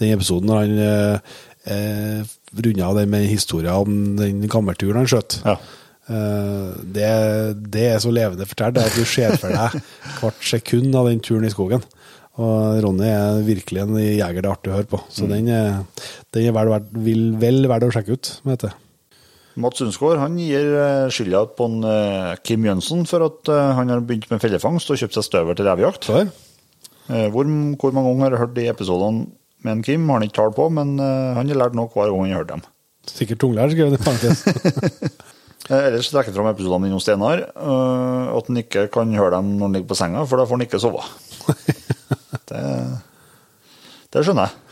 den 0.00 0.14
episoden 0.16 0.48
når 0.50 0.62
han 0.62 0.78
eh, 0.82 1.34
eh, 1.70 2.34
runda 2.64 2.86
av 2.88 2.98
den 2.98 3.10
med 3.12 3.26
historien 3.28 3.74
om 3.74 3.98
den 4.18 4.44
gammelturen 4.50 5.02
han 5.02 5.10
skjøt 5.10 5.38
Ja. 5.44 5.56
eh, 6.08 6.70
det, 6.96 7.10
det 7.74 7.86
er 7.92 8.00
så 8.02 8.12
levende 8.14 8.46
fortalt 8.48 8.78
det 8.78 8.86
at 8.88 8.96
du 8.98 9.04
ser 9.08 9.36
for 9.38 9.52
deg 9.54 9.78
hvert 10.22 10.48
sekund 10.54 10.96
av 10.96 11.10
den 11.10 11.20
turen 11.24 11.46
i 11.46 11.52
skogen. 11.54 11.84
Og 12.34 12.80
Ronny 12.82 13.06
er 13.06 13.44
virkelig 13.46 13.84
en 13.84 13.94
jeger 14.00 14.40
det 14.42 14.48
er 14.48 14.54
artig 14.56 14.72
å 14.72 14.78
høre 14.80 14.90
på. 14.90 14.98
Så 15.12 15.28
den 15.30 15.46
er, 15.54 15.84
den 16.34 16.48
er 16.48 16.56
vel, 16.56 16.72
vil, 17.04 17.28
vel 17.38 17.68
verdt 17.70 17.86
å 17.86 17.92
sjekke 17.94 18.16
ut. 18.16 18.30
som 18.40 18.50
det 18.50 18.56
heter. 18.56 18.72
Mats 19.60 19.78
Sundsgaard 19.78 20.18
han 20.18 20.34
gir 20.40 20.64
eh, 20.74 21.06
skylda 21.14 21.44
på 21.54 21.66
en, 21.70 21.76
eh, 21.86 22.32
Kim 22.42 22.64
Jønsson 22.66 23.04
for 23.06 23.22
at 23.28 23.50
eh, 23.54 23.68
han 23.78 23.92
har 23.92 24.02
begynt 24.02 24.26
med 24.32 24.42
fellefangst 24.42 24.90
og 24.90 24.98
kjøpt 24.98 25.14
seg 25.20 25.26
støver 25.28 25.58
til 25.58 25.68
revejakt. 25.68 26.08
Hvor, 27.04 27.44
hvor 27.78 27.92
mange 27.94 28.08
ganger 28.10 28.24
har 28.24 28.32
jeg 28.34 28.40
hørt 28.46 28.54
de 28.56 28.64
episodene 28.72 29.26
med 29.64 29.72
en 29.76 29.82
Kim, 29.84 30.08
har 30.08 30.18
han 30.18 30.26
ikke 30.26 30.38
tall 30.40 30.54
på, 30.56 30.66
men 30.72 30.94
han 30.98 31.48
har 31.50 31.58
lært 31.60 31.76
noe 31.76 31.88
hver 31.92 32.08
gang 32.10 32.24
han 32.24 32.32
har 32.32 32.40
hørt 32.42 32.50
dem. 32.54 32.62
Sikkert 33.08 33.40
tunglært, 33.44 33.74
skrev 33.76 33.92
det 33.92 34.00
i 34.00 34.04
parentes. 34.04 34.40
Ellers 35.74 36.08
trekker 36.12 36.28
jeg 36.32 36.36
fram 36.36 36.48
episodene 36.50 36.88
innom 36.90 37.00
Steinar. 37.00 37.40
eh, 37.52 38.24
At 38.36 38.48
han 38.50 38.60
ikke 38.60 38.86
kan 38.92 39.12
høre 39.16 39.36
dem 39.38 39.54
når 39.58 39.66
han 39.68 39.76
ligger 39.78 39.90
på 39.92 39.98
senga, 40.00 40.24
for 40.28 40.40
da 40.40 40.48
får 40.48 40.58
han 40.58 40.66
ikke 40.66 40.80
sove. 40.82 41.04
Det, 42.44 42.60
det 44.12 44.20
skjønner 44.26 44.50
jeg. 44.50 44.63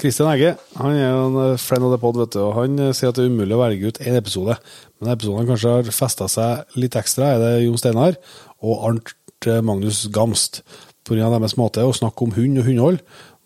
Kristian 0.00 0.30
Egge 0.32 0.54
han 0.78 0.94
er 0.96 1.10
jo 1.10 1.24
en 1.28 1.38
eh, 1.44 1.60
friend 1.60 1.84
of 1.84 1.92
the 1.92 2.00
pod, 2.00 2.18
vet 2.20 2.32
du, 2.32 2.40
og 2.46 2.54
han 2.56 2.78
eh, 2.80 2.92
sier 2.96 3.12
at 3.12 3.18
det 3.18 3.26
er 3.26 3.32
umulig 3.32 3.56
å 3.56 3.60
velge 3.60 3.90
ut 3.90 4.00
én 4.00 4.16
episode. 4.16 4.56
Men 5.00 5.12
episoden 5.12 5.48
kanskje 5.48 5.74
har 5.74 5.90
festa 5.94 6.28
seg 6.30 6.78
litt 6.80 6.96
ekstra, 6.96 7.34
er 7.34 7.42
det 7.42 7.50
Jon 7.66 7.80
Steinar 7.80 8.16
og 8.64 8.86
Arnt 8.88 9.12
eh, 9.48 9.60
Magnus 9.64 10.06
Gamst. 10.14 10.62
Pga. 11.04 11.30
deres 11.32 11.56
måte 11.58 11.84
å 11.84 11.94
snakke 11.96 12.26
om 12.26 12.34
hund 12.36 12.60
og 12.60 12.66
hundehold, 12.68 12.98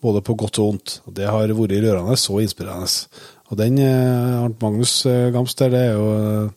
både 0.03 0.21
på 0.23 0.35
godt 0.37 0.59
og 0.61 0.67
vondt. 0.69 0.97
Og 1.07 1.15
Det 1.17 1.27
har 1.27 1.47
vært 1.47 1.75
rørende 1.81 2.17
og 2.19 2.41
inspirerende. 2.43 2.89
Og 3.49 3.59
den 3.59 3.79
Arnt 3.79 4.61
Magnus 4.61 4.99
Gamst 5.33 5.59
der, 5.61 5.71
det 5.71 5.81
er 5.85 5.95
jo 5.95 6.49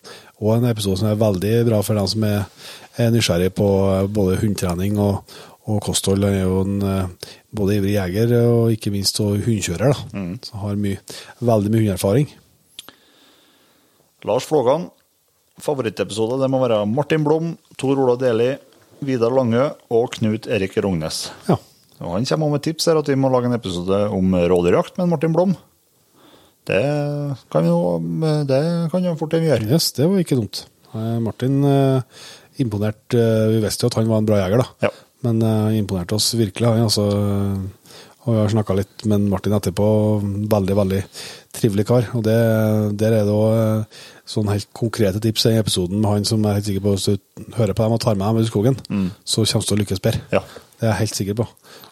òg 0.42 0.58
en 0.58 0.68
episode 0.70 0.98
som 1.00 1.08
er 1.10 1.20
veldig 1.20 1.54
bra 1.68 1.80
for 1.86 1.98
dem 1.98 2.10
som 2.10 2.26
er, 2.26 2.44
er 2.98 3.12
nysgjerrig 3.14 3.52
på 3.56 3.68
både 4.14 4.40
hundetrening 4.42 4.98
og, 5.02 5.22
og 5.68 5.82
kosthold. 5.84 6.24
Er 6.24 6.40
jo 6.42 6.62
en 6.64 6.78
eh, 6.82 7.32
både 7.54 7.76
ivrig 7.78 7.94
jeger 7.98 8.32
og 8.40 8.72
ikke 8.74 8.92
minst 8.94 9.18
hundekjører, 9.20 9.92
da. 9.92 10.22
Så 10.48 10.60
har 10.62 10.78
mye, 10.80 11.00
veldig 11.44 11.72
mye 11.74 11.82
hundeerfaring. 11.84 12.30
Lars 14.26 14.46
Flågan. 14.48 14.88
Favorittepisode 15.62 16.36
det 16.38 16.48
må 16.52 16.60
være 16.62 16.84
Martin 16.86 17.24
Blom, 17.26 17.52
Tor 17.80 17.98
Ola 17.98 18.14
Deli, 18.20 18.52
Vidar 19.02 19.32
Lange 19.34 19.64
og 19.94 20.12
Knut 20.14 20.46
Erik 20.50 20.76
Rognes. 20.84 21.24
Ja. 21.48 21.56
Og 21.98 22.12
han 22.14 22.26
kommer 22.30 22.52
med 22.52 22.62
tips 22.62 22.86
her 22.86 23.00
at 23.00 23.08
vi 23.10 23.16
må 23.18 23.26
lage 23.32 23.48
en 23.50 23.56
episode 23.56 24.04
om 24.14 24.36
rådyrjakt 24.52 25.00
med 25.00 25.10
Martin 25.10 25.34
Blom. 25.34 25.56
Det 26.68 26.82
kan 27.50 27.64
vi 27.64 27.70
jo 27.72 27.98
det 28.46 28.60
kan 28.92 29.06
jo 29.08 29.16
fort 29.18 29.34
gjøre. 29.34 29.64
Yes, 29.66 29.90
det 29.96 30.06
var 30.06 30.20
ikke 30.22 30.38
dumt. 30.38 30.62
Eh, 30.94 31.16
Martin 31.24 31.58
imponert. 32.62 33.02
eh, 33.18 33.48
Vi 33.56 33.62
visste 33.64 33.86
jo 33.86 33.90
at 33.90 33.98
han 33.98 34.10
var 34.10 34.22
en 34.22 34.28
bra 34.30 34.38
jeger, 34.44 34.62
da. 34.62 34.68
Ja. 34.86 34.92
Men 35.26 35.42
eh, 35.42 35.78
imponerte 35.80 36.16
oss 36.18 36.30
virkelig. 36.38 36.68
Han, 36.68 36.86
altså, 36.86 37.08
eh, 37.08 38.04
og 38.24 38.34
vi 38.34 38.38
har 38.42 38.52
snakka 38.52 38.76
litt 38.76 39.06
med 39.08 39.26
Martin 39.32 39.56
etterpå. 39.56 39.88
Veldig, 40.52 40.76
veldig 40.78 41.02
trivelig 41.58 41.86
kar. 41.88 42.10
Og 42.18 42.24
det, 42.26 42.38
der 43.00 43.20
er 43.20 43.26
det 43.26 43.34
òg 43.34 44.00
sånn 44.28 44.50
helt 44.52 44.68
konkrete 44.76 45.22
tips 45.24 45.46
i 45.48 45.56
episoden 45.56 46.02
med 46.02 46.12
han 46.12 46.28
som 46.28 46.42
jeg 46.44 46.50
er 46.50 46.58
helt 46.58 46.68
sikker 46.68 46.84
på 46.84 46.92
hvis 46.94 47.06
du 47.08 47.54
hører 47.56 47.72
på 47.72 47.86
dem 47.86 47.94
og 47.96 48.02
tar 48.04 48.18
med 48.20 48.26
dem 48.28 48.42
ut 48.42 48.44
i 48.44 48.50
skogen, 48.50 48.76
så 49.24 49.46
kommer 49.48 49.64
du 49.64 49.70
til 49.70 49.78
å 49.78 49.80
lykkes 49.80 50.02
bedre. 50.04 50.20
Ja. 50.34 50.42
Det 50.78 50.86
er 50.86 50.92
jeg 50.92 50.98
helt 51.00 51.16
sikker 51.18 51.34
på. 51.40 51.44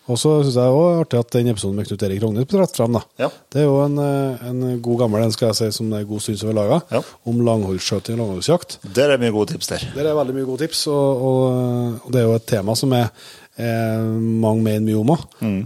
Og 0.06 0.18
så 0.20 0.30
syns 0.46 0.54
jeg 0.60 0.74
òg 0.78 1.00
artig 1.00 1.18
at 1.18 1.32
den 1.34 1.48
episoden 1.50 1.74
med 1.74 1.88
Knut 1.88 2.02
Erik 2.06 2.20
Rognes 2.22 2.44
ble 2.46 2.60
dratt 2.60 2.76
fram. 2.78 2.98
Ja. 3.18 3.26
Det 3.50 3.58
er 3.58 3.64
jo 3.66 3.80
en, 3.82 3.96
eh, 3.98 4.44
en 4.46 4.60
god 4.82 5.00
gammel 5.00 5.24
en, 5.24 5.32
skal 5.34 5.48
jeg 5.50 5.56
si, 5.58 5.70
som 5.74 5.88
det 5.90 5.98
er 5.98 6.04
god 6.06 6.22
stund 6.22 6.38
som 6.38 6.52
vi 6.52 6.54
laga, 6.54 6.78
Ja. 6.94 7.00
om 7.26 7.40
langholdsskjøting 7.42 8.14
og 8.14 8.20
langholdsjakt. 8.22 8.78
Der 8.94 9.10
er 9.10 9.18
mye 9.18 9.32
gode 9.34 9.50
tips 9.50 9.66
der. 9.72 9.82
Der 9.96 10.06
er 10.06 10.14
veldig 10.14 10.34
mye 10.36 10.46
gode 10.46 10.62
tips, 10.62 10.86
og, 10.86 11.24
og, 11.26 12.12
det 12.12 12.20
er 12.20 12.28
jo 12.28 12.36
et 12.38 12.46
tema 12.46 12.76
som 12.78 12.92
er, 12.94 13.10
er 13.58 14.04
mange 14.06 14.62
mener 14.62 14.86
mye 14.86 15.00
om 15.00 15.10
òg. 15.16 15.24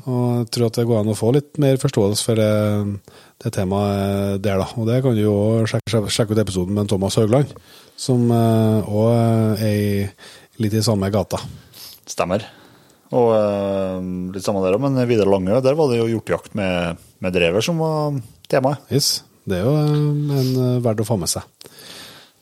Og 0.09 0.22
jeg 0.38 0.51
tror 0.56 0.66
at 0.70 0.78
det 0.80 0.86
går 0.88 1.01
an 1.02 1.12
å 1.12 1.18
få 1.18 1.32
litt 1.36 1.59
mer 1.60 1.76
forståelse 1.76 2.24
for 2.24 2.40
det, 2.40 3.01
det 3.44 3.52
temaet 3.52 4.40
der, 4.40 4.62
da. 4.62 4.68
Og 4.80 4.88
det 4.88 5.02
kan 5.05 5.12
du 5.14 5.20
jo 5.20 5.36
sjekke, 5.68 6.06
sjekke 6.09 6.32
ut 6.32 6.40
episoden 6.40 6.72
med 6.72 6.88
Thomas 6.88 7.20
Haugland, 7.20 7.52
som 8.01 8.30
òg 8.32 9.60
er 9.60 9.68
i, 9.68 10.09
litt 10.64 10.72
i 10.72 10.80
samme 10.80 11.12
gata. 11.12 11.36
Stemmer. 12.09 12.48
Og 13.10 13.30
eh, 13.34 13.96
litt 14.34 14.46
samme 14.46 14.62
der 14.62 14.78
men 14.78 14.98
Vidar 15.10 15.30
Langø, 15.30 15.58
der 15.64 15.78
var 15.78 15.90
det 15.90 15.98
jo 15.98 16.10
hjortejakt 16.12 16.54
med, 16.58 17.00
med 17.18 17.34
drever 17.34 17.64
som 17.64 17.80
var 17.82 18.20
temaet. 18.50 18.84
Yes, 18.94 19.22
det 19.48 19.58
er 19.58 19.66
jo 19.66 19.76
en, 19.80 20.34
en 20.40 20.82
verdt 20.84 21.02
å 21.02 21.08
få 21.08 21.18
med 21.20 21.30
seg. 21.32 21.46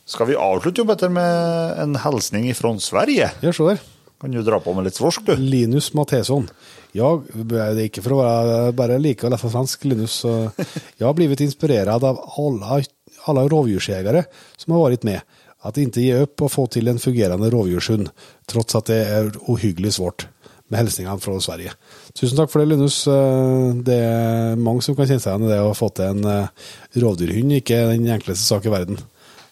Skal 0.08 0.30
vi 0.30 0.36
avslutte 0.40 0.80
jo 0.80 0.88
Petter, 0.88 1.12
med 1.12 1.80
en 1.82 1.96
hilsning 2.00 2.48
fra 2.56 2.72
Sverige? 2.80 3.28
Ja, 3.44 3.52
se 3.52 3.66
der. 3.66 3.80
Kan 4.18 4.32
du 4.34 4.40
dra 4.42 4.58
på 4.58 4.72
med 4.74 4.88
litt 4.88 4.96
svorsk, 4.98 5.26
du? 5.28 5.34
Linus 5.38 5.92
Matheson. 5.94 6.48
Ja, 6.96 7.12
det 7.20 7.58
er 7.60 7.82
ikke 7.84 8.02
for 8.02 8.16
å 8.16 8.22
være 8.22 8.72
bare 8.76 8.96
like 8.98 9.28
å 9.28 9.30
lese 9.30 9.50
svensk, 9.52 9.84
Linus. 9.86 10.22
Jeg 10.24 11.04
har 11.04 11.14
blitt 11.14 11.44
inspirert 11.44 11.92
av 11.92 12.06
alle, 12.08 12.80
alle 13.28 13.44
rovdyrjegere 13.52 14.24
som 14.56 14.74
har 14.74 14.88
vært 14.88 15.06
med. 15.06 15.36
At 15.66 15.76
de 15.76 15.84
ikke 15.86 16.02
gir 16.02 16.24
opp 16.24 16.46
å 16.46 16.50
få 16.50 16.66
til 16.72 16.90
en 16.90 17.00
fungerende 17.02 17.50
rovdjurshund, 17.52 18.10
trots 18.50 18.78
at 18.78 18.90
det 18.90 18.98
er 19.04 19.30
uhyggelig 19.50 19.96
svårt. 19.98 20.26
Med 20.68 20.78
hälsningar 20.78 21.16
fra 21.18 21.40
Sverige. 21.40 21.72
Tusen 22.12 22.36
takk 22.36 22.50
for 22.52 22.60
det, 22.60 22.68
Linus. 22.74 23.06
Eh, 23.08 23.74
Det 23.84 23.94
er 24.04 24.58
mange 24.60 24.84
som 24.84 24.96
kan 24.96 25.08
kjenne 25.08 25.22
seg 25.22 25.32
igjen 25.32 25.48
i 25.48 25.52
det 25.54 25.62
å 25.64 25.76
få 25.76 25.88
til 25.96 26.12
en 26.12 26.28
eh, 26.28 26.66
rovdyrhund. 27.00 27.54
Ikke 27.56 27.78
den 27.94 28.08
enkleste 28.12 28.44
sak 28.44 28.68
i 28.68 28.72
verden. 28.74 29.00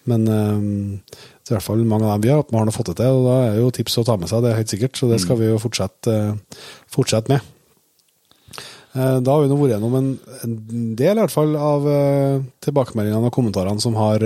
Men 0.04 0.28
eh, 0.28 0.60
det 1.40 1.54
er 1.54 1.54
i 1.54 1.56
hvert 1.56 1.68
fall 1.70 1.84
mange 1.88 2.04
av 2.04 2.18
dem 2.18 2.26
vi 2.26 2.34
har, 2.34 2.44
vi 2.50 2.58
har 2.58 2.74
fått 2.74 2.92
det 2.92 2.98
til, 3.00 3.16
og 3.16 3.28
da 3.30 3.36
er 3.46 3.60
jo 3.62 3.72
tips 3.72 4.00
å 4.02 4.04
ta 4.04 4.18
med 4.20 4.28
seg, 4.28 4.44
det 4.44 4.50
er 4.52 4.60
helt 4.60 4.72
sikkert. 4.74 4.98
Så 4.98 5.08
det 5.08 5.22
skal 5.22 5.40
vi 5.40 5.48
jo 5.48 5.60
fortsette, 5.62 6.16
fortsette 6.92 7.32
med. 7.32 7.52
Da 8.96 9.28
har 9.28 9.42
vi 9.42 9.48
nå 9.50 9.56
vært 9.60 9.74
gjennom 9.74 9.94
en, 9.98 10.12
del 10.96 11.18
i 11.18 11.20
hvert 11.20 11.32
fall 11.32 11.52
av 11.60 11.84
tilbakemeldingene 12.64 13.28
og 13.28 13.34
kommentarene 13.34 13.82
som 13.84 13.96
har 14.00 14.24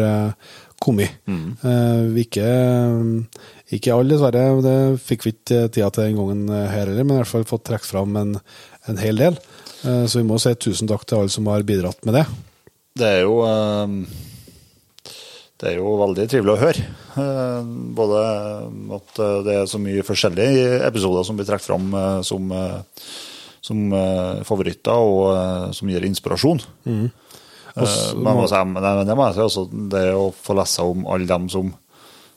kommet. 0.80 1.18
Mm. 1.26 1.56
vi 2.14 2.22
ikke, 2.28 2.52
ikke 3.78 3.94
alle, 3.94 4.10
dessverre. 4.14 4.44
Det 4.64 4.74
fikk 5.06 5.24
vi 5.26 5.32
ikke 5.34 5.60
tida 5.70 5.90
til 5.94 6.08
den 6.08 6.16
gangen 6.18 6.42
eh, 6.50 6.66
her 6.72 6.88
heller, 6.90 7.04
men 7.06 7.16
i 7.16 7.20
hvert 7.20 7.30
fall 7.30 7.46
fått 7.48 7.68
trukket 7.68 7.90
fram 7.92 8.16
en, 8.18 8.32
en 8.90 8.98
hel 8.98 9.20
del. 9.20 9.38
Eh, 9.84 10.04
Så 10.10 10.18
vi 10.20 10.26
må 10.26 10.38
si 10.42 10.52
tusen 10.58 10.90
takk 10.90 11.04
til 11.06 11.20
alle 11.20 11.30
som 11.32 11.46
har 11.52 11.62
bidratt 11.68 12.02
med 12.08 12.18
det. 12.18 12.24
Det 13.00 13.06
er 13.06 13.20
jo 13.22 13.36
eh, 13.46 13.94
Det 15.60 15.68
er 15.70 15.76
jo 15.78 15.92
veldig 16.00 16.26
trivelig 16.32 16.54
å 16.54 16.60
høre. 16.64 16.84
Både 18.00 18.20
at 18.96 19.18
det 19.44 19.54
er 19.60 19.66
så 19.68 19.78
mye 19.82 20.02
forskjellige 20.06 20.80
episoder 20.86 21.26
som 21.28 21.36
blir 21.36 21.46
trukket 21.48 21.66
fram 21.68 21.90
som, 22.24 22.46
som 23.60 23.82
favoritter, 24.48 24.96
og 24.96 25.74
som 25.76 25.90
gir 25.92 26.06
inspirasjon. 26.08 26.62
Men 28.16 28.30
altså, 28.40 28.64
men 28.64 28.80
det 28.82 29.04
det 29.10 29.16
må 29.18 29.26
jeg 29.28 29.36
si 29.36 29.44
også, 29.44 29.66
det 29.92 30.06
å 30.16 30.30
få 30.32 30.56
lese 30.58 30.86
om 30.94 31.04
alle 31.12 31.28
dem 31.28 31.50
som, 31.52 31.68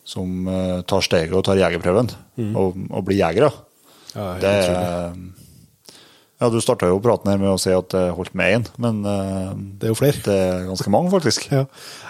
som 0.03 0.47
eh, 0.51 0.81
tar 0.87 1.05
steget 1.05 1.35
og 1.37 1.45
tar 1.47 1.59
jegerprøven, 1.61 2.11
og, 2.53 2.79
og 2.91 3.05
blir 3.07 3.21
jegere. 3.21 3.51
Ja, 4.13 4.33
det. 4.41 4.53
Ja, 6.41 6.49
du 6.51 6.57
starta 6.59 6.89
jo 6.89 6.99
praten 6.99 7.29
her 7.31 7.39
med 7.39 7.53
å 7.53 7.59
si 7.61 7.71
at 7.71 7.93
det 7.93 8.07
holdt 8.17 8.33
med 8.35 8.57
én, 8.57 8.65
men 8.83 9.03
eh, 9.07 9.51
Det 9.79 9.87
er 9.87 9.93
jo 9.93 9.99
flere. 9.99 10.23
det 10.25 10.33
er 10.35 10.65
ganske 10.67 10.91
mange, 10.91 11.13
faktisk. 11.13 11.45
Ja, 11.53 11.65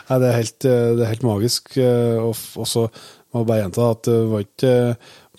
Nei, 0.09 0.17
det, 0.23 0.29
er 0.29 0.39
helt, 0.39 0.57
eh, 0.65 0.87
det 0.97 1.05
er 1.05 1.11
helt 1.11 1.27
magisk. 1.27 1.75
Og 1.77 2.33
også 2.65 2.87
må 3.33 3.41
jeg 3.43 3.49
bare 3.49 3.61
gjenta 3.63 3.85
at 3.93 4.09
det 4.09 4.17
var 4.29 4.43
ikke 4.45 4.73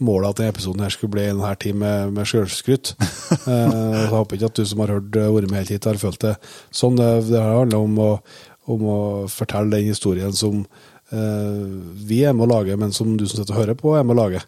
målet 0.05 0.31
at 0.31 0.39
denne 0.40 0.52
episoden 0.55 0.82
her 0.82 0.94
skulle 0.94 1.14
bli 1.14 1.26
en 1.31 1.43
her 1.44 1.59
tid 1.62 1.76
med, 1.78 2.14
med 2.14 2.26
sjølskryt. 2.26 2.94
Jeg 3.47 4.09
håper 4.10 4.35
ikke 4.35 4.48
at 4.51 4.59
du 4.59 4.64
som 4.66 4.82
har 4.82 4.90
hørt 4.97 5.14
vært 5.14 5.51
med 5.52 5.60
helt 5.60 5.70
hit, 5.70 5.86
har 5.86 6.01
følt 6.01 6.18
det 6.24 6.32
sånn. 6.74 6.98
Det, 6.98 7.10
det 7.28 7.43
handler 7.44 7.86
om 7.86 8.01
å, 8.02 8.09
om 8.74 8.89
å 8.90 8.98
fortelle 9.31 9.70
den 9.76 9.93
historien 9.93 10.35
som 10.35 10.64
vi 12.09 12.19
er 12.27 12.32
med 12.36 12.47
å 12.47 12.51
lage, 12.51 12.77
men 12.81 12.93
som 12.93 13.16
du 13.19 13.24
som 13.27 13.39
sitter 13.41 13.55
og 13.55 13.61
hører 13.62 13.77
på, 13.78 13.93
er 13.99 14.05
med 14.07 14.16
å 14.16 14.20
lage. 14.23 14.41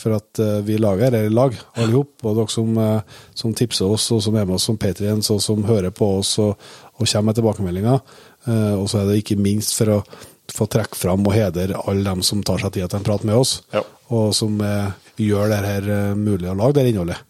For 0.00 0.16
at 0.16 0.40
eh, 0.42 0.60
vi 0.66 0.78
lager 0.80 1.10
dette 1.12 1.28
i 1.28 1.32
lag, 1.34 1.56
alle 1.76 1.86
sammen. 1.92 2.12
Og 2.24 2.36
dere 2.38 2.52
som, 2.54 2.78
eh, 2.78 3.18
som 3.34 3.54
tipser 3.56 3.90
oss, 3.94 4.06
og 4.14 4.22
som 4.24 4.36
er 4.40 4.46
med 4.48 4.56
oss 4.58 4.66
som 4.70 4.78
patriens, 4.80 5.30
og 5.34 5.42
som 5.44 5.64
hører 5.68 5.90
på 5.94 6.08
oss 6.20 6.34
og, 6.42 6.54
og 6.98 7.06
kommer 7.06 7.30
med 7.30 7.38
tilbakemeldinger. 7.40 8.00
Eh, 8.48 8.74
og 8.78 8.88
så 8.90 9.02
er 9.02 9.10
det 9.12 9.20
ikke 9.22 9.38
minst 9.40 9.74
for 9.78 9.98
å 9.98 10.02
få 10.54 10.66
trekke 10.70 10.96
fram 11.00 11.24
og 11.26 11.32
hedre 11.34 11.78
alle 11.88 12.04
dem 12.04 12.20
som 12.26 12.42
tar 12.44 12.60
seg 12.60 12.74
tid 12.76 12.88
til 12.92 13.00
en 13.00 13.06
prat 13.06 13.24
med 13.24 13.34
oss, 13.40 13.58
Ja. 13.72 13.80
og 14.12 14.34
som 14.36 14.58
eh, 14.60 14.90
gjør 15.20 15.48
det 15.54 15.62
her 15.64 15.88
eh, 15.94 16.14
mulig 16.18 16.50
å 16.52 16.56
lage 16.58 16.76
det 16.80 16.90
innholdet. 16.92 17.22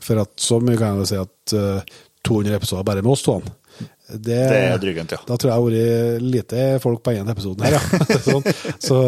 For 0.00 0.20
at 0.22 0.30
så 0.40 0.58
mye 0.64 0.78
kan 0.80 1.00
jeg 1.00 1.08
si 1.12 1.18
at 1.20 1.54
eh, 1.56 1.96
200 2.28 2.58
episoder 2.58 2.84
bare 2.84 3.00
med 3.02 3.12
oss 3.14 3.22
to, 3.24 3.38
det, 4.12 4.38
Det 4.50 4.60
er 4.66 4.80
drygent, 4.82 5.12
ja. 5.14 5.20
Da 5.26 5.36
tror 5.36 5.50
jeg 5.50 5.50
det 5.50 5.56
har 5.56 5.66
vært 5.66 6.24
lite 6.34 6.64
folk 6.82 7.02
på 7.04 7.14
ene 7.14 7.34
episoden 7.34 7.66
her, 7.66 7.76
ja. 7.76 8.00
sånn, 8.26 8.48
så, 8.82 8.98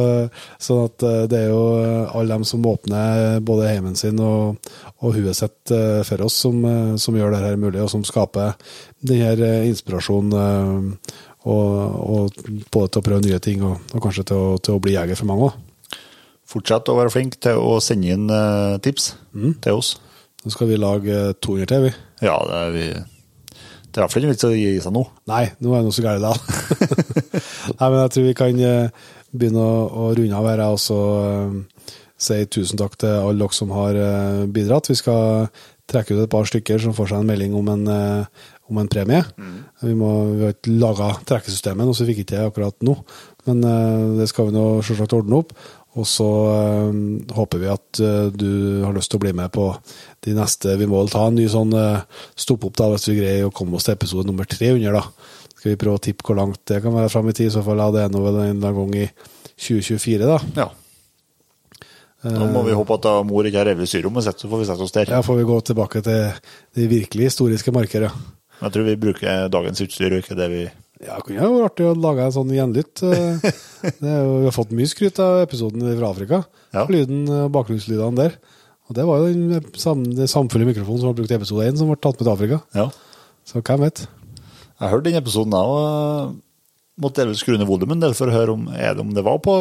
sånn 0.63 0.85
at 0.87 1.07
eh, 1.09 1.25
det 1.33 1.41
er 1.45 1.51
jo 1.53 1.65
alle 2.13 2.37
dem 2.37 2.47
som 2.49 2.69
åpner 2.69 3.41
både 3.45 3.73
heimen 3.73 3.99
sin 3.99 4.21
og, 4.23 4.71
og 5.03 5.17
huet 5.17 5.39
sitt 5.39 5.75
eh, 5.75 6.01
for 6.07 6.27
oss, 6.27 6.39
som, 6.45 6.63
eh, 6.69 6.95
som 7.03 7.19
gjør 7.19 7.35
det 7.35 7.43
her 7.43 7.59
mulig, 7.61 7.83
og 7.83 7.91
som 7.93 8.07
skaper 8.07 8.55
denne 9.03 9.35
eh, 9.35 9.69
inspirasjonen 9.71 10.39
eh, 10.39 11.19
og, 11.51 11.73
og 12.07 12.41
både 12.71 12.93
til 12.93 13.01
å 13.01 13.07
prøve 13.09 13.25
nye 13.27 13.43
ting, 13.43 13.65
og, 13.67 13.83
og 13.93 14.05
kanskje 14.05 14.29
til 14.31 14.39
å, 14.39 14.57
til 14.63 14.77
å 14.77 14.83
bli 14.83 14.95
jeger 14.95 15.19
for 15.19 15.31
mange 15.31 15.51
òg. 15.51 15.99
Fortsett 16.53 16.91
å 16.93 16.99
være 16.99 17.11
flink 17.15 17.39
til 17.43 17.59
å 17.59 17.79
sende 17.81 18.13
inn 18.13 18.29
tips 18.85 19.13
tips 19.17 19.61
til 19.65 19.79
oss. 19.81 19.95
Nå 20.43 20.51
skal 20.53 20.69
vi 20.69 20.77
lage 20.77 21.19
200 21.41 21.69
til, 21.71 21.87
vi. 21.87 21.93
Ja, 22.27 22.37
det 22.47 22.59
er, 22.59 22.73
vi, 22.75 22.87
det 23.93 24.01
er 24.01 24.07
iallfall 24.07 24.25
ikke 24.25 24.33
vits 24.33 24.47
å 24.49 24.53
gi 24.57 24.69
seg 24.81 24.95
nå. 24.97 25.03
Nei, 25.29 25.43
nå 25.61 25.73
er 25.73 25.83
det 25.83 25.89
noe 25.89 25.93
så 25.93 26.05
galt 26.05 26.25
da. 26.25 26.31
Nei, 27.79 27.89
men 27.91 27.99
jeg 27.99 28.13
tror 28.15 28.25
vi 28.25 28.37
kan 28.39 28.63
eh, 28.65 29.11
begynne 29.37 29.61
å, 29.61 29.83
å 29.85 30.07
runde 30.17 30.39
av 30.39 30.49
her, 30.49 30.63
og 30.73 30.81
så 30.81 30.97
uh, 30.97 31.93
si 32.17 32.39
tusen 32.53 32.81
takk 32.81 32.97
til 33.03 33.13
alle 33.13 33.37
dere 33.43 33.57
som 33.57 33.75
har 33.77 33.99
uh, 33.99 34.47
bidratt. 34.49 34.89
Vi 34.89 34.97
skal 34.97 35.51
trekke 35.93 36.17
ut 36.17 36.23
et 36.25 36.33
par 36.33 36.49
stykker 36.49 36.81
som 36.81 36.97
får 36.97 37.13
seg 37.13 37.21
en 37.21 37.29
melding 37.29 37.57
om 37.59 37.69
en, 37.73 37.85
uh, 37.85 38.49
om 38.73 38.81
en 38.81 38.89
premie. 38.89 39.21
Vi, 39.83 39.93
må, 39.99 40.15
vi 40.39 40.47
har 40.47 40.57
ikke 40.57 40.77
laga 40.81 41.13
trekkesystemet, 41.29 41.93
så 41.93 42.07
vi 42.07 42.15
fikk 42.15 42.25
ikke 42.25 42.37
det 42.39 42.49
akkurat 42.49 42.89
nå. 42.89 42.97
Men 43.51 43.61
det 44.21 44.29
skal 44.31 44.49
vi 44.49 44.55
nå 44.55 44.65
selvsagt 44.87 45.17
ordne 45.17 45.41
opp. 45.43 45.51
Og 46.01 46.07
så 46.09 46.27
øh, 46.49 46.93
håper 47.37 47.61
vi 47.61 47.69
at 47.69 48.01
øh, 48.01 48.31
du 48.33 48.81
har 48.87 48.95
lyst 48.97 49.13
til 49.13 49.21
å 49.21 49.25
bli 49.27 49.35
med 49.37 49.53
på 49.53 49.67
de 50.25 50.33
neste 50.37 50.77
Vi 50.81 50.87
må 50.89 51.03
vel 51.03 51.13
ta 51.13 51.27
en 51.29 51.37
ny 51.37 51.45
sånn 51.53 51.75
øh, 51.77 52.05
stopp 52.39 52.65
opp 52.69 52.79
da, 52.81 52.89
hvis 52.95 53.11
vi 53.11 53.19
greier 53.19 53.49
å 53.49 53.53
komme 53.53 53.77
oss 53.77 53.89
til 53.89 53.99
episode 53.99 54.25
nummer 54.29 54.49
300. 54.49 54.89
da. 54.97 55.03
Skal 55.53 55.75
vi 55.75 55.81
prøve 55.83 56.01
å 56.01 56.03
tippe 56.03 56.25
hvor 56.27 56.39
langt 56.39 56.63
det 56.71 56.81
kan 56.85 56.97
være 56.97 57.13
fram 57.13 57.29
i 57.29 57.35
tid? 57.37 57.51
I 57.51 57.57
så 57.59 57.65
fall 57.67 57.83
ja, 57.85 57.91
det 57.93 58.07
er 58.07 58.15
nå 58.15 58.23
en 58.25 58.31
eller 58.33 58.55
annen 58.55 58.79
gang 58.79 58.97
i 59.03 59.11
2024, 59.61 60.25
da. 60.25 60.39
Ja. 60.63 60.71
Nå 62.23 62.49
må 62.55 62.63
vi 62.65 62.75
håpe 62.79 62.97
at 62.97 63.05
da 63.05 63.13
mor 63.27 63.47
ikke 63.47 63.59
har 63.61 63.67
revet 63.67 63.91
styrrommet 63.91 64.25
sitt, 64.25 64.41
så 64.43 64.49
får 64.51 64.61
vi 64.61 64.67
sette 64.69 64.87
oss 64.87 64.95
der. 64.95 65.11
Ja, 65.11 65.21
får 65.27 65.41
vi 65.41 65.47
gå 65.47 65.57
tilbake 65.67 66.03
til 66.07 66.21
de 66.79 66.87
virkelig 66.91 67.33
historiske 67.33 67.75
marker, 67.75 68.09
ja. 68.09 68.13
Jeg 68.63 68.75
tror 68.75 68.87
vi 68.87 68.99
bruker 69.05 69.49
dagens 69.51 69.83
utstyr, 69.83 70.15
og 70.15 70.23
ikke 70.23 70.39
det 70.39 70.49
vi 70.53 70.63
Ja, 71.03 71.17
det 71.19 71.27
kunne 71.27 71.43
jo 71.43 71.55
vært 71.57 71.73
artig 71.73 71.87
å 71.89 71.95
lage 71.99 72.25
en 72.29 72.35
sånn 72.35 72.53
gjenlytt. 72.55 73.03
eh, 73.03 73.47
Det 74.05 74.13
vi 74.13 74.45
har 74.47 74.55
fått 74.55 74.75
mye 74.77 74.87
skryt 74.91 75.19
av 75.23 75.41
episoden 75.43 75.83
fra 75.99 76.11
Afrika. 76.13 76.43
Ja. 76.75 76.85
Lyden, 76.91 77.25
og 77.27 77.51
Bakgrunnslydene 77.57 78.21
der. 78.21 78.37
Og 78.91 78.97
det 78.99 79.07
var 79.09 79.23
jo 79.23 79.33
den 79.33 79.67
sam, 79.81 80.05
den 80.05 80.31
samfulle 80.31 80.67
mikrofonen 80.69 81.01
som 81.03 81.11
ble 81.11 81.23
brukt 81.23 81.35
i 81.35 81.39
episode 81.39 81.67
1, 81.71 81.81
som 81.81 81.91
ble 81.91 81.99
tatt 81.99 82.19
med 82.21 82.27
til 82.27 82.33
Afrika. 82.35 82.61
Ja. 82.77 82.87
Så 83.49 83.63
hvem 83.63 83.83
vet? 83.87 84.05
Jeg 84.83 84.91
hørte 84.93 85.09
den 85.09 85.19
episoden, 85.19 85.55
jeg. 85.59 86.35
Måtte 87.01 87.23
delvis 87.23 87.41
skru 87.41 87.55
ned 87.57 87.65
volumet 87.65 88.05
for 88.19 88.29
å 88.29 88.35
høre 88.35 88.53
om, 88.53 88.67
er 88.77 88.93
det, 88.93 89.01
om 89.01 89.15
det 89.17 89.23
var 89.25 89.39
på 89.41 89.53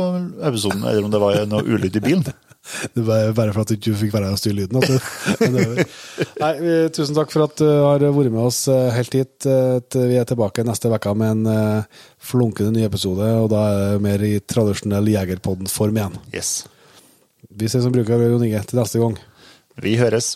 episoden, 0.44 0.82
eller 0.84 1.06
om 1.08 1.14
det 1.14 1.22
var 1.22 1.38
noe 1.48 1.64
ulyd 1.64 1.96
i 1.96 2.04
bilen. 2.04 2.26
Det 2.94 3.02
var 3.02 3.32
bare 3.34 3.50
for 3.56 3.64
at 3.64 3.72
du 3.72 3.74
ikke 3.74 3.96
fikk 3.98 4.12
være 4.14 4.28
her 4.28 4.36
og 4.36 4.38
styre 4.38 4.60
lyden. 4.60 4.78
Altså. 4.78 5.00
Nei, 6.44 6.52
tusen 6.94 7.18
takk 7.18 7.34
for 7.34 7.48
at 7.48 7.56
du 7.58 7.66
har 7.66 8.04
vært 8.06 8.30
med 8.30 8.44
oss 8.44 8.60
eh, 8.70 8.92
helt 8.94 9.18
hit. 9.18 9.48
eh, 9.50 9.80
Vi 9.98 10.20
er 10.22 10.28
tilbake 10.30 10.62
neste 10.68 10.92
uke 10.94 11.16
med 11.18 11.34
en 11.40 11.50
eh, 11.50 12.00
flunkende 12.22 12.76
ny 12.78 12.86
episode, 12.86 13.26
og 13.42 13.50
da 13.56 13.64
er 13.72 13.82
det 13.96 14.06
mer 14.06 14.28
i 14.30 14.36
tradisjonell 14.46 15.10
Jegerpodden-form 15.16 15.98
igjen. 15.98 16.22
Yes. 16.38 16.54
Vi 17.50 17.66
ses 17.66 17.82
som 17.82 17.98
bruker, 17.98 18.22
Jon 18.30 18.46
Inge, 18.46 18.62
til 18.70 18.84
neste 18.84 19.02
gang. 19.02 19.18
Vi 19.82 19.98
høres. 19.98 20.36